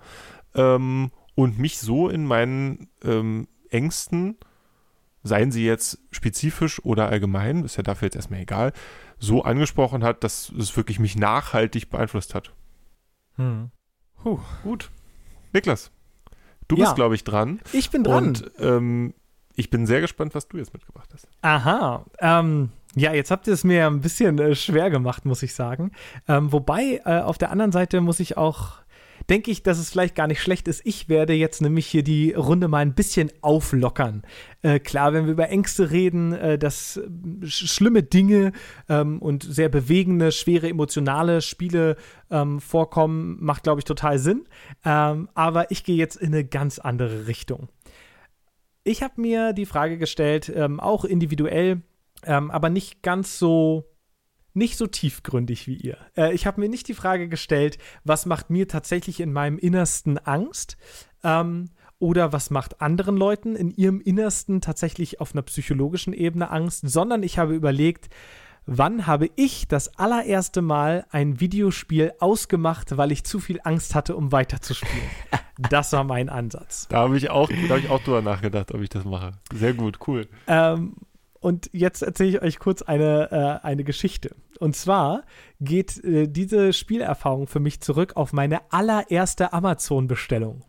ähm, 0.54 1.10
und 1.34 1.58
mich 1.58 1.78
so 1.78 2.08
in 2.08 2.24
meinen 2.24 2.88
ähm, 3.04 3.48
Ängsten, 3.70 4.36
seien 5.22 5.52
sie 5.52 5.64
jetzt 5.64 5.98
spezifisch 6.10 6.84
oder 6.84 7.08
allgemein, 7.08 7.64
ist 7.64 7.76
ja 7.76 7.82
dafür 7.82 8.06
jetzt 8.06 8.16
erstmal 8.16 8.40
egal, 8.40 8.72
so 9.18 9.42
angesprochen 9.44 10.02
hat, 10.02 10.24
dass 10.24 10.50
es 10.58 10.76
wirklich 10.76 10.98
mich 10.98 11.16
nachhaltig 11.16 11.90
beeinflusst 11.90 12.34
hat. 12.34 12.52
Hm. 13.36 13.70
Puh. 14.22 14.40
Gut. 14.62 14.90
Niklas, 15.52 15.92
Du 16.68 16.76
ja. 16.76 16.84
bist, 16.84 16.96
glaube 16.96 17.14
ich, 17.14 17.24
dran. 17.24 17.60
Ich 17.72 17.90
bin 17.90 18.04
dran. 18.04 18.28
Und 18.28 18.50
ähm, 18.58 19.14
ich 19.54 19.70
bin 19.70 19.86
sehr 19.86 20.00
gespannt, 20.00 20.34
was 20.34 20.48
du 20.48 20.58
jetzt 20.58 20.72
mitgebracht 20.72 21.10
hast. 21.12 21.28
Aha. 21.42 22.04
Ähm, 22.20 22.70
ja, 22.94 23.12
jetzt 23.12 23.30
habt 23.30 23.46
ihr 23.46 23.54
es 23.54 23.64
mir 23.64 23.86
ein 23.86 24.00
bisschen 24.00 24.38
äh, 24.38 24.54
schwer 24.54 24.90
gemacht, 24.90 25.24
muss 25.24 25.42
ich 25.42 25.54
sagen. 25.54 25.92
Ähm, 26.28 26.52
wobei, 26.52 27.00
äh, 27.04 27.20
auf 27.20 27.38
der 27.38 27.50
anderen 27.50 27.72
Seite 27.72 28.00
muss 28.00 28.20
ich 28.20 28.36
auch 28.36 28.81
denke 29.32 29.50
ich, 29.50 29.62
dass 29.62 29.78
es 29.78 29.88
vielleicht 29.88 30.14
gar 30.14 30.26
nicht 30.26 30.42
schlecht 30.42 30.68
ist. 30.68 30.82
Ich 30.84 31.08
werde 31.08 31.32
jetzt 31.32 31.62
nämlich 31.62 31.86
hier 31.86 32.02
die 32.02 32.32
Runde 32.32 32.68
mal 32.68 32.80
ein 32.80 32.92
bisschen 32.92 33.32
auflockern. 33.40 34.24
Äh, 34.60 34.78
klar, 34.78 35.14
wenn 35.14 35.24
wir 35.24 35.32
über 35.32 35.48
Ängste 35.48 35.90
reden, 35.90 36.34
äh, 36.34 36.58
dass 36.58 36.98
äh, 36.98 37.46
schlimme 37.46 38.02
Dinge 38.02 38.52
ähm, 38.90 39.22
und 39.22 39.42
sehr 39.42 39.70
bewegende, 39.70 40.32
schwere, 40.32 40.68
emotionale 40.68 41.40
Spiele 41.40 41.96
ähm, 42.30 42.60
vorkommen, 42.60 43.38
macht, 43.40 43.62
glaube 43.62 43.80
ich, 43.80 43.86
total 43.86 44.18
Sinn. 44.18 44.44
Ähm, 44.84 45.30
aber 45.32 45.70
ich 45.70 45.82
gehe 45.82 45.96
jetzt 45.96 46.16
in 46.16 46.34
eine 46.34 46.44
ganz 46.44 46.78
andere 46.78 47.26
Richtung. 47.26 47.70
Ich 48.84 49.02
habe 49.02 49.18
mir 49.18 49.54
die 49.54 49.64
Frage 49.64 49.96
gestellt, 49.96 50.52
ähm, 50.54 50.78
auch 50.78 51.06
individuell, 51.06 51.80
ähm, 52.26 52.50
aber 52.50 52.68
nicht 52.68 53.02
ganz 53.02 53.38
so 53.38 53.91
nicht 54.54 54.76
so 54.76 54.86
tiefgründig 54.86 55.66
wie 55.66 55.76
ihr. 55.76 55.98
Äh, 56.16 56.34
ich 56.34 56.46
habe 56.46 56.60
mir 56.60 56.68
nicht 56.68 56.88
die 56.88 56.94
Frage 56.94 57.28
gestellt, 57.28 57.78
was 58.04 58.26
macht 58.26 58.50
mir 58.50 58.68
tatsächlich 58.68 59.20
in 59.20 59.32
meinem 59.32 59.58
Innersten 59.58 60.18
Angst 60.18 60.76
ähm, 61.24 61.70
oder 61.98 62.32
was 62.32 62.50
macht 62.50 62.80
anderen 62.80 63.16
Leuten 63.16 63.54
in 63.54 63.70
ihrem 63.70 64.00
Innersten 64.00 64.60
tatsächlich 64.60 65.20
auf 65.20 65.34
einer 65.34 65.42
psychologischen 65.42 66.12
Ebene 66.12 66.50
Angst, 66.50 66.82
sondern 66.88 67.22
ich 67.22 67.38
habe 67.38 67.54
überlegt, 67.54 68.08
wann 68.66 69.06
habe 69.06 69.30
ich 69.36 69.68
das 69.68 69.98
allererste 69.98 70.62
Mal 70.62 71.06
ein 71.10 71.40
Videospiel 71.40 72.12
ausgemacht, 72.20 72.96
weil 72.96 73.12
ich 73.12 73.24
zu 73.24 73.40
viel 73.40 73.60
Angst 73.64 73.94
hatte, 73.94 74.16
um 74.16 74.32
weiterzuspielen. 74.32 75.08
Das 75.70 75.92
war 75.92 76.02
mein 76.02 76.28
Ansatz. 76.28 76.88
Da 76.88 77.00
habe 77.00 77.16
ich 77.16 77.30
auch, 77.30 77.48
da 77.48 77.68
habe 77.68 77.80
ich 77.80 77.88
auch 77.88 78.02
drüber 78.02 78.22
nachgedacht, 78.22 78.72
ob 78.72 78.80
ich 78.80 78.88
das 78.88 79.04
mache. 79.04 79.32
Sehr 79.54 79.74
gut, 79.74 79.98
cool. 80.08 80.26
Ähm, 80.48 80.96
und 81.42 81.68
jetzt 81.72 82.02
erzähle 82.02 82.30
ich 82.30 82.42
euch 82.42 82.58
kurz 82.60 82.82
eine, 82.82 83.60
äh, 83.62 83.66
eine 83.66 83.82
Geschichte. 83.82 84.34
Und 84.60 84.76
zwar 84.76 85.24
geht 85.60 86.02
äh, 86.04 86.28
diese 86.28 86.72
Spielerfahrung 86.72 87.48
für 87.48 87.58
mich 87.58 87.80
zurück 87.80 88.12
auf 88.14 88.32
meine 88.32 88.72
allererste 88.72 89.52
Amazon-Bestellung. 89.52 90.64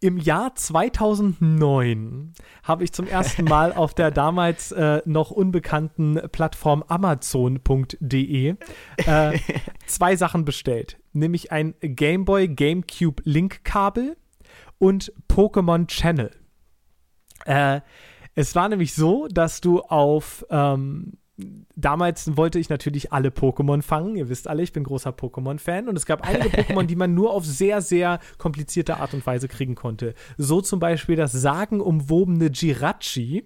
Im 0.00 0.18
Jahr 0.18 0.54
2009 0.54 2.34
habe 2.64 2.84
ich 2.84 2.92
zum 2.92 3.06
ersten 3.06 3.44
Mal 3.44 3.72
auf 3.72 3.94
der 3.94 4.10
damals 4.10 4.72
äh, 4.72 5.00
noch 5.06 5.30
unbekannten 5.30 6.20
Plattform 6.30 6.82
Amazon.de 6.86 8.56
äh, 8.96 9.38
zwei 9.86 10.16
Sachen 10.16 10.44
bestellt. 10.44 10.98
Nämlich 11.14 11.50
ein 11.50 11.74
Game 11.80 12.26
Boy 12.26 12.48
GameCube 12.48 13.22
Link-Kabel 13.24 14.18
und 14.78 15.12
Pokémon 15.30 15.86
Channel. 15.86 16.30
Äh, 17.46 17.80
es 18.34 18.54
war 18.54 18.68
nämlich 18.68 18.94
so, 18.94 19.28
dass 19.28 19.60
du 19.60 19.80
auf 19.80 20.44
ähm, 20.50 21.12
damals 21.76 22.36
wollte 22.36 22.58
ich 22.58 22.68
natürlich 22.68 23.12
alle 23.12 23.30
Pokémon 23.30 23.82
fangen. 23.82 24.16
Ihr 24.16 24.28
wisst 24.28 24.48
alle, 24.48 24.62
ich 24.62 24.72
bin 24.72 24.84
großer 24.84 25.10
Pokémon-Fan. 25.10 25.88
Und 25.88 25.96
es 25.96 26.06
gab 26.06 26.26
einige 26.26 26.48
Pokémon, 26.62 26.84
die 26.84 26.96
man 26.96 27.14
nur 27.14 27.32
auf 27.32 27.44
sehr, 27.44 27.80
sehr 27.80 28.20
komplizierte 28.38 28.98
Art 28.98 29.14
und 29.14 29.26
Weise 29.26 29.48
kriegen 29.48 29.74
konnte. 29.74 30.14
So 30.36 30.60
zum 30.60 30.80
Beispiel 30.80 31.16
das 31.16 31.32
sagenumwobene 31.32 32.50
Jirachi, 32.52 33.44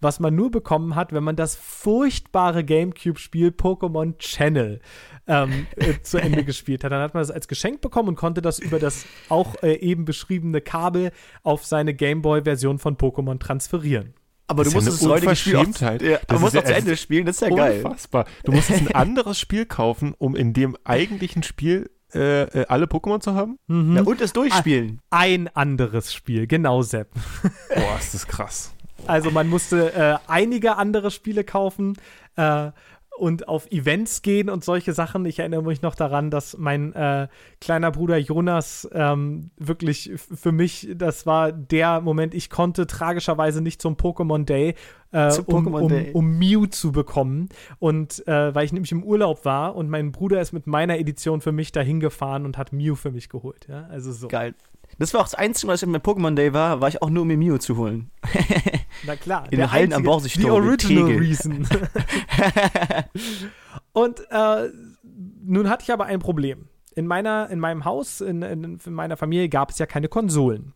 was 0.00 0.20
man 0.20 0.34
nur 0.34 0.50
bekommen 0.50 0.94
hat, 0.94 1.12
wenn 1.12 1.24
man 1.24 1.36
das 1.36 1.56
furchtbare 1.56 2.64
Gamecube-Spiel 2.64 3.48
Pokémon 3.50 4.16
Channel 4.18 4.80
ähm, 5.26 5.66
äh, 5.76 5.94
zu 6.02 6.18
Ende 6.22 6.44
gespielt 6.44 6.84
hat. 6.84 6.92
Dann 6.92 7.02
hat 7.02 7.14
man 7.14 7.22
das 7.22 7.30
als 7.30 7.48
Geschenk 7.48 7.80
bekommen 7.80 8.10
und 8.10 8.16
konnte 8.16 8.42
das 8.42 8.58
über 8.58 8.78
das 8.78 9.06
auch 9.28 9.62
äh, 9.62 9.74
eben 9.76 10.04
beschriebene 10.04 10.60
Kabel 10.60 11.12
auf 11.42 11.64
seine 11.64 11.94
Gameboy-Version 11.94 12.78
von 12.78 12.96
Pokémon 12.96 13.38
transferieren. 13.38 14.14
Aber 14.48 14.62
du 14.62 14.70
Das 14.70 14.78
ist 14.84 14.84
musst 14.90 15.02
ja 15.02 15.08
heutige 15.08 15.36
Spiel 15.36 15.56
auch, 15.56 15.66
Unverschämtheit. 15.66 16.02
ja, 16.02 16.18
Das 16.26 16.36
du 16.36 16.38
musst 16.38 16.54
ja 16.54 16.60
auch 16.60 16.66
zu 16.66 16.74
Ende 16.74 16.96
spielen, 16.96 17.26
das 17.26 17.36
ist 17.36 17.48
ja 17.48 17.54
geil. 17.54 17.82
Unfassbar. 17.84 18.26
Du 18.44 18.52
musst 18.52 18.70
ein 18.70 18.94
anderes 18.94 19.40
Spiel 19.40 19.66
kaufen, 19.66 20.14
um 20.18 20.36
in 20.36 20.52
dem 20.52 20.76
eigentlichen 20.84 21.42
Spiel 21.42 21.90
äh, 22.14 22.42
äh, 22.44 22.66
alle 22.68 22.86
Pokémon 22.86 23.20
zu 23.20 23.34
haben? 23.34 23.58
Ja, 23.68 24.02
und 24.02 24.20
das 24.20 24.32
Durchspielen. 24.32 25.00
Ein 25.10 25.48
anderes 25.48 26.14
Spiel, 26.14 26.46
genau, 26.46 26.82
Sepp. 26.82 27.10
Boah, 27.74 27.98
ist 27.98 28.14
das 28.14 28.28
krass. 28.28 28.72
Also 29.06 29.30
man 29.30 29.48
musste 29.48 29.92
äh, 29.92 30.18
einige 30.26 30.76
andere 30.76 31.10
Spiele 31.10 31.44
kaufen 31.44 31.96
äh, 32.36 32.70
und 33.18 33.48
auf 33.48 33.70
Events 33.70 34.22
gehen 34.22 34.50
und 34.50 34.64
solche 34.64 34.92
Sachen. 34.92 35.24
Ich 35.24 35.38
erinnere 35.38 35.62
mich 35.62 35.82
noch 35.82 35.94
daran, 35.94 36.30
dass 36.30 36.56
mein 36.58 36.92
äh, 36.94 37.28
kleiner 37.60 37.90
Bruder 37.90 38.18
Jonas 38.18 38.88
ähm, 38.92 39.50
wirklich 39.56 40.12
für 40.16 40.52
mich, 40.52 40.88
das 40.94 41.26
war 41.26 41.52
der 41.52 42.00
Moment, 42.00 42.34
ich 42.34 42.50
konnte 42.50 42.86
tragischerweise 42.86 43.62
nicht 43.62 43.80
zum 43.80 43.94
Pokémon 43.94 44.44
Day, 44.44 44.74
äh, 45.12 45.32
um, 45.46 45.66
um, 45.74 46.06
um 46.12 46.38
Mew 46.38 46.66
zu 46.66 46.92
bekommen. 46.92 47.48
Und 47.78 48.26
äh, 48.26 48.54
weil 48.54 48.64
ich 48.64 48.72
nämlich 48.72 48.92
im 48.92 49.02
Urlaub 49.02 49.44
war 49.44 49.76
und 49.76 49.88
mein 49.88 50.12
Bruder 50.12 50.40
ist 50.40 50.52
mit 50.52 50.66
meiner 50.66 50.98
Edition 50.98 51.40
für 51.40 51.52
mich 51.52 51.72
dahin 51.72 52.00
gefahren 52.00 52.44
und 52.44 52.58
hat 52.58 52.72
Mew 52.72 52.94
für 52.96 53.10
mich 53.10 53.28
geholt. 53.28 53.66
Ja? 53.68 53.86
Also 53.90 54.12
so. 54.12 54.28
Geil. 54.28 54.54
Das 54.98 55.12
war 55.12 55.20
auch 55.20 55.24
das 55.24 55.34
Einzige, 55.34 55.72
was 55.72 55.82
ich 55.82 55.88
mit 55.88 56.02
Pokémon 56.02 56.34
Day 56.34 56.54
war, 56.54 56.80
war 56.80 56.88
ich 56.88 57.02
auch 57.02 57.10
nur 57.10 57.22
um 57.22 57.28
mir 57.28 57.36
Mew 57.36 57.58
zu 57.58 57.76
holen. 57.76 58.10
Na 59.06 59.16
klar. 59.16 59.46
In 59.50 59.58
der 59.58 59.70
Hallen 59.70 59.92
am 59.92 60.02
Borsigtor 60.02 60.52
Original 60.52 61.06
Tegel. 61.06 61.18
Reason. 61.18 61.68
Und 63.92 64.20
äh, 64.30 64.68
nun 65.44 65.68
hatte 65.68 65.84
ich 65.84 65.92
aber 65.92 66.06
ein 66.06 66.18
Problem. 66.18 66.68
In, 66.94 67.06
meiner, 67.06 67.50
in 67.50 67.60
meinem 67.60 67.84
Haus, 67.84 68.22
in, 68.22 68.40
in, 68.40 68.80
in 68.84 68.94
meiner 68.94 69.18
Familie 69.18 69.50
gab 69.50 69.70
es 69.70 69.78
ja 69.78 69.84
keine 69.84 70.08
Konsolen. 70.08 70.72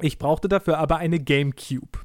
Ich 0.00 0.18
brauchte 0.18 0.48
dafür 0.48 0.78
aber 0.78 0.96
eine 0.96 1.20
GameCube. 1.20 1.98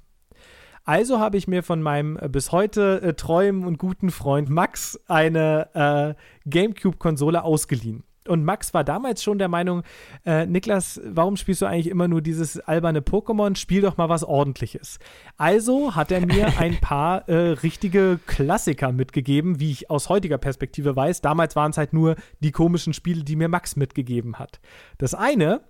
Also 0.83 1.19
habe 1.19 1.35
ich 1.35 1.49
mir 1.49 1.63
von 1.63 1.81
meinem 1.81 2.17
äh, 2.17 2.29
bis 2.29 2.53
heute 2.53 3.01
äh, 3.01 3.13
treuen 3.13 3.65
und 3.65 3.77
guten 3.77 4.09
Freund 4.09 4.49
Max 4.49 4.97
eine 5.07 5.69
äh, 5.73 6.49
GameCube-Konsole 6.49 7.43
ausgeliehen. 7.43 8.03
Und 8.28 8.43
Max 8.43 8.73
war 8.73 8.84
damals 8.84 9.23
schon 9.23 9.38
der 9.38 9.47
Meinung, 9.47 9.84
äh, 10.25 10.45
Niklas, 10.45 11.01
warum 11.03 11.38
spielst 11.38 11.61
du 11.61 11.65
eigentlich 11.65 11.88
immer 11.88 12.07
nur 12.07 12.21
dieses 12.21 12.59
alberne 12.59 13.01
Pokémon? 13.01 13.55
Spiel 13.55 13.82
doch 13.82 13.97
mal 13.97 14.09
was 14.09 14.23
ordentliches. 14.23 14.99
Also 15.38 15.95
hat 15.95 16.11
er 16.11 16.25
mir 16.25 16.57
ein 16.59 16.78
paar 16.82 17.28
äh, 17.30 17.51
richtige 17.51 18.19
Klassiker 18.25 18.91
mitgegeben, 18.91 19.59
wie 19.59 19.71
ich 19.71 19.89
aus 19.89 20.09
heutiger 20.09 20.38
Perspektive 20.38 20.95
weiß. 20.95 21.21
Damals 21.21 21.55
waren 21.55 21.71
es 21.71 21.78
halt 21.78 21.93
nur 21.93 22.15
die 22.39 22.51
komischen 22.51 22.93
Spiele, 22.93 23.23
die 23.23 23.36
mir 23.36 23.47
Max 23.47 23.75
mitgegeben 23.75 24.39
hat. 24.39 24.59
Das 24.97 25.13
eine 25.13 25.61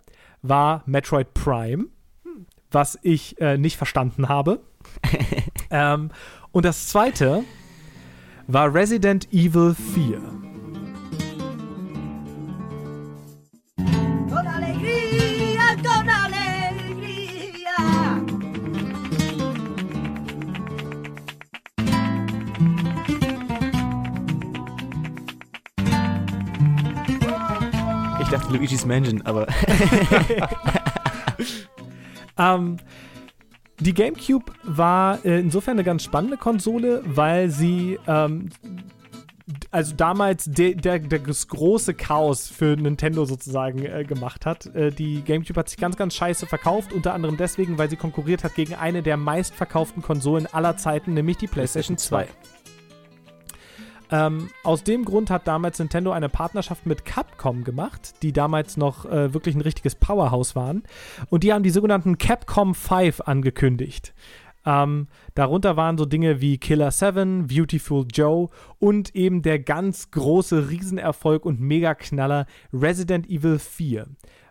war 0.41 0.83
Metroid 0.85 1.33
Prime, 1.33 1.85
was 2.71 2.97
ich 3.01 3.39
äh, 3.39 3.57
nicht 3.57 3.77
verstanden 3.77 4.29
habe. 4.29 4.61
ähm, 5.71 6.11
und 6.51 6.65
das 6.65 6.87
zweite 6.87 7.43
war 8.47 8.73
Resident 8.73 9.31
Evil 9.33 9.75
4. 9.75 10.46
Ich 28.27 28.33
dachte 28.33 28.51
Luigi's 28.53 28.85
Mansion, 28.85 29.21
aber 29.21 29.47
Ähm, 32.37 32.77
die 33.79 33.93
GameCube 33.93 34.51
war 34.63 35.23
äh, 35.25 35.39
insofern 35.39 35.73
eine 35.73 35.83
ganz 35.83 36.03
spannende 36.03 36.35
Konsole, 36.35 37.03
weil 37.05 37.49
sie 37.49 37.97
ähm, 38.05 38.49
also 39.71 39.95
damals 39.95 40.45
de, 40.45 40.75
der, 40.75 40.99
der, 40.99 41.19
das 41.19 41.47
große 41.47 41.93
Chaos 41.93 42.49
für 42.49 42.75
Nintendo 42.75 43.23
sozusagen 43.23 43.85
äh, 43.85 44.03
gemacht 44.03 44.45
hat. 44.45 44.65
Äh, 44.75 44.91
die 44.91 45.21
GameCube 45.21 45.57
hat 45.57 45.69
sich 45.69 45.77
ganz, 45.77 45.95
ganz 45.95 46.15
scheiße 46.15 46.47
verkauft, 46.47 46.91
unter 46.91 47.13
anderem 47.13 47.37
deswegen, 47.37 47.77
weil 47.77 47.89
sie 47.89 47.95
konkurriert 47.95 48.43
hat 48.43 48.55
gegen 48.55 48.75
eine 48.75 49.03
der 49.03 49.15
meistverkauften 49.15 50.01
Konsolen 50.01 50.47
aller 50.47 50.75
Zeiten, 50.75 51.13
nämlich 51.13 51.37
die 51.37 51.47
PlayStation 51.47 51.97
2. 51.97 52.27
Ähm, 54.09 54.49
aus 54.63 54.83
dem 54.83 55.03
Grund 55.03 55.29
hat 55.29 55.47
damals 55.47 55.79
Nintendo 55.79 56.11
eine 56.11 56.29
Partnerschaft 56.29 56.85
mit 56.85 57.03
Capcom 57.05 57.63
gemacht, 57.63 58.15
die 58.21 58.31
damals 58.31 58.77
noch 58.77 59.05
äh, 59.05 59.33
wirklich 59.33 59.55
ein 59.55 59.61
richtiges 59.61 59.95
Powerhouse 59.95 60.55
waren. 60.55 60.83
Und 61.29 61.43
die 61.43 61.53
haben 61.53 61.63
die 61.63 61.69
sogenannten 61.69 62.17
Capcom 62.17 62.73
5 62.73 63.21
angekündigt. 63.21 64.13
Ähm, 64.65 65.07
darunter 65.33 65.77
waren 65.77 65.97
so 65.97 66.05
Dinge 66.05 66.41
wie 66.41 66.57
Killer 66.57 66.91
7, 66.91 67.47
Beautiful 67.47 68.05
Joe 68.11 68.49
und 68.79 69.15
eben 69.15 69.41
der 69.41 69.59
ganz 69.59 70.11
große 70.11 70.69
Riesenerfolg 70.69 71.45
und 71.45 71.61
Megaknaller 71.61 72.47
Resident 72.73 73.29
Evil 73.29 73.59
4, 73.59 74.07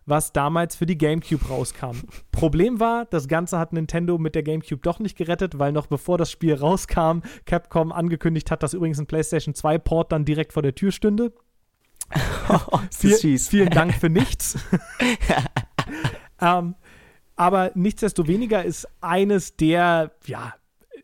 was 0.06 0.32
damals 0.32 0.76
für 0.76 0.86
die 0.86 0.96
GameCube 0.96 1.48
rauskam. 1.48 1.96
Problem 2.30 2.80
war, 2.80 3.04
das 3.06 3.28
Ganze 3.28 3.58
hat 3.58 3.72
Nintendo 3.72 4.18
mit 4.18 4.34
der 4.34 4.44
GameCube 4.44 4.80
doch 4.82 5.00
nicht 5.00 5.16
gerettet, 5.18 5.58
weil 5.58 5.72
noch 5.72 5.88
bevor 5.88 6.16
das 6.16 6.30
Spiel 6.30 6.54
rauskam, 6.54 7.20
Capcom 7.44 7.92
angekündigt 7.92 8.50
hat, 8.50 8.62
dass 8.62 8.72
übrigens 8.72 9.00
ein 9.00 9.06
PlayStation 9.06 9.54
2 9.54 9.78
Port 9.78 10.12
dann 10.12 10.24
direkt 10.24 10.52
vor 10.52 10.62
der 10.62 10.74
Tür 10.74 10.92
stünde. 10.92 11.32
ist 13.00 13.20
Viel, 13.20 13.38
vielen 13.38 13.70
Dank 13.70 13.94
für 13.94 14.08
nichts. 14.08 14.56
ähm, 16.40 16.76
aber 17.34 17.72
nichtsdestoweniger 17.74 18.64
ist 18.64 18.88
eines 19.00 19.56
der, 19.56 20.12
ja, 20.24 20.54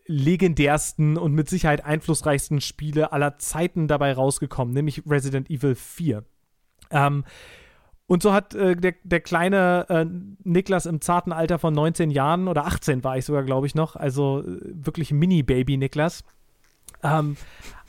legendärsten 0.07 1.16
und 1.16 1.32
mit 1.32 1.48
Sicherheit 1.48 1.84
einflussreichsten 1.84 2.61
Spiele 2.61 3.12
aller 3.12 3.38
Zeiten 3.38 3.88
dabei 3.88 4.12
rausgekommen, 4.12 4.74
nämlich 4.74 5.03
Resident 5.09 5.50
Evil 5.50 5.74
4. 5.74 6.24
Ähm, 6.90 7.24
und 8.12 8.22
so 8.22 8.34
hat 8.34 8.54
äh, 8.54 8.76
der, 8.76 8.92
der 9.04 9.20
kleine 9.20 9.86
äh, 9.88 10.04
Niklas 10.44 10.84
im 10.84 11.00
zarten 11.00 11.32
Alter 11.32 11.58
von 11.58 11.72
19 11.72 12.10
Jahren 12.10 12.46
oder 12.46 12.66
18 12.66 13.02
war 13.04 13.16
ich 13.16 13.24
sogar, 13.24 13.42
glaube 13.42 13.66
ich, 13.66 13.74
noch, 13.74 13.96
also 13.96 14.40
äh, 14.40 14.60
wirklich 14.60 15.12
Mini-Baby 15.12 15.78
Niklas, 15.78 16.22
ähm, 17.02 17.38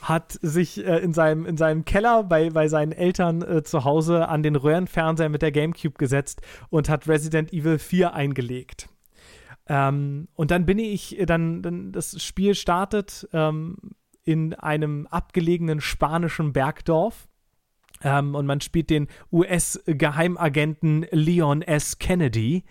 hat 0.01 0.39
sich 0.41 0.82
äh, 0.86 0.99
in, 0.99 1.11
seinem, 1.11 1.45
in 1.45 1.57
seinem 1.57 1.84
Keller 1.84 2.24
bei, 2.24 2.51
bei 2.51 2.69
seinen 2.69 2.93
Eltern 2.93 3.41
äh, 3.41 3.63
zu 3.63 3.84
Hause 3.84 4.30
an 4.30 4.43
den 4.43 4.55
Röhrenfernseher 4.55 5.28
mit 5.28 5.41
der 5.41 5.51
Gamecube 5.51 5.97
gesetzt 5.97 6.41
und 6.69 6.88
hat 6.88 7.09
Resident 7.09 7.51
Evil 7.51 7.78
4 7.78 8.13
eingelegt. 8.13 8.88
Ähm, 9.67 10.30
und 10.36 10.51
dann 10.51 10.65
bin 10.65 10.80
ich, 10.80 11.21
dann, 11.26 11.61
dann 11.61 11.91
das 11.91 12.24
Spiel 12.24 12.55
startet 12.55 13.28
ähm, 13.34 13.76
in 14.24 14.53
einem 14.53 15.05
abgelegenen 15.07 15.82
spanischen 15.82 16.53
Bergdorf. 16.53 17.28
Ähm, 18.04 18.36
und 18.36 18.45
man 18.45 18.62
spielt 18.62 18.89
den 18.89 19.08
US-Geheimagenten 19.32 21.06
Leon 21.12 21.62
S. 21.62 21.99
Kennedy, 21.99 22.64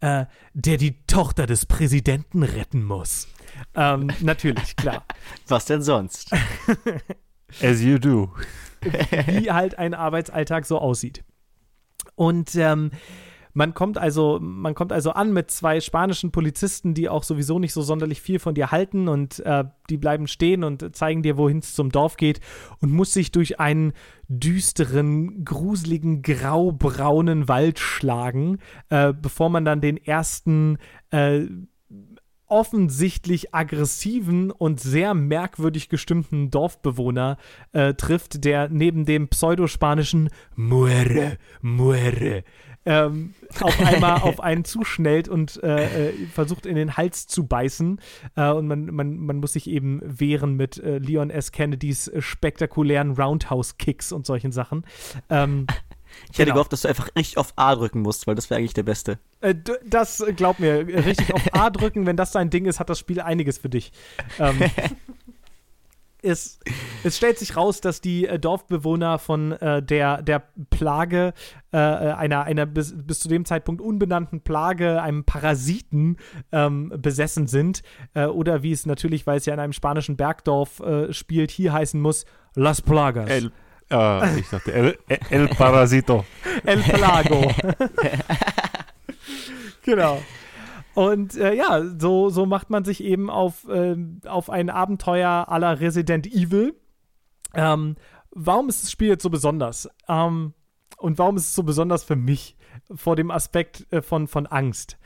äh, 0.00 0.26
der 0.52 0.76
die 0.76 1.04
Tochter 1.06 1.46
des 1.46 1.66
Präsidenten 1.66 2.42
retten 2.42 2.84
muss. 2.84 3.28
Ähm, 3.74 4.10
natürlich, 4.20 4.76
klar. 4.76 5.04
was 5.48 5.64
denn 5.66 5.82
sonst? 5.82 6.32
As 7.62 7.82
you 7.82 7.98
do. 7.98 8.32
wie 9.26 9.50
halt 9.50 9.78
ein 9.78 9.94
Arbeitsalltag 9.94 10.66
so 10.66 10.78
aussieht. 10.78 11.24
Und 12.16 12.54
ähm, 12.56 12.90
Man 13.56 13.72
kommt 13.72 13.98
also, 13.98 14.38
man 14.40 14.74
kommt 14.74 14.92
also 14.92 15.12
an 15.12 15.32
mit 15.32 15.50
zwei 15.50 15.80
spanischen 15.80 16.32
Polizisten, 16.32 16.92
die 16.92 17.08
auch 17.08 17.22
sowieso 17.22 17.60
nicht 17.60 17.72
so 17.72 17.82
sonderlich 17.82 18.20
viel 18.20 18.40
von 18.40 18.54
dir 18.54 18.72
halten 18.72 19.06
und 19.06 19.38
äh, 19.40 19.64
die 19.88 19.96
bleiben 19.96 20.26
stehen 20.26 20.64
und 20.64 20.94
zeigen 20.96 21.22
dir, 21.22 21.36
wohin 21.36 21.58
es 21.58 21.72
zum 21.72 21.92
Dorf 21.92 22.16
geht 22.16 22.40
und 22.80 22.90
muss 22.90 23.12
sich 23.12 23.30
durch 23.30 23.60
einen 23.60 23.92
düsteren, 24.26 25.44
gruseligen, 25.44 26.22
graubraunen 26.22 27.46
Wald 27.48 27.78
schlagen, 27.78 28.58
äh, 28.88 29.12
bevor 29.12 29.50
man 29.50 29.64
dann 29.64 29.80
den 29.80 29.98
ersten 29.98 30.78
äh, 31.10 31.42
offensichtlich 32.46 33.54
aggressiven 33.54 34.50
und 34.50 34.80
sehr 34.80 35.14
merkwürdig 35.14 35.88
gestimmten 35.88 36.50
Dorfbewohner 36.50 37.36
äh, 37.72 37.94
trifft, 37.94 38.44
der 38.44 38.68
neben 38.68 39.04
dem 39.04 39.28
pseudospanischen 39.28 40.28
Muere, 40.56 41.38
Muere 41.62 42.44
ähm, 42.86 43.34
auf 43.60 43.78
einmal 43.80 44.18
auf 44.22 44.40
einen 44.40 44.64
zuschnellt 44.64 45.28
und 45.28 45.62
äh, 45.62 46.08
äh, 46.08 46.12
versucht 46.32 46.66
in 46.66 46.76
den 46.76 46.96
Hals 46.96 47.26
zu 47.26 47.46
beißen. 47.46 48.00
Äh, 48.36 48.50
und 48.50 48.66
man, 48.66 48.86
man, 48.86 49.16
man 49.16 49.36
muss 49.38 49.54
sich 49.54 49.68
eben 49.68 50.00
wehren 50.02 50.54
mit 50.54 50.78
äh, 50.78 50.98
Leon 50.98 51.30
S. 51.30 51.52
Kennedys 51.52 52.10
spektakulären 52.18 53.12
Roundhouse-Kicks 53.12 54.12
und 54.12 54.26
solchen 54.26 54.52
Sachen. 54.52 54.84
Ähm, 55.30 55.66
Ich 56.30 56.38
hätte 56.38 56.44
Genau. 56.44 56.54
gehofft, 56.54 56.72
dass 56.72 56.82
du 56.82 56.88
einfach 56.88 57.08
richtig 57.16 57.38
auf 57.38 57.52
A 57.56 57.74
drücken 57.74 58.00
musst, 58.02 58.28
weil 58.28 58.36
das 58.36 58.48
wäre 58.48 58.58
eigentlich 58.58 58.72
der 58.74 58.84
Beste. 58.84 59.18
Äh, 59.40 59.56
das 59.84 60.24
glaub 60.36 60.60
mir, 60.60 60.86
richtig 60.86 61.34
auf 61.34 61.42
A 61.54 61.70
drücken, 61.70 62.06
wenn 62.06 62.16
das 62.16 62.30
dein 62.30 62.50
Ding 62.50 62.66
ist, 62.66 62.78
hat 62.78 62.88
das 62.88 63.00
Spiel 63.00 63.20
einiges 63.20 63.58
für 63.58 63.68
dich. 63.68 63.90
Ähm, 64.38 64.60
es, 66.24 66.58
es 67.04 67.16
stellt 67.16 67.38
sich 67.38 67.56
raus, 67.56 67.80
dass 67.80 68.00
die 68.00 68.26
äh, 68.26 68.38
Dorfbewohner 68.38 69.18
von 69.18 69.52
äh, 69.52 69.82
der, 69.82 70.22
der 70.22 70.42
Plage, 70.70 71.34
äh, 71.72 71.76
äh, 71.76 72.12
einer, 72.12 72.44
einer 72.44 72.66
bis, 72.66 72.94
bis 72.96 73.20
zu 73.20 73.28
dem 73.28 73.44
Zeitpunkt 73.44 73.80
unbenannten 73.80 74.40
Plage, 74.40 75.02
einem 75.02 75.24
Parasiten 75.24 76.16
ähm, 76.52 76.92
besessen 76.96 77.46
sind. 77.46 77.82
Äh, 78.14 78.26
oder 78.26 78.62
wie 78.62 78.72
es 78.72 78.86
natürlich, 78.86 79.26
weil 79.26 79.38
es 79.38 79.46
ja 79.46 79.54
in 79.54 79.60
einem 79.60 79.72
spanischen 79.72 80.16
Bergdorf 80.16 80.80
äh, 80.80 81.12
spielt, 81.12 81.50
hier 81.50 81.72
heißen 81.72 82.00
muss, 82.00 82.24
Las 82.54 82.80
Plagas. 82.80 83.28
El, 83.28 83.52
ich 84.38 84.48
dachte, 84.48 84.72
El, 84.72 84.98
El 85.30 85.48
Parasito. 85.48 86.24
El 86.64 86.80
Pelago. 86.80 87.52
genau. 89.82 90.22
Und 90.94 91.36
äh, 91.36 91.54
ja, 91.54 91.82
so, 91.98 92.30
so 92.30 92.46
macht 92.46 92.70
man 92.70 92.84
sich 92.84 93.02
eben 93.02 93.30
auf, 93.30 93.66
ähm, 93.70 94.20
auf 94.26 94.48
ein 94.48 94.70
Abenteuer 94.70 95.46
la 95.48 95.72
Resident 95.72 96.26
Evil. 96.26 96.74
Ähm, 97.54 97.96
warum 98.30 98.68
ist 98.68 98.82
das 98.82 98.90
Spiel 98.90 99.08
jetzt 99.08 99.22
so 99.22 99.30
besonders? 99.30 99.88
Ähm, 100.08 100.54
und 100.98 101.18
warum 101.18 101.36
ist 101.36 101.48
es 101.48 101.54
so 101.54 101.62
besonders 101.62 102.04
für 102.04 102.16
mich 102.16 102.56
vor 102.94 103.16
dem 103.16 103.30
Aspekt 103.30 103.86
äh, 103.92 104.02
von, 104.02 104.28
von 104.28 104.46
Angst? 104.46 104.98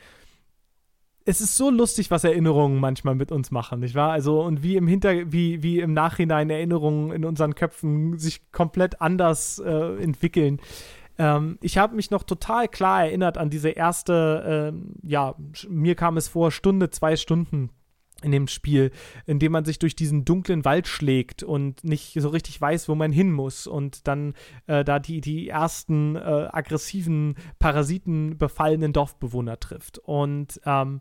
Es 1.24 1.42
ist 1.42 1.56
so 1.56 1.70
lustig, 1.70 2.10
was 2.10 2.24
Erinnerungen 2.24 2.80
manchmal 2.80 3.14
mit 3.14 3.32
uns 3.32 3.50
machen, 3.50 3.80
nicht 3.80 3.94
wahr? 3.94 4.12
Also, 4.12 4.40
und 4.40 4.62
wie 4.62 4.76
im 4.76 4.86
Hinter, 4.86 5.30
wie, 5.30 5.62
wie 5.62 5.80
im 5.80 5.92
Nachhinein 5.92 6.48
Erinnerungen 6.48 7.12
in 7.12 7.24
unseren 7.26 7.54
Köpfen 7.54 8.18
sich 8.18 8.50
komplett 8.50 9.02
anders 9.02 9.58
äh, 9.58 10.02
entwickeln. 10.02 10.58
Ähm, 11.18 11.58
ich 11.60 11.78
habe 11.78 11.96
mich 11.96 12.10
noch 12.10 12.22
total 12.22 12.68
klar 12.68 13.04
erinnert 13.04 13.38
an 13.38 13.50
diese 13.50 13.70
erste, 13.70 14.72
ähm, 14.72 14.94
ja, 15.02 15.34
mir 15.68 15.94
kam 15.94 16.16
es 16.16 16.28
vor, 16.28 16.50
Stunde, 16.50 16.90
zwei 16.90 17.16
Stunden 17.16 17.70
in 18.22 18.32
dem 18.32 18.48
Spiel, 18.48 18.90
in 19.26 19.38
dem 19.38 19.52
man 19.52 19.64
sich 19.64 19.78
durch 19.78 19.94
diesen 19.94 20.24
dunklen 20.24 20.64
Wald 20.64 20.88
schlägt 20.88 21.42
und 21.42 21.84
nicht 21.84 22.14
so 22.20 22.28
richtig 22.28 22.60
weiß, 22.60 22.88
wo 22.88 22.94
man 22.94 23.12
hin 23.12 23.32
muss 23.32 23.66
und 23.66 24.08
dann 24.08 24.34
äh, 24.66 24.84
da 24.84 24.98
die, 24.98 25.20
die 25.20 25.48
ersten 25.48 26.16
äh, 26.16 26.18
aggressiven, 26.18 27.36
Parasiten 27.58 28.36
befallenen 28.36 28.92
Dorfbewohner 28.92 29.60
trifft. 29.60 29.98
Und 29.98 30.60
ähm, 30.66 31.00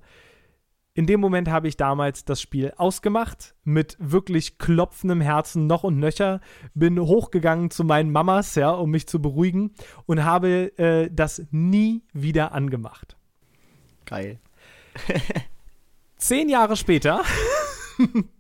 in 0.98 1.06
dem 1.06 1.20
Moment 1.20 1.48
habe 1.48 1.68
ich 1.68 1.78
damals 1.78 2.26
das 2.26 2.42
Spiel 2.42 2.74
ausgemacht, 2.76 3.54
mit 3.64 3.98
wirklich 4.00 4.58
klopfendem 4.58 5.22
Herzen 5.22 5.68
noch 5.68 5.84
und 5.84 6.00
nöcher, 6.00 6.42
bin 6.74 7.00
hochgegangen 7.00 7.70
zu 7.70 7.84
meinen 7.84 8.12
Mamas, 8.12 8.56
ja, 8.56 8.72
um 8.72 8.90
mich 8.90 9.08
zu 9.08 9.22
beruhigen 9.22 9.76
und 10.08 10.24
habe 10.24 10.76
äh, 10.80 11.12
das 11.14 11.46
nie 11.52 12.02
wieder 12.14 12.52
angemacht. 12.52 13.16
Geil. 14.06 14.40
Zehn 16.18 16.50
Jahre 16.50 16.76
später 16.76 17.22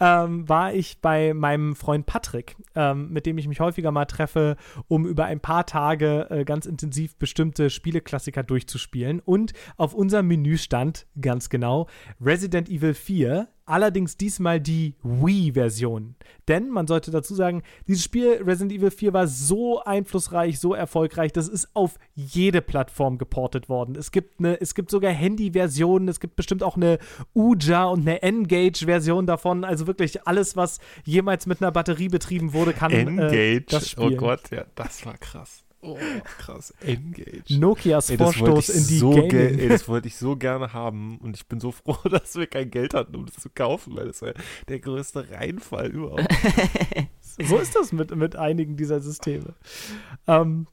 ähm, 0.00 0.48
war 0.48 0.72
ich 0.72 1.00
bei 1.00 1.34
meinem 1.34 1.74
Freund 1.74 2.06
Patrick, 2.06 2.56
ähm, 2.74 3.10
mit 3.10 3.26
dem 3.26 3.38
ich 3.38 3.48
mich 3.48 3.60
häufiger 3.60 3.90
mal 3.90 4.06
treffe, 4.06 4.56
um 4.86 5.06
über 5.06 5.24
ein 5.24 5.40
paar 5.40 5.66
Tage 5.66 6.26
äh, 6.30 6.44
ganz 6.44 6.66
intensiv 6.66 7.16
bestimmte 7.16 7.70
Spieleklassiker 7.70 8.42
durchzuspielen. 8.42 9.20
Und 9.20 9.52
auf 9.76 9.94
unserem 9.94 10.28
Menü 10.28 10.56
stand 10.56 11.06
ganz 11.20 11.48
genau 11.48 11.88
Resident 12.20 12.68
Evil 12.68 12.94
4, 12.94 13.48
allerdings 13.68 14.16
diesmal 14.16 14.60
die 14.60 14.94
Wii-Version. 15.02 16.14
Denn 16.48 16.70
man 16.70 16.86
sollte 16.86 17.10
dazu 17.10 17.34
sagen, 17.34 17.62
dieses 17.86 18.02
Spiel 18.02 18.42
Resident 18.42 18.72
Evil 18.72 18.90
4 18.90 19.12
war 19.12 19.26
so 19.26 19.82
einflussreich, 19.82 20.58
so 20.58 20.74
erfolgreich, 20.74 21.32
das 21.32 21.48
ist 21.48 21.68
auf 21.74 21.98
jede 22.14 22.62
Plattform 22.62 23.18
geportet 23.18 23.68
worden. 23.68 23.96
Es 23.96 24.10
gibt, 24.10 24.38
eine, 24.38 24.60
es 24.60 24.74
gibt 24.74 24.90
sogar 24.90 25.12
Handy-Versionen, 25.12 26.08
es 26.08 26.20
gibt 26.20 26.36
bestimmt 26.36 26.62
auch 26.62 26.76
eine 26.76 26.98
Uja 27.34 27.84
und 27.84 28.00
eine 28.00 28.22
Engage-Version 28.22 29.26
davon. 29.26 29.64
Also 29.64 29.86
wirklich 29.86 30.26
alles, 30.26 30.56
was 30.56 30.78
jemals 31.04 31.46
mit 31.46 31.60
einer 31.60 31.72
Batterie 31.72 32.08
betrieben 32.08 32.52
wurde, 32.52 32.72
kann 32.72 32.90
äh, 32.92 33.00
Engage. 33.00 33.66
das 33.68 33.84
oh 33.98 34.06
spielen. 34.06 34.16
Gott, 34.16 34.50
ja, 34.50 34.64
das 34.74 35.04
war 35.04 35.18
krass. 35.18 35.67
Oh, 35.80 35.96
krass. 36.38 36.74
Engage. 36.80 37.56
Nokias 37.58 38.10
Ey, 38.10 38.16
das 38.16 38.40
wollte 38.40 38.50
Vorstoß 38.52 38.68
ich 38.70 38.76
in 38.82 38.88
die 38.88 38.98
so 38.98 39.10
Gaming. 39.10 39.58
ey, 39.60 39.68
das 39.68 39.88
wollte 39.88 40.08
ich 40.08 40.16
so 40.16 40.34
gerne 40.36 40.72
haben 40.72 41.18
und 41.18 41.36
ich 41.36 41.46
bin 41.46 41.60
so 41.60 41.70
froh, 41.70 41.96
dass 42.10 42.34
wir 42.36 42.46
kein 42.48 42.70
Geld 42.70 42.94
hatten, 42.94 43.14
um 43.14 43.26
das 43.26 43.36
zu 43.36 43.48
kaufen, 43.50 43.94
weil 43.96 44.06
das 44.08 44.20
war 44.22 44.32
der 44.68 44.80
größte 44.80 45.30
Reinfall 45.30 45.88
überhaupt. 45.90 46.26
So 47.40 47.58
ist 47.58 47.76
das 47.76 47.92
mit, 47.92 48.14
mit 48.16 48.34
einigen 48.34 48.76
dieser 48.76 48.98
Systeme. 48.98 49.54
Ähm, 50.26 50.66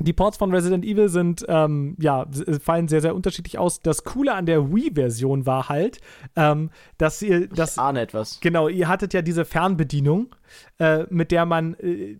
die 0.00 0.12
Ports 0.12 0.36
von 0.36 0.52
Resident 0.52 0.84
Evil 0.84 1.08
sind, 1.08 1.44
ähm, 1.48 1.94
ja, 2.00 2.24
s- 2.28 2.44
fallen 2.60 2.88
sehr, 2.88 3.00
sehr 3.00 3.14
unterschiedlich 3.14 3.56
aus. 3.56 3.82
Das 3.82 4.02
Coole 4.02 4.34
an 4.34 4.44
der 4.44 4.74
Wii-Version 4.74 5.46
war 5.46 5.68
halt, 5.68 6.00
ähm, 6.34 6.70
dass 6.98 7.22
ihr, 7.22 7.46
das, 7.46 7.74
Ich 7.74 7.78
ahne 7.78 8.00
etwas. 8.00 8.40
genau, 8.40 8.66
ihr 8.66 8.88
hattet 8.88 9.14
ja 9.14 9.22
diese 9.22 9.44
Fernbedienung, 9.44 10.34
äh, 10.80 11.04
mit 11.08 11.30
der 11.30 11.46
man 11.46 11.74
äh, 11.74 12.18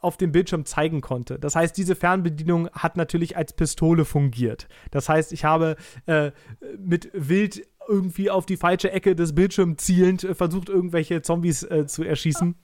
auf 0.00 0.16
dem 0.16 0.32
Bildschirm 0.32 0.64
zeigen 0.64 1.00
konnte. 1.00 1.38
Das 1.38 1.54
heißt, 1.56 1.76
diese 1.76 1.94
Fernbedienung 1.94 2.68
hat 2.72 2.96
natürlich 2.96 3.36
als 3.36 3.52
Pistole 3.52 4.04
fungiert. 4.04 4.66
Das 4.90 5.08
heißt, 5.08 5.32
ich 5.32 5.44
habe 5.44 5.76
äh, 6.06 6.32
mit 6.78 7.10
wild 7.12 7.62
irgendwie 7.88 8.30
auf 8.30 8.46
die 8.46 8.56
falsche 8.56 8.90
Ecke 8.92 9.14
des 9.16 9.34
Bildschirms 9.34 9.82
zielend 9.84 10.24
äh, 10.24 10.34
versucht, 10.34 10.68
irgendwelche 10.68 11.22
Zombies 11.22 11.62
äh, 11.64 11.86
zu 11.86 12.02
erschießen. 12.04 12.54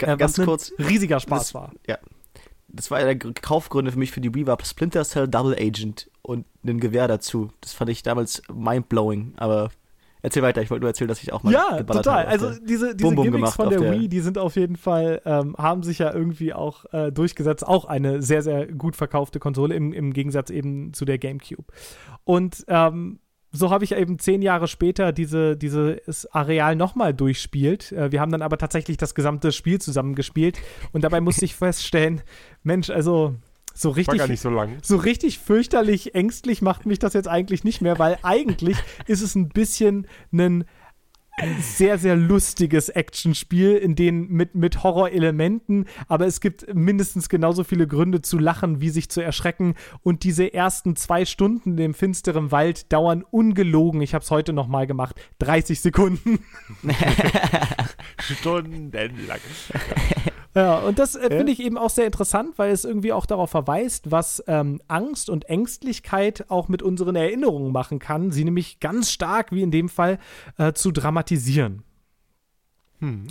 Äh, 0.00 0.06
ganz 0.06 0.20
was 0.20 0.38
ein 0.40 0.44
kurz. 0.46 0.72
riesiger 0.78 1.20
Spaß 1.20 1.38
das- 1.40 1.54
war. 1.54 1.72
Ja. 1.86 1.98
Das 2.68 2.90
war 2.90 2.98
einer 2.98 3.14
der 3.14 3.16
Gr- 3.16 3.32
Kaufgründe 3.40 3.92
für 3.92 3.98
mich 4.00 4.10
für 4.10 4.20
die 4.20 4.34
Wii 4.34 4.48
war 4.48 4.58
Splinter 4.64 5.04
Cell 5.04 5.28
Double 5.28 5.54
Agent 5.54 6.10
und 6.22 6.44
ein 6.66 6.80
Gewehr 6.80 7.06
dazu. 7.06 7.52
Das 7.60 7.72
fand 7.72 7.88
ich 7.90 8.02
damals 8.02 8.42
mindblowing, 8.52 9.34
aber 9.36 9.70
erzähl 10.24 10.42
weiter, 10.42 10.60
ich 10.62 10.70
wollte 10.70 10.80
nur 10.82 10.90
erzählen, 10.90 11.06
dass 11.08 11.22
ich 11.22 11.32
auch 11.32 11.42
mal 11.44 11.52
Ja, 11.52 11.76
geballert 11.78 12.04
total. 12.04 12.20
habe 12.22 12.28
Also 12.30 12.50
diese, 12.60 12.94
diese 12.96 13.06
Bum 13.08 13.14
Bum 13.14 13.24
Gimmicks 13.24 13.54
von 13.54 13.70
der, 13.70 13.78
der- 13.78 13.92
Wii, 13.92 14.08
die 14.08 14.20
sind 14.20 14.38
auf 14.38 14.56
jeden 14.56 14.76
Fall, 14.76 15.22
ähm, 15.24 15.54
haben 15.56 15.82
sich 15.82 15.98
ja 16.00 16.12
irgendwie 16.12 16.52
auch 16.52 16.84
äh, 16.92 17.12
durchgesetzt. 17.12 17.66
Auch 17.66 17.84
eine 17.84 18.22
sehr, 18.22 18.42
sehr 18.42 18.66
gut 18.66 18.96
verkaufte 18.96 19.38
Konsole 19.38 19.74
im, 19.74 19.92
im 19.92 20.12
Gegensatz 20.12 20.50
eben 20.50 20.92
zu 20.92 21.04
der 21.04 21.18
GameCube. 21.18 21.64
Und 22.24 22.64
ähm, 22.68 23.20
so 23.56 23.70
habe 23.70 23.84
ich 23.84 23.92
eben 23.94 24.18
zehn 24.18 24.42
Jahre 24.42 24.66
später 24.66 25.12
diese, 25.12 25.56
dieses 25.56 26.26
Areal 26.34 26.74
nochmal 26.74 27.14
durchspielt. 27.14 27.92
Äh, 27.92 28.10
wir 28.10 28.20
haben 28.20 28.32
dann 28.32 28.42
aber 28.42 28.58
tatsächlich 28.58 28.96
das 28.96 29.14
gesamte 29.14 29.52
Spiel 29.52 29.80
zusammengespielt. 29.80 30.58
Und 30.92 31.04
dabei 31.04 31.20
musste 31.20 31.44
ich 31.44 31.54
feststellen, 31.54 32.22
Mensch, 32.64 32.90
also 32.90 33.34
so 33.74 33.90
War 33.90 33.96
richtig 33.96 34.18
gar 34.18 34.28
nicht 34.28 34.40
so 34.40 34.50
lang. 34.50 34.78
so 34.82 34.96
richtig 34.96 35.38
fürchterlich 35.38 36.14
ängstlich 36.14 36.62
macht 36.62 36.86
mich 36.86 36.98
das 36.98 37.12
jetzt 37.12 37.28
eigentlich 37.28 37.64
nicht 37.64 37.80
mehr, 37.80 37.98
weil 37.98 38.18
eigentlich 38.22 38.78
ist 39.06 39.20
es 39.20 39.34
ein 39.34 39.48
bisschen 39.48 40.06
ein 40.36 40.64
sehr, 41.60 41.98
sehr 41.98 42.14
lustiges 42.14 42.88
Actionspiel, 42.88 43.74
in 43.74 43.96
dem 43.96 44.28
mit, 44.28 44.54
mit 44.54 44.82
Horrorelementen, 44.82 45.86
aber 46.06 46.26
es 46.26 46.40
gibt 46.40 46.72
mindestens 46.72 47.28
genauso 47.28 47.64
viele 47.64 47.88
Gründe 47.88 48.22
zu 48.22 48.38
lachen, 48.38 48.80
wie 48.80 48.90
sich 48.90 49.08
zu 49.08 49.20
erschrecken. 49.20 49.74
Und 50.02 50.22
diese 50.22 50.54
ersten 50.54 50.94
zwei 50.94 51.24
Stunden 51.24 51.76
im 51.78 51.94
finsteren 51.94 52.52
Wald 52.52 52.92
dauern 52.92 53.24
ungelogen, 53.28 54.00
ich 54.00 54.14
habe 54.14 54.22
es 54.22 54.30
heute 54.30 54.52
nochmal 54.52 54.86
gemacht, 54.86 55.20
30 55.40 55.80
Sekunden. 55.80 56.38
Stundenlang. 58.20 59.40
Ja, 60.54 60.78
und 60.78 60.98
das 60.98 61.16
äh, 61.16 61.28
finde 61.36 61.52
ich 61.52 61.60
eben 61.60 61.76
auch 61.76 61.90
sehr 61.90 62.06
interessant, 62.06 62.58
weil 62.58 62.70
es 62.70 62.84
irgendwie 62.84 63.12
auch 63.12 63.26
darauf 63.26 63.50
verweist, 63.50 64.10
was 64.12 64.42
ähm, 64.46 64.80
Angst 64.86 65.28
und 65.28 65.46
Ängstlichkeit 65.46 66.48
auch 66.48 66.68
mit 66.68 66.82
unseren 66.82 67.16
Erinnerungen 67.16 67.72
machen 67.72 67.98
kann, 67.98 68.30
sie 68.30 68.44
nämlich 68.44 68.78
ganz 68.78 69.10
stark, 69.10 69.50
wie 69.50 69.62
in 69.62 69.72
dem 69.72 69.88
Fall, 69.88 70.18
äh, 70.56 70.72
zu 70.72 70.92
dramatisieren. 70.92 71.82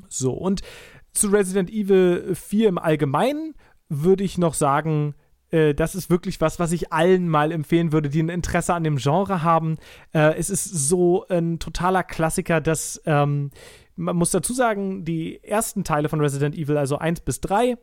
So, 0.10 0.34
und 0.34 0.62
zu 1.14 1.30
Resident 1.30 1.70
Evil 1.70 2.36
4 2.36 2.70
im 2.70 2.78
Allgemeinen 2.78 3.54
würde 3.88 4.24
ich 4.24 4.38
noch 4.38 4.54
sagen, 4.54 5.16
äh, 5.52 5.74
das 5.74 5.96
ist 5.96 6.10
wirklich 6.10 6.42
was, 6.42 6.60
was 6.60 6.72
ich 6.72 6.92
allen 6.92 7.30
mal 7.30 7.52
empfehlen 7.52 7.92
würde, 7.92 8.10
die 8.10 8.22
ein 8.22 8.30
Interesse 8.30 8.74
an 8.74 8.84
dem 8.84 8.98
Genre 8.98 9.44
haben. 9.44 9.78
Äh, 10.14 10.36
es 10.36 10.50
ist 10.50 10.66
so 10.66 11.26
ein 11.28 11.60
totaler 11.60 12.04
Klassiker, 12.04 12.60
dass 12.60 13.02
ähm, 13.06 13.52
man 13.96 14.16
muss 14.16 14.32
dazu 14.32 14.54
sagen, 14.54 15.06
die 15.06 15.44
ersten 15.44 15.84
Teile 15.84 16.10
von 16.10 16.20
Resident 16.22 16.56
Evil, 16.56 16.78
also 16.78 16.98
1 16.98 17.22
bis 17.22 17.42
3, 17.42 17.78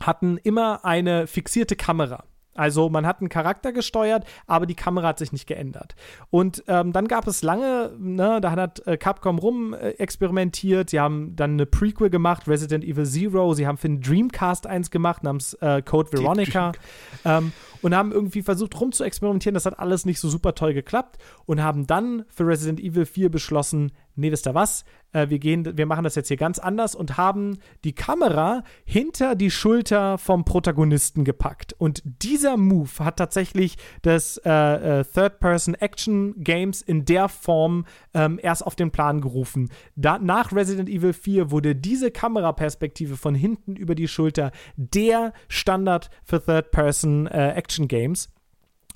hatten 0.00 0.38
immer 0.38 0.84
eine 0.84 1.26
fixierte 1.26 1.76
Kamera. 1.76 2.24
Also 2.54 2.90
man 2.90 3.06
hat 3.06 3.20
einen 3.20 3.30
Charakter 3.30 3.72
gesteuert, 3.72 4.26
aber 4.46 4.66
die 4.66 4.74
Kamera 4.74 5.08
hat 5.08 5.18
sich 5.18 5.32
nicht 5.32 5.46
geändert. 5.46 5.94
Und 6.30 6.62
ähm, 6.68 6.92
dann 6.92 7.08
gab 7.08 7.26
es 7.26 7.42
lange, 7.42 7.92
ne, 7.98 8.40
da 8.42 8.50
hat 8.50 8.86
äh, 8.86 8.98
Capcom 8.98 9.38
rum 9.38 9.72
äh, 9.72 9.90
experimentiert. 9.92 10.90
Sie 10.90 11.00
haben 11.00 11.34
dann 11.34 11.52
eine 11.52 11.66
Prequel 11.66 12.10
gemacht, 12.10 12.48
Resident 12.48 12.84
Evil 12.84 13.06
Zero. 13.06 13.54
Sie 13.54 13.66
haben 13.66 13.78
für 13.78 13.88
den 13.88 14.02
Dreamcast 14.02 14.66
eins 14.66 14.90
gemacht 14.90 15.22
namens 15.22 15.54
äh, 15.54 15.82
Code 15.82 16.12
Veronica. 16.12 16.72
Ähm, 17.24 17.52
und 17.82 17.94
haben 17.94 18.12
irgendwie 18.12 18.42
versucht 18.42 18.80
rum 18.80 18.92
zu 18.92 19.04
experimentieren. 19.04 19.54
Das 19.54 19.66
hat 19.66 19.78
alles 19.78 20.06
nicht 20.06 20.20
so 20.20 20.28
super 20.28 20.54
toll 20.54 20.72
geklappt 20.72 21.18
und 21.46 21.62
haben 21.62 21.86
dann 21.86 22.24
für 22.28 22.46
Resident 22.46 22.80
Evil 22.80 23.04
4 23.04 23.30
beschlossen, 23.30 23.92
nee, 24.14 24.30
wisst 24.30 24.46
ihr 24.46 24.54
was? 24.54 24.84
Äh, 25.12 25.28
wir, 25.28 25.38
gehen, 25.38 25.76
wir 25.76 25.86
machen 25.86 26.04
das 26.04 26.14
jetzt 26.14 26.28
hier 26.28 26.36
ganz 26.36 26.58
anders 26.58 26.94
und 26.94 27.16
haben 27.16 27.58
die 27.84 27.94
Kamera 27.94 28.64
hinter 28.84 29.34
die 29.34 29.50
Schulter 29.50 30.18
vom 30.18 30.44
Protagonisten 30.44 31.24
gepackt. 31.24 31.74
Und 31.74 32.02
dieser 32.04 32.56
Move 32.56 32.90
hat 32.98 33.16
tatsächlich 33.16 33.76
das 34.02 34.38
äh, 34.44 35.00
äh, 35.00 35.04
Third-Person-Action-Games 35.04 36.82
in 36.82 37.04
der 37.04 37.28
Form 37.28 37.84
ähm, 38.14 38.38
erst 38.42 38.66
auf 38.66 38.74
den 38.74 38.90
Plan 38.90 39.20
gerufen. 39.20 39.70
Da, 39.96 40.18
nach 40.18 40.52
Resident 40.52 40.88
Evil 40.88 41.12
4 41.12 41.50
wurde 41.50 41.74
diese 41.76 42.10
Kameraperspektive 42.10 43.16
von 43.16 43.34
hinten 43.34 43.76
über 43.76 43.94
die 43.94 44.08
Schulter 44.08 44.52
der 44.76 45.32
Standard 45.48 46.10
für 46.24 46.42
Third-Person-Action-Games. 46.44 48.28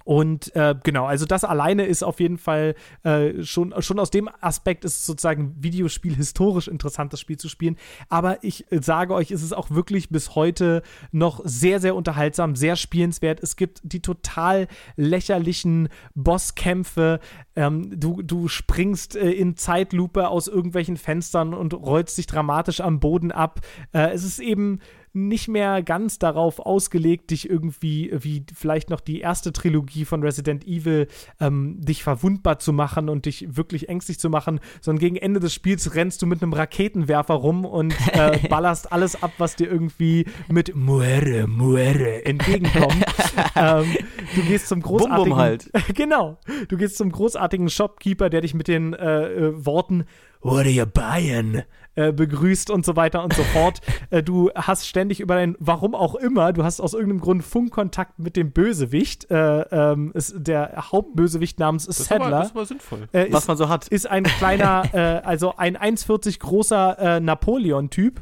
Und 0.06 0.54
äh, 0.54 0.76
genau, 0.84 1.04
also 1.06 1.26
das 1.26 1.42
alleine 1.42 1.84
ist 1.84 2.04
auf 2.04 2.20
jeden 2.20 2.38
Fall 2.38 2.76
äh, 3.02 3.42
schon, 3.42 3.74
schon 3.82 3.98
aus 3.98 4.10
dem 4.10 4.30
Aspekt 4.40 4.84
ist 4.84 5.00
es 5.00 5.06
sozusagen 5.06 5.56
Videospiel 5.58 6.14
historisch 6.14 6.68
interessant, 6.68 7.12
das 7.12 7.18
Spiel 7.18 7.38
zu 7.38 7.48
spielen. 7.48 7.76
Aber 8.08 8.44
ich 8.44 8.70
äh, 8.70 8.80
sage 8.80 9.14
euch, 9.14 9.32
es 9.32 9.42
ist 9.42 9.52
auch 9.52 9.68
wirklich 9.72 10.08
bis 10.08 10.36
heute 10.36 10.84
noch 11.10 11.40
sehr, 11.42 11.80
sehr 11.80 11.96
unterhaltsam, 11.96 12.54
sehr 12.54 12.76
spielenswert. 12.76 13.42
Es 13.42 13.56
gibt 13.56 13.80
die 13.82 14.00
total 14.00 14.68
lächerlichen 14.94 15.88
Bosskämpfe. 16.14 17.18
Ähm, 17.56 17.98
du, 17.98 18.22
du 18.22 18.46
springst 18.46 19.16
äh, 19.16 19.32
in 19.32 19.56
Zeitlupe 19.56 20.28
aus 20.28 20.46
irgendwelchen 20.46 20.98
Fenstern 20.98 21.52
und 21.52 21.74
rollst 21.74 22.16
dich 22.16 22.28
dramatisch 22.28 22.80
am 22.80 23.00
Boden 23.00 23.32
ab. 23.32 23.58
Äh, 23.92 24.10
es 24.10 24.22
ist 24.22 24.38
eben 24.38 24.78
nicht 25.16 25.48
mehr 25.48 25.82
ganz 25.82 26.18
darauf 26.18 26.60
ausgelegt, 26.60 27.30
dich 27.30 27.48
irgendwie, 27.48 28.12
wie 28.12 28.44
vielleicht 28.54 28.90
noch 28.90 29.00
die 29.00 29.20
erste 29.20 29.52
Trilogie 29.52 30.04
von 30.04 30.22
Resident 30.22 30.66
Evil, 30.66 31.08
ähm, 31.40 31.80
dich 31.80 32.02
verwundbar 32.02 32.58
zu 32.58 32.72
machen 32.72 33.08
und 33.08 33.24
dich 33.24 33.56
wirklich 33.56 33.88
ängstlich 33.88 34.18
zu 34.18 34.28
machen, 34.28 34.60
sondern 34.82 35.00
gegen 35.00 35.16
Ende 35.16 35.40
des 35.40 35.54
Spiels 35.54 35.94
rennst 35.94 36.20
du 36.20 36.26
mit 36.26 36.42
einem 36.42 36.52
Raketenwerfer 36.52 37.34
rum 37.34 37.64
und 37.64 37.94
äh, 38.12 38.38
ballerst 38.48 38.92
alles 38.92 39.22
ab, 39.22 39.32
was 39.38 39.56
dir 39.56 39.70
irgendwie 39.70 40.26
mit 40.48 40.76
Muere, 40.76 41.46
Muere 41.46 42.26
entgegenkommt. 42.26 43.04
ähm, 43.56 43.96
du 44.34 44.42
gehst 44.42 44.68
zum 44.68 44.82
großartigen. 44.82 45.16
Bum, 45.16 45.30
bum 45.30 45.38
halt. 45.38 45.70
genau. 45.94 46.38
Du 46.68 46.76
gehst 46.76 46.98
zum 46.98 47.10
großartigen 47.10 47.70
Shopkeeper, 47.70 48.28
der 48.28 48.42
dich 48.42 48.52
mit 48.52 48.68
den 48.68 48.92
äh, 48.92 49.32
äh, 49.32 49.64
Worten 49.64 50.04
What 50.42 50.58
are 50.58 50.68
you 50.68 50.86
buying? 50.86 51.62
Äh, 51.96 52.12
begrüßt 52.12 52.68
und 52.68 52.84
so 52.84 52.94
weiter 52.94 53.24
und 53.24 53.32
so 53.32 53.42
fort. 53.42 53.80
äh, 54.10 54.22
du 54.22 54.50
hast 54.54 54.86
ständig 54.86 55.18
über 55.18 55.34
dein, 55.34 55.56
warum 55.58 55.94
auch 55.94 56.14
immer, 56.14 56.52
du 56.52 56.62
hast 56.62 56.78
aus 56.78 56.92
irgendeinem 56.92 57.20
Grund 57.22 57.42
Funkkontakt 57.42 58.18
mit 58.18 58.36
dem 58.36 58.52
Bösewicht. 58.52 59.30
Äh, 59.30 59.60
ähm, 59.62 60.12
ist 60.12 60.34
der 60.36 60.90
Hauptbösewicht 60.92 61.58
namens 61.58 61.86
Das 61.86 61.96
Sadler. 61.96 62.30
war, 62.30 62.42
das 62.42 62.54
war 62.54 62.66
sinnvoll. 62.66 63.08
äh, 63.12 63.28
Was 63.30 63.44
ist, 63.44 63.48
man 63.48 63.56
so 63.56 63.70
hat. 63.70 63.88
ist 63.88 64.10
ein 64.10 64.24
kleiner, 64.24 64.82
äh, 64.92 64.98
also 65.24 65.56
ein 65.56 65.74
1,40 65.74 66.38
großer 66.38 67.20
Napoleon-Typ. 67.20 68.20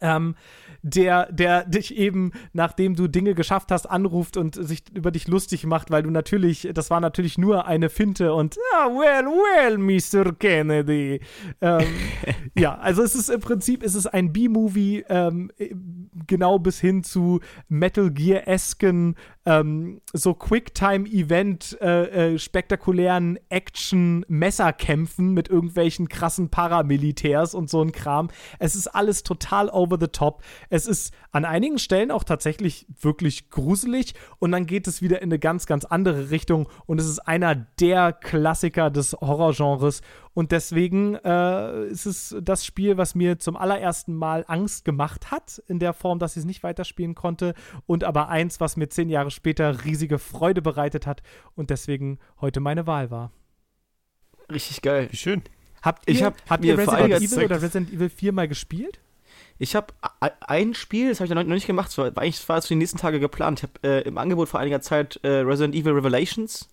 Ähm, 0.00 0.34
der, 0.82 1.30
der 1.32 1.64
dich 1.64 1.96
eben, 1.96 2.32
nachdem 2.52 2.94
du 2.94 3.08
Dinge 3.08 3.34
geschafft 3.34 3.70
hast, 3.70 3.86
anruft 3.86 4.36
und 4.36 4.54
sich 4.54 4.84
über 4.94 5.10
dich 5.10 5.28
lustig 5.28 5.66
macht, 5.66 5.90
weil 5.90 6.02
du 6.02 6.10
natürlich, 6.10 6.68
das 6.72 6.90
war 6.90 7.00
natürlich 7.00 7.38
nur 7.38 7.66
eine 7.66 7.88
Finte 7.88 8.32
und, 8.34 8.56
ah, 8.74 8.86
well, 8.86 9.26
well, 9.26 9.78
Mr. 9.78 10.32
Kennedy. 10.32 11.20
Ähm, 11.60 11.86
ja, 12.58 12.78
also 12.78 13.02
es 13.02 13.14
ist 13.14 13.30
im 13.30 13.40
Prinzip, 13.40 13.82
es 13.82 13.94
ist 13.94 14.06
ein 14.06 14.32
B-Movie, 14.32 15.04
ähm, 15.08 15.50
genau 16.26 16.58
bis 16.58 16.80
hin 16.80 17.02
zu 17.02 17.40
Metal 17.68 18.10
Gear-esken, 18.10 19.16
ähm, 19.50 20.00
so 20.12 20.32
Quicktime-Event, 20.34 21.78
äh, 21.80 22.34
äh, 22.34 22.38
spektakulären 22.38 23.36
Action-Messerkämpfen 23.48 25.34
mit 25.34 25.48
irgendwelchen 25.48 26.08
krassen 26.08 26.50
Paramilitärs 26.50 27.54
und 27.54 27.68
so 27.68 27.82
ein 27.82 27.90
Kram. 27.90 28.28
Es 28.60 28.76
ist 28.76 28.86
alles 28.86 29.24
total 29.24 29.68
over 29.68 29.98
the 30.00 30.06
top. 30.06 30.42
Es 30.68 30.86
ist 30.86 31.12
an 31.32 31.44
einigen 31.44 31.78
Stellen 31.78 32.12
auch 32.12 32.22
tatsächlich 32.22 32.86
wirklich 33.00 33.50
gruselig 33.50 34.14
und 34.38 34.52
dann 34.52 34.66
geht 34.66 34.86
es 34.86 35.02
wieder 35.02 35.20
in 35.20 35.30
eine 35.30 35.40
ganz, 35.40 35.66
ganz 35.66 35.84
andere 35.84 36.30
Richtung 36.30 36.68
und 36.86 37.00
es 37.00 37.08
ist 37.08 37.18
einer 37.18 37.56
der 37.56 38.12
Klassiker 38.12 38.90
des 38.90 39.14
Horrorgenres 39.14 40.02
und 40.40 40.52
deswegen 40.52 41.16
äh, 41.16 41.84
ist 41.88 42.06
es 42.06 42.34
das 42.40 42.64
Spiel, 42.64 42.96
was 42.96 43.14
mir 43.14 43.38
zum 43.38 43.58
allerersten 43.58 44.14
Mal 44.14 44.46
Angst 44.48 44.86
gemacht 44.86 45.30
hat, 45.30 45.62
in 45.68 45.78
der 45.78 45.92
Form, 45.92 46.18
dass 46.18 46.32
ich 46.32 46.38
es 46.38 46.44
nicht 46.46 46.62
weiterspielen 46.62 47.14
konnte 47.14 47.52
und 47.84 48.04
aber 48.04 48.30
eins, 48.30 48.58
was 48.58 48.78
mir 48.78 48.88
zehn 48.88 49.10
Jahre 49.10 49.30
später 49.30 49.84
riesige 49.84 50.18
Freude 50.18 50.62
bereitet 50.62 51.06
hat 51.06 51.22
und 51.56 51.68
deswegen 51.68 52.18
heute 52.40 52.60
meine 52.60 52.86
Wahl 52.86 53.10
war. 53.10 53.32
Richtig 54.50 54.80
geil. 54.80 55.08
Wie 55.10 55.16
schön. 55.18 55.42
Habt 55.82 56.08
ihr, 56.08 56.14
Ich 56.14 56.22
hab 56.22 56.36
habt 56.48 56.62
mir 56.64 56.68
ihr 56.68 56.78
Resident 56.78 57.12
Evil 57.12 57.28
Zeit- 57.28 57.44
oder 57.44 57.60
Resident 57.60 57.92
Evil 57.92 58.08
4 58.08 58.32
mal 58.32 58.48
gespielt? 58.48 58.98
Ich 59.58 59.76
habe 59.76 59.92
ein 60.40 60.72
Spiel, 60.72 61.10
das 61.10 61.20
habe 61.20 61.26
ich 61.26 61.34
noch 61.34 61.44
noch 61.44 61.52
nicht 61.52 61.66
gemacht, 61.66 61.98
war 61.98 62.06
eigentlich 62.16 62.48
war 62.48 62.56
es 62.56 62.66
für 62.66 62.72
die 62.72 62.78
nächsten 62.78 62.96
Tage 62.96 63.20
geplant. 63.20 63.58
Ich 63.58 63.64
habe 63.64 63.74
äh, 63.86 64.08
im 64.08 64.16
Angebot 64.16 64.48
vor 64.48 64.58
einiger 64.58 64.80
Zeit 64.80 65.20
äh, 65.22 65.40
Resident 65.40 65.74
Evil 65.74 65.92
Revelations 65.92 66.70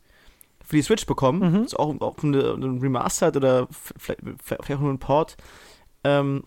für 0.67 0.75
die 0.75 0.81
Switch 0.81 1.05
bekommen. 1.05 1.51
Mhm. 1.51 1.63
Ist 1.63 1.79
auch, 1.79 1.99
auch 2.01 2.21
eine 2.21 2.53
Remastered 2.53 3.37
oder 3.37 3.67
vielleicht, 3.71 4.21
vielleicht 4.43 4.79
auch 4.79 4.81
nur 4.81 4.93
ein 4.93 4.99
Port. 4.99 5.37
Ähm, 6.03 6.43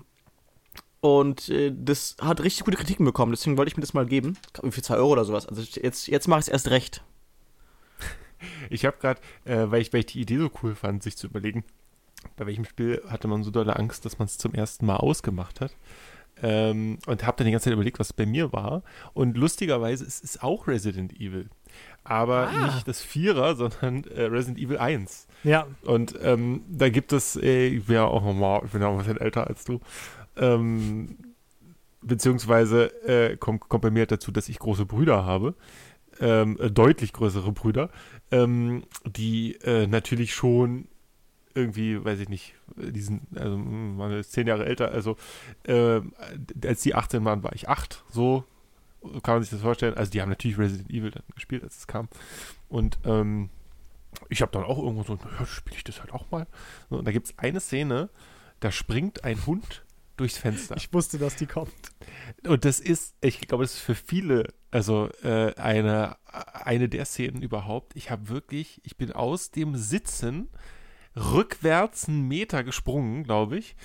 und 1.01 1.49
äh, 1.49 1.73
das 1.75 2.17
hat 2.21 2.43
richtig 2.43 2.65
gute 2.65 2.77
Kritiken 2.77 3.07
bekommen, 3.07 3.33
deswegen 3.33 3.57
wollte 3.57 3.71
ich 3.71 3.77
mir 3.79 3.81
das 3.81 3.95
mal 3.95 4.05
geben. 4.05 4.37
Für 4.69 4.83
2 4.83 4.97
Euro 4.97 5.13
oder 5.13 5.25
sowas. 5.25 5.47
Also 5.47 5.63
jetzt, 5.63 6.07
jetzt 6.07 6.29
mache 6.29 6.41
ich 6.41 6.47
es 6.47 6.53
erst 6.53 6.71
recht. 6.71 7.03
Ich 8.71 8.87
habe 8.87 8.97
gerade, 8.99 9.21
äh, 9.45 9.71
weil, 9.71 9.83
ich, 9.83 9.93
weil 9.93 10.01
ich 10.01 10.07
die 10.07 10.21
Idee 10.21 10.39
so 10.39 10.51
cool 10.63 10.75
fand, 10.75 11.03
sich 11.03 11.15
zu 11.15 11.27
überlegen, 11.27 11.63
bei 12.37 12.47
welchem 12.47 12.65
Spiel 12.65 13.03
hatte 13.07 13.29
man 13.29 13.43
so 13.43 13.51
dolle 13.51 13.77
Angst, 13.77 14.07
dass 14.07 14.19
man 14.19 14.27
es 14.27 14.39
zum 14.39 14.55
ersten 14.55 14.87
Mal 14.87 14.97
ausgemacht 14.97 15.61
hat. 15.61 15.73
Ähm, 16.43 16.99
und 17.07 17.27
habe 17.27 17.37
dann 17.37 17.47
die 17.47 17.53
ganze 17.53 17.65
Zeit 17.65 17.75
überlegt, 17.75 17.99
was 17.99 18.15
bei 18.15 18.25
mir 18.25 18.51
war. 18.51 18.83
Und 19.13 19.37
lustigerweise 19.37 20.07
es 20.07 20.21
ist 20.21 20.43
auch 20.43 20.69
Resident 20.69 21.13
Evil. 21.21 21.51
Aber 22.05 22.49
Ah. 22.49 22.67
nicht 22.75 22.89
das 22.89 23.03
Vierer, 23.03 23.55
sondern 23.57 24.05
äh, 24.05 24.23
Resident 24.23 24.59
Evil 24.59 24.79
1. 24.79 25.27
Ja, 25.45 25.67
Und 25.83 26.15
ähm, 26.23 26.63
da 26.69 26.89
gibt 26.89 27.13
es, 27.13 27.37
äh, 27.37 27.67
ich 27.69 27.85
bin 27.87 27.95
ja 27.97 28.05
auch 28.05 28.23
nochmal, 28.25 28.63
ich 28.65 28.73
bin 28.73 28.81
ja 28.83 28.89
auch 28.89 28.93
ein 28.93 28.99
bisschen 28.99 29.19
älter 29.21 29.47
als 29.47 29.65
du, 29.65 29.81
ähm, 30.37 31.17
beziehungsweise 32.03 32.87
äh, 33.07 33.37
kommt, 33.37 33.71
mir 33.93 34.01
halt 34.01 34.13
dazu, 34.13 34.33
dass 34.33 34.49
ich 34.49 34.59
große 34.59 34.87
Brüder 34.87 35.25
habe, 35.25 35.55
ähm, 36.21 36.59
äh, 36.61 36.71
deutlich 36.71 37.13
größere 37.13 37.53
Brüder, 37.53 37.91
ähm, 38.31 38.85
die 39.05 39.57
äh, 39.63 39.87
natürlich 39.87 40.35
schon 40.35 40.87
irgendwie, 41.55 42.03
weiß 42.03 42.21
ich 42.21 42.29
nicht, 42.29 42.55
diesen, 42.77 43.27
also 43.35 43.57
mh, 43.59 43.97
man 43.97 44.13
ist 44.13 44.33
zehn 44.33 44.47
Jahre 44.47 44.65
älter, 44.67 44.93
also 44.93 45.17
äh, 45.65 46.01
als 46.65 46.81
die 46.83 46.95
18 46.95 47.25
waren, 47.25 47.43
war 47.43 47.53
ich 47.55 47.69
acht, 47.69 48.05
so 48.09 48.45
kann 49.23 49.35
man 49.37 49.43
sich 49.43 49.51
das 49.51 49.61
vorstellen. 49.61 49.95
Also 49.95 50.11
die 50.11 50.21
haben 50.21 50.29
natürlich 50.29 50.59
Resident 50.59 50.91
Evil 50.91 51.11
dann 51.11 51.23
gespielt, 51.35 51.63
als 51.63 51.79
es 51.79 51.87
kam. 51.87 52.09
Und 52.69 52.99
ähm, 53.05 53.51
ich 54.29 54.43
habe 54.43 54.53
dann 54.53 54.65
auch 54.65 54.79
irgendwo 54.79 55.03
so, 55.05 55.19
ja, 55.39 55.47
spiele 55.47 55.77
ich 55.77 55.85
das 55.85 56.01
halt 56.01 56.13
auch 56.13 56.31
mal. 56.31 56.47
So, 56.89 56.99
und 56.99 57.05
da 57.05 57.13
gibt 57.13 57.27
es 57.27 57.39
eine 57.39 57.61
Szene, 57.61 58.11
da 58.61 58.71
springt 58.71 59.25
ein 59.25 59.47
Hund 59.47 59.85
durchs 60.17 60.37
Fenster. 60.37 60.77
ich 60.77 60.93
wusste, 60.93 61.19
dass 61.19 61.37
die 61.37 61.47
kommt. 61.47 61.73
Und 62.47 62.65
das 62.65 62.79
ist, 62.79 63.15
ich 63.23 63.41
glaube, 63.41 63.65
das 63.65 63.75
ist 63.75 63.81
für 63.81 63.95
viele, 63.95 64.53
also 64.71 65.09
äh, 65.23 65.55
eine, 65.55 66.17
eine 66.53 66.89
der 66.89 67.07
Szenen 67.07 67.43
überhaupt. 67.43 67.97
Ich 67.97 68.11
habe 68.11 68.29
wirklich, 68.29 68.83
ich 68.85 68.99
bin 68.99 69.13
aus 69.13 69.51
dem 69.51 69.77
Sitzen 69.77 70.49
rückwärts 71.17 72.09
einen 72.09 72.29
Meter 72.29 72.65
gesprungen, 72.65 73.25
glaube 73.25 73.57
ich. 73.57 73.77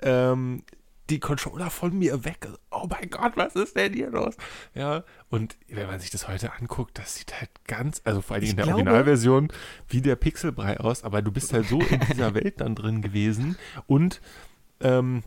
Ähm, 0.00 0.64
die 1.10 1.20
Controller 1.20 1.68
von 1.70 1.98
mir 1.98 2.24
weg. 2.24 2.48
Oh 2.70 2.86
mein 2.88 3.10
Gott, 3.10 3.32
was 3.36 3.54
ist 3.54 3.76
denn 3.76 3.92
hier 3.92 4.10
los? 4.10 4.36
Ja, 4.74 5.04
und 5.30 5.56
wenn 5.68 5.86
man 5.86 6.00
sich 6.00 6.10
das 6.10 6.28
heute 6.28 6.52
anguckt, 6.54 6.98
das 6.98 7.16
sieht 7.16 7.38
halt 7.38 7.50
ganz, 7.66 8.00
also 8.04 8.20
vor 8.20 8.36
allem 8.36 8.44
in 8.44 8.56
der 8.56 8.64
glaube- 8.64 8.78
Originalversion, 8.78 9.48
wie 9.88 10.00
der 10.00 10.16
Pixelbrei 10.16 10.78
aus, 10.80 11.02
aber 11.04 11.20
du 11.22 11.32
bist 11.32 11.52
halt 11.52 11.66
so 11.68 11.80
in 11.80 12.00
dieser 12.10 12.34
Welt 12.34 12.60
dann 12.60 12.74
drin 12.74 13.02
gewesen 13.02 13.56
und 13.86 14.20
ähm, 14.80 15.22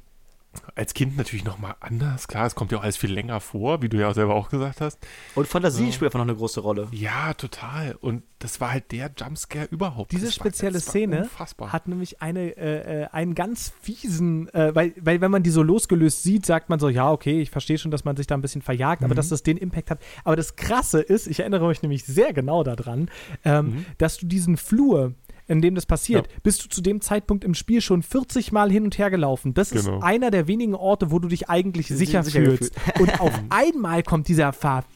als 0.75 0.93
Kind 0.93 1.17
natürlich 1.17 1.45
nochmal 1.45 1.75
anders. 1.79 2.27
Klar, 2.27 2.45
es 2.45 2.55
kommt 2.55 2.71
ja 2.71 2.77
auch 2.77 2.83
alles 2.83 2.97
viel 2.97 3.11
länger 3.11 3.39
vor, 3.39 3.81
wie 3.81 3.89
du 3.89 3.97
ja 3.97 4.13
selber 4.13 4.35
auch 4.35 4.49
gesagt 4.49 4.81
hast. 4.81 4.99
Und 5.35 5.47
Fantasie 5.47 5.91
spielt 5.91 6.09
einfach 6.09 6.19
noch 6.19 6.27
eine 6.27 6.35
große 6.35 6.59
Rolle. 6.59 6.87
Ja, 6.91 7.33
total. 7.33 7.95
Und 8.01 8.23
das 8.39 8.61
war 8.61 8.71
halt 8.71 8.91
der 8.91 9.11
Jumpscare 9.17 9.67
überhaupt. 9.71 10.11
Diese 10.11 10.25
das 10.25 10.39
war, 10.39 10.45
spezielle 10.45 10.75
war 10.75 10.81
Szene 10.81 11.21
unfassbar. 11.23 11.71
hat 11.71 11.87
nämlich 11.87 12.21
eine, 12.21 12.57
äh, 12.57 13.03
äh, 13.03 13.07
einen 13.07 13.35
ganz 13.35 13.73
fiesen, 13.81 14.53
äh, 14.53 14.73
weil, 14.75 14.93
weil 14.99 15.21
wenn 15.21 15.31
man 15.31 15.43
die 15.43 15.49
so 15.49 15.63
losgelöst 15.63 16.23
sieht, 16.23 16.45
sagt 16.45 16.69
man 16.69 16.79
so, 16.79 16.89
ja, 16.89 17.11
okay, 17.11 17.41
ich 17.41 17.49
verstehe 17.49 17.77
schon, 17.77 17.91
dass 17.91 18.05
man 18.05 18.15
sich 18.17 18.27
da 18.27 18.35
ein 18.35 18.41
bisschen 18.41 18.61
verjagt, 18.61 19.03
aber 19.03 19.15
dass 19.15 19.29
das 19.29 19.43
den 19.43 19.57
Impact 19.57 19.91
hat. 19.91 19.99
Aber 20.23 20.35
das 20.35 20.55
Krasse 20.55 21.01
ist, 21.01 21.27
ich 21.27 21.39
erinnere 21.39 21.67
mich 21.67 21.81
nämlich 21.81 22.05
sehr 22.05 22.33
genau 22.33 22.63
daran, 22.63 23.09
ähm, 23.43 23.85
dass 23.97 24.17
du 24.17 24.25
diesen 24.25 24.57
Flur, 24.57 25.13
in 25.47 25.61
dem 25.61 25.75
das 25.75 25.85
passiert, 25.85 26.27
Ja. 26.27 26.33
bist 26.43 26.63
du 26.63 26.69
zu 26.69 26.81
dem 26.81 27.01
Zeitpunkt 27.01 27.43
im 27.43 27.53
Spiel 27.53 27.81
schon 27.81 28.01
40 28.03 28.51
Mal 28.51 28.71
hin 28.71 28.83
und 28.83 28.97
her 28.97 29.09
gelaufen. 29.11 29.53
Das 29.53 29.69
Genau. 29.71 29.97
ist 29.97 30.03
einer 30.03 30.31
der 30.31 30.47
wenigen 30.47 30.75
Orte, 30.75 31.11
wo 31.11 31.19
du 31.19 31.27
dich 31.27 31.49
eigentlich 31.49 31.87
sicher, 31.87 32.23
sicher 32.23 32.41
fühlst. 32.41 32.73
Und 32.99 33.19
auf 33.19 33.31
einmal 33.49 34.01
kommt 34.03 34.27
dieser 34.27 34.53
verfickte 34.53 34.89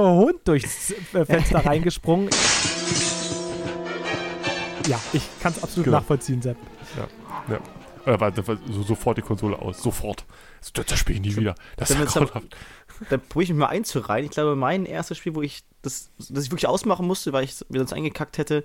Hund 0.00 0.40
durchs 0.44 0.92
äh, 1.12 1.24
Fenster 1.24 1.58
reingesprungen. 1.66 2.30
Ja, 4.86 4.98
ich 5.12 5.22
kann 5.40 5.52
es 5.52 5.62
absolut 5.62 5.84
Genau. 5.84 5.98
nachvollziehen, 5.98 6.40
Sepp. 6.40 6.56
Ja, 6.96 7.54
ja. 7.54 7.60
Äh, 8.14 8.18
warte, 8.20 8.42
so, 8.70 8.82
sofort 8.82 9.18
die 9.18 9.22
Konsole 9.22 9.58
aus. 9.58 9.82
Sofort. 9.82 10.24
Das, 10.72 10.98
spiele 10.98 11.18
ich 11.20 11.24
nie 11.26 11.36
wieder. 11.36 11.54
Das 11.76 11.90
ist 11.90 11.98
ja 11.98 12.04
grauenhaft. 12.04 12.56
Da 13.10 13.16
probiere 13.16 13.42
ich 13.44 13.48
mich 13.50 13.58
mal 13.58 13.66
einzureihen. 13.66 14.24
Ich 14.24 14.32
glaube, 14.32 14.56
mein 14.56 14.84
erstes 14.84 15.18
Spiel, 15.18 15.34
wo 15.36 15.42
ich 15.42 15.62
das, 15.82 16.10
das 16.18 16.44
ich 16.46 16.50
wirklich 16.50 16.66
ausmachen 16.66 17.06
musste, 17.06 17.32
weil 17.32 17.44
ich 17.44 17.54
mir 17.68 17.78
sonst 17.78 17.92
eingekackt 17.92 18.38
hätte, 18.38 18.64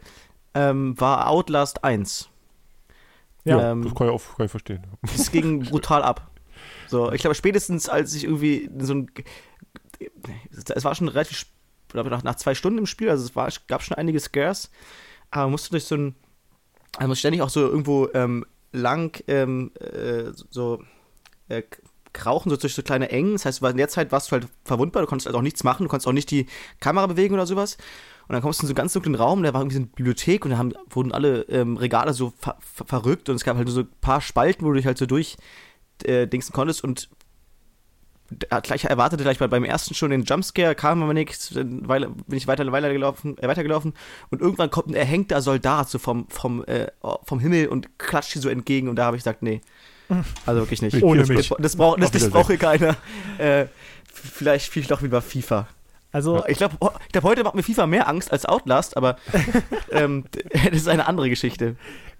ähm, 0.53 0.99
war 0.99 1.29
Outlast 1.29 1.83
1. 1.83 2.29
Ja. 3.45 3.71
ähm, 3.71 3.83
Das 3.83 3.95
kann 3.95 4.07
ich 4.07 4.13
auch 4.13 4.35
kann 4.37 4.45
ich 4.45 4.51
verstehen. 4.51 4.83
Das 5.01 5.31
ging 5.31 5.61
brutal 5.63 6.03
ab. 6.03 6.29
So, 6.87 7.11
ich 7.11 7.21
glaube, 7.21 7.35
spätestens 7.35 7.89
als 7.89 8.13
ich 8.13 8.23
irgendwie 8.23 8.69
so 8.79 8.93
ein. 8.93 9.11
Es 10.75 10.83
war 10.83 10.95
schon 10.95 11.07
relativ, 11.07 11.37
sp- 11.41 11.51
glaube 11.89 12.09
nach, 12.09 12.23
nach 12.23 12.35
zwei 12.35 12.55
Stunden 12.55 12.79
im 12.79 12.85
Spiel, 12.85 13.09
also 13.09 13.23
es 13.25 13.35
war, 13.35 13.49
gab 13.67 13.83
schon 13.83 13.97
einige 13.97 14.19
Scares, 14.19 14.69
aber 15.31 15.43
man 15.43 15.51
musste 15.51 15.71
durch 15.71 15.85
so 15.85 15.95
ein. 15.95 16.15
Also 16.95 16.99
man 17.01 17.09
muss 17.09 17.19
ständig 17.19 17.41
auch 17.41 17.49
so 17.49 17.61
irgendwo 17.61 18.07
ähm, 18.13 18.45
lang 18.71 19.19
ähm, 19.27 19.71
äh, 19.79 20.31
so 20.49 20.83
äh, 21.49 21.63
krauchen, 22.13 22.51
so 22.51 22.57
durch 22.57 22.75
so 22.75 22.83
kleine 22.83 23.09
Engen. 23.09 23.33
Das 23.33 23.45
heißt, 23.45 23.63
in 23.63 23.77
der 23.77 23.89
Zeit 23.89 24.11
warst 24.11 24.27
du 24.27 24.33
halt 24.33 24.47
verwundbar, 24.63 25.01
du 25.01 25.07
konntest 25.07 25.25
halt 25.25 25.35
auch 25.35 25.41
nichts 25.41 25.63
machen, 25.63 25.83
du 25.83 25.89
konntest 25.89 26.07
auch 26.07 26.11
nicht 26.13 26.29
die 26.29 26.45
Kamera 26.79 27.07
bewegen 27.07 27.33
oder 27.33 27.47
sowas. 27.47 27.77
Und 28.27 28.33
dann 28.33 28.41
kommst 28.41 28.61
du 28.61 28.63
in 28.63 28.67
so 28.67 28.71
einen 28.71 28.75
ganz 28.75 28.93
dunklen 28.93 29.15
Raum, 29.15 29.43
da 29.43 29.53
war 29.53 29.61
irgendwie 29.61 29.75
so 29.75 29.81
eine 29.81 29.87
Bibliothek 29.87 30.45
und 30.45 30.51
da 30.51 30.57
haben, 30.57 30.73
wurden 30.89 31.11
alle 31.11 31.41
ähm, 31.43 31.77
Regale 31.77 32.13
so 32.13 32.33
ver 32.37 32.57
ver 32.59 32.85
verrückt 32.85 33.29
und 33.29 33.35
es 33.35 33.43
gab 33.43 33.57
halt 33.57 33.67
nur 33.67 33.75
so 33.75 33.81
ein 33.81 33.89
paar 34.01 34.21
Spalten, 34.21 34.65
wo 34.65 34.69
du 34.69 34.75
dich 34.75 34.85
halt 34.85 34.97
so 34.97 35.05
durch 35.05 35.37
äh, 36.05 36.27
dingsen 36.27 36.53
konntest 36.53 36.83
und 36.83 37.09
da 38.49 38.61
gleich 38.61 38.85
erwartete 38.85 39.23
gleich 39.23 39.37
bei, 39.37 39.47
beim 39.47 39.63
ersten 39.63 39.93
schon 39.93 40.11
den 40.11 40.23
Jumpscare, 40.23 40.75
kam 40.75 41.03
aber 41.03 41.13
nichts, 41.13 41.49
dann 41.49 41.81
bin 41.81 42.37
ich 42.37 42.47
weiter, 42.47 42.69
weitergelaufen, 42.71 43.37
äh, 43.37 43.47
weitergelaufen 43.47 43.93
und 44.29 44.41
irgendwann 44.41 44.69
kommt 44.69 44.87
ein 44.87 44.95
erhängter 44.95 45.41
Soldat 45.41 45.89
so 45.89 45.99
vom, 45.99 46.27
vom, 46.29 46.63
äh, 46.65 46.87
vom 47.23 47.39
Himmel 47.39 47.67
und 47.67 47.99
klatscht 47.99 48.35
dir 48.35 48.39
so 48.39 48.49
entgegen 48.49 48.87
und 48.87 48.95
da 48.95 49.05
habe 49.05 49.17
ich 49.17 49.23
gesagt, 49.23 49.43
nee. 49.43 49.61
Also 50.45 50.61
wirklich 50.61 50.81
nicht. 50.81 51.01
Ohne 51.01 51.21
das, 51.21 51.29
mich. 51.29 51.49
Das, 51.49 51.57
das, 51.59 51.75
brauch, 51.75 51.97
das, 51.97 52.11
das 52.11 52.29
braucht 52.29 52.47
hier 52.47 52.57
keiner. 52.57 52.95
Äh, 53.37 53.67
vielleicht 54.05 54.65
spiele 54.67 54.81
ich 54.81 54.87
doch 54.87 55.01
lieber 55.01 55.21
FIFA. 55.21 55.67
Also, 56.13 56.45
Ich 56.47 56.57
glaube, 56.57 56.75
ich 56.79 57.11
glaub, 57.11 57.23
heute 57.23 57.43
macht 57.43 57.55
mir 57.55 57.63
FIFA 57.63 57.87
mehr 57.87 58.07
Angst 58.07 58.31
als 58.31 58.45
Outlast, 58.45 58.95
aber 58.95 59.17
ähm, 59.91 60.25
das 60.51 60.73
ist 60.73 60.87
eine 60.87 61.07
andere 61.07 61.29
Geschichte. 61.29 61.75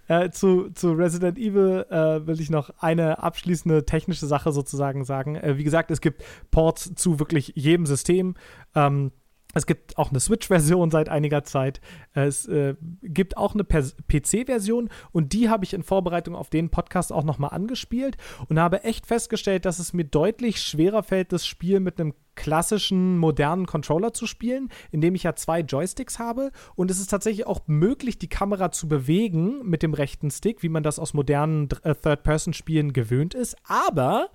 Äh, 0.07 0.31
zu, 0.31 0.69
zu 0.71 0.91
Resident 0.91 1.37
Evil 1.37 1.85
äh, 1.89 2.27
will 2.27 2.41
ich 2.41 2.49
noch 2.49 2.71
eine 2.79 3.23
abschließende 3.23 3.85
technische 3.85 4.25
Sache 4.25 4.51
sozusagen 4.51 5.05
sagen. 5.05 5.35
Äh, 5.35 5.57
wie 5.57 5.63
gesagt, 5.63 5.91
es 5.91 6.01
gibt 6.01 6.23
Ports 6.51 6.93
zu 6.95 7.19
wirklich 7.19 7.53
jedem 7.55 7.85
System. 7.85 8.35
Ähm, 8.75 9.11
es 9.53 9.65
gibt 9.67 9.97
auch 9.97 10.09
eine 10.09 10.19
Switch-Version 10.19 10.89
seit 10.89 11.09
einiger 11.09 11.43
Zeit. 11.43 11.79
Es 12.13 12.47
äh, 12.47 12.75
gibt 13.03 13.37
auch 13.37 13.53
eine 13.53 13.63
PC-Version 13.63 14.89
und 15.11 15.31
die 15.33 15.49
habe 15.49 15.63
ich 15.63 15.73
in 15.73 15.83
Vorbereitung 15.83 16.35
auf 16.35 16.49
den 16.49 16.69
Podcast 16.69 17.13
auch 17.13 17.23
nochmal 17.23 17.51
angespielt 17.51 18.17
und 18.49 18.59
habe 18.59 18.83
echt 18.83 19.05
festgestellt, 19.05 19.65
dass 19.65 19.79
es 19.79 19.93
mir 19.93 20.05
deutlich 20.05 20.59
schwerer 20.59 21.03
fällt, 21.03 21.31
das 21.31 21.45
Spiel 21.45 21.79
mit 21.79 21.99
einem 21.99 22.13
klassischen, 22.35 23.17
modernen 23.17 23.65
Controller 23.65 24.13
zu 24.13 24.27
spielen, 24.27 24.69
indem 24.91 25.15
ich 25.15 25.23
ja 25.23 25.35
zwei 25.35 25.61
Joysticks 25.61 26.19
habe 26.19 26.51
und 26.75 26.91
es 26.91 26.99
ist 26.99 27.09
tatsächlich 27.09 27.47
auch 27.47 27.61
möglich, 27.67 28.17
die 28.17 28.29
Kamera 28.29 28.71
zu 28.71 28.87
bewegen 28.87 29.61
mit 29.63 29.83
dem 29.83 29.93
rechten 29.93 30.31
Stick, 30.31 30.63
wie 30.63 30.69
man 30.69 30.83
das 30.83 30.99
aus 30.99 31.13
modernen 31.13 31.69
äh, 31.83 31.95
Third-Person-Spielen 31.95 32.93
gewöhnt 32.93 33.33
ist, 33.33 33.55
aber 33.67 34.29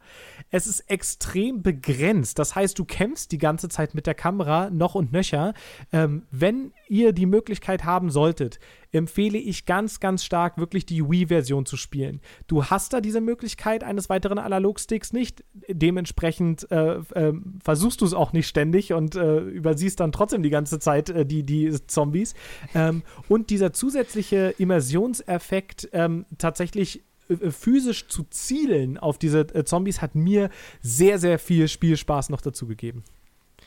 es 0.51 0.67
ist 0.67 0.81
extrem 0.91 1.63
begrenzt. 1.63 2.39
Das 2.39 2.55
heißt, 2.55 2.79
du 2.79 2.85
kämpfst 2.85 3.33
die 3.33 3.39
ganze 3.39 3.69
Zeit 3.69 3.95
mit 3.95 4.07
der 4.07 4.15
Kamera 4.15 4.71
noch 4.71 4.95
und 4.95 5.13
nöcher. 5.13 5.55
Ähm, 5.93 6.27
wenn 6.31 6.73
ihr 6.89 7.13
die 7.13 7.27
Möglichkeit 7.27 7.85
haben 7.85 8.11
solltet, 8.11 8.59
empfehle 8.93 9.39
ich 9.39 9.67
ganz, 9.67 10.01
ganz 10.01 10.25
stark 10.25 10.59
wirklich 10.59 10.87
die 10.87 11.09
Wii-Version 11.09 11.67
zu 11.67 11.77
spielen. 11.77 12.21
Du 12.47 12.65
hast 12.65 12.93
da 12.93 13.01
diese 13.01 13.21
Möglichkeit 13.21 13.85
eines 13.85 14.09
weiteren 14.09 14.39
Analogsticks 14.39 15.13
nicht. 15.13 15.45
Dementsprechend 15.69 16.71
äh, 16.71 16.97
äh, 16.97 17.33
versuchst 17.63 18.01
du 18.01 18.07
es 18.07 18.15
auch 18.15 18.33
nicht 18.33 18.49
ständig 18.49 18.93
und 18.93 19.15
äh, 19.15 19.41
übersiehst 19.41 20.01
dann 20.01 20.13
trotzdem 20.13 20.43
die 20.43 20.51
ganze 20.51 20.79
Zeit 20.79 21.11
äh, 21.11 21.27
die, 21.27 21.43
die 21.43 21.71
Zombies. 21.87 22.35
Ähm, 22.75 23.03
und 23.29 23.51
dieser 23.51 23.73
zusätzliche 23.73 24.55
Immersionseffekt 24.59 25.89
ähm, 25.93 26.25
tatsächlich 26.39 27.03
äh, 27.29 27.51
physisch 27.51 28.09
zu 28.09 28.25
zielen 28.31 28.99
auf 28.99 29.19
diese 29.19 29.41
äh, 29.41 29.65
Zombies 29.65 30.01
hat 30.01 30.15
mir 30.15 30.51
sehr, 30.81 31.19
sehr 31.19 31.39
viel 31.39 31.69
Spielspaß 31.69 32.31
noch 32.31 32.41
dazu 32.41 32.67
gegeben. 32.67 33.05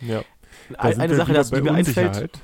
Ja. 0.01 0.23
Da 0.69 0.79
Eine, 0.79 1.15
Sache, 1.15 1.33
dass 1.33 1.51
die 1.51 1.61
mir 1.61 1.73
einfällt. 1.73 2.39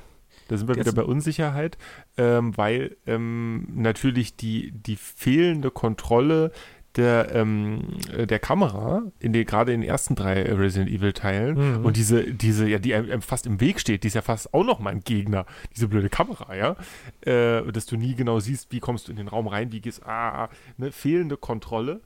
Da 0.47 0.57
sind 0.57 0.67
wir 0.67 0.75
Jetzt- 0.75 0.85
wieder 0.87 0.95
bei 0.95 1.03
Unsicherheit, 1.07 1.77
ähm, 2.17 2.55
weil 2.57 2.97
ähm, 3.05 3.67
natürlich 3.75 4.35
die, 4.35 4.71
die 4.71 4.95
fehlende 4.95 5.71
Kontrolle 5.71 6.51
der, 6.95 7.35
ähm, 7.35 7.81
äh, 8.11 8.25
der 8.25 8.39
Kamera, 8.39 9.03
in 9.19 9.31
den, 9.31 9.45
gerade 9.45 9.71
in 9.71 9.81
den 9.81 9.89
ersten 9.89 10.15
drei 10.15 10.41
Resident 10.51 10.89
Evil 10.89 11.13
Teilen 11.13 11.79
Mhm. 11.79 11.85
und 11.85 11.95
diese, 11.95 12.23
diese, 12.33 12.67
ja, 12.67 12.79
die 12.79 12.95
einem 12.95 13.21
fast 13.21 13.45
im 13.45 13.59
Weg 13.61 13.79
steht, 13.79 14.03
die 14.03 14.07
ist 14.07 14.15
ja 14.15 14.23
fast 14.23 14.51
auch 14.53 14.63
noch 14.63 14.79
mal 14.79 14.89
ein 14.91 15.01
Gegner, 15.01 15.45
diese 15.75 15.87
blöde 15.87 16.09
Kamera, 16.09 16.55
ja, 16.55 16.75
äh, 17.21 17.71
dass 17.71 17.85
du 17.85 17.97
nie 17.97 18.15
genau 18.15 18.39
siehst, 18.39 18.71
wie 18.71 18.79
kommst 18.79 19.07
du 19.07 19.11
in 19.11 19.17
den 19.17 19.27
Raum 19.27 19.45
rein, 19.47 19.71
wie 19.71 19.79
gehst, 19.81 20.07
ah, 20.07 20.49
ne, 20.77 20.91
fehlende 20.91 21.37
Kontrolle 21.37 22.01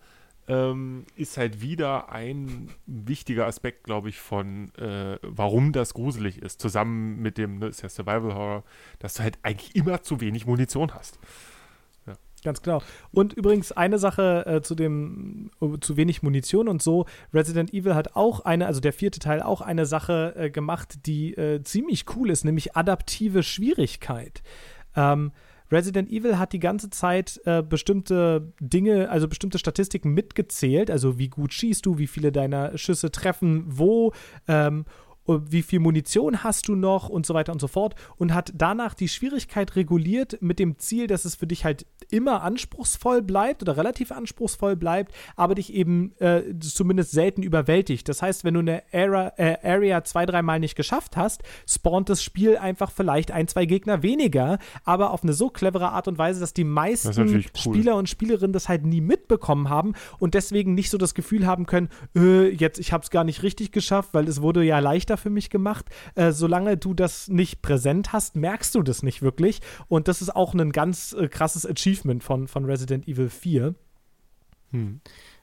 ähm, 0.51 1.05
ist 1.15 1.37
halt 1.37 1.61
wieder 1.61 2.11
ein 2.11 2.69
wichtiger 2.85 3.47
Aspekt, 3.47 3.85
glaube 3.85 4.09
ich, 4.09 4.19
von 4.19 4.75
äh, 4.75 5.17
warum 5.21 5.71
das 5.71 5.93
gruselig 5.93 6.41
ist. 6.41 6.61
Zusammen 6.61 7.21
mit 7.21 7.37
dem, 7.37 7.59
ne, 7.59 7.67
ist 7.67 7.81
ja 7.81 7.89
Survival 7.89 8.35
Horror, 8.35 8.63
dass 8.99 9.13
du 9.13 9.23
halt 9.23 9.39
eigentlich 9.43 9.75
immer 9.75 10.03
zu 10.03 10.19
wenig 10.19 10.45
Munition 10.45 10.93
hast. 10.93 11.19
Ganz 12.43 12.63
genau. 12.63 12.81
Und 13.11 13.33
übrigens 13.33 13.71
eine 13.71 13.99
Sache 13.99 14.45
äh, 14.47 14.61
zu 14.63 14.73
dem 14.73 15.51
äh, 15.61 15.77
zu 15.79 15.95
wenig 15.95 16.23
Munition 16.23 16.67
und 16.67 16.81
so. 16.81 17.05
Resident 17.31 17.71
Evil 17.71 17.93
hat 17.93 18.15
auch 18.15 18.39
eine, 18.39 18.65
also 18.65 18.81
der 18.81 18.93
vierte 18.93 19.19
Teil 19.19 19.43
auch 19.43 19.61
eine 19.61 19.85
Sache 19.85 20.33
äh, 20.35 20.49
gemacht, 20.49 21.05
die 21.05 21.35
äh, 21.35 21.61
ziemlich 21.63 22.05
cool 22.15 22.31
ist, 22.31 22.43
nämlich 22.43 22.75
adaptive 22.75 23.43
Schwierigkeit. 23.43 24.41
Ähm, 24.95 25.33
Resident 25.72 26.11
Evil 26.11 26.38
hat 26.38 26.53
die 26.53 26.60
ganze 26.60 26.89
Zeit 26.89 27.39
äh, 27.45 27.64
bestimmte 27.64 28.53
Dinge, 28.60 29.10
also 29.10 29.27
bestimmte 29.27 29.60
Statistiken 29.60 30.14
mitgezählt, 30.14 30.91
also 30.91 31.18
wie 31.18 31.30
gut 31.30 31.53
schießt 31.53 31.85
du, 31.85 31.98
wie 31.98 32.07
viele 32.07 32.31
deiner 32.31 32.77
Schüsse 32.77 33.11
treffen, 33.11 33.64
wo, 33.68 34.14
ähm, 34.48 34.85
wie 35.27 35.61
viel 35.61 35.80
Munition 35.80 36.43
hast 36.43 36.68
du 36.68 36.76
noch 36.76 37.10
und 37.10 37.26
so 37.26 37.34
weiter 37.34 37.52
und 37.52 37.61
so 37.61 37.68
fort 37.68 37.95
und 38.18 38.34
hat 38.34 38.52
danach 38.56 38.93
die 38.93 39.07
Schwierigkeit 39.07 39.76
reguliert 39.76 40.41
mit 40.41 40.60
dem 40.60 40.77
Ziel, 40.77 41.07
dass 41.07 41.26
es 41.26 41.35
für 41.35 41.48
dich 41.48 41.64
halt 41.65 41.85
immer 42.10 42.41
anspruchsvoll 42.41 43.22
bleibt 43.22 43.61
oder 43.61 43.77
relativ 43.77 44.11
anspruchsvoll 44.11 44.76
bleibt, 44.76 45.14
aber 45.35 45.56
dich 45.56 45.73
eben 45.73 46.14
äh, 46.19 46.41
zumindest 46.60 47.11
selten 47.11 47.43
überwältigt. 47.43 48.10
Das 48.10 48.22
heißt, 48.22 48.43
wenn 48.43 48.56
du 48.56 48.60
eine 48.61 48.84
Area, 48.91 49.34
äh, 49.38 49.57
Area 49.64 50.03
zwei, 50.03 50.26
dreimal 50.26 50.60
nicht 50.60 50.76
geschafft 50.76 51.15
hast, 51.18 51.43
spawnt 51.68 52.10
das 52.10 52.23
Spiel 52.23 52.57
einfach 52.57 52.91
vielleicht 52.91 53.31
ein, 53.31 53.48
zwei 53.48 53.65
Gegner 53.65 54.03
weniger, 54.03 54.60
aber 54.84 55.11
auf 55.11 55.23
eine 55.23 55.34
so 55.34 55.49
clevere 55.49 55.89
Art 55.89 56.07
und 56.07 56.18
Weise, 56.18 56.39
dass 56.39 56.53
die 56.53 56.64
meisten 56.64 57.22
cool. 57.22 57.43
Spieler 57.56 57.95
und 57.95 58.10
Spielerinnen 58.10 58.53
das 58.53 58.68
halt 58.68 58.85
nie 58.85 59.02
mitbekommen 59.02 59.69
haben 59.69 59.93
und 60.19 60.34
deswegen 60.34 60.73
nicht 60.73 60.89
so 60.89 60.98
das 60.98 61.14
Gefühl 61.14 61.45
haben 61.45 61.65
können, 61.65 61.89
äh, 62.15 62.49
jetzt 62.49 62.80
ich 62.80 62.91
habe 62.91 63.03
es 63.03 63.10
gar 63.10 63.23
nicht 63.23 63.43
richtig 63.43 63.72
geschafft, 63.72 64.10
weil 64.14 64.27
es 64.27 64.41
wurde 64.41 64.64
ja 64.64 64.80
leichter 64.80 65.10
für 65.17 65.29
mich 65.29 65.49
gemacht. 65.49 65.85
Äh, 66.15 66.31
solange 66.31 66.77
du 66.77 66.93
das 66.93 67.27
nicht 67.27 67.61
präsent 67.61 68.13
hast, 68.13 68.35
merkst 68.35 68.75
du 68.75 68.81
das 68.81 69.03
nicht 69.03 69.21
wirklich 69.21 69.61
und 69.88 70.07
das 70.07 70.21
ist 70.21 70.35
auch 70.35 70.53
ein 70.53 70.71
ganz 70.71 71.13
äh, 71.13 71.27
krasses 71.27 71.65
Achievement 71.65 72.23
von, 72.23 72.47
von 72.47 72.65
Resident 72.65 73.07
Evil 73.07 73.29
4. 73.29 73.75
Hm. 74.71 75.01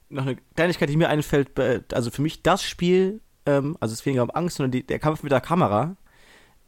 noch 0.09 0.23
eine 0.23 0.37
Kleinigkeit, 0.57 0.89
die 0.89 0.97
mir 0.97 1.11
einfällt, 1.11 1.51
also 1.93 2.11
für 2.11 2.23
mich 2.23 2.43
das 2.43 2.63
Spiel, 2.65 3.21
ähm, 3.45 3.77
also 3.79 3.93
es 3.93 4.07
weniger 4.07 4.23
um 4.23 4.31
Angst, 4.31 4.57
sondern 4.57 4.71
die, 4.71 4.87
der 4.87 4.99
Kampf 4.99 5.23
mit 5.23 5.33
der 5.33 5.43
Kamera, 5.43 5.97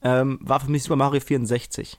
ähm, 0.02 0.38
war 0.42 0.60
für 0.60 0.70
mich 0.70 0.82
Super 0.82 0.96
Mario 0.96 1.20
64. 1.20 1.98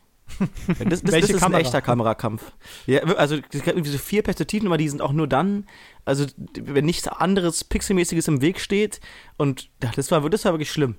Das, 0.68 1.02
das, 1.02 1.02
das 1.02 1.30
ist 1.30 1.40
Kamera? 1.40 1.60
ein 1.60 1.66
echter 1.66 1.82
Kamerakampf. 1.82 2.52
Ja, 2.86 3.04
also 3.04 3.36
es 3.36 3.42
gibt 3.50 3.68
irgendwie 3.68 3.90
so 3.92 3.98
vier 3.98 4.24
Perspektiven, 4.24 4.68
aber 4.68 4.78
die 4.78 4.90
sind 4.90 5.02
auch 5.02 5.12
nur 5.14 5.28
dann, 5.28 5.66
also 6.06 6.26
wenn 6.60 6.86
nichts 6.86 7.08
anderes 7.08 7.64
Pixelmäßiges 7.64 8.28
im 8.28 8.42
Weg 8.42 8.60
steht. 8.60 9.00
Und 9.38 9.70
das 9.96 10.12
war, 10.12 10.28
das 10.30 10.46
war 10.46 10.54
wirklich 10.54 10.72
schlimm. 10.72 10.96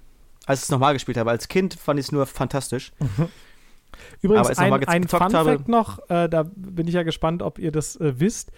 Als 0.47 0.61
ich 0.61 0.65
es 0.65 0.71
nochmal 0.71 0.93
gespielt 0.93 1.17
habe. 1.19 1.31
Als 1.31 1.49
Kind 1.49 1.75
fand 1.75 2.01
ich 2.01 2.07
es 2.07 2.13
nur 2.13 2.27
fantastisch. 2.27 2.93
Übrigens, 4.21 4.59
Aber 4.59 4.75
ein, 4.77 4.85
ein 4.89 5.09
Fun 5.09 5.21
habe- 5.35 5.51
Fact 5.57 5.69
noch, 5.69 5.99
äh, 6.09 6.29
da 6.29 6.45
bin 6.55 6.89
ich 6.89 6.95
ja 6.95 7.03
gespannt, 7.03 7.43
ob 7.43 7.59
ihr 7.59 7.71
das 7.73 7.97
äh, 7.97 8.19
wisst. 8.19 8.51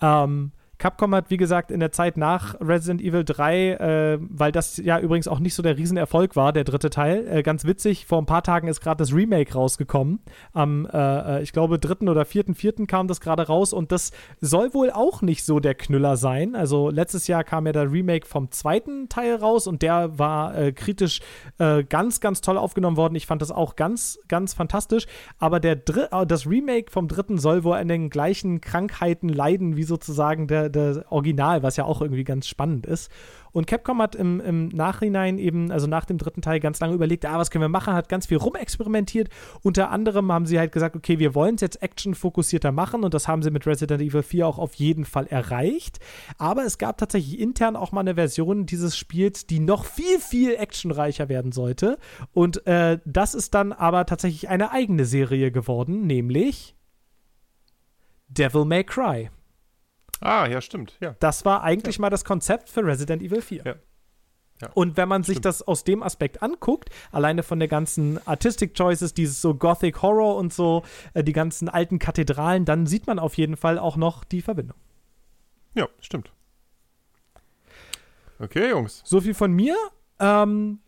Ähm, 0.00 0.52
Capcom 0.78 1.14
hat, 1.14 1.30
wie 1.30 1.36
gesagt, 1.36 1.70
in 1.70 1.80
der 1.80 1.92
Zeit 1.92 2.16
nach 2.16 2.54
Resident 2.60 3.02
Evil 3.02 3.24
3, 3.24 3.70
äh, 3.72 4.18
weil 4.20 4.52
das 4.52 4.76
ja 4.76 4.98
übrigens 5.00 5.26
auch 5.28 5.40
nicht 5.40 5.54
so 5.54 5.62
der 5.62 5.76
Riesenerfolg 5.76 6.36
war, 6.36 6.52
der 6.52 6.64
dritte 6.64 6.90
Teil, 6.90 7.26
äh, 7.28 7.42
ganz 7.42 7.64
witzig, 7.64 8.06
vor 8.06 8.18
ein 8.18 8.26
paar 8.26 8.42
Tagen 8.42 8.68
ist 8.68 8.80
gerade 8.80 8.98
das 8.98 9.12
Remake 9.12 9.52
rausgekommen. 9.52 10.20
Am, 10.52 10.86
äh, 10.86 11.38
äh, 11.38 11.42
ich 11.42 11.52
glaube, 11.52 11.78
dritten 11.78 12.08
oder 12.08 12.24
vierten, 12.24 12.54
vierten 12.54 12.86
kam 12.86 13.08
das 13.08 13.20
gerade 13.20 13.46
raus 13.46 13.72
und 13.72 13.90
das 13.92 14.12
soll 14.40 14.72
wohl 14.72 14.90
auch 14.90 15.20
nicht 15.20 15.44
so 15.44 15.60
der 15.60 15.74
Knüller 15.74 16.16
sein. 16.16 16.54
Also 16.54 16.90
letztes 16.90 17.26
Jahr 17.26 17.44
kam 17.44 17.66
ja 17.66 17.72
der 17.72 17.90
Remake 17.90 18.26
vom 18.26 18.50
zweiten 18.50 19.08
Teil 19.08 19.34
raus 19.34 19.66
und 19.66 19.82
der 19.82 20.18
war 20.18 20.56
äh, 20.56 20.72
kritisch 20.72 21.20
äh, 21.58 21.82
ganz, 21.84 22.20
ganz 22.20 22.40
toll 22.40 22.56
aufgenommen 22.56 22.96
worden. 22.96 23.14
Ich 23.16 23.26
fand 23.26 23.42
das 23.42 23.50
auch 23.50 23.76
ganz, 23.76 24.18
ganz 24.28 24.54
fantastisch. 24.54 25.06
Aber 25.38 25.60
der 25.60 25.76
Dr 25.76 26.26
das 26.26 26.46
Remake 26.46 26.90
vom 26.90 27.08
dritten 27.08 27.38
soll 27.38 27.64
wohl 27.64 27.76
an 27.76 27.88
den 27.88 28.10
gleichen 28.10 28.60
Krankheiten 28.60 29.28
leiden 29.28 29.76
wie 29.76 29.82
sozusagen 29.82 30.46
der, 30.46 30.67
der 30.68 31.04
Original, 31.10 31.62
was 31.62 31.76
ja 31.76 31.84
auch 31.84 32.02
irgendwie 32.02 32.24
ganz 32.24 32.46
spannend 32.46 32.86
ist. 32.86 33.10
Und 33.52 33.66
Capcom 33.66 34.00
hat 34.02 34.14
im, 34.14 34.40
im 34.40 34.68
Nachhinein 34.68 35.38
eben, 35.38 35.70
also 35.70 35.86
nach 35.86 36.04
dem 36.04 36.18
dritten 36.18 36.42
Teil, 36.42 36.60
ganz 36.60 36.80
lange 36.80 36.94
überlegt, 36.94 37.24
ah, 37.26 37.38
was 37.38 37.50
können 37.50 37.62
wir 37.62 37.68
machen, 37.68 37.94
hat 37.94 38.08
ganz 38.08 38.26
viel 38.26 38.36
rumexperimentiert. 38.36 39.28
Unter 39.62 39.90
anderem 39.90 40.30
haben 40.32 40.46
sie 40.46 40.58
halt 40.58 40.72
gesagt, 40.72 40.96
okay, 40.96 41.18
wir 41.18 41.34
wollen 41.34 41.56
es 41.56 41.62
jetzt 41.62 41.82
actionfokussierter 41.82 42.72
machen 42.72 43.04
und 43.04 43.14
das 43.14 43.28
haben 43.28 43.42
sie 43.42 43.50
mit 43.50 43.66
Resident 43.66 44.02
Evil 44.02 44.22
4 44.22 44.46
auch 44.46 44.58
auf 44.58 44.74
jeden 44.74 45.04
Fall 45.04 45.26
erreicht. 45.26 45.98
Aber 46.36 46.64
es 46.64 46.78
gab 46.78 46.98
tatsächlich 46.98 47.40
intern 47.40 47.76
auch 47.76 47.92
mal 47.92 48.00
eine 48.00 48.14
Version 48.14 48.66
dieses 48.66 48.96
Spiels, 48.96 49.46
die 49.46 49.60
noch 49.60 49.84
viel, 49.84 50.18
viel 50.18 50.54
actionreicher 50.54 51.28
werden 51.28 51.52
sollte. 51.52 51.98
Und 52.32 52.66
äh, 52.66 52.98
das 53.04 53.34
ist 53.34 53.54
dann 53.54 53.72
aber 53.72 54.06
tatsächlich 54.06 54.48
eine 54.48 54.72
eigene 54.72 55.04
Serie 55.04 55.50
geworden, 55.50 56.06
nämlich 56.06 56.74
Devil 58.28 58.64
May 58.66 58.84
Cry. 58.84 59.30
Ah, 60.20 60.46
ja, 60.46 60.60
stimmt. 60.60 60.96
Ja. 61.00 61.14
Das 61.20 61.44
war 61.44 61.62
eigentlich 61.62 61.98
mal 61.98 62.10
das 62.10 62.24
Konzept 62.24 62.68
für 62.68 62.84
Resident 62.84 63.22
Evil 63.22 63.42
4. 63.42 63.62
Ja. 63.64 63.74
Ja, 64.60 64.70
Und 64.74 64.96
wenn 64.96 65.08
man 65.08 65.22
sich 65.22 65.34
stimmt. 65.34 65.44
das 65.44 65.62
aus 65.62 65.84
dem 65.84 66.02
Aspekt 66.02 66.42
anguckt, 66.42 66.90
alleine 67.12 67.44
von 67.44 67.60
der 67.60 67.68
ganzen 67.68 68.18
Artistic 68.26 68.74
Choices, 68.74 69.14
dieses 69.14 69.40
so 69.40 69.54
Gothic 69.54 70.02
Horror 70.02 70.34
und 70.36 70.52
so, 70.52 70.82
äh, 71.14 71.22
die 71.22 71.32
ganzen 71.32 71.68
alten 71.68 72.00
Kathedralen, 72.00 72.64
dann 72.64 72.84
sieht 72.86 73.06
man 73.06 73.20
auf 73.20 73.34
jeden 73.34 73.56
Fall 73.56 73.78
auch 73.78 73.96
noch 73.96 74.24
die 74.24 74.42
Verbindung. 74.42 74.76
Ja, 75.74 75.86
stimmt. 76.00 76.32
Okay, 78.40 78.70
Jungs. 78.70 79.02
So 79.04 79.20
viel 79.20 79.34
von 79.34 79.52
mir. 79.52 79.76
Ähm, 80.18 80.80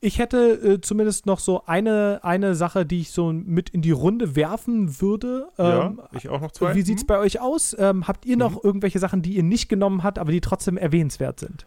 ich 0.00 0.18
hätte 0.18 0.74
äh, 0.74 0.80
zumindest 0.80 1.26
noch 1.26 1.38
so 1.38 1.64
eine, 1.66 2.20
eine 2.22 2.54
Sache, 2.54 2.84
die 2.86 3.00
ich 3.00 3.10
so 3.10 3.32
mit 3.32 3.70
in 3.70 3.82
die 3.82 3.90
Runde 3.90 4.36
werfen 4.36 5.00
würde. 5.00 5.48
Ähm, 5.58 5.66
ja, 5.66 6.08
ich 6.12 6.28
auch 6.28 6.40
noch 6.40 6.52
zwei. 6.52 6.74
Wie 6.74 6.82
sieht's 6.82 7.02
Hm? 7.02 7.06
bei 7.06 7.18
euch 7.18 7.40
aus? 7.40 7.76
Ähm, 7.78 8.06
habt 8.08 8.26
ihr 8.26 8.36
noch 8.36 8.62
irgendwelche 8.62 8.98
Sachen, 8.98 9.22
die 9.22 9.34
ihr 9.34 9.42
nicht 9.42 9.68
genommen 9.68 10.02
habt, 10.02 10.18
aber 10.18 10.32
die 10.32 10.40
trotzdem 10.40 10.76
erwähnenswert 10.76 11.40
sind? 11.40 11.66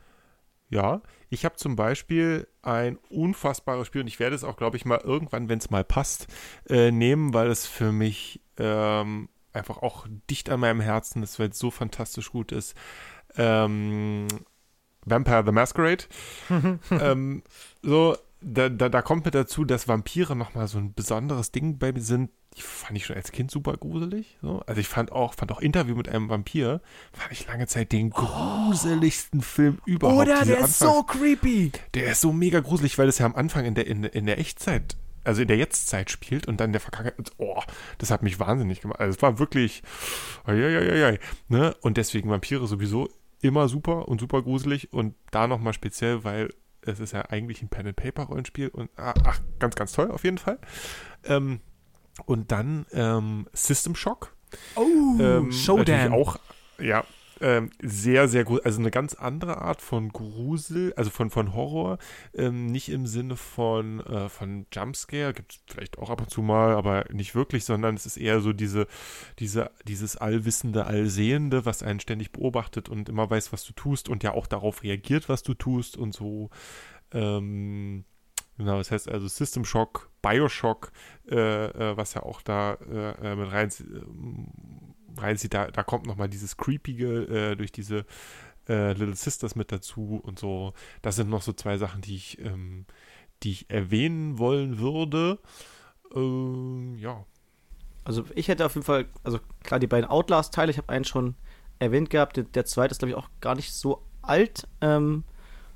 Ja, 0.70 1.02
ich 1.30 1.46
habe 1.46 1.56
zum 1.56 1.76
Beispiel 1.78 2.48
ein 2.62 2.98
unfassbares 3.10 3.88
Spiel 3.88 4.02
und 4.02 4.08
ich 4.08 4.20
werde 4.20 4.36
es 4.36 4.44
auch, 4.44 4.58
glaube 4.58 4.76
ich, 4.78 4.84
mal 4.86 5.00
irgendwann, 5.02 5.48
wenn 5.48 5.60
es 5.60 5.70
mal 5.70 5.84
passt, 5.86 6.28
äh, 6.70 6.92
nehmen, 6.92 7.34
weil 7.34 7.48
es 7.50 7.66
für 7.66 7.92
mich 7.94 8.42
ähm, 8.58 9.30
einfach 9.54 9.78
auch 9.78 10.08
dicht 10.30 10.50
an 10.50 10.60
meinem 10.60 10.82
Herzen 10.82 11.24
ist, 11.24 11.40
weil 11.40 11.50
es 11.50 11.60
so 11.60 11.72
fantastisch 11.72 12.32
gut 12.32 12.52
ist. 12.52 12.76
Ähm, 13.38 14.28
Vampire 15.10 15.44
the 15.46 15.52
Masquerade. 15.52 16.06
ähm, 16.92 17.44
so, 17.82 18.18
da, 18.42 18.70
da, 18.70 18.90
da 18.90 19.02
kommt 19.02 19.26
mit 19.26 19.36
dazu, 19.36 19.66
dass 19.66 19.88
Vampire 19.88 20.36
nochmal 20.36 20.68
so 20.68 20.78
ein 20.78 20.94
besonderes 20.94 21.52
Ding 21.52 21.78
bei 21.80 21.92
mir 21.92 22.02
sind. 22.02 22.30
Die 22.56 22.62
fand 22.62 22.98
ich 22.98 23.06
schon 23.06 23.16
als 23.16 23.32
Kind 23.32 23.52
super 23.52 23.74
gruselig. 23.78 24.38
So. 24.42 24.64
Also 24.66 24.82
ich 24.82 24.88
fand 24.88 25.12
auch, 25.12 25.36
fand 25.36 25.52
auch 25.52 25.60
Interview 25.60 25.96
mit 25.96 26.10
einem 26.10 26.28
Vampir, 26.30 26.82
fand 27.14 27.32
ich 27.32 27.46
lange 27.48 27.68
Zeit 27.68 27.92
den 27.92 28.10
gruseligsten 28.10 29.42
Film 29.42 29.78
überhaupt. 29.86 30.22
Oder 30.28 30.44
der 30.46 30.60
ist 30.60 30.82
Anfangs- 30.82 30.96
so 30.98 31.04
creepy. 31.04 31.72
der 31.94 32.12
ist 32.12 32.22
so 32.22 32.34
mega 32.34 32.60
gruselig, 32.60 32.98
weil 32.98 33.08
es 33.08 33.20
ja 33.20 33.26
am 33.28 33.36
Anfang 33.36 33.66
in 33.66 33.76
der, 33.76 33.86
in, 33.88 34.04
in 34.04 34.26
der 34.26 34.40
Echtzeit, 34.40 34.98
also 35.24 35.42
in 35.44 35.48
der 35.48 35.58
Jetztzeit 35.58 36.10
spielt 36.10 36.48
und 36.48 36.60
dann 36.60 36.72
der 36.72 36.82
Vergangenheit. 36.82 37.32
Oh, 37.38 37.62
das 38.00 38.10
hat 38.10 38.24
mich 38.24 38.40
wahnsinnig 38.40 38.82
gemacht. 38.82 39.00
Also 39.00 39.16
es 39.18 39.22
war 39.22 39.38
wirklich. 39.40 39.84
Eieieiei, 40.46 41.20
ne? 41.50 41.76
Und 41.82 41.98
deswegen 41.98 42.30
Vampire 42.30 42.66
sowieso 42.66 43.10
immer 43.42 43.68
super 43.68 44.08
und 44.08 44.20
super 44.20 44.42
gruselig 44.42 44.92
und 44.94 45.16
da 45.32 45.48
nochmal 45.48 45.74
speziell, 45.74 46.24
weil 46.24 46.50
es 46.82 47.00
ist 47.00 47.14
ja 47.14 47.22
eigentlich 47.30 47.62
ein 47.62 47.70
Pen-and-Paper-Rollenspiel 47.70 48.70
und 48.70 48.90
ah, 48.98 49.14
ach, 49.26 49.40
ganz, 49.60 49.76
ganz 49.76 49.92
toll 49.92 50.12
auf 50.12 50.24
jeden 50.24 50.38
Fall. 50.38 50.60
Ähm, 51.26 51.60
und 52.26 52.52
dann 52.52 52.86
ähm, 52.94 53.48
System 53.54 53.96
Shock. 53.96 54.36
Oh, 54.76 54.86
Ähm, 55.20 55.52
Showdown. 55.52 56.14
Auch, 56.14 56.38
ja, 56.80 57.04
ähm, 57.42 57.70
sehr, 57.82 58.28
sehr 58.28 58.44
gut. 58.44 58.66
Also 58.66 58.80
eine 58.80 58.92
ganz 58.92 59.14
andere 59.14 59.62
Art 59.62 59.82
von 59.82 60.10
Grusel, 60.10 60.94
also 60.96 61.10
von, 61.10 61.30
von 61.30 61.54
Horror. 61.54 61.98
Ähm, 62.34 62.68
nicht 62.68 62.90
im 62.90 63.06
Sinne 63.06 63.36
von, 63.36 64.00
äh, 64.02 64.30
von 64.30 64.66
Jumpscare, 64.74 65.34
gibt 65.34 65.52
es 65.52 65.60
vielleicht 65.68 65.98
auch 66.00 66.10
ab 66.10 66.22
und 66.22 66.30
zu 66.30 66.42
mal, 66.42 66.76
aber 66.76 67.06
nicht 67.12 67.36
wirklich, 67.36 67.66
sondern 67.66 67.96
es 67.96 68.06
ist 68.06 68.18
eher 68.18 68.40
so 68.40 68.54
diese, 68.54 68.88
diese, 69.40 69.72
dieses 69.88 70.18
allwissende, 70.18 70.86
allsehende, 70.86 71.66
was 71.66 71.84
einen 71.84 72.00
ständig 72.00 72.32
beobachtet 72.32 72.90
und 72.90 73.10
immer 73.10 73.30
weiß, 73.30 73.54
was 73.54 73.64
du 73.64 73.74
tust 73.74 74.10
und 74.10 74.24
ja 74.24 74.34
auch 74.34 74.48
darauf 74.48 74.84
reagiert, 74.84 75.30
was 75.30 75.44
du 75.44 75.54
tust 75.54 75.98
und 75.98 76.14
so. 76.14 76.50
Ähm, 77.12 78.06
Genau, 78.58 78.80
das 78.80 78.90
heißt 78.90 79.10
also 79.10 79.28
System 79.28 79.66
Shock, 79.66 80.10
Bioshock, 80.24 80.92
äh, 81.30 81.36
äh, 81.36 81.96
was 81.96 82.16
ja 82.16 82.24
auch 82.24 82.42
da 82.42 82.74
äh, 82.74 83.34
äh, 83.34 83.36
mit 83.36 83.52
rein, 83.52 83.70
reinzieht, 85.20 85.54
da, 85.54 85.70
da 85.72 85.84
kommt 85.84 86.06
nochmal 86.06 86.30
dieses 86.30 86.58
Creepige 86.58 87.52
äh, 87.52 87.56
durch 87.56 87.72
diese 87.72 88.06
äh, 88.68 88.94
Little 88.94 89.16
Sisters 89.16 89.56
mit 89.56 89.72
dazu 89.72 90.22
und 90.24 90.40
so. 90.40 90.74
Das 91.02 91.16
sind 91.16 91.30
noch 91.30 91.42
so 91.42 91.54
zwei 91.54 91.78
Sachen, 91.78 92.02
die 92.02 92.16
ich, 92.16 92.40
ähm, 92.40 92.86
die 93.44 93.52
ich 93.52 93.70
erwähnen 93.70 94.38
wollen 94.38 94.80
würde. 94.80 95.40
Ähm, 96.16 96.98
ja. 97.00 97.26
Also 98.04 98.24
ich 98.36 98.48
hätte 98.48 98.66
auf 98.66 98.76
jeden 98.76 98.86
Fall, 98.86 99.06
also 99.24 99.40
klar, 99.64 99.80
die 99.80 99.88
beiden 99.88 100.10
Outlast-Teile, 100.10 100.72
ich 100.72 100.78
habe 100.78 100.90
einen 100.90 101.06
schon 101.06 101.36
erwähnt 101.80 102.10
gehabt, 102.10 102.38
der, 102.38 102.46
der 102.46 102.66
zweite 102.66 102.92
ist, 102.92 103.00
glaube 103.00 103.12
ich, 103.12 103.18
auch 103.18 103.30
gar 103.42 103.56
nicht 103.56 103.74
so 103.74 104.02
alt. 104.22 104.68
Ähm, 104.82 105.24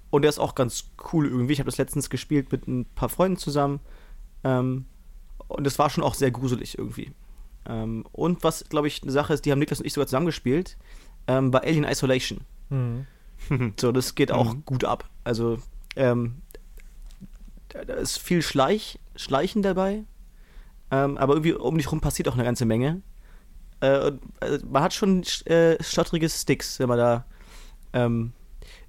und 0.10 0.24
der 0.24 0.30
ist 0.30 0.40
auch 0.40 0.56
ganz 0.56 0.92
cool 1.12 1.28
irgendwie. 1.28 1.54
Ich 1.54 1.60
habe 1.60 1.70
das 1.70 1.78
letztens 1.78 2.10
gespielt 2.10 2.52
mit 2.52 2.68
ein 2.68 2.86
paar 2.86 3.10
Freunden 3.10 3.38
zusammen. 3.38 3.80
Ähm, 4.44 4.86
und 5.48 5.66
es 5.68 5.80
war 5.80 5.90
schon 5.90 6.04
auch 6.04 6.14
sehr 6.14 6.32
gruselig 6.32 6.78
irgendwie. 6.78 7.14
Ähm, 7.68 8.06
und 8.12 8.44
was, 8.44 8.66
glaube 8.70 8.88
ich, 8.88 9.04
eine 9.04 9.12
Sache 9.12 9.34
ist, 9.34 9.46
die 9.46 9.52
haben 9.52 9.60
Niklas 9.60 9.80
und 9.80 9.86
ich 9.86 9.94
sogar 9.94 10.08
zusammengespielt, 10.08 10.78
ähm, 11.28 11.54
war 11.54 11.64
Alien 11.64 11.84
Isolation. 11.86 12.42
Mhm. 12.70 13.06
So, 13.80 13.92
das 13.92 14.14
geht 14.16 14.32
auch 14.32 14.54
Mhm. 14.54 14.66
gut 14.66 14.84
ab. 14.86 15.10
Also, 15.24 15.58
ähm, 15.96 16.42
da, 17.70 17.80
ist 17.96 18.18
viel 18.20 18.42
Schleich, 18.42 19.00
Schleichen 19.16 19.62
dabei. 19.62 20.04
Ähm, 20.92 21.18
aber 21.18 21.34
irgendwie 21.34 21.54
um 21.54 21.78
dich 21.78 21.92
rum 21.92 22.02
passiert 22.02 22.28
auch 22.28 22.34
eine 22.36 22.44
ganze 22.44 22.66
Menge. 22.66 23.02
Äh, 23.82 24.10
äh, 24.42 24.60
man 24.70 24.84
hat 24.84 24.94
schon 24.94 25.24
äh, 25.46 25.82
stotterige 25.84 26.30
Sticks, 26.30 26.80
wenn 26.80 26.90
man 26.90 26.98
da 26.98 27.26
ähm, 27.94 28.34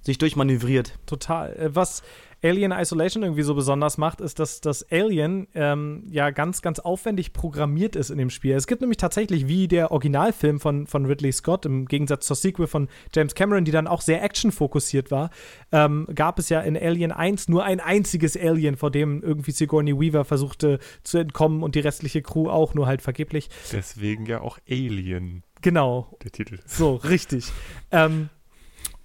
sich 0.01 0.17
durchmanövriert. 0.17 0.99
Total. 1.07 1.53
Äh, 1.55 1.75
Was 1.75 2.03
Alien 2.43 2.71
Isolation 2.71 3.23
irgendwie 3.23 3.43
so 3.43 3.55
besonders 3.55 3.97
macht, 3.97 4.19
ist, 4.21 4.39
dass 4.39 4.59
das 4.61 4.85
Alien 4.91 5.47
ähm, 5.55 6.05
ja 6.09 6.29
ganz, 6.31 6.61
ganz 6.61 6.79
aufwendig 6.79 7.33
programmiert 7.33 7.95
ist 7.95 8.09
in 8.09 8.17
dem 8.17 8.29
Spiel. 8.29 8.53
Es 8.55 8.67
gibt 8.67 8.81
nämlich 8.81 8.97
tatsächlich, 8.97 9.47
wie 9.47 9.67
der 9.67 9.91
Originalfilm 9.91 10.59
von, 10.59 10.85
von 10.87 11.05
Ridley 11.05 11.31
Scott, 11.31 11.65
im 11.65 11.85
Gegensatz 11.85 12.25
zur 12.27 12.35
Sequel 12.35 12.67
von 12.67 12.89
James 13.13 13.33
Cameron, 13.33 13.63
die 13.65 13.71
dann 13.71 13.87
auch 13.87 14.01
sehr 14.01 14.21
actionfokussiert 14.23 15.09
war, 15.09 15.29
ähm, 15.71 16.07
gab 16.13 16.37
es 16.37 16.49
ja 16.49 16.59
in 16.61 16.77
Alien 16.77 17.11
1 17.11 17.47
nur 17.47 17.63
ein 17.63 17.79
einziges 17.79 18.35
Alien, 18.37 18.75
vor 18.75 18.91
dem 18.91 19.23
irgendwie 19.23 19.51
Sigourney 19.51 19.99
Weaver 19.99 20.25
versuchte 20.25 20.79
zu 21.03 21.17
entkommen 21.17 21.63
und 21.63 21.75
die 21.75 21.79
restliche 21.79 22.21
Crew 22.21 22.49
auch, 22.49 22.73
nur 22.73 22.87
halt 22.87 23.01
vergeblich. 23.01 23.49
Deswegen 23.71 24.25
ja 24.25 24.41
auch 24.41 24.59
Alien, 24.69 25.43
Genau, 25.61 26.17
der 26.21 26.31
Titel. 26.31 26.59
so, 26.65 26.95
richtig. 26.95 27.45
ähm, 27.91 28.29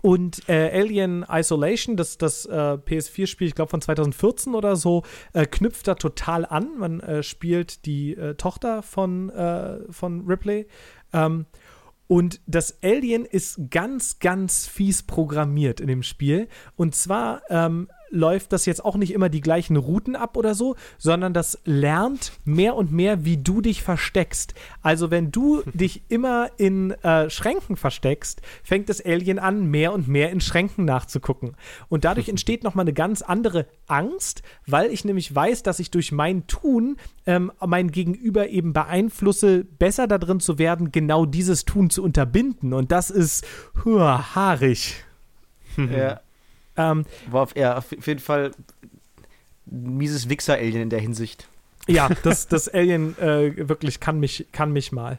und 0.00 0.48
äh, 0.48 0.70
Alien 0.70 1.24
Isolation, 1.28 1.96
das, 1.96 2.18
das 2.18 2.46
äh, 2.46 2.52
PS4-Spiel, 2.52 3.48
ich 3.48 3.54
glaube 3.54 3.70
von 3.70 3.80
2014 3.80 4.54
oder 4.54 4.76
so, 4.76 5.02
äh, 5.32 5.44
knüpft 5.46 5.88
da 5.88 5.96
total 5.96 6.44
an. 6.44 6.78
Man 6.78 7.00
äh, 7.00 7.22
spielt 7.22 7.84
die 7.84 8.14
äh, 8.14 8.34
Tochter 8.34 8.82
von, 8.82 9.30
äh, 9.30 9.80
von 9.90 10.24
Ripley. 10.26 10.66
Ähm, 11.12 11.46
und 12.06 12.40
das 12.46 12.78
Alien 12.82 13.26
ist 13.26 13.70
ganz, 13.70 14.18
ganz 14.18 14.66
fies 14.66 15.02
programmiert 15.02 15.80
in 15.80 15.88
dem 15.88 16.02
Spiel. 16.02 16.48
Und 16.76 16.94
zwar 16.94 17.42
ähm, 17.50 17.88
läuft 18.10 18.52
das 18.52 18.66
jetzt 18.66 18.84
auch 18.84 18.96
nicht 18.96 19.12
immer 19.12 19.28
die 19.28 19.40
gleichen 19.40 19.76
Routen 19.76 20.16
ab 20.16 20.36
oder 20.36 20.54
so, 20.54 20.76
sondern 20.98 21.34
das 21.34 21.58
lernt 21.64 22.32
mehr 22.44 22.74
und 22.76 22.92
mehr, 22.92 23.24
wie 23.24 23.36
du 23.36 23.60
dich 23.60 23.82
versteckst. 23.82 24.54
Also 24.82 25.10
wenn 25.10 25.30
du 25.30 25.62
dich 25.72 26.02
immer 26.08 26.50
in 26.56 26.92
äh, 27.02 27.30
Schränken 27.30 27.76
versteckst, 27.76 28.42
fängt 28.62 28.88
das 28.88 29.04
Alien 29.04 29.38
an, 29.38 29.66
mehr 29.66 29.92
und 29.92 30.08
mehr 30.08 30.30
in 30.30 30.40
Schränken 30.40 30.84
nachzugucken. 30.84 31.56
Und 31.88 32.04
dadurch 32.04 32.28
entsteht 32.28 32.64
nochmal 32.64 32.84
eine 32.84 32.94
ganz 32.94 33.22
andere 33.22 33.66
Angst, 33.86 34.42
weil 34.66 34.90
ich 34.90 35.04
nämlich 35.04 35.34
weiß, 35.34 35.62
dass 35.62 35.78
ich 35.78 35.90
durch 35.90 36.12
mein 36.12 36.46
Tun 36.46 36.96
ähm, 37.26 37.52
mein 37.64 37.90
Gegenüber 37.90 38.48
eben 38.48 38.72
beeinflusse, 38.72 39.64
besser 39.64 40.06
darin 40.06 40.40
zu 40.40 40.58
werden, 40.58 40.92
genau 40.92 41.26
dieses 41.26 41.64
Tun 41.64 41.90
zu 41.90 42.02
unterbinden. 42.02 42.72
Und 42.72 42.92
das 42.92 43.10
ist 43.10 43.46
hua, 43.84 44.34
haarig. 44.34 45.04
Ja, 45.76 46.20
Ähm, 46.78 47.04
war 47.30 47.42
auf, 47.42 47.56
ja, 47.56 47.76
auf 47.76 48.06
jeden 48.06 48.20
Fall 48.20 48.52
ein 49.70 49.96
mieses 49.96 50.28
Wichser-Alien 50.28 50.82
in 50.82 50.90
der 50.90 51.00
Hinsicht. 51.00 51.48
Ja, 51.86 52.08
das, 52.22 52.48
das 52.48 52.68
Alien 52.68 53.18
äh, 53.18 53.68
wirklich 53.68 54.00
kann 54.00 54.20
mich, 54.20 54.46
kann 54.52 54.72
mich 54.72 54.92
mal. 54.92 55.18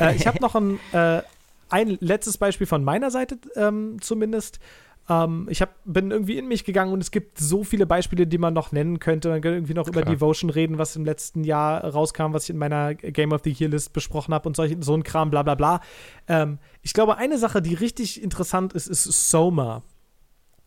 Äh, 0.00 0.16
ich 0.16 0.26
habe 0.26 0.40
noch 0.40 0.54
ein, 0.54 0.78
äh, 0.92 1.22
ein 1.68 1.98
letztes 2.00 2.38
Beispiel 2.38 2.66
von 2.66 2.84
meiner 2.84 3.10
Seite 3.10 3.38
ähm, 3.56 3.96
zumindest. 4.00 4.60
Ähm, 5.08 5.46
ich 5.50 5.62
hab, 5.62 5.74
bin 5.84 6.10
irgendwie 6.10 6.38
in 6.38 6.48
mich 6.48 6.64
gegangen 6.64 6.92
und 6.92 7.00
es 7.00 7.10
gibt 7.10 7.38
so 7.38 7.64
viele 7.64 7.86
Beispiele, 7.86 8.26
die 8.26 8.38
man 8.38 8.54
noch 8.54 8.72
nennen 8.72 8.98
könnte. 8.98 9.28
Man 9.28 9.40
könnte 9.40 9.56
irgendwie 9.56 9.74
noch 9.74 9.88
über 9.88 10.02
Klar. 10.02 10.14
Devotion 10.14 10.50
reden, 10.50 10.78
was 10.78 10.96
im 10.96 11.04
letzten 11.04 11.44
Jahr 11.44 11.84
rauskam, 11.84 12.32
was 12.32 12.44
ich 12.44 12.50
in 12.50 12.58
meiner 12.58 12.94
Game 12.94 13.32
of 13.32 13.42
the 13.44 13.52
Year 13.52 13.70
List 13.70 13.92
besprochen 13.92 14.34
habe 14.34 14.48
und 14.48 14.56
solch, 14.56 14.76
so 14.80 14.94
ein 14.94 15.02
Kram, 15.02 15.30
bla 15.30 15.42
bla 15.42 15.54
bla. 15.54 15.80
Ähm, 16.28 16.58
ich 16.82 16.92
glaube, 16.92 17.16
eine 17.18 17.38
Sache, 17.38 17.62
die 17.62 17.74
richtig 17.74 18.22
interessant 18.22 18.72
ist, 18.72 18.88
ist 18.88 19.04
Soma. 19.04 19.82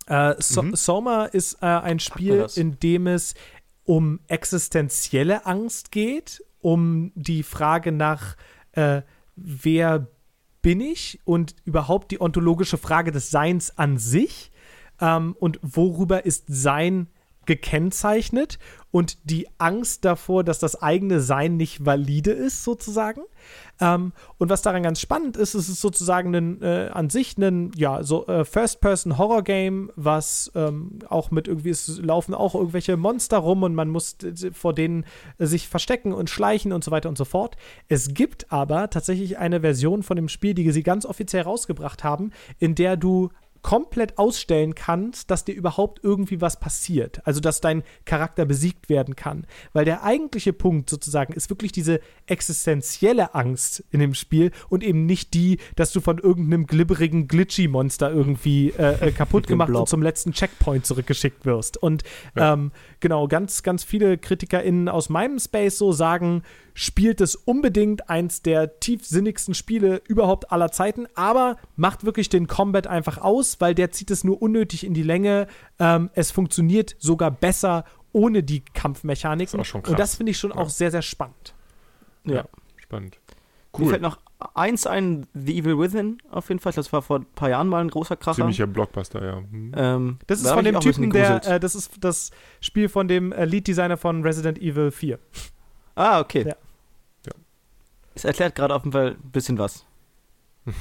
Äh, 0.09 0.35
so 0.39 0.63
Mhm. 0.63 0.75
Soma 0.75 1.25
ist 1.25 1.61
äh, 1.61 1.67
ein 1.67 1.99
Spiel, 1.99 2.47
in 2.55 2.79
dem 2.79 3.07
es 3.07 3.35
um 3.85 4.19
existenzielle 4.27 5.45
Angst 5.45 5.91
geht, 5.91 6.43
um 6.61 7.11
die 7.15 7.43
Frage 7.43 7.91
nach, 7.91 8.35
äh, 8.73 9.03
wer 9.35 10.07
bin 10.61 10.81
ich 10.81 11.19
und 11.23 11.55
überhaupt 11.63 12.11
die 12.11 12.19
ontologische 12.19 12.77
Frage 12.77 13.11
des 13.11 13.29
Seins 13.29 13.77
an 13.77 13.97
sich 13.97 14.51
ähm, 14.99 15.35
und 15.39 15.59
worüber 15.61 16.25
ist 16.25 16.45
Sein 16.47 17.07
gekennzeichnet 17.49 18.59
und 18.91 19.17
die 19.29 19.47
Angst 19.57 20.05
davor, 20.05 20.43
dass 20.43 20.59
das 20.59 20.81
eigene 20.81 21.19
Sein 21.19 21.57
nicht 21.57 21.83
valide 21.83 22.29
ist, 22.29 22.63
sozusagen. 22.63 23.21
Ähm, 23.81 24.13
und 24.37 24.49
was 24.51 24.61
daran 24.61 24.83
ganz 24.83 25.01
spannend 25.01 25.35
ist, 25.35 25.55
es 25.55 25.67
ist 25.67 25.81
sozusagen 25.81 26.35
ein, 26.35 26.61
äh, 26.61 26.89
an 26.93 27.09
sich 27.09 27.37
ein 27.39 27.71
ja, 27.75 28.03
so 28.03 28.27
äh, 28.27 28.45
First-Person-Horror-Game, 28.45 29.91
was 29.95 30.51
ähm, 30.53 30.99
auch 31.07 31.31
mit 31.31 31.47
irgendwie, 31.47 31.71
es 31.71 31.97
laufen 31.97 32.35
auch 32.35 32.53
irgendwelche 32.53 32.97
Monster 32.97 33.39
rum 33.39 33.63
und 33.63 33.73
man 33.73 33.89
muss 33.89 34.15
vor 34.53 34.73
denen 34.73 35.05
äh, 35.39 35.47
sich 35.47 35.67
verstecken 35.67 36.13
und 36.13 36.29
schleichen 36.29 36.71
und 36.71 36.83
so 36.83 36.91
weiter 36.91 37.09
und 37.09 37.17
so 37.17 37.25
fort. 37.25 37.57
Es 37.87 38.13
gibt 38.13 38.51
aber 38.51 38.91
tatsächlich 38.91 39.39
eine 39.39 39.61
Version 39.61 40.03
von 40.03 40.17
dem 40.17 40.29
Spiel, 40.29 40.53
die 40.53 40.69
sie 40.71 40.83
ganz 40.83 41.03
offiziell 41.03 41.43
rausgebracht 41.43 42.03
haben, 42.03 42.31
in 42.59 42.75
der 42.75 42.95
du 42.95 43.29
komplett 43.61 44.17
ausstellen 44.17 44.75
kannst, 44.75 45.29
dass 45.31 45.45
dir 45.45 45.53
überhaupt 45.53 45.99
irgendwie 46.03 46.41
was 46.41 46.59
passiert. 46.59 47.21
Also, 47.25 47.39
dass 47.39 47.61
dein 47.61 47.83
Charakter 48.05 48.45
besiegt 48.45 48.89
werden 48.89 49.15
kann. 49.15 49.45
Weil 49.73 49.85
der 49.85 50.03
eigentliche 50.03 50.53
Punkt 50.53 50.89
sozusagen 50.89 51.33
ist 51.33 51.49
wirklich 51.49 51.71
diese 51.71 51.99
existenzielle 52.25 53.35
Angst 53.35 53.83
in 53.91 53.99
dem 53.99 54.13
Spiel 54.13 54.51
und 54.69 54.83
eben 54.83 55.05
nicht 55.05 55.33
die, 55.33 55.57
dass 55.75 55.91
du 55.91 56.01
von 56.01 56.17
irgendeinem 56.17 56.67
glibberigen 56.67 57.27
Glitchy-Monster 57.27 58.11
irgendwie 58.11 58.69
äh, 58.77 59.07
äh, 59.07 59.11
kaputt 59.19 59.47
gemacht 59.47 59.69
und 59.71 59.89
zum 59.89 60.01
letzten 60.01 60.31
Checkpoint 60.31 60.85
zurückgeschickt 60.85 61.45
wirst. 61.45 61.77
Und 61.77 62.03
ähm, 62.35 62.71
genau, 62.99 63.27
ganz, 63.27 63.63
ganz 63.63 63.83
viele 63.83 64.17
KritikerInnen 64.17 64.89
aus 64.89 65.09
meinem 65.09 65.39
Space 65.39 65.77
so 65.77 65.91
sagen, 65.91 66.43
spielt 66.79 67.19
es 67.19 67.35
unbedingt 67.35 68.09
eins 68.09 68.41
der 68.41 68.79
tiefsinnigsten 68.79 69.53
Spiele 69.53 70.01
überhaupt 70.07 70.49
aller 70.49 70.71
Zeiten, 70.71 71.07
aber 71.13 71.57
macht 71.75 72.05
wirklich 72.05 72.29
den 72.29 72.47
Combat 72.47 72.87
einfach 72.87 73.17
aus, 73.17 73.59
weil 73.59 73.75
der 73.75 73.91
zieht 73.91 74.09
es 74.11 74.23
nur 74.23 74.41
unnötig 74.41 74.85
in 74.85 74.93
die 74.93 75.03
Länge. 75.03 75.47
Ähm, 75.77 76.09
es 76.13 76.31
funktioniert 76.31 76.95
sogar 76.97 77.31
besser 77.31 77.83
ohne 78.13 78.43
die 78.43 78.63
krass. 78.73 79.03
Und 79.03 79.99
das 79.99 80.15
finde 80.15 80.31
ich 80.31 80.37
schon 80.37 80.51
Ja. 80.51 80.55
auch 80.55 80.69
sehr, 80.69 80.89
sehr 80.89 81.01
spannend. 81.01 81.53
Ja. 82.23 82.45
Spannend. 82.77 83.19
Mir 83.77 83.89
fällt 83.89 84.01
noch 84.01 84.17
eins 84.53 84.87
ein, 84.87 85.27
The 85.33 85.59
Evil 85.59 85.77
Within 85.79 86.19
auf 86.31 86.47
jeden 86.47 86.61
Fall. 86.61 86.71
Das 86.71 86.93
war 86.93 87.01
vor 87.01 87.19
ein 87.19 87.25
paar 87.35 87.49
Jahren 87.49 87.67
mal 87.67 87.81
ein 87.81 87.89
großer 87.89 88.15
Kracher. 88.15 88.37
Ziemlicher 88.37 88.67
Blockbuster, 88.67 89.21
ja. 89.23 89.35
Hm. 89.35 89.71
Ähm, 89.75 90.17
Das 90.27 90.39
ist 90.39 90.49
von 90.49 90.63
dem 90.63 90.79
Typen, 90.79 91.11
der, 91.11 91.45
äh, 91.45 91.59
das 91.59 91.75
ist 91.75 91.91
das 91.99 92.31
Spiel 92.61 92.87
von 92.87 93.09
dem 93.09 93.33
äh, 93.33 93.43
Lead-Designer 93.43 93.97
von 93.97 94.23
Resident 94.23 94.57
Evil 94.59 94.91
4. 94.91 95.19
Ah, 95.95 96.21
okay. 96.21 96.43
Ja. 96.43 96.47
Ja. 96.51 96.55
Es 98.19 98.25
erklärt 98.25 98.55
gerade 98.55 98.75
auf 98.75 98.83
jeden 98.83 98.91
Fall 98.91 99.11
ein 99.11 99.31
bisschen 99.31 99.57
was. 99.57 99.85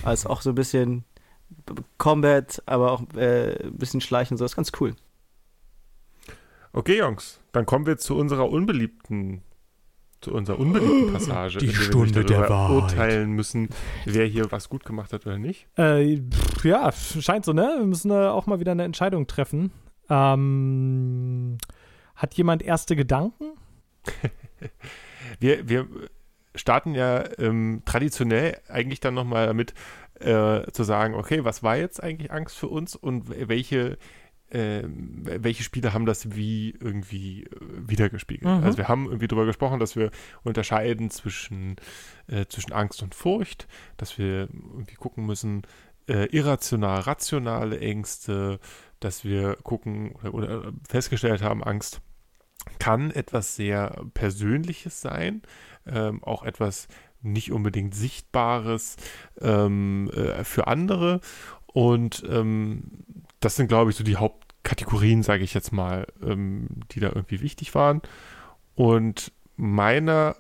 Also 0.03 0.29
auch 0.29 0.43
so 0.43 0.51
ein 0.51 0.55
bisschen 0.57 1.05
Combat, 1.97 2.61
aber 2.67 2.93
auch 2.93 3.03
äh, 3.15 3.65
ein 3.65 3.77
bisschen 3.79 4.01
Schleichen 4.01 4.35
und 4.35 4.39
so. 4.39 4.45
Das 4.45 4.53
ist 4.53 4.57
ganz 4.57 4.73
cool. 4.81 4.95
Okay, 6.73 6.99
Jungs, 6.99 7.41
dann 7.53 7.65
kommen 7.65 7.87
wir 7.87 7.97
zu 7.97 8.17
unserer 8.17 8.51
unbeliebten, 8.51 9.43
zu 10.21 10.33
unserer 10.35 10.59
unbeliebten 10.59 11.13
Passage, 11.15 11.59
Die 11.59 11.73
Stunde 11.73 12.25
der 12.25 12.49
Wahrheit. 12.51 12.83
urteilen 12.83 13.31
müssen, 13.33 13.69
wer 14.05 14.27
hier 14.27 14.51
was 14.51 14.69
gut 14.69 14.85
gemacht 14.85 15.13
hat 15.13 15.25
oder 15.27 15.39
nicht. 15.39 15.67
Äh, 15.77 16.19
pff, 16.21 16.65
ja, 16.65 16.91
scheint 16.93 17.45
so, 17.45 17.53
ne? 17.53 17.77
Wir 17.79 17.87
müssen 17.87 18.11
äh, 18.11 18.15
auch 18.29 18.47
mal 18.47 18.61
wieder 18.61 18.73
eine 18.73 18.85
Entscheidung 18.85 19.27
treffen. 19.27 19.71
Ähm, 20.11 21.57
hat 22.15 22.35
jemand 22.35 22.63
erste 22.63 22.97
Gedanken? 22.97 23.45
Wir, 25.41 25.69
wir 25.69 25.87
starten 26.59 26.95
ja 26.95 27.25
ähm, 27.39 27.83
traditionell 27.85 28.61
eigentlich 28.69 29.01
dann 29.01 29.15
nochmal 29.15 29.47
damit 29.47 29.75
äh, 30.21 30.71
zu 30.73 30.83
sagen, 30.85 31.15
okay, 31.15 31.45
was 31.45 31.63
war 31.63 31.77
jetzt 31.77 32.03
eigentlich 32.03 32.33
Angst 32.33 32.57
für 32.57 32.69
uns 32.69 32.97
und 32.97 33.29
welche, 33.49 33.99
ähm, 34.51 35.23
welche 35.25 35.63
Spiele 35.63 35.93
haben 35.93 36.07
das 36.07 36.35
wie 36.35 36.71
irgendwie 36.71 37.45
äh, 37.45 37.49
wiedergespiegelt. 37.87 38.59
Mhm. 38.59 38.65
Also 38.65 38.79
wir 38.79 38.89
haben 38.89 39.07
irgendwie 39.07 39.29
darüber 39.29 39.47
gesprochen, 39.47 39.79
dass 39.79 39.97
wir 39.97 40.11
unterscheiden 40.43 41.11
zwischen, 41.11 41.77
äh, 42.27 42.47
zwischen 42.47 42.73
Angst 42.73 43.03
und 43.03 43.15
Furcht, 43.15 43.69
dass 43.97 44.19
wir 44.19 44.49
irgendwie 44.51 44.97
gucken 44.97 45.27
müssen, 45.27 45.63
äh, 46.09 46.25
irrational, 46.27 47.01
rationale 47.01 47.79
Ängste, 47.81 48.59
dass 49.01 49.25
wir 49.25 49.57
gucken 49.63 50.13
oder, 50.33 50.35
oder 50.35 50.73
festgestellt 50.89 51.43
haben, 51.43 51.63
Angst 51.63 52.01
kann 52.79 53.11
etwas 53.11 53.57
sehr 53.57 54.05
Persönliches 54.15 55.01
sein, 55.01 55.43
ähm, 55.87 56.23
auch 56.23 56.43
etwas 56.43 56.89
nicht 57.23 57.53
unbedingt 57.53 57.95
Sichtbares 57.95 58.97
ähm, 59.41 60.11
äh, 60.15 60.45
für 60.45 60.67
andere. 60.67 61.21
Und 61.67 62.25
ähm, 62.29 62.85
das 63.41 63.57
sind, 63.57 63.69
glaube 63.69 63.91
ich, 63.91 63.97
so 63.97 64.05
die 64.05 64.17
Hauptkategorien, 64.17 65.23
sage 65.23 65.45
ich 65.45 65.55
jetzt 65.55 65.73
mal, 65.73 66.07
ähm, 66.23 66.69
die 66.93 67.01
da 67.01 67.09
irgendwie 67.09 67.41
wichtig 67.41 67.75
waren. 67.75 68.03
Und 68.75 69.33
meiner 69.57 70.37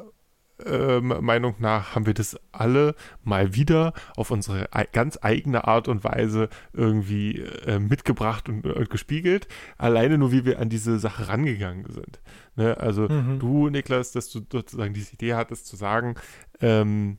ähm, 0.67 1.15
Meinung 1.21 1.55
nach 1.59 1.95
haben 1.95 2.07
wir 2.07 2.15
das 2.15 2.39
alle 2.53 2.95
mal 3.23 3.55
wieder 3.55 3.93
auf 4.17 4.31
unsere 4.31 4.69
ganz 4.93 5.19
eigene 5.23 5.67
Art 5.67 5.89
und 5.89 6.05
Weise 6.05 6.49
irgendwie 6.73 7.41
äh, 7.41 7.79
mitgebracht 7.79 8.49
und, 8.49 8.67
und 8.67 8.91
gespiegelt. 8.91 9.49
Alleine 9.77 10.19
nur, 10.19 10.33
wie 10.33 10.45
wir 10.45 10.59
an 10.59 10.69
diese 10.69 10.99
Sache 10.99 11.29
rangegangen 11.29 11.91
sind. 11.91 12.21
Ne? 12.57 12.77
Also 12.79 13.09
Mhm. 13.09 13.39
du, 13.39 13.69
Niklas, 13.71 14.13
dass 14.13 14.31
du 14.31 14.41
sozusagen 14.51 14.95
diese 14.95 15.15
Idee 15.15 15.35
hattest 15.35 15.67
zu 15.67 15.77
sagen, 15.77 16.15
ähm, 16.61 17.19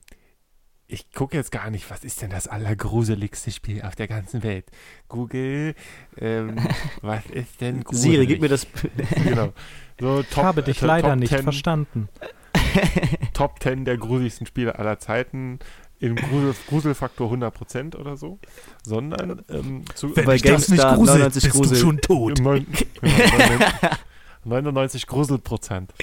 ich 0.92 1.12
gucke 1.12 1.38
jetzt 1.38 1.52
gar 1.52 1.70
nicht, 1.70 1.90
was 1.92 2.04
ist 2.04 2.22
denn 2.24 2.32
das 2.32 2.48
allergruseligste 2.48 3.52
Spiel 3.52 3.84
auf 3.84 3.96
der 3.96 4.08
ganzen 4.08 4.42
Welt? 4.42 4.66
Google, 5.08 5.76
ähm, 6.18 6.56
was 7.02 7.26
ist 7.28 7.62
denn 7.62 7.84
gruselig? 7.84 8.12
Siri, 8.16 8.26
gib 8.28 8.42
mir 8.42 8.50
das. 8.50 8.66
Genau. 9.24 9.54
So, 10.00 10.22
Ich 10.22 10.38
habe 10.38 10.64
dich 10.64 10.82
äh, 10.82 10.86
leider 10.86 11.10
Top 11.10 11.20
nicht 11.20 11.30
10 11.30 11.44
verstanden. 11.44 12.10
Top 13.40 13.62
10 13.64 13.86
der 13.86 13.98
gruseligsten 13.98 14.46
Spiele 14.46 14.78
aller 14.78 15.00
Zeiten 15.00 15.60
im 16.00 16.16
Grusel, 16.16 16.54
Gruselfaktor 16.68 17.32
100% 17.32 17.96
oder 17.96 18.16
so, 18.18 18.40
sondern 18.84 19.44
ähm, 19.50 19.84
zu 19.96 20.16
Wenn 20.16 20.26
Bei 20.26 20.34
dich 20.34 20.44
das 20.44 20.70
nicht 20.70 20.82
99 20.84 21.44
bist 21.44 21.56
du 21.56 21.60
Grusel. 21.60 21.78
schon 21.78 21.98
tot. 22.00 22.40
Neun- 22.40 22.66
genau, 23.02 23.90
99 24.46 25.08
Gruselprozent. 25.08 25.94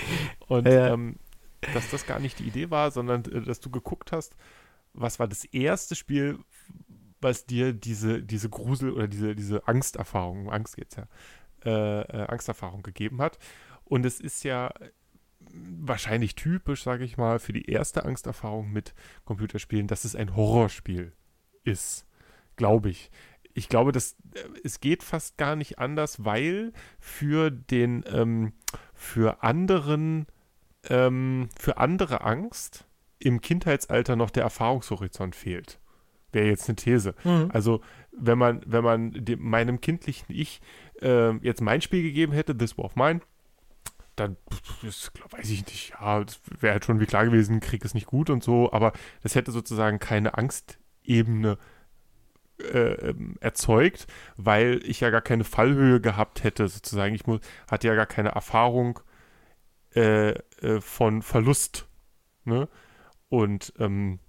Und 0.48 0.66
Ja. 0.66 0.92
ähm, 0.92 1.16
dass 1.74 1.90
das 1.90 2.06
gar 2.06 2.18
nicht 2.20 2.38
die 2.38 2.44
Idee 2.44 2.70
war, 2.70 2.90
sondern 2.90 3.24
äh, 3.24 3.40
dass 3.42 3.60
du 3.60 3.70
geguckt 3.70 4.12
hast, 4.12 4.36
was 4.92 5.18
war 5.18 5.28
das 5.28 5.44
erste 5.44 5.94
Spiel, 5.94 6.38
was 7.20 7.46
dir 7.46 7.72
diese, 7.72 8.22
diese 8.22 8.48
Grusel 8.50 8.92
oder 8.92 9.08
diese, 9.08 9.34
diese 9.34 9.66
Angsterfahrung, 9.66 10.42
um 10.46 10.48
Angst 10.50 10.76
geht's 10.76 10.96
ja, 10.96 11.06
äh, 11.64 12.00
äh, 12.02 12.26
Angsterfahrung 12.28 12.82
gegeben 12.82 13.20
hat. 13.22 13.38
Und 13.84 14.04
es 14.04 14.20
ist 14.20 14.42
ja 14.44 14.70
wahrscheinlich 15.52 16.34
typisch, 16.34 16.82
sage 16.82 17.04
ich 17.04 17.16
mal, 17.16 17.38
für 17.38 17.52
die 17.52 17.70
erste 17.70 18.04
Angsterfahrung 18.04 18.72
mit 18.72 18.94
Computerspielen, 19.24 19.86
dass 19.86 20.04
es 20.04 20.16
ein 20.16 20.34
Horrorspiel 20.36 21.12
ist. 21.64 22.06
Glaube 22.56 22.90
ich. 22.90 23.10
ich 23.54 23.68
glaube, 23.68 23.92
dass 23.92 24.16
äh, 24.34 24.40
es 24.64 24.80
geht 24.80 25.02
fast 25.02 25.36
gar 25.36 25.56
nicht 25.56 25.78
anders, 25.78 26.24
weil 26.24 26.72
für 26.98 27.50
den, 27.50 28.04
ähm, 28.06 28.52
für 28.94 29.42
anderen, 29.42 30.26
für 30.88 31.78
andere 31.78 32.20
Angst 32.20 32.86
im 33.18 33.40
Kindheitsalter 33.40 34.14
noch 34.14 34.30
der 34.30 34.44
Erfahrungshorizont 34.44 35.34
fehlt. 35.34 35.80
Wäre 36.32 36.46
jetzt 36.46 36.68
eine 36.68 36.76
These. 36.76 37.14
Mhm. 37.24 37.50
Also, 37.52 37.80
wenn 38.12 38.38
man, 38.38 38.62
wenn 38.66 38.84
man 38.84 39.12
dem, 39.12 39.42
meinem 39.42 39.80
kindlichen 39.80 40.26
Ich 40.28 40.60
äh, 41.00 41.32
jetzt 41.38 41.60
mein 41.60 41.80
Spiel 41.80 42.02
gegeben 42.02 42.32
hätte, 42.32 42.56
This 42.56 42.76
War 42.76 42.84
of 42.84 42.96
Mine, 42.96 43.20
dann 44.16 44.36
das, 44.82 45.12
weiß 45.30 45.50
ich 45.50 45.66
nicht, 45.66 45.90
ja, 45.90 46.24
wäre 46.60 46.72
halt 46.72 46.84
schon 46.84 47.00
wie 47.00 47.06
klar 47.06 47.24
gewesen, 47.24 47.60
Krieg 47.60 47.84
ist 47.84 47.94
nicht 47.94 48.06
gut 48.06 48.30
und 48.30 48.42
so, 48.42 48.72
aber 48.72 48.92
das 49.22 49.34
hätte 49.34 49.52
sozusagen 49.52 49.98
keine 49.98 50.36
Angstebene 50.36 51.58
äh, 52.58 53.10
ähm, 53.10 53.36
erzeugt, 53.40 54.06
weil 54.36 54.80
ich 54.84 55.00
ja 55.00 55.10
gar 55.10 55.20
keine 55.20 55.44
Fallhöhe 55.44 56.00
gehabt 56.00 56.42
hätte, 56.42 56.68
sozusagen. 56.68 57.14
Ich 57.14 57.26
muss, 57.26 57.40
hatte 57.70 57.86
ja 57.86 57.94
gar 57.94 58.06
keine 58.06 58.30
Erfahrung 58.30 59.00
äh, 59.94 60.30
äh, 60.30 60.80
von 60.80 61.20
Verlust. 61.20 61.86
Ne? 62.44 62.68
Und 63.28 63.74
ähm, 63.78 64.20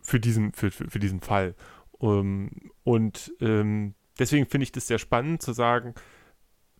für, 0.00 0.18
diesen, 0.18 0.54
für, 0.54 0.70
für, 0.70 0.88
für 0.88 0.98
diesen 0.98 1.20
Fall. 1.20 1.54
Um, 1.92 2.50
und 2.84 3.32
ähm, 3.40 3.94
deswegen 4.18 4.46
finde 4.46 4.64
ich 4.64 4.72
das 4.72 4.86
sehr 4.86 4.98
spannend 4.98 5.42
zu 5.42 5.52
sagen, 5.52 5.94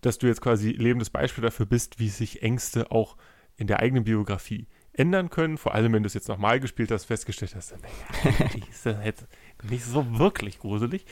dass 0.01 0.18
du 0.18 0.27
jetzt 0.27 0.40
quasi 0.40 0.70
lebendes 0.70 1.10
Beispiel 1.10 1.43
dafür 1.43 1.66
bist, 1.66 1.98
wie 1.98 2.09
sich 2.09 2.43
Ängste 2.43 2.90
auch 2.90 3.16
in 3.56 3.66
der 3.66 3.81
eigenen 3.81 4.05
Biografie 4.05 4.66
ändern 4.93 5.31
können. 5.31 5.59
Vor 5.59 5.74
allem, 5.74 5.93
wenn 5.93 6.02
du 6.02 6.06
es 6.06 6.14
jetzt 6.14 6.28
nochmal 6.28 6.60
gespielt 6.60 6.90
hast, 6.90 7.05
festgestellt 7.05 7.55
hast, 7.55 7.74
naja, 7.81 8.51
die 8.55 8.62
ist 8.70 8.85
jetzt 8.85 9.27
nicht 9.68 9.85
so 9.85 10.18
wirklich 10.18 10.59
gruselig. 10.59 11.05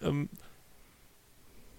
Ähm, 0.00 0.28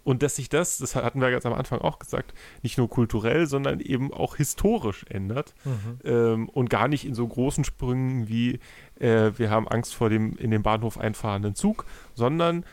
und 0.04 0.24
dass 0.24 0.36
sich 0.36 0.50
das, 0.50 0.80
das 0.80 0.96
hatten 0.96 1.22
wir 1.22 1.30
ganz 1.30 1.46
am 1.46 1.54
Anfang 1.54 1.80
auch 1.80 2.00
gesagt, 2.00 2.34
nicht 2.64 2.78
nur 2.78 2.90
kulturell, 2.90 3.46
sondern 3.46 3.80
eben 3.80 4.12
auch 4.12 4.36
historisch 4.36 5.06
ändert 5.10 5.54
mhm. 5.64 6.00
ähm, 6.04 6.50
und 6.50 6.70
gar 6.70 6.88
nicht 6.88 7.06
in 7.06 7.14
so 7.14 7.28
großen 7.28 7.64
Sprüngen 7.64 8.28
wie 8.28 8.60
äh, 9.00 9.32
wir 9.38 9.52
haben 9.52 9.68
Angst 9.68 9.94
vor 9.94 10.10
dem 10.10 10.36
in 10.38 10.50
den 10.50 10.64
Bahnhof 10.64 10.98
einfahrenden 10.98 11.54
Zug, 11.54 11.86
sondern 12.16 12.66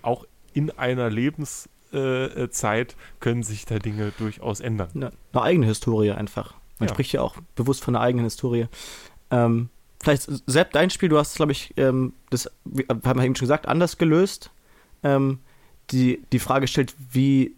auch 0.00 0.26
in 0.54 0.70
einer 0.70 1.10
Lebenszeit 1.10 1.70
äh, 1.92 2.86
können 3.20 3.42
sich 3.42 3.64
da 3.64 3.78
Dinge 3.78 4.12
durchaus 4.18 4.60
ändern. 4.60 4.88
Eine, 4.94 5.12
eine 5.32 5.42
eigene 5.42 5.66
Historie 5.66 6.12
einfach. 6.12 6.54
Man 6.78 6.88
ja. 6.88 6.94
spricht 6.94 7.12
ja 7.12 7.22
auch 7.22 7.36
bewusst 7.54 7.82
von 7.82 7.96
einer 7.96 8.04
eigenen 8.04 8.24
Historie. 8.24 8.66
Ähm, 9.30 9.68
vielleicht, 10.00 10.28
Sepp, 10.46 10.72
dein 10.72 10.90
Spiel, 10.90 11.08
du 11.08 11.18
hast, 11.18 11.36
glaube 11.36 11.52
ich, 11.52 11.74
ähm, 11.76 12.12
das 12.30 12.50
haben 12.88 13.02
wir 13.02 13.24
eben 13.24 13.36
schon 13.36 13.46
gesagt, 13.46 13.66
anders 13.66 13.98
gelöst. 13.98 14.50
Ähm, 15.02 15.40
die, 15.90 16.22
die 16.32 16.38
Frage 16.38 16.66
stellt, 16.68 16.94
wie 17.10 17.54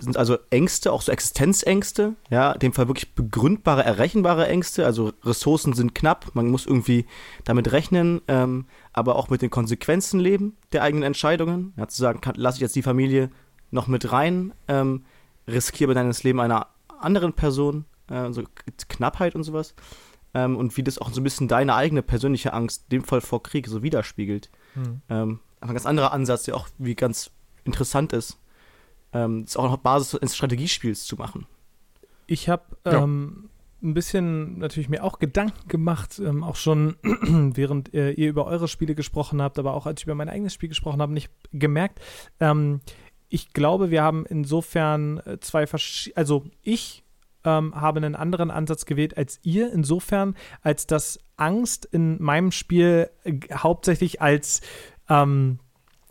sind 0.00 0.16
also 0.16 0.38
Ängste, 0.50 0.92
auch 0.92 1.02
so 1.02 1.12
Existenzängste, 1.12 2.14
ja, 2.30 2.52
in 2.52 2.60
dem 2.60 2.72
Fall 2.72 2.88
wirklich 2.88 3.14
begründbare, 3.14 3.84
errechenbare 3.84 4.46
Ängste, 4.46 4.86
also 4.86 5.12
Ressourcen 5.24 5.72
sind 5.72 5.94
knapp, 5.94 6.34
man 6.34 6.48
muss 6.48 6.66
irgendwie 6.66 7.06
damit 7.44 7.72
rechnen, 7.72 8.20
ähm, 8.28 8.66
aber 8.92 9.16
auch 9.16 9.28
mit 9.28 9.42
den 9.42 9.50
Konsequenzen 9.50 10.20
leben 10.20 10.56
der 10.72 10.82
eigenen 10.82 11.02
Entscheidungen, 11.02 11.72
ja, 11.76 11.88
zu 11.88 12.00
sagen, 12.00 12.20
lasse 12.36 12.56
ich 12.56 12.62
jetzt 12.62 12.76
die 12.76 12.82
Familie 12.82 13.30
noch 13.70 13.86
mit 13.86 14.12
rein, 14.12 14.52
ähm, 14.68 15.04
riskiere 15.46 15.94
das 15.94 16.22
Leben 16.22 16.40
einer 16.40 16.68
anderen 17.00 17.32
Person, 17.32 17.84
äh, 18.10 18.32
so 18.32 18.42
Knappheit 18.88 19.34
und 19.34 19.44
sowas, 19.44 19.74
ähm, 20.34 20.56
und 20.56 20.76
wie 20.76 20.82
das 20.82 20.98
auch 20.98 21.10
so 21.10 21.20
ein 21.20 21.24
bisschen 21.24 21.48
deine 21.48 21.74
eigene 21.74 22.02
persönliche 22.02 22.52
Angst, 22.52 22.84
in 22.88 22.98
dem 22.98 23.04
Fall 23.04 23.20
vor 23.20 23.42
Krieg, 23.42 23.66
so 23.66 23.82
widerspiegelt. 23.82 24.50
Hm. 24.74 25.00
Ähm, 25.08 25.40
ein 25.60 25.68
ganz 25.68 25.86
anderer 25.86 26.12
Ansatz, 26.12 26.44
der 26.44 26.56
auch 26.56 26.68
wie 26.78 26.94
ganz 26.94 27.30
interessant 27.64 28.12
ist, 28.12 28.38
ähm, 29.12 29.44
das 29.44 29.56
auch 29.56 29.64
noch 29.64 29.78
Basis 29.78 30.14
eines 30.14 30.36
Strategiespiels 30.36 31.04
zu 31.04 31.16
machen. 31.16 31.46
Ich 32.26 32.48
habe 32.48 32.64
ja. 32.84 33.02
ähm, 33.02 33.50
ein 33.82 33.94
bisschen 33.94 34.58
natürlich 34.58 34.88
mir 34.88 35.04
auch 35.04 35.18
Gedanken 35.18 35.68
gemacht, 35.68 36.18
ähm, 36.18 36.42
auch 36.42 36.56
schon 36.56 36.96
während 37.02 37.94
äh, 37.94 38.10
ihr 38.10 38.28
über 38.28 38.46
eure 38.46 38.68
Spiele 38.68 38.94
gesprochen 38.94 39.40
habt, 39.40 39.58
aber 39.58 39.74
auch 39.74 39.86
als 39.86 40.00
ich 40.00 40.06
über 40.06 40.14
mein 40.14 40.28
eigenes 40.28 40.52
Spiel 40.52 40.68
gesprochen 40.68 41.00
habe, 41.00 41.12
nicht 41.12 41.30
gemerkt. 41.52 42.00
Ähm, 42.40 42.80
ich 43.28 43.52
glaube, 43.52 43.90
wir 43.90 44.02
haben 44.02 44.26
insofern 44.26 45.18
äh, 45.18 45.38
zwei 45.40 45.66
verschiedene, 45.66 46.16
also 46.16 46.44
ich 46.62 47.04
ähm, 47.44 47.74
habe 47.74 47.98
einen 47.98 48.14
anderen 48.14 48.50
Ansatz 48.50 48.84
gewählt 48.84 49.16
als 49.16 49.40
ihr, 49.42 49.72
insofern, 49.72 50.36
als 50.62 50.86
dass 50.86 51.20
Angst 51.36 51.84
in 51.84 52.20
meinem 52.22 52.52
Spiel 52.52 53.10
äh, 53.24 53.34
hauptsächlich 53.52 54.20
als 54.20 54.60
ähm, 55.08 55.58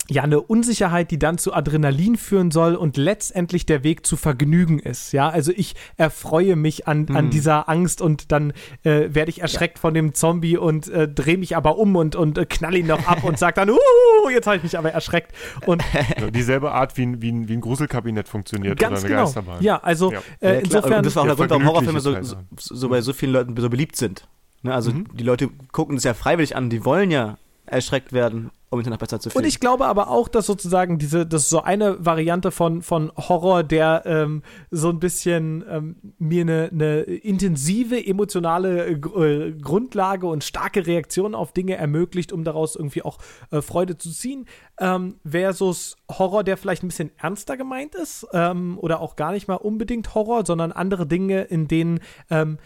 ja 0.09 0.23
eine 0.23 0.41
Unsicherheit, 0.41 1.11
die 1.11 1.19
dann 1.19 1.37
zu 1.37 1.53
Adrenalin 1.53 2.15
führen 2.15 2.51
soll 2.51 2.75
und 2.75 2.97
letztendlich 2.97 3.65
der 3.65 3.83
Weg 3.83 4.05
zu 4.05 4.15
Vergnügen 4.15 4.79
ist. 4.79 5.11
Ja, 5.11 5.29
also 5.29 5.51
ich 5.55 5.75
erfreue 5.97 6.55
mich 6.55 6.87
an, 6.87 7.07
an 7.09 7.25
mhm. 7.25 7.29
dieser 7.29 7.69
Angst 7.69 8.01
und 8.01 8.31
dann 8.31 8.53
äh, 8.83 9.09
werde 9.09 9.29
ich 9.29 9.41
erschreckt 9.41 9.77
ja. 9.77 9.81
von 9.81 9.93
dem 9.93 10.13
Zombie 10.13 10.57
und 10.57 10.87
äh, 10.87 11.07
drehe 11.07 11.37
mich 11.37 11.55
aber 11.55 11.77
um 11.77 11.95
und, 11.95 12.15
und 12.15 12.37
äh, 12.37 12.45
knall 12.45 12.75
ihn 12.75 12.87
noch 12.87 13.05
ab 13.07 13.23
und 13.23 13.37
sage 13.37 13.55
dann, 13.55 13.69
uh, 13.71 14.29
jetzt 14.31 14.47
habe 14.47 14.57
ich 14.57 14.63
mich 14.63 14.77
aber 14.77 14.91
erschreckt. 14.91 15.33
Und 15.65 15.83
ja, 16.19 16.31
dieselbe 16.31 16.71
Art, 16.71 16.97
wie 16.97 17.05
ein, 17.05 17.21
wie 17.21 17.31
ein, 17.31 17.47
wie 17.47 17.53
ein 17.53 17.61
Gruselkabinett 17.61 18.27
funktioniert 18.27 18.79
ganz 18.79 18.99
oder 18.99 18.99
eine 18.99 19.09
genau. 19.09 19.23
Geisterbahn. 19.25 19.63
Ja, 19.63 19.77
also 19.77 20.11
ja. 20.11 20.21
Äh, 20.39 20.61
insofern. 20.61 20.93
Und 20.99 21.05
das 21.05 21.15
war 21.15 21.23
auch 21.23 21.27
der 21.27 21.35
Grund, 21.35 21.49
warum 21.49 21.65
Horrorfilme 21.65 21.99
so, 21.99 22.21
so, 22.21 22.37
so, 22.55 22.89
bei 22.89 23.01
so 23.01 23.13
vielen 23.13 23.33
Leuten 23.33 23.55
so 23.57 23.69
beliebt 23.69 23.95
sind. 23.95 24.27
Ne, 24.63 24.73
also 24.73 24.91
mhm. 24.91 25.05
die 25.13 25.23
Leute 25.23 25.49
gucken 25.71 25.95
das 25.95 26.03
ja 26.03 26.13
freiwillig 26.13 26.55
an, 26.55 26.69
die 26.69 26.83
wollen 26.85 27.11
ja 27.11 27.37
erschreckt 27.65 28.13
werden 28.13 28.49
um 28.69 28.83
danach 28.83 28.97
besser 28.97 29.19
zu 29.19 29.29
fühlen. 29.29 29.43
Und 29.43 29.47
ich 29.47 29.59
glaube 29.59 29.85
aber 29.85 30.09
auch, 30.09 30.27
dass 30.27 30.45
sozusagen 30.45 30.97
diese, 30.97 31.25
das 31.25 31.43
ist 31.43 31.49
so 31.49 31.61
eine 31.61 32.05
Variante 32.05 32.51
von, 32.51 32.81
von 32.81 33.11
Horror, 33.15 33.63
der 33.63 34.03
ähm, 34.05 34.43
so 34.71 34.89
ein 34.89 34.99
bisschen 34.99 35.63
ähm, 35.69 35.95
mir 36.17 36.41
eine, 36.41 36.69
eine 36.71 37.01
intensive 37.01 38.05
emotionale 38.05 38.87
äh, 38.87 39.51
Grundlage 39.53 40.27
und 40.27 40.43
starke 40.43 40.85
Reaktion 40.85 41.33
auf 41.33 41.53
Dinge 41.53 41.75
ermöglicht, 41.75 42.33
um 42.33 42.43
daraus 42.43 42.75
irgendwie 42.75 43.03
auch 43.03 43.19
äh, 43.51 43.61
Freude 43.61 43.97
zu 43.97 44.11
ziehen, 44.11 44.45
ähm, 44.79 45.15
versus 45.25 45.95
Horror, 46.09 46.43
der 46.43 46.57
vielleicht 46.57 46.83
ein 46.83 46.87
bisschen 46.89 47.11
ernster 47.17 47.55
gemeint 47.55 47.95
ist 47.95 48.27
ähm, 48.33 48.77
oder 48.79 48.99
auch 48.99 49.15
gar 49.15 49.31
nicht 49.31 49.47
mal 49.47 49.55
unbedingt 49.55 50.13
Horror, 50.13 50.45
sondern 50.45 50.73
andere 50.73 51.07
Dinge, 51.07 51.43
in 51.43 51.67
denen 51.67 51.99
ähm, 52.29 52.57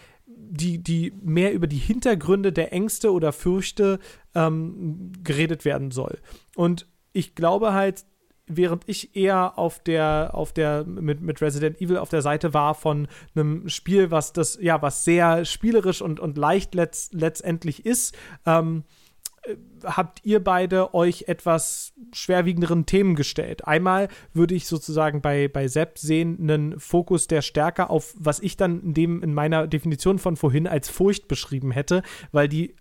die, 0.52 0.84
die 0.84 1.14
mehr 1.24 1.54
über 1.54 1.68
die 1.68 1.78
Hintergründe 1.78 2.52
der 2.52 2.74
Ängste 2.74 3.12
oder 3.14 3.32
Fürchte 3.32 4.00
ähm, 4.36 5.14
geredet 5.24 5.64
werden 5.66 5.92
soll. 5.92 6.20
Und 6.56 6.88
ich 7.14 7.36
glaube 7.36 7.74
halt, 7.74 8.06
während 8.48 8.84
ich 8.88 9.16
eher 9.16 9.58
auf 9.58 9.80
der, 9.80 10.32
auf 10.34 10.52
der, 10.52 10.84
mit, 10.84 11.22
mit 11.22 11.42
Resident 11.42 11.80
Evil 11.80 11.98
auf 11.98 12.10
der 12.10 12.22
Seite 12.22 12.54
war 12.54 12.76
von 12.76 13.08
einem 13.34 13.70
Spiel, 13.70 14.12
was 14.12 14.34
das, 14.34 14.58
ja, 14.62 14.82
was 14.82 15.06
sehr 15.06 15.46
spielerisch 15.46 16.02
und, 16.02 16.20
und 16.20 16.38
leicht 16.38 16.76
letzt, 16.76 17.14
letztendlich 17.14 17.86
ist, 17.86 18.16
ähm, 18.46 18.84
habt 19.84 20.20
ihr 20.24 20.44
beide 20.44 20.94
euch 20.94 21.26
etwas 21.28 21.94
schwerwiegenderen 22.14 22.86
Themen 22.86 23.16
gestellt. 23.16 23.68
Einmal 23.68 24.08
würde 24.34 24.54
ich 24.54 24.68
sozusagen 24.68 25.22
bei, 25.22 25.48
bei 25.48 25.68
Sepp 25.68 25.98
sehen 25.98 26.38
einen 26.40 26.80
Fokus, 26.80 27.28
der 27.28 27.42
stärker 27.42 27.90
auf, 27.90 28.14
was 28.18 28.40
ich 28.40 28.58
dann 28.58 28.82
in, 28.82 28.94
dem, 28.94 29.24
in 29.24 29.34
meiner 29.34 29.68
Definition 29.68 30.20
von 30.20 30.36
vorhin 30.36 30.68
als 30.68 30.90
Furcht 30.90 31.28
beschrieben 31.28 31.72
hätte, 31.72 32.04
weil 32.32 32.48
die 32.48 32.76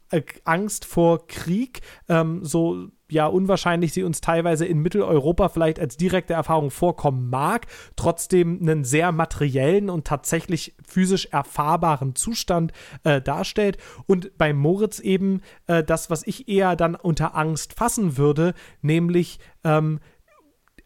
Angst 0.45 0.85
vor 0.85 1.27
Krieg 1.27 1.81
ähm, 2.09 2.45
so 2.45 2.89
ja 3.13 3.27
unwahrscheinlich 3.27 3.93
sie 3.93 4.03
uns 4.03 4.21
teilweise 4.21 4.67
in 4.67 4.79
Mitteleuropa 4.79 5.49
vielleicht 5.49 5.79
als 5.79 5.97
direkte 5.97 6.35
Erfahrung 6.35 6.71
vorkommen 6.71 7.31
mag, 7.31 7.67
trotzdem 7.97 8.59
einen 8.61 8.85
sehr 8.85 9.13
materiellen 9.13 9.91
und 9.91 10.07
tatsächlich 10.07 10.75
physisch 10.87 11.27
erfahrbaren 11.31 12.15
Zustand 12.15 12.73
äh, 13.05 13.21
darstellt. 13.21 13.79
Und 14.07 14.37
bei 14.39 14.53
Moritz 14.53 14.99
eben 14.99 15.43
äh, 15.67 15.83
das, 15.83 16.11
was 16.11 16.27
ich 16.27 16.49
eher 16.49 16.77
dann 16.77 16.95
unter 16.95 17.37
Angst 17.37 17.75
fassen 17.75 18.17
würde, 18.17 18.55
nämlich 18.83 19.39
ähm, 19.65 20.01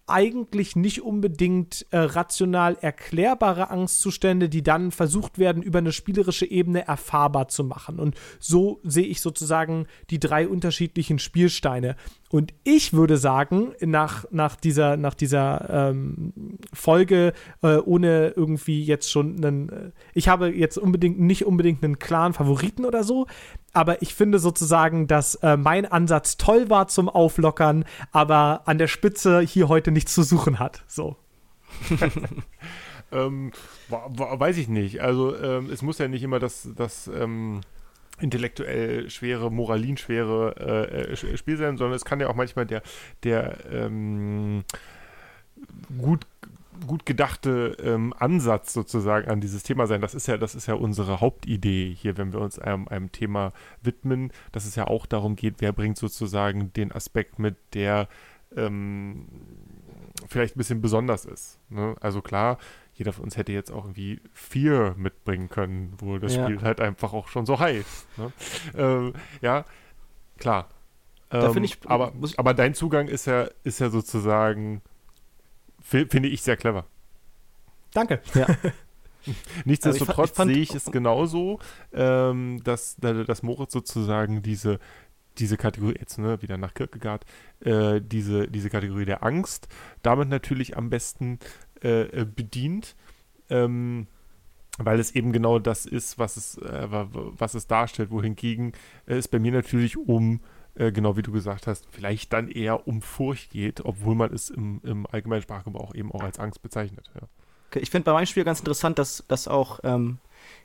eigentlich 0.06 0.76
nicht 0.76 1.02
unbedingt 1.02 1.86
äh, 1.90 1.98
rational 1.98 2.76
erklärbare 2.80 3.70
Angstzustände, 3.70 4.48
die 4.48 4.62
dann 4.62 4.90
versucht 4.90 5.38
werden, 5.38 5.62
über 5.62 5.78
eine 5.78 5.92
spielerische 5.92 6.44
Ebene 6.44 6.86
erfahrbar 6.86 7.48
zu 7.48 7.64
machen. 7.64 7.98
Und 7.98 8.14
so 8.38 8.80
sehe 8.84 9.06
ich 9.06 9.20
sozusagen 9.20 9.86
die 10.10 10.20
drei 10.20 10.46
unterschiedlichen 10.46 11.18
Spielsteine. 11.18 11.96
Und 12.30 12.52
ich 12.64 12.92
würde 12.92 13.16
sagen, 13.16 13.72
nach, 13.80 14.26
nach 14.30 14.56
dieser, 14.56 14.96
nach 14.96 15.14
dieser 15.14 15.90
ähm, 15.90 16.58
Folge, 16.72 17.32
äh, 17.62 17.76
ohne 17.76 18.34
irgendwie 18.36 18.84
jetzt 18.84 19.10
schon 19.10 19.42
einen, 19.42 19.68
äh, 19.68 19.90
ich 20.12 20.28
habe 20.28 20.48
jetzt 20.48 20.76
unbedingt 20.76 21.18
nicht 21.18 21.46
unbedingt 21.46 21.82
einen 21.82 21.98
klaren 21.98 22.34
Favoriten 22.34 22.84
oder 22.84 23.04
so, 23.04 23.26
aber 23.74 24.02
ich 24.02 24.14
finde 24.14 24.38
sozusagen, 24.38 25.06
dass 25.06 25.34
äh, 25.36 25.56
mein 25.56 25.86
Ansatz 25.86 26.36
toll 26.36 26.70
war 26.70 26.88
zum 26.88 27.08
Auflockern, 27.08 27.84
aber 28.12 28.62
an 28.66 28.78
der 28.78 28.88
Spitze 28.88 29.40
hier 29.40 29.68
heute 29.68 29.90
nichts 29.90 30.14
zu 30.14 30.22
suchen 30.22 30.58
hat. 30.58 30.82
So. 30.86 31.16
ähm, 33.12 33.52
weiß 33.88 34.56
ich 34.58 34.68
nicht. 34.68 35.00
Also 35.00 35.36
ähm, 35.36 35.70
es 35.70 35.82
muss 35.82 35.98
ja 35.98 36.08
nicht 36.08 36.22
immer 36.22 36.38
das, 36.38 36.68
das 36.74 37.08
ähm 37.08 37.60
intellektuell 38.20 39.10
schwere, 39.10 39.50
moralinschwere 39.50 40.54
äh, 40.96 41.12
äh, 41.12 41.36
Spiel 41.36 41.56
sein, 41.56 41.76
sondern 41.76 41.96
es 41.96 42.04
kann 42.04 42.20
ja 42.20 42.28
auch 42.28 42.34
manchmal 42.34 42.66
der, 42.66 42.82
der 43.24 43.58
ähm, 43.70 44.64
gut, 45.98 46.26
gut 46.86 47.06
gedachte 47.06 47.76
ähm, 47.82 48.12
Ansatz 48.18 48.72
sozusagen 48.72 49.28
an 49.28 49.40
dieses 49.40 49.62
Thema 49.62 49.86
sein. 49.86 50.00
Das 50.00 50.14
ist 50.14 50.26
ja, 50.26 50.36
das 50.36 50.54
ist 50.54 50.66
ja 50.66 50.74
unsere 50.74 51.20
Hauptidee 51.20 51.94
hier, 51.96 52.16
wenn 52.16 52.32
wir 52.32 52.40
uns 52.40 52.58
einem, 52.58 52.88
einem 52.88 53.12
Thema 53.12 53.52
widmen, 53.82 54.32
dass 54.52 54.64
es 54.66 54.74
ja 54.74 54.86
auch 54.86 55.06
darum 55.06 55.36
geht, 55.36 55.56
wer 55.58 55.72
bringt 55.72 55.96
sozusagen 55.98 56.72
den 56.72 56.92
Aspekt 56.92 57.38
mit, 57.38 57.56
der 57.74 58.08
ähm, 58.56 59.26
vielleicht 60.28 60.56
ein 60.56 60.58
bisschen 60.58 60.80
besonders 60.80 61.24
ist. 61.24 61.58
Ne? 61.70 61.94
Also 62.00 62.22
klar, 62.22 62.58
jeder 62.94 63.12
von 63.12 63.24
uns 63.24 63.36
hätte 63.36 63.52
jetzt 63.52 63.72
auch 63.72 63.84
irgendwie 63.84 64.20
Fear 64.32 64.94
mitbringen 64.96 65.48
können, 65.48 65.94
wo 65.98 66.18
das 66.18 66.36
Ja. 66.36 66.44
Spiel 66.44 66.62
halt 66.62 66.80
einfach 66.80 67.12
auch 67.12 67.28
schon 67.28 67.46
so 67.46 67.58
heißt. 67.58 68.06
Ne? 68.18 68.32
ähm, 68.76 69.12
ja, 69.40 69.64
klar. 70.38 70.68
Da 71.30 71.50
Ähm, 71.50 71.64
ich- 71.64 71.78
aber, 71.86 72.12
aber 72.36 72.54
dein 72.54 72.74
Zugang 72.74 73.08
ist 73.08 73.26
ja, 73.26 73.48
ist 73.64 73.80
ja 73.80 73.90
sozusagen, 73.90 74.82
finde 75.84 76.28
ich 76.28 76.42
sehr 76.42 76.56
clever. 76.56 76.86
Danke. 77.92 78.20
Nichtsdestotrotz 79.64 80.38
Also 80.38 80.52
sehe 80.52 80.62
ich 80.62 80.74
es 80.74 80.84
genauso, 80.86 81.58
ähm, 81.92 82.60
dass, 82.64 82.96
dass 82.96 83.42
Moritz 83.42 83.72
sozusagen 83.72 84.42
diese, 84.42 84.78
diese 85.38 85.56
Kategorie, 85.56 85.96
jetzt 85.98 86.18
ne, 86.18 86.42
wieder 86.42 86.58
nach 86.58 86.74
Kierkegaard, 86.74 87.24
äh, 87.60 88.00
diese, 88.02 88.48
diese 88.48 88.68
Kategorie 88.68 89.04
der 89.06 89.22
Angst 89.22 89.68
damit 90.02 90.28
natürlich 90.28 90.76
am 90.76 90.90
besten 90.90 91.38
äh, 91.82 92.02
äh, 92.02 92.24
bedient, 92.26 92.96
ähm, 93.48 94.06
weil 94.78 94.98
es 95.00 95.12
eben 95.14 95.32
genau 95.32 95.58
das 95.58 95.86
ist, 95.86 96.18
was 96.18 96.36
es, 96.36 96.58
äh, 96.58 96.90
wa- 96.90 97.08
wa- 97.12 97.32
was 97.38 97.54
es 97.54 97.66
darstellt, 97.66 98.10
wohingegen 98.10 98.72
es 99.06 99.28
bei 99.28 99.38
mir 99.38 99.52
natürlich 99.52 99.96
um, 99.96 100.40
äh, 100.76 100.92
genau 100.92 101.16
wie 101.16 101.22
du 101.22 101.32
gesagt 101.32 101.66
hast, 101.66 101.86
vielleicht 101.90 102.32
dann 102.32 102.48
eher 102.48 102.86
um 102.88 103.02
Furcht 103.02 103.50
geht, 103.50 103.84
obwohl 103.84 104.14
man 104.14 104.32
es 104.32 104.50
im, 104.50 104.80
im 104.84 105.06
allgemeinen 105.10 105.42
Sprachgebrauch 105.42 105.94
eben 105.94 106.12
auch 106.12 106.22
als 106.22 106.38
Angst 106.38 106.62
bezeichnet. 106.62 107.10
Ja. 107.14 107.22
Okay, 107.70 107.80
Ich 107.80 107.90
finde 107.90 108.04
bei 108.06 108.12
meinem 108.12 108.26
Spiel 108.26 108.44
ganz 108.44 108.58
interessant, 108.60 108.98
dass, 108.98 109.24
dass 109.28 109.48
auch 109.48 109.80
ähm, 109.84 110.18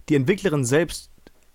die 0.10 0.16
Entwicklerin 0.16 0.66
selbst 0.66 1.12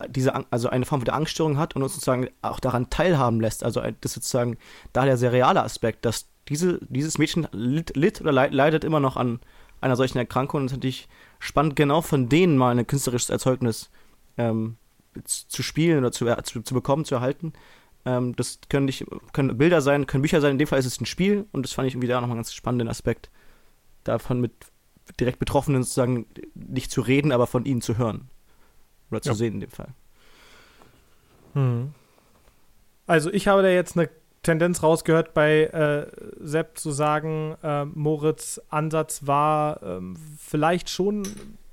diese, 0.09 0.33
also 0.53 0.69
eine 0.69 0.85
Form 0.87 1.05
der 1.05 1.15
Angststörung 1.15 1.57
hat 1.57 1.77
und 1.77 1.83
uns 1.83 1.95
sozusagen 1.95 2.29
auch 2.43 2.59
daran 2.61 2.91
teilhaben 2.91 3.41
lässt. 3.41 3.63
Also 3.63 3.81
ein- 3.81 3.97
das 4.01 4.11
ist 4.11 4.15
sozusagen 4.17 4.57
da 4.93 5.05
der 5.05 5.17
sehr 5.17 5.33
reale 5.33 5.63
Aspekt, 5.63 6.05
dass 6.05 6.27
diese, 6.49 6.79
dieses 6.89 7.17
Mädchen 7.19 7.47
litt, 7.53 7.97
litt 7.97 8.21
oder 8.21 8.33
leid- 8.33 8.53
leidet 8.53 8.85
immer 8.85 9.01
noch 9.01 9.17
an 9.17 9.39
einer 9.81 9.97
solchen 9.97 10.19
Erkrankung 10.19 10.61
und 10.63 10.67
es 10.67 10.73
ist 10.73 10.79
natürlich 10.79 11.09
spannend, 11.39 11.77
genau 11.77 12.03
von 12.03 12.29
denen 12.29 12.57
mal 12.59 12.77
ein 12.77 12.87
künstlerisches 12.87 13.31
Erzeugnis 13.31 13.91
ähm, 14.37 14.77
z- 15.25 15.47
zu 15.51 15.63
spielen 15.63 15.99
oder 15.99 16.11
zu, 16.13 16.27
er- 16.27 16.43
zu, 16.43 16.63
zu 16.63 16.75
bekommen, 16.75 17.05
zu 17.05 17.15
erhalten. 17.15 17.53
Ähm, 18.07 18.37
das 18.37 18.59
können, 18.69 18.87
nicht, 18.87 19.05
können 19.33 19.57
Bilder 19.57 19.81
sein, 19.81 20.07
können 20.07 20.23
Bücher 20.23 20.41
sein, 20.41 20.53
in 20.53 20.59
dem 20.59 20.69
Fall 20.69 20.79
ist 20.79 20.87
es 20.87 21.01
ein 21.01 21.07
Spiel 21.07 21.47
und 21.53 21.65
das 21.65 21.73
fand 21.73 21.89
ich 21.89 21.95
irgendwie 21.95 22.09
da 22.09 22.21
nochmal 22.21 22.33
einen 22.37 22.39
ganz 22.43 22.53
spannenden 22.53 22.89
Aspekt, 22.89 23.31
davon 24.05 24.41
mit 24.41 24.53
direkt 25.21 25.39
Betroffenen 25.39 25.83
sozusagen 25.83 26.27
nicht 26.55 26.91
zu 26.91 27.01
reden, 27.01 27.33
aber 27.33 27.47
von 27.47 27.65
ihnen 27.65 27.81
zu 27.81 27.99
hören. 27.99 28.29
Oder 29.11 29.23
zu 29.23 29.31
Ja. 29.31 29.35
sehen 29.35 29.55
in 29.55 29.61
dem 29.61 29.71
Fall. 29.71 29.89
Hm. 31.55 31.93
Also 33.07 33.31
ich 33.33 33.49
habe 33.49 33.63
da 33.63 33.69
jetzt 33.69 33.97
eine 33.97 34.09
Tendenz 34.43 34.83
rausgehört 34.83 35.35
bei 35.35 35.65
äh, 35.65 36.07
Sepp 36.41 36.79
zu 36.79 36.91
sagen, 36.91 37.57
äh, 37.63 37.85
Moritz 37.85 38.61
Ansatz 38.69 39.27
war 39.27 39.83
ähm, 39.83 40.17
vielleicht 40.39 40.91
schon 40.91 41.23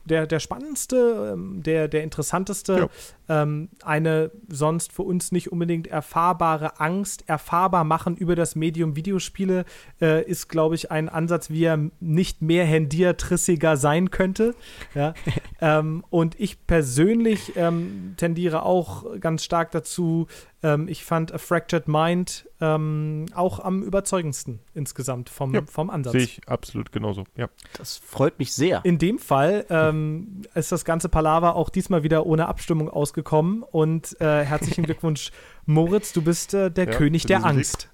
der, 0.06 0.28
der 0.28 0.40
spannendste, 0.40 1.32
ähm, 1.34 1.64
der, 1.64 1.88
der 1.88 2.03
interessanteste, 2.03 2.90
ähm, 3.30 3.69
eine 3.84 4.32
sonst 4.48 4.94
für 4.94 5.03
uns 5.03 5.32
nicht 5.32 5.52
unbedingt 5.52 5.88
erfahrbare 5.88 6.80
Angst 6.80 7.23
erfahrbar 7.28 7.84
machen 7.84 8.18
über 8.18 8.36
das 8.36 8.56
Medium 8.56 8.95
Videospiele, 8.95 9.65
äh, 10.02 10.23
ist, 10.23 10.49
glaube 10.49 10.76
ich, 10.76 10.91
ein 10.91 11.10
Ansatz, 11.10 11.49
wie 11.49 11.64
er 11.64 11.80
nicht 11.99 12.41
mehr 12.41 12.65
hendiertrissiger 12.65 13.78
sein 13.78 14.11
könnte. 14.11 14.56
Ja? 14.95 15.14
ähm, 15.61 16.03
und 16.10 16.40
ich 16.40 16.65
persönlich 16.68 17.53
ähm, 17.56 18.15
tendiere 18.18 18.64
auch 18.64 19.19
ganz 19.19 19.44
stark 19.44 19.72
dazu, 19.72 20.28
ähm, 20.63 20.88
ich 20.88 21.03
fand 21.03 21.33
A 21.33 21.38
Fractured 21.38 21.88
Mind 21.88 22.47
ähm, 22.59 23.25
auch 23.33 23.59
am 23.59 23.81
überzeugendsten 23.83 24.59
insgesamt 24.73 25.29
vom, 25.29 25.53
Ja, 25.53 25.61
vom 25.65 25.89
Ansatz. 25.89 26.13
Sehe 26.13 26.21
ich 26.21 26.41
absolut 26.47 26.91
genauso. 26.91 27.23
Ja. 27.35 27.49
Das 27.77 27.97
freut 27.97 28.38
mich 28.39 28.53
sehr. 28.53 28.81
In 28.85 28.97
dem 28.97 29.17
Fall 29.19 29.65
ähm, 29.69 30.43
ist 30.53 30.71
das 30.71 30.85
ganze 30.85 31.09
Palaver 31.09 31.55
auch 31.55 31.69
diesmal 31.69 32.03
wieder 32.03 32.25
ohne 32.25 32.47
Abstimmung 32.47 32.89
ausgekommen 32.89 33.63
und 33.63 34.19
äh, 34.21 34.43
herzlichen 34.45 34.83
Glückwunsch, 34.85 35.31
Moritz, 35.65 36.13
du 36.13 36.21
bist 36.21 36.53
äh, 36.53 36.69
der 36.69 36.85
Ja, 36.85 36.91
König 36.91 37.25
der 37.25 37.45
Angst. 37.45 37.89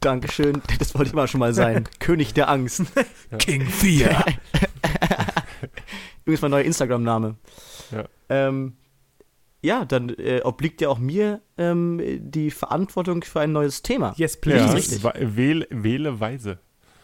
Dankeschön. 0.00 0.60
Das 0.78 0.94
wollte 0.94 1.08
ich 1.08 1.14
mal 1.14 1.26
schon 1.28 1.40
mal 1.40 1.54
sein. 1.54 1.84
König 1.98 2.34
der 2.34 2.48
Angst. 2.50 2.82
King 3.38 3.64
4. 3.66 4.24
Übrigens 6.24 6.42
mein 6.42 6.50
neuer 6.50 6.64
Instagram-Name. 6.64 7.36
Ja. 7.90 8.04
Ähm, 8.28 8.76
ja, 9.64 9.84
dann 9.84 10.10
äh, 10.10 10.40
obliegt 10.44 10.80
ja 10.80 10.88
auch 10.90 10.98
mir 10.98 11.40
ähm, 11.58 12.00
die 12.20 12.50
Verantwortung 12.50 13.22
für 13.24 13.40
ein 13.40 13.52
neues 13.52 13.82
Thema. 13.82 14.14
Yes, 14.16 14.34
Ja, 14.34 14.40
please. 14.42 14.74
richtig. 14.74 15.02
wa- 15.04 15.14
wähle, 15.16 15.66
wähle 15.70 16.20
weise. 16.20 16.58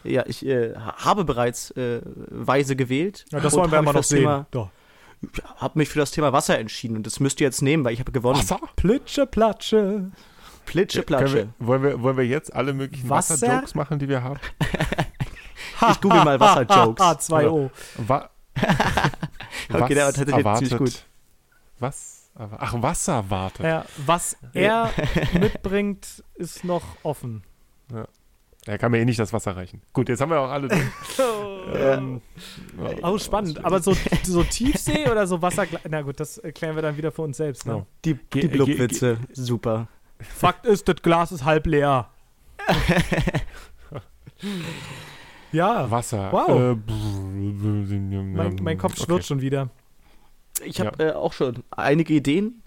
Ja, 0.04 0.24
ich 0.26 0.44
äh, 0.46 0.74
ha- 0.76 0.96
habe 1.04 1.24
bereits 1.24 1.70
äh, 1.72 2.00
weise 2.30 2.76
gewählt. 2.76 3.24
Ja, 3.32 3.40
das 3.40 3.54
wollen 3.54 3.70
wir 3.70 3.80
mich 3.80 3.86
noch 3.86 3.92
für 3.92 3.98
das 3.98 4.08
sehen. 4.08 4.20
Thema, 4.20 4.46
Doch. 4.50 4.70
habe 5.56 5.78
mich 5.78 5.88
für 5.88 5.98
das 5.98 6.10
Thema 6.10 6.32
Wasser 6.32 6.58
entschieden 6.58 6.96
und 6.96 7.06
das 7.06 7.20
müsst 7.20 7.40
ihr 7.40 7.46
jetzt 7.46 7.60
nehmen, 7.62 7.84
weil 7.84 7.92
ich 7.94 8.00
habe 8.00 8.12
gewonnen. 8.12 8.38
Wasser? 8.38 8.60
Plitsche, 8.76 9.26
Platsche. 9.26 10.10
Plitsche, 10.66 11.02
Platsche. 11.02 11.48
wir, 11.58 11.66
wollen, 11.66 11.82
wir, 11.82 12.02
wollen 12.02 12.16
wir 12.16 12.26
jetzt 12.26 12.54
alle 12.54 12.72
möglichen 12.72 13.08
Wasser? 13.10 13.34
Wasser-Jokes 13.34 13.74
machen, 13.74 13.98
die 13.98 14.08
wir 14.08 14.22
haben? 14.22 14.38
Ich 15.92 16.00
google 16.02 16.22
mal 16.24 16.38
Wasserjokes. 16.38 17.30
A2O. 17.30 17.70
Wa 18.06 18.28
Okay, 19.72 19.94
der 19.94 20.12
tatsächlich 20.12 20.44
ziemlich 20.68 20.76
gut. 20.76 21.04
Was? 21.78 22.19
Ach, 22.35 22.74
Wasser 22.82 23.28
wartet. 23.28 23.66
Ja, 23.66 23.85
was 24.07 24.36
er 24.55 24.90
mitbringt, 25.39 26.24
ist 26.35 26.65
noch 26.65 26.82
offen. 27.02 27.43
Er 28.66 28.78
kann 28.78 28.93
mir 28.93 28.98
eh 28.98 29.05
nicht 29.05 29.19
das 29.19 29.32
Wasser 29.32 29.57
reichen. 29.57 29.81
Gut, 29.93 30.09
jetzt 30.11 30.20
haben 30.20 30.31
wir 30.31 30.40
auch 30.40 30.51
alle. 30.51 30.69
ähm, 31.74 32.20
Oh, 33.02 33.16
spannend. 33.19 33.65
Aber 33.65 33.81
so, 33.81 33.94
so 34.23 34.43
Tiefsee 34.44 35.09
oder 35.11 35.27
so 35.27 35.40
Wasser. 35.40 35.66
Na 35.89 36.02
gut, 36.02 36.20
das 36.20 36.39
erklären 36.39 36.74
wir 36.77 36.82
dann 36.82 36.97
wieder 36.97 37.11
für 37.11 37.23
uns 37.23 37.39
selbst. 37.39 37.66
Ne? 37.66 37.73
Ja. 37.73 37.86
Die, 38.05 38.15
Ge- 38.15 38.23
die 38.31 38.40
ge- 38.40 38.48
Blubwitze. 38.48 39.19
Super. 39.32 39.89
Fakt 40.19 40.66
ist, 40.66 40.86
das 40.89 40.97
Glas 40.97 41.32
ist 41.32 41.44
halb 41.44 41.66
leer. 41.66 42.11
ja, 45.52 45.90
Wasser. 45.90 46.31
Wow. 46.31 46.48
Äh, 46.51 46.74
mein, 48.23 48.57
mein 48.62 48.78
Kopf 48.78 48.93
okay. 48.93 49.05
schwirrt 49.05 49.24
schon 49.24 49.40
wieder. 49.40 49.70
Ich 50.64 50.80
habe 50.80 51.02
äh, 51.04 51.12
auch 51.12 51.32
schon 51.32 51.62
einige 51.70 52.14
Ideen 52.14 52.62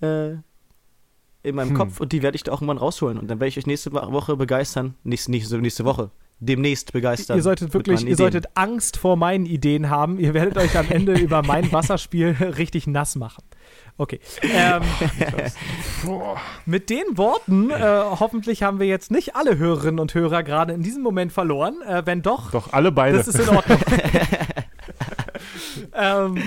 äh, 0.00 0.32
in 1.42 1.54
meinem 1.54 1.70
Hm. 1.70 1.76
Kopf 1.76 2.00
und 2.00 2.12
die 2.12 2.22
werde 2.22 2.36
ich 2.36 2.42
da 2.42 2.52
auch 2.52 2.56
irgendwann 2.60 2.78
rausholen. 2.78 3.18
Und 3.18 3.28
dann 3.28 3.38
werde 3.40 3.48
ich 3.48 3.58
euch 3.58 3.66
nächste 3.66 3.92
Wo- 3.92 4.12
Woche 4.12 4.36
begeistern. 4.36 4.94
Nicht, 5.04 5.28
nicht 5.28 5.46
so 5.48 5.56
nächste 5.58 5.84
Woche. 5.84 6.10
Demnächst 6.38 6.92
begeistern. 6.92 7.38
Ihr 7.38 7.42
solltet 7.42 7.72
wirklich, 7.72 8.04
ihr 8.04 8.14
solltet 8.16 8.46
Angst 8.56 8.98
vor 8.98 9.16
meinen 9.16 9.46
Ideen 9.46 9.88
haben. 9.88 10.18
Ihr 10.18 10.34
werdet 10.34 10.58
euch 10.58 10.76
am 10.76 10.90
Ende 10.90 11.14
über 11.18 11.42
mein 11.42 11.72
Wasserspiel 11.72 12.36
richtig 12.58 12.86
nass 12.86 13.16
machen. 13.16 13.42
Okay. 13.96 14.20
Ähm, 14.42 14.82
mit 16.66 16.90
den 16.90 17.16
Worten, 17.16 17.70
äh, 17.70 17.80
hoffentlich 18.20 18.62
haben 18.62 18.78
wir 18.80 18.86
jetzt 18.86 19.10
nicht 19.10 19.34
alle 19.34 19.56
Hörerinnen 19.56 19.98
und 19.98 20.12
Hörer 20.14 20.42
gerade 20.42 20.74
in 20.74 20.82
diesem 20.82 21.02
Moment 21.02 21.32
verloren. 21.32 21.80
Äh, 21.86 22.02
wenn 22.04 22.20
doch, 22.20 22.50
Doch, 22.50 22.72
alle 22.74 22.92
beide. 22.92 23.16
Das 23.16 23.28
ist 23.28 23.38
in 23.38 23.48
Ordnung. 23.56 23.78
Ähm, 25.94 26.38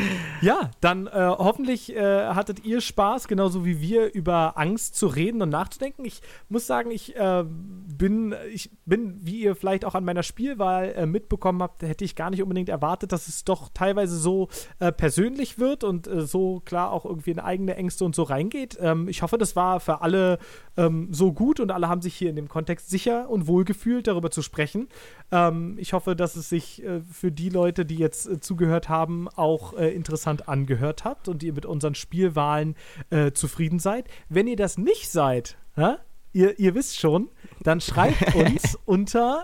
ja, 0.41 0.71
dann 0.81 1.07
äh, 1.07 1.11
hoffentlich 1.13 1.95
äh, 1.95 2.27
hattet 2.27 2.63
ihr 2.65 2.81
Spaß, 2.81 3.27
genauso 3.27 3.65
wie 3.65 3.81
wir, 3.81 4.13
über 4.13 4.57
Angst 4.57 4.95
zu 4.95 5.07
reden 5.07 5.41
und 5.41 5.49
nachzudenken. 5.49 6.05
Ich 6.05 6.21
muss 6.47 6.67
sagen, 6.67 6.91
ich 6.91 7.15
äh, 7.15 7.43
bin, 7.45 8.35
ich 8.53 8.71
bin, 8.85 9.19
wie 9.21 9.41
ihr 9.41 9.55
vielleicht 9.55 9.85
auch 9.85 9.95
an 9.95 10.05
meiner 10.05 10.23
Spielwahl 10.23 10.93
äh, 10.95 11.05
mitbekommen 11.05 11.61
habt, 11.61 11.83
hätte 11.83 12.05
ich 12.05 12.15
gar 12.15 12.29
nicht 12.29 12.41
unbedingt 12.41 12.69
erwartet, 12.69 13.11
dass 13.11 13.27
es 13.27 13.43
doch 13.43 13.69
teilweise 13.73 14.17
so 14.17 14.49
äh, 14.79 14.91
persönlich 14.91 15.59
wird 15.59 15.83
und 15.83 16.07
äh, 16.07 16.21
so 16.21 16.61
klar 16.61 16.91
auch 16.91 17.05
irgendwie 17.05 17.31
in 17.31 17.39
eigene 17.39 17.75
Ängste 17.75 18.05
und 18.05 18.15
so 18.15 18.23
reingeht. 18.23 18.77
Ähm, 18.81 19.07
ich 19.07 19.21
hoffe, 19.21 19.37
das 19.37 19.55
war 19.55 19.79
für 19.79 20.01
alle 20.01 20.39
ähm, 20.77 21.09
so 21.11 21.33
gut 21.33 21.59
und 21.59 21.71
alle 21.71 21.89
haben 21.89 22.01
sich 22.01 22.15
hier 22.15 22.29
in 22.29 22.35
dem 22.35 22.47
Kontext 22.47 22.89
sicher 22.89 23.29
und 23.29 23.47
wohl 23.47 23.65
gefühlt, 23.65 24.07
darüber 24.07 24.31
zu 24.31 24.41
sprechen. 24.41 24.87
Ähm, 25.31 25.75
ich 25.77 25.93
hoffe, 25.93 26.15
dass 26.15 26.35
es 26.35 26.49
sich 26.49 26.83
für 27.11 27.31
die 27.31 27.49
Leute, 27.49 27.85
die 27.85 27.97
jetzt 27.97 28.43
zugehört 28.43 28.89
haben, 28.89 29.18
auch 29.27 29.73
äh, 29.77 29.89
interessant 29.93 30.47
angehört 30.47 31.03
hat 31.03 31.27
und 31.27 31.43
ihr 31.43 31.53
mit 31.53 31.65
unseren 31.65 31.95
Spielwahlen 31.95 32.75
äh, 33.09 33.31
zufrieden 33.31 33.79
seid. 33.79 34.05
Wenn 34.29 34.47
ihr 34.47 34.55
das 34.55 34.77
nicht 34.77 35.09
seid, 35.11 35.57
hä? 35.75 35.95
Ihr, 36.31 36.59
ihr 36.59 36.75
wisst 36.75 36.99
schon, 36.99 37.29
dann 37.63 37.81
schreibt 37.81 38.35
uns 38.35 38.77
unter 38.85 39.41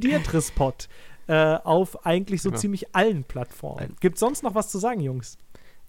attendiertrispot 0.00 0.88
äh, 1.26 1.56
auf 1.56 2.06
eigentlich 2.06 2.42
so 2.42 2.50
Genau. 2.50 2.60
ziemlich 2.60 2.94
allen 2.94 3.24
Plattformen. 3.24 3.96
Gibt 4.00 4.18
sonst 4.18 4.42
noch 4.42 4.54
was 4.54 4.70
zu 4.70 4.78
sagen, 4.78 5.00
Jungs? 5.00 5.38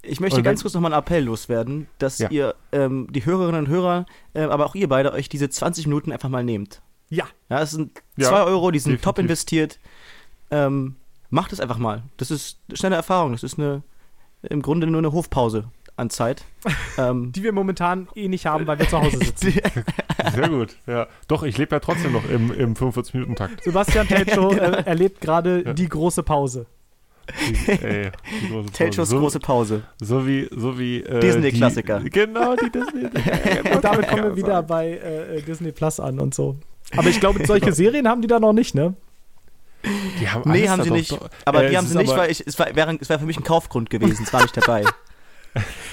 Ich 0.04 0.20
möchte 0.20 0.42
ganz 0.42 0.64
kurz 0.64 0.74
nochmal 0.74 0.94
einen 0.94 1.00
Appell 1.02 1.24
loswerden, 1.24 1.88
dass 2.00 2.18
Ja. 2.18 2.30
ihr, 2.32 2.56
ähm, 2.72 3.08
die 3.12 3.24
Hörerinnen 3.24 3.66
und 3.66 3.68
Hörer, 3.68 4.08
äh, 4.34 4.42
aber 4.42 4.66
auch 4.66 4.74
ihr 4.74 4.90
beide, 4.90 5.14
euch 5.14 5.30
diese 5.30 5.48
20 5.50 5.86
Minuten 5.86 6.12
einfach 6.12 6.30
mal 6.30 6.44
nehmt. 6.44 6.82
Ja, 7.10 7.26
Ja, 7.50 7.60
das 7.60 7.72
sind 7.72 8.02
Ja, 8.18 8.30
2 8.30 8.44
Euro, 8.44 8.72
die 8.72 8.80
sind 8.80 8.94
definitiv. 8.94 9.04
top 9.06 9.20
investiert. 9.20 9.80
Ähm, 10.50 10.96
macht 11.32 11.52
es 11.54 11.60
einfach 11.60 11.80
mal. 11.80 12.04
Das 12.18 12.30
ist 12.30 12.60
eine 12.70 12.78
schnelle 12.78 12.96
Erfahrung. 12.98 13.32
Das 13.32 13.42
ist 13.42 13.58
eine, 13.58 13.82
im 14.44 14.62
Grunde 14.62 14.86
nur 14.88 15.00
eine 15.00 15.12
Hofpause 15.12 15.66
an 15.96 16.10
Zeit. 16.12 16.46
ähm, 16.98 17.32
die 17.32 17.44
wir 17.44 17.52
momentan 17.54 18.08
eh 18.16 18.28
nicht 18.28 18.46
haben, 18.46 18.68
weil 18.68 18.78
wir 18.80 18.88
zu 18.88 19.02
Hause 19.02 19.18
sitzen. 19.18 19.54
Sehr 20.36 20.50
gut. 20.50 20.78
Ja. 20.88 21.08
Doch, 21.28 21.42
ich 21.44 21.58
lebe 21.58 21.76
ja 21.76 21.80
trotzdem 21.80 22.12
noch 22.14 22.30
im, 22.30 22.52
im 22.54 22.74
45-Minuten-Takt. 22.76 23.64
Sebastian 23.64 24.08
Telcho 24.08 24.52
äh, 24.54 24.84
erlebt 24.86 25.20
gerade 25.22 25.64
Ja. 25.66 25.74
die 25.74 25.90
große 25.90 26.22
Pause. 26.24 26.68
Die- 27.68 27.72
Ey, 27.72 28.12
die 28.42 28.50
große 28.50 28.72
Telchos 28.72 29.10
so, 29.10 29.20
große 29.20 29.40
Pause. 29.40 29.84
So 30.02 30.26
wie, 30.28 30.50
so 30.56 30.78
wie 30.78 31.02
äh, 31.02 31.20
Disney-Klassiker. 31.20 32.02
Genau, 32.02 32.56
die 32.56 32.70
Disney. 32.72 33.06
Und 33.74 33.84
damit 33.84 34.08
kommen 34.10 34.24
wir 34.24 34.36
wieder 34.36 34.62
bei 34.64 34.94
äh, 34.98 35.42
Disney 35.42 35.72
Plus 35.72 36.00
an 36.00 36.20
und 36.20 36.34
so. 36.34 36.58
Aber 36.98 37.08
ich 37.08 37.20
glaube, 37.20 37.46
solche 37.46 37.72
Serien 37.74 38.08
haben 38.08 38.22
die 38.22 38.28
da 38.28 38.40
noch 38.40 38.54
nicht, 38.54 38.76
ne? 38.76 38.96
Die 40.20 40.30
haben 40.30 40.52
Nee, 40.52 40.70
haben 40.70 40.84
sie 40.84 40.90
doch- 40.90 40.96
nicht. 40.96 41.12
doch- 41.12 41.30
Aber 41.46 41.64
Äh, 41.64 41.70
die 41.70 41.78
haben 41.78 41.88
sie 41.88 41.98
nicht, 41.98 42.16
weil 42.16 42.30
ich, 42.32 42.46
es, 42.46 42.58
war, 42.60 42.76
wäre, 42.76 42.98
es 43.00 43.08
für 43.08 43.20
mich 43.20 43.38
ein 43.38 43.44
Kaufgrund 43.44 43.90
gewesen. 43.90 44.24
Es 44.24 44.34
war 44.34 44.42
nicht 44.42 44.56
dabei. 44.56 44.84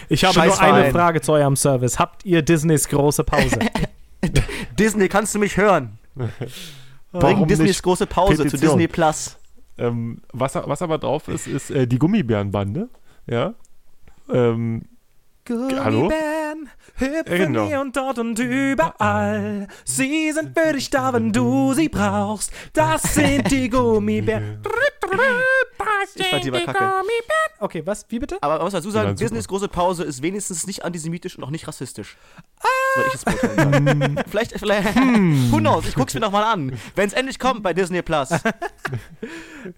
Ich 0.08 0.22
habe 0.24 0.34
Scheiß 0.34 0.46
nur 0.46 0.60
eine 0.60 0.76
Verein. 0.76 0.92
Frage 0.92 1.20
zu 1.20 1.32
eurem 1.32 1.56
Service. 1.56 1.98
Habt 1.98 2.24
ihr 2.24 2.42
Disneys 2.42 2.88
große 2.88 3.24
Pause? 3.24 3.58
Disney, 4.78 5.08
kannst 5.08 5.34
du 5.34 5.40
mich 5.40 5.56
hören? 5.56 5.98
Bring 7.12 7.44
Disneys 7.48 7.82
große 7.82 8.06
Pause 8.06 8.36
zu 8.36 8.42
Petition. 8.44 8.78
Disney 8.78 8.86
Plus. 8.86 9.36
Ähm, 9.78 10.22
was, 10.32 10.54
was 10.54 10.80
aber 10.80 10.98
drauf 10.98 11.26
ist, 11.26 11.48
ist 11.48 11.70
äh, 11.72 11.88
die 11.88 11.98
Gummibärenbande. 11.98 12.88
Ja. 13.26 13.54
Ähm, 14.32 14.82
Hallo? 15.50 16.08
Gummibären 16.48 16.70
hüpfen 16.96 17.38
Genau. 17.38 17.66
hier 17.66 17.80
und 17.80 17.96
dort 17.96 18.18
und 18.18 18.38
überall. 18.38 19.68
Sie 19.84 20.32
sind 20.32 20.58
für 20.58 20.72
dich 20.72 20.90
da, 20.90 21.12
wenn 21.12 21.32
du 21.32 21.72
sie 21.74 21.88
brauchst. 21.88 22.52
Das 22.72 23.02
sind 23.14 23.50
die 23.50 23.68
Gummibären. 23.70 24.62
Ich 26.14 26.26
fand 26.26 26.44
die 26.44 26.52
war 26.52 26.60
kacke. 26.60 26.78
Gummibären. 26.78 27.52
Okay, 27.60 27.82
was? 27.84 28.06
Wie 28.08 28.18
bitte? 28.18 28.38
Aber 28.40 28.54
man 28.56 28.64
muss 28.64 28.72
dazu 28.72 28.88
Die 28.88 28.92
sagen. 28.92 29.16
Disneys 29.16 29.48
große 29.48 29.68
Pause 29.68 30.04
ist 30.04 30.22
wenigstens 30.22 30.66
nicht 30.66 30.84
antisemitisch 30.84 31.36
und 31.38 31.44
auch 31.44 31.50
nicht 31.50 31.66
rassistisch. 31.66 32.16
Soweit 32.94 33.06
ich 33.08 33.14
es 33.14 33.24
beurteilen 33.24 34.20
vielleicht, 34.28 34.52
vielleicht, 34.58 34.96
who 35.52 35.58
knows, 35.58 35.86
ich 35.86 35.94
guck's 35.94 36.14
mir 36.14 36.20
nochmal 36.20 36.44
an. 36.44 36.72
Wenn 36.94 37.06
es 37.08 37.12
endlich 37.12 37.38
kommt 37.38 37.62
bei 37.62 37.72
Disney 37.74 38.02
Plus. 38.02 38.30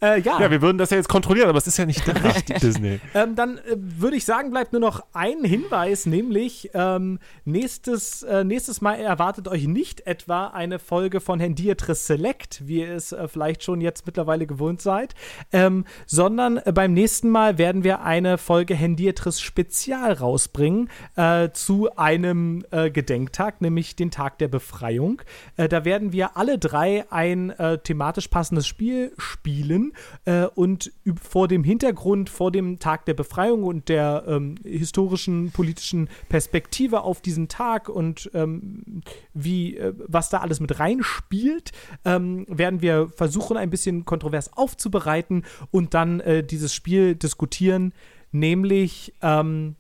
Äh, 0.03 0.21
ja, 0.21 0.41
ja, 0.41 0.51
wir 0.51 0.63
würden 0.63 0.79
das 0.79 0.91
ja 0.91 0.97
jetzt 0.97 1.09
kontrollieren, 1.09 1.49
aber 1.49 1.59
es 1.59 1.67
ist 1.67 1.77
ja 1.77 1.87
nicht 1.87 2.07
da, 2.07 2.13
Disney. 2.59 3.01
Ähm, 3.15 3.35
dann 3.35 3.59
äh, 3.59 3.77
würde 3.77 4.17
ich 4.17 4.25
sagen, 4.25 4.51
bleibt 4.51 4.73
nur 4.73 4.81
noch 4.81 5.05
ein 5.13 5.43
Hinweis, 5.45 6.07
nämlich 6.07 6.60
ähm, 6.75 7.19
nächstes, 7.45 8.23
äh, 8.23 8.45
nächstes 8.45 8.81
Mal 8.81 8.97
erwartet 9.01 9.49
euch 9.49 9.67
nicht 9.67 10.07
etwa 10.07 10.49
eine 10.49 10.79
Folge 10.79 11.21
von 11.21 11.41
Hendiatris 11.41 12.07
Select, 12.07 12.67
wie 12.67 12.81
ihr 12.81 12.95
es 12.95 13.13
äh, 13.13 13.29
vielleicht 13.29 13.63
schon 13.63 13.81
jetzt 13.81 14.07
mittlerweile 14.07 14.47
gewohnt 14.47 14.83
seid, 14.83 15.15
ähm, 15.53 15.85
sondern 16.07 16.59
äh, 16.59 16.73
beim 16.75 16.93
nächsten 16.93 17.31
Mal 17.31 17.59
werden 17.59 17.85
wir 17.85 18.03
eine 18.03 18.39
Folge 18.39 18.75
Hendiatris 18.75 19.41
Spezial 19.41 20.13
rausbringen 20.13 20.91
äh, 21.17 21.51
zu 21.53 21.97
einem 21.97 22.65
äh, 22.71 22.91
Gedenktag, 22.91 23.61
nämlich 23.61 23.97
den 23.97 24.11
Tag 24.11 24.39
der 24.39 24.49
Befreiung. 24.49 25.23
Äh, 25.57 25.69
da 25.69 25.85
werden 25.85 26.13
wir 26.13 26.37
alle 26.37 26.59
drei 26.59 27.05
ein 27.11 27.53
thematisch 27.85 28.29
passendes 28.29 28.67
Spiel 28.67 29.13
spielen 29.19 29.93
und 30.55 30.93
vor 31.23 31.49
dem 31.49 31.65
Hintergrund, 31.65 32.31
vor 32.31 32.51
dem 32.51 32.79
Tag 32.79 33.05
der 33.07 33.15
Befreiung 33.15 33.65
und 33.65 33.89
der 33.89 34.25
ähm, 34.27 34.57
historischen, 34.65 35.51
politischen 35.51 36.09
Perspektive 36.29 36.50
auf 37.05 37.21
diesen 37.21 37.49
Tag 37.49 37.89
und 37.89 38.31
ähm, 38.35 39.03
wie, 39.35 39.77
äh, 39.77 39.95
was 40.07 40.31
da 40.31 40.39
alles 40.39 40.61
mit 40.61 40.79
reinspielt, 40.79 41.73
ähm, 42.05 42.47
werden 42.49 42.83
wir 42.83 43.09
versuchen, 43.09 43.57
ein 43.57 43.71
bisschen 43.71 44.05
kontrovers 44.05 44.53
aufzubereiten 44.53 45.45
und 45.71 45.95
dann 45.95 46.21
äh, 46.21 46.45
dieses 46.45 46.75
Spiel 46.75 47.15
diskutieren, 47.15 47.93
nämlich 48.33 49.15
ähm, 49.23 49.77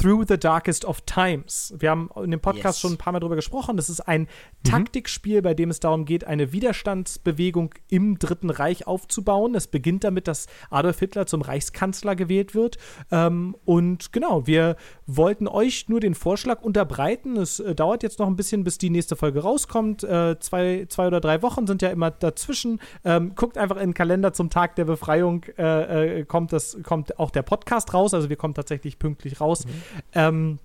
Through 0.00 0.24
the 0.26 0.38
Darkest 0.38 0.84
of 0.84 1.02
Times. 1.02 1.74
Wir 1.78 1.90
haben 1.90 2.08
in 2.24 2.30
dem 2.30 2.40
Podcast 2.40 2.78
Yes. 2.78 2.80
schon 2.80 2.92
ein 2.92 2.98
paar 2.98 3.12
Mal 3.12 3.20
drüber 3.20 3.36
gesprochen. 3.36 3.76
Das 3.76 3.90
ist 3.90 4.00
ein 4.00 4.26
Taktikspiel, 4.64 5.42
bei 5.42 5.52
dem 5.54 5.70
es 5.70 5.80
darum 5.80 6.06
geht, 6.06 6.24
eine 6.24 6.52
Widerstandsbewegung 6.52 7.74
im 7.88 8.18
Dritten 8.18 8.48
Reich 8.50 8.86
aufzubauen. 8.86 9.54
Es 9.54 9.66
beginnt 9.66 10.04
damit, 10.04 10.28
dass 10.28 10.46
Adolf 10.70 10.98
Hitler 11.00 11.26
zum 11.26 11.42
Reichskanzler 11.42 12.16
gewählt 12.16 12.54
wird. 12.54 12.78
Ähm, 13.10 13.54
und 13.64 14.12
genau, 14.12 14.46
wir 14.46 14.76
wollten 15.06 15.46
euch 15.46 15.88
nur 15.88 16.00
den 16.00 16.14
Vorschlag 16.14 16.62
unterbreiten. 16.62 17.36
Es 17.36 17.60
äh, 17.60 17.74
dauert 17.74 18.02
jetzt 18.02 18.18
noch 18.18 18.26
ein 18.28 18.36
bisschen, 18.36 18.64
bis 18.64 18.78
die 18.78 18.90
nächste 18.90 19.14
Folge 19.14 19.40
rauskommt. 19.40 20.04
Äh, 20.04 20.38
zwei, 20.40 20.86
zwei 20.88 21.06
oder 21.06 21.20
drei 21.20 21.42
Wochen 21.42 21.66
sind 21.66 21.82
ja 21.82 21.90
immer 21.90 22.10
dazwischen. 22.10 22.80
Ähm, 23.04 23.34
guckt 23.34 23.58
einfach 23.58 23.76
in 23.76 23.90
den 23.90 23.94
Kalender 23.94 24.32
zum 24.32 24.48
Tag 24.48 24.74
der 24.76 24.86
Befreiung, 24.86 25.44
äh, 25.58 26.20
äh, 26.20 26.24
kommt, 26.24 26.52
das, 26.52 26.78
kommt 26.82 27.18
auch 27.18 27.30
der 27.30 27.42
Podcast 27.42 27.92
raus. 27.92 28.14
Also 28.14 28.30
wir 28.30 28.36
kommen 28.36 28.54
tatsächlich 28.54 28.98
pünktlich 28.98 29.40
raus. 29.40 29.66
Ähm, 30.14 30.58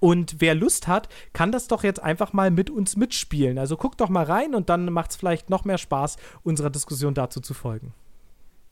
und 0.00 0.36
wer 0.40 0.54
Lust 0.54 0.88
hat, 0.88 1.08
kann 1.32 1.52
das 1.52 1.68
doch 1.68 1.84
jetzt 1.84 2.02
einfach 2.02 2.32
mal 2.32 2.50
mit 2.50 2.70
uns 2.70 2.96
mitspielen. 2.96 3.58
Also 3.58 3.76
guckt 3.76 4.00
doch 4.00 4.08
mal 4.08 4.24
rein 4.24 4.54
und 4.54 4.70
dann 4.70 4.90
macht 4.92 5.10
es 5.10 5.16
vielleicht 5.16 5.50
noch 5.50 5.64
mehr 5.64 5.78
Spaß, 5.78 6.16
unserer 6.42 6.70
Diskussion 6.70 7.14
dazu 7.14 7.40
zu 7.40 7.54
folgen. 7.54 7.92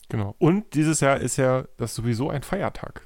Genau. 0.08 0.34
Und 0.38 0.74
dieses 0.74 1.00
Jahr 1.00 1.18
ist 1.18 1.36
ja 1.36 1.64
das 1.76 1.94
sowieso 1.94 2.30
ein 2.30 2.42
Feiertag. 2.42 3.04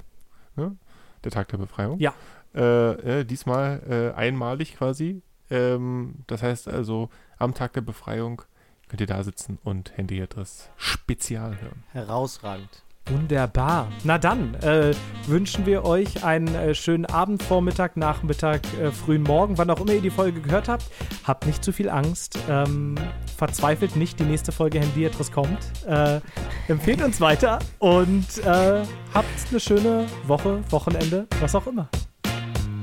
Ne? 0.54 0.76
Der 1.24 1.32
Tag 1.32 1.48
der 1.48 1.58
Befreiung. 1.58 1.98
Ja. 1.98 2.14
Äh, 2.54 3.20
äh, 3.20 3.24
diesmal 3.24 3.82
äh, 4.14 4.16
einmalig 4.16 4.76
quasi. 4.76 5.22
Ähm, 5.50 6.22
das 6.28 6.42
heißt 6.42 6.68
also, 6.68 7.10
am 7.38 7.54
Tag 7.54 7.72
der 7.72 7.80
Befreiung 7.80 8.42
könnt 8.88 9.00
ihr 9.00 9.06
da 9.06 9.24
sitzen 9.24 9.58
und 9.64 9.96
Handy 9.96 10.22
Adress 10.22 10.70
Spezial 10.76 11.60
hören. 11.60 11.82
Herausragend. 11.92 12.84
Wunderbar. 13.06 13.88
Na 14.04 14.18
dann 14.18 14.54
äh, 14.56 14.92
wünschen 15.26 15.66
wir 15.66 15.84
euch 15.84 16.24
einen 16.24 16.54
äh, 16.54 16.74
schönen 16.74 17.04
Abend, 17.06 17.42
Vormittag, 17.42 17.96
Nachmittag, 17.96 18.60
äh, 18.80 18.92
frühen 18.92 19.22
Morgen, 19.22 19.58
wann 19.58 19.70
auch 19.70 19.80
immer 19.80 19.92
ihr 19.92 20.00
die 20.00 20.10
Folge 20.10 20.40
gehört 20.40 20.68
habt. 20.68 20.84
Habt 21.24 21.46
nicht 21.46 21.64
zu 21.64 21.72
viel 21.72 21.90
Angst. 21.90 22.38
Ähm, 22.48 22.94
verzweifelt 23.36 23.96
nicht, 23.96 24.20
die 24.20 24.24
nächste 24.24 24.52
Folge 24.52 24.78
Handyadress 24.80 25.32
kommt. 25.32 25.58
Äh, 25.86 26.20
empfehlt 26.68 27.02
uns 27.02 27.20
weiter 27.20 27.58
und 27.80 28.38
äh, 28.44 28.82
habt 29.12 29.50
eine 29.50 29.60
schöne 29.60 30.06
Woche, 30.26 30.60
Wochenende, 30.70 31.26
was 31.40 31.54
auch 31.54 31.66
immer. 31.66 31.88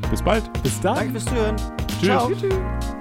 Bis 0.09 0.21
bald. 0.21 0.51
Bis 0.63 0.79
dann. 0.81 0.95
Danke 0.95 1.11
fürs 1.11 1.25
Zuhören. 1.25 1.55
Tschüss. 1.87 2.01
Ciao. 2.01 2.31
Tschüss. 2.31 2.98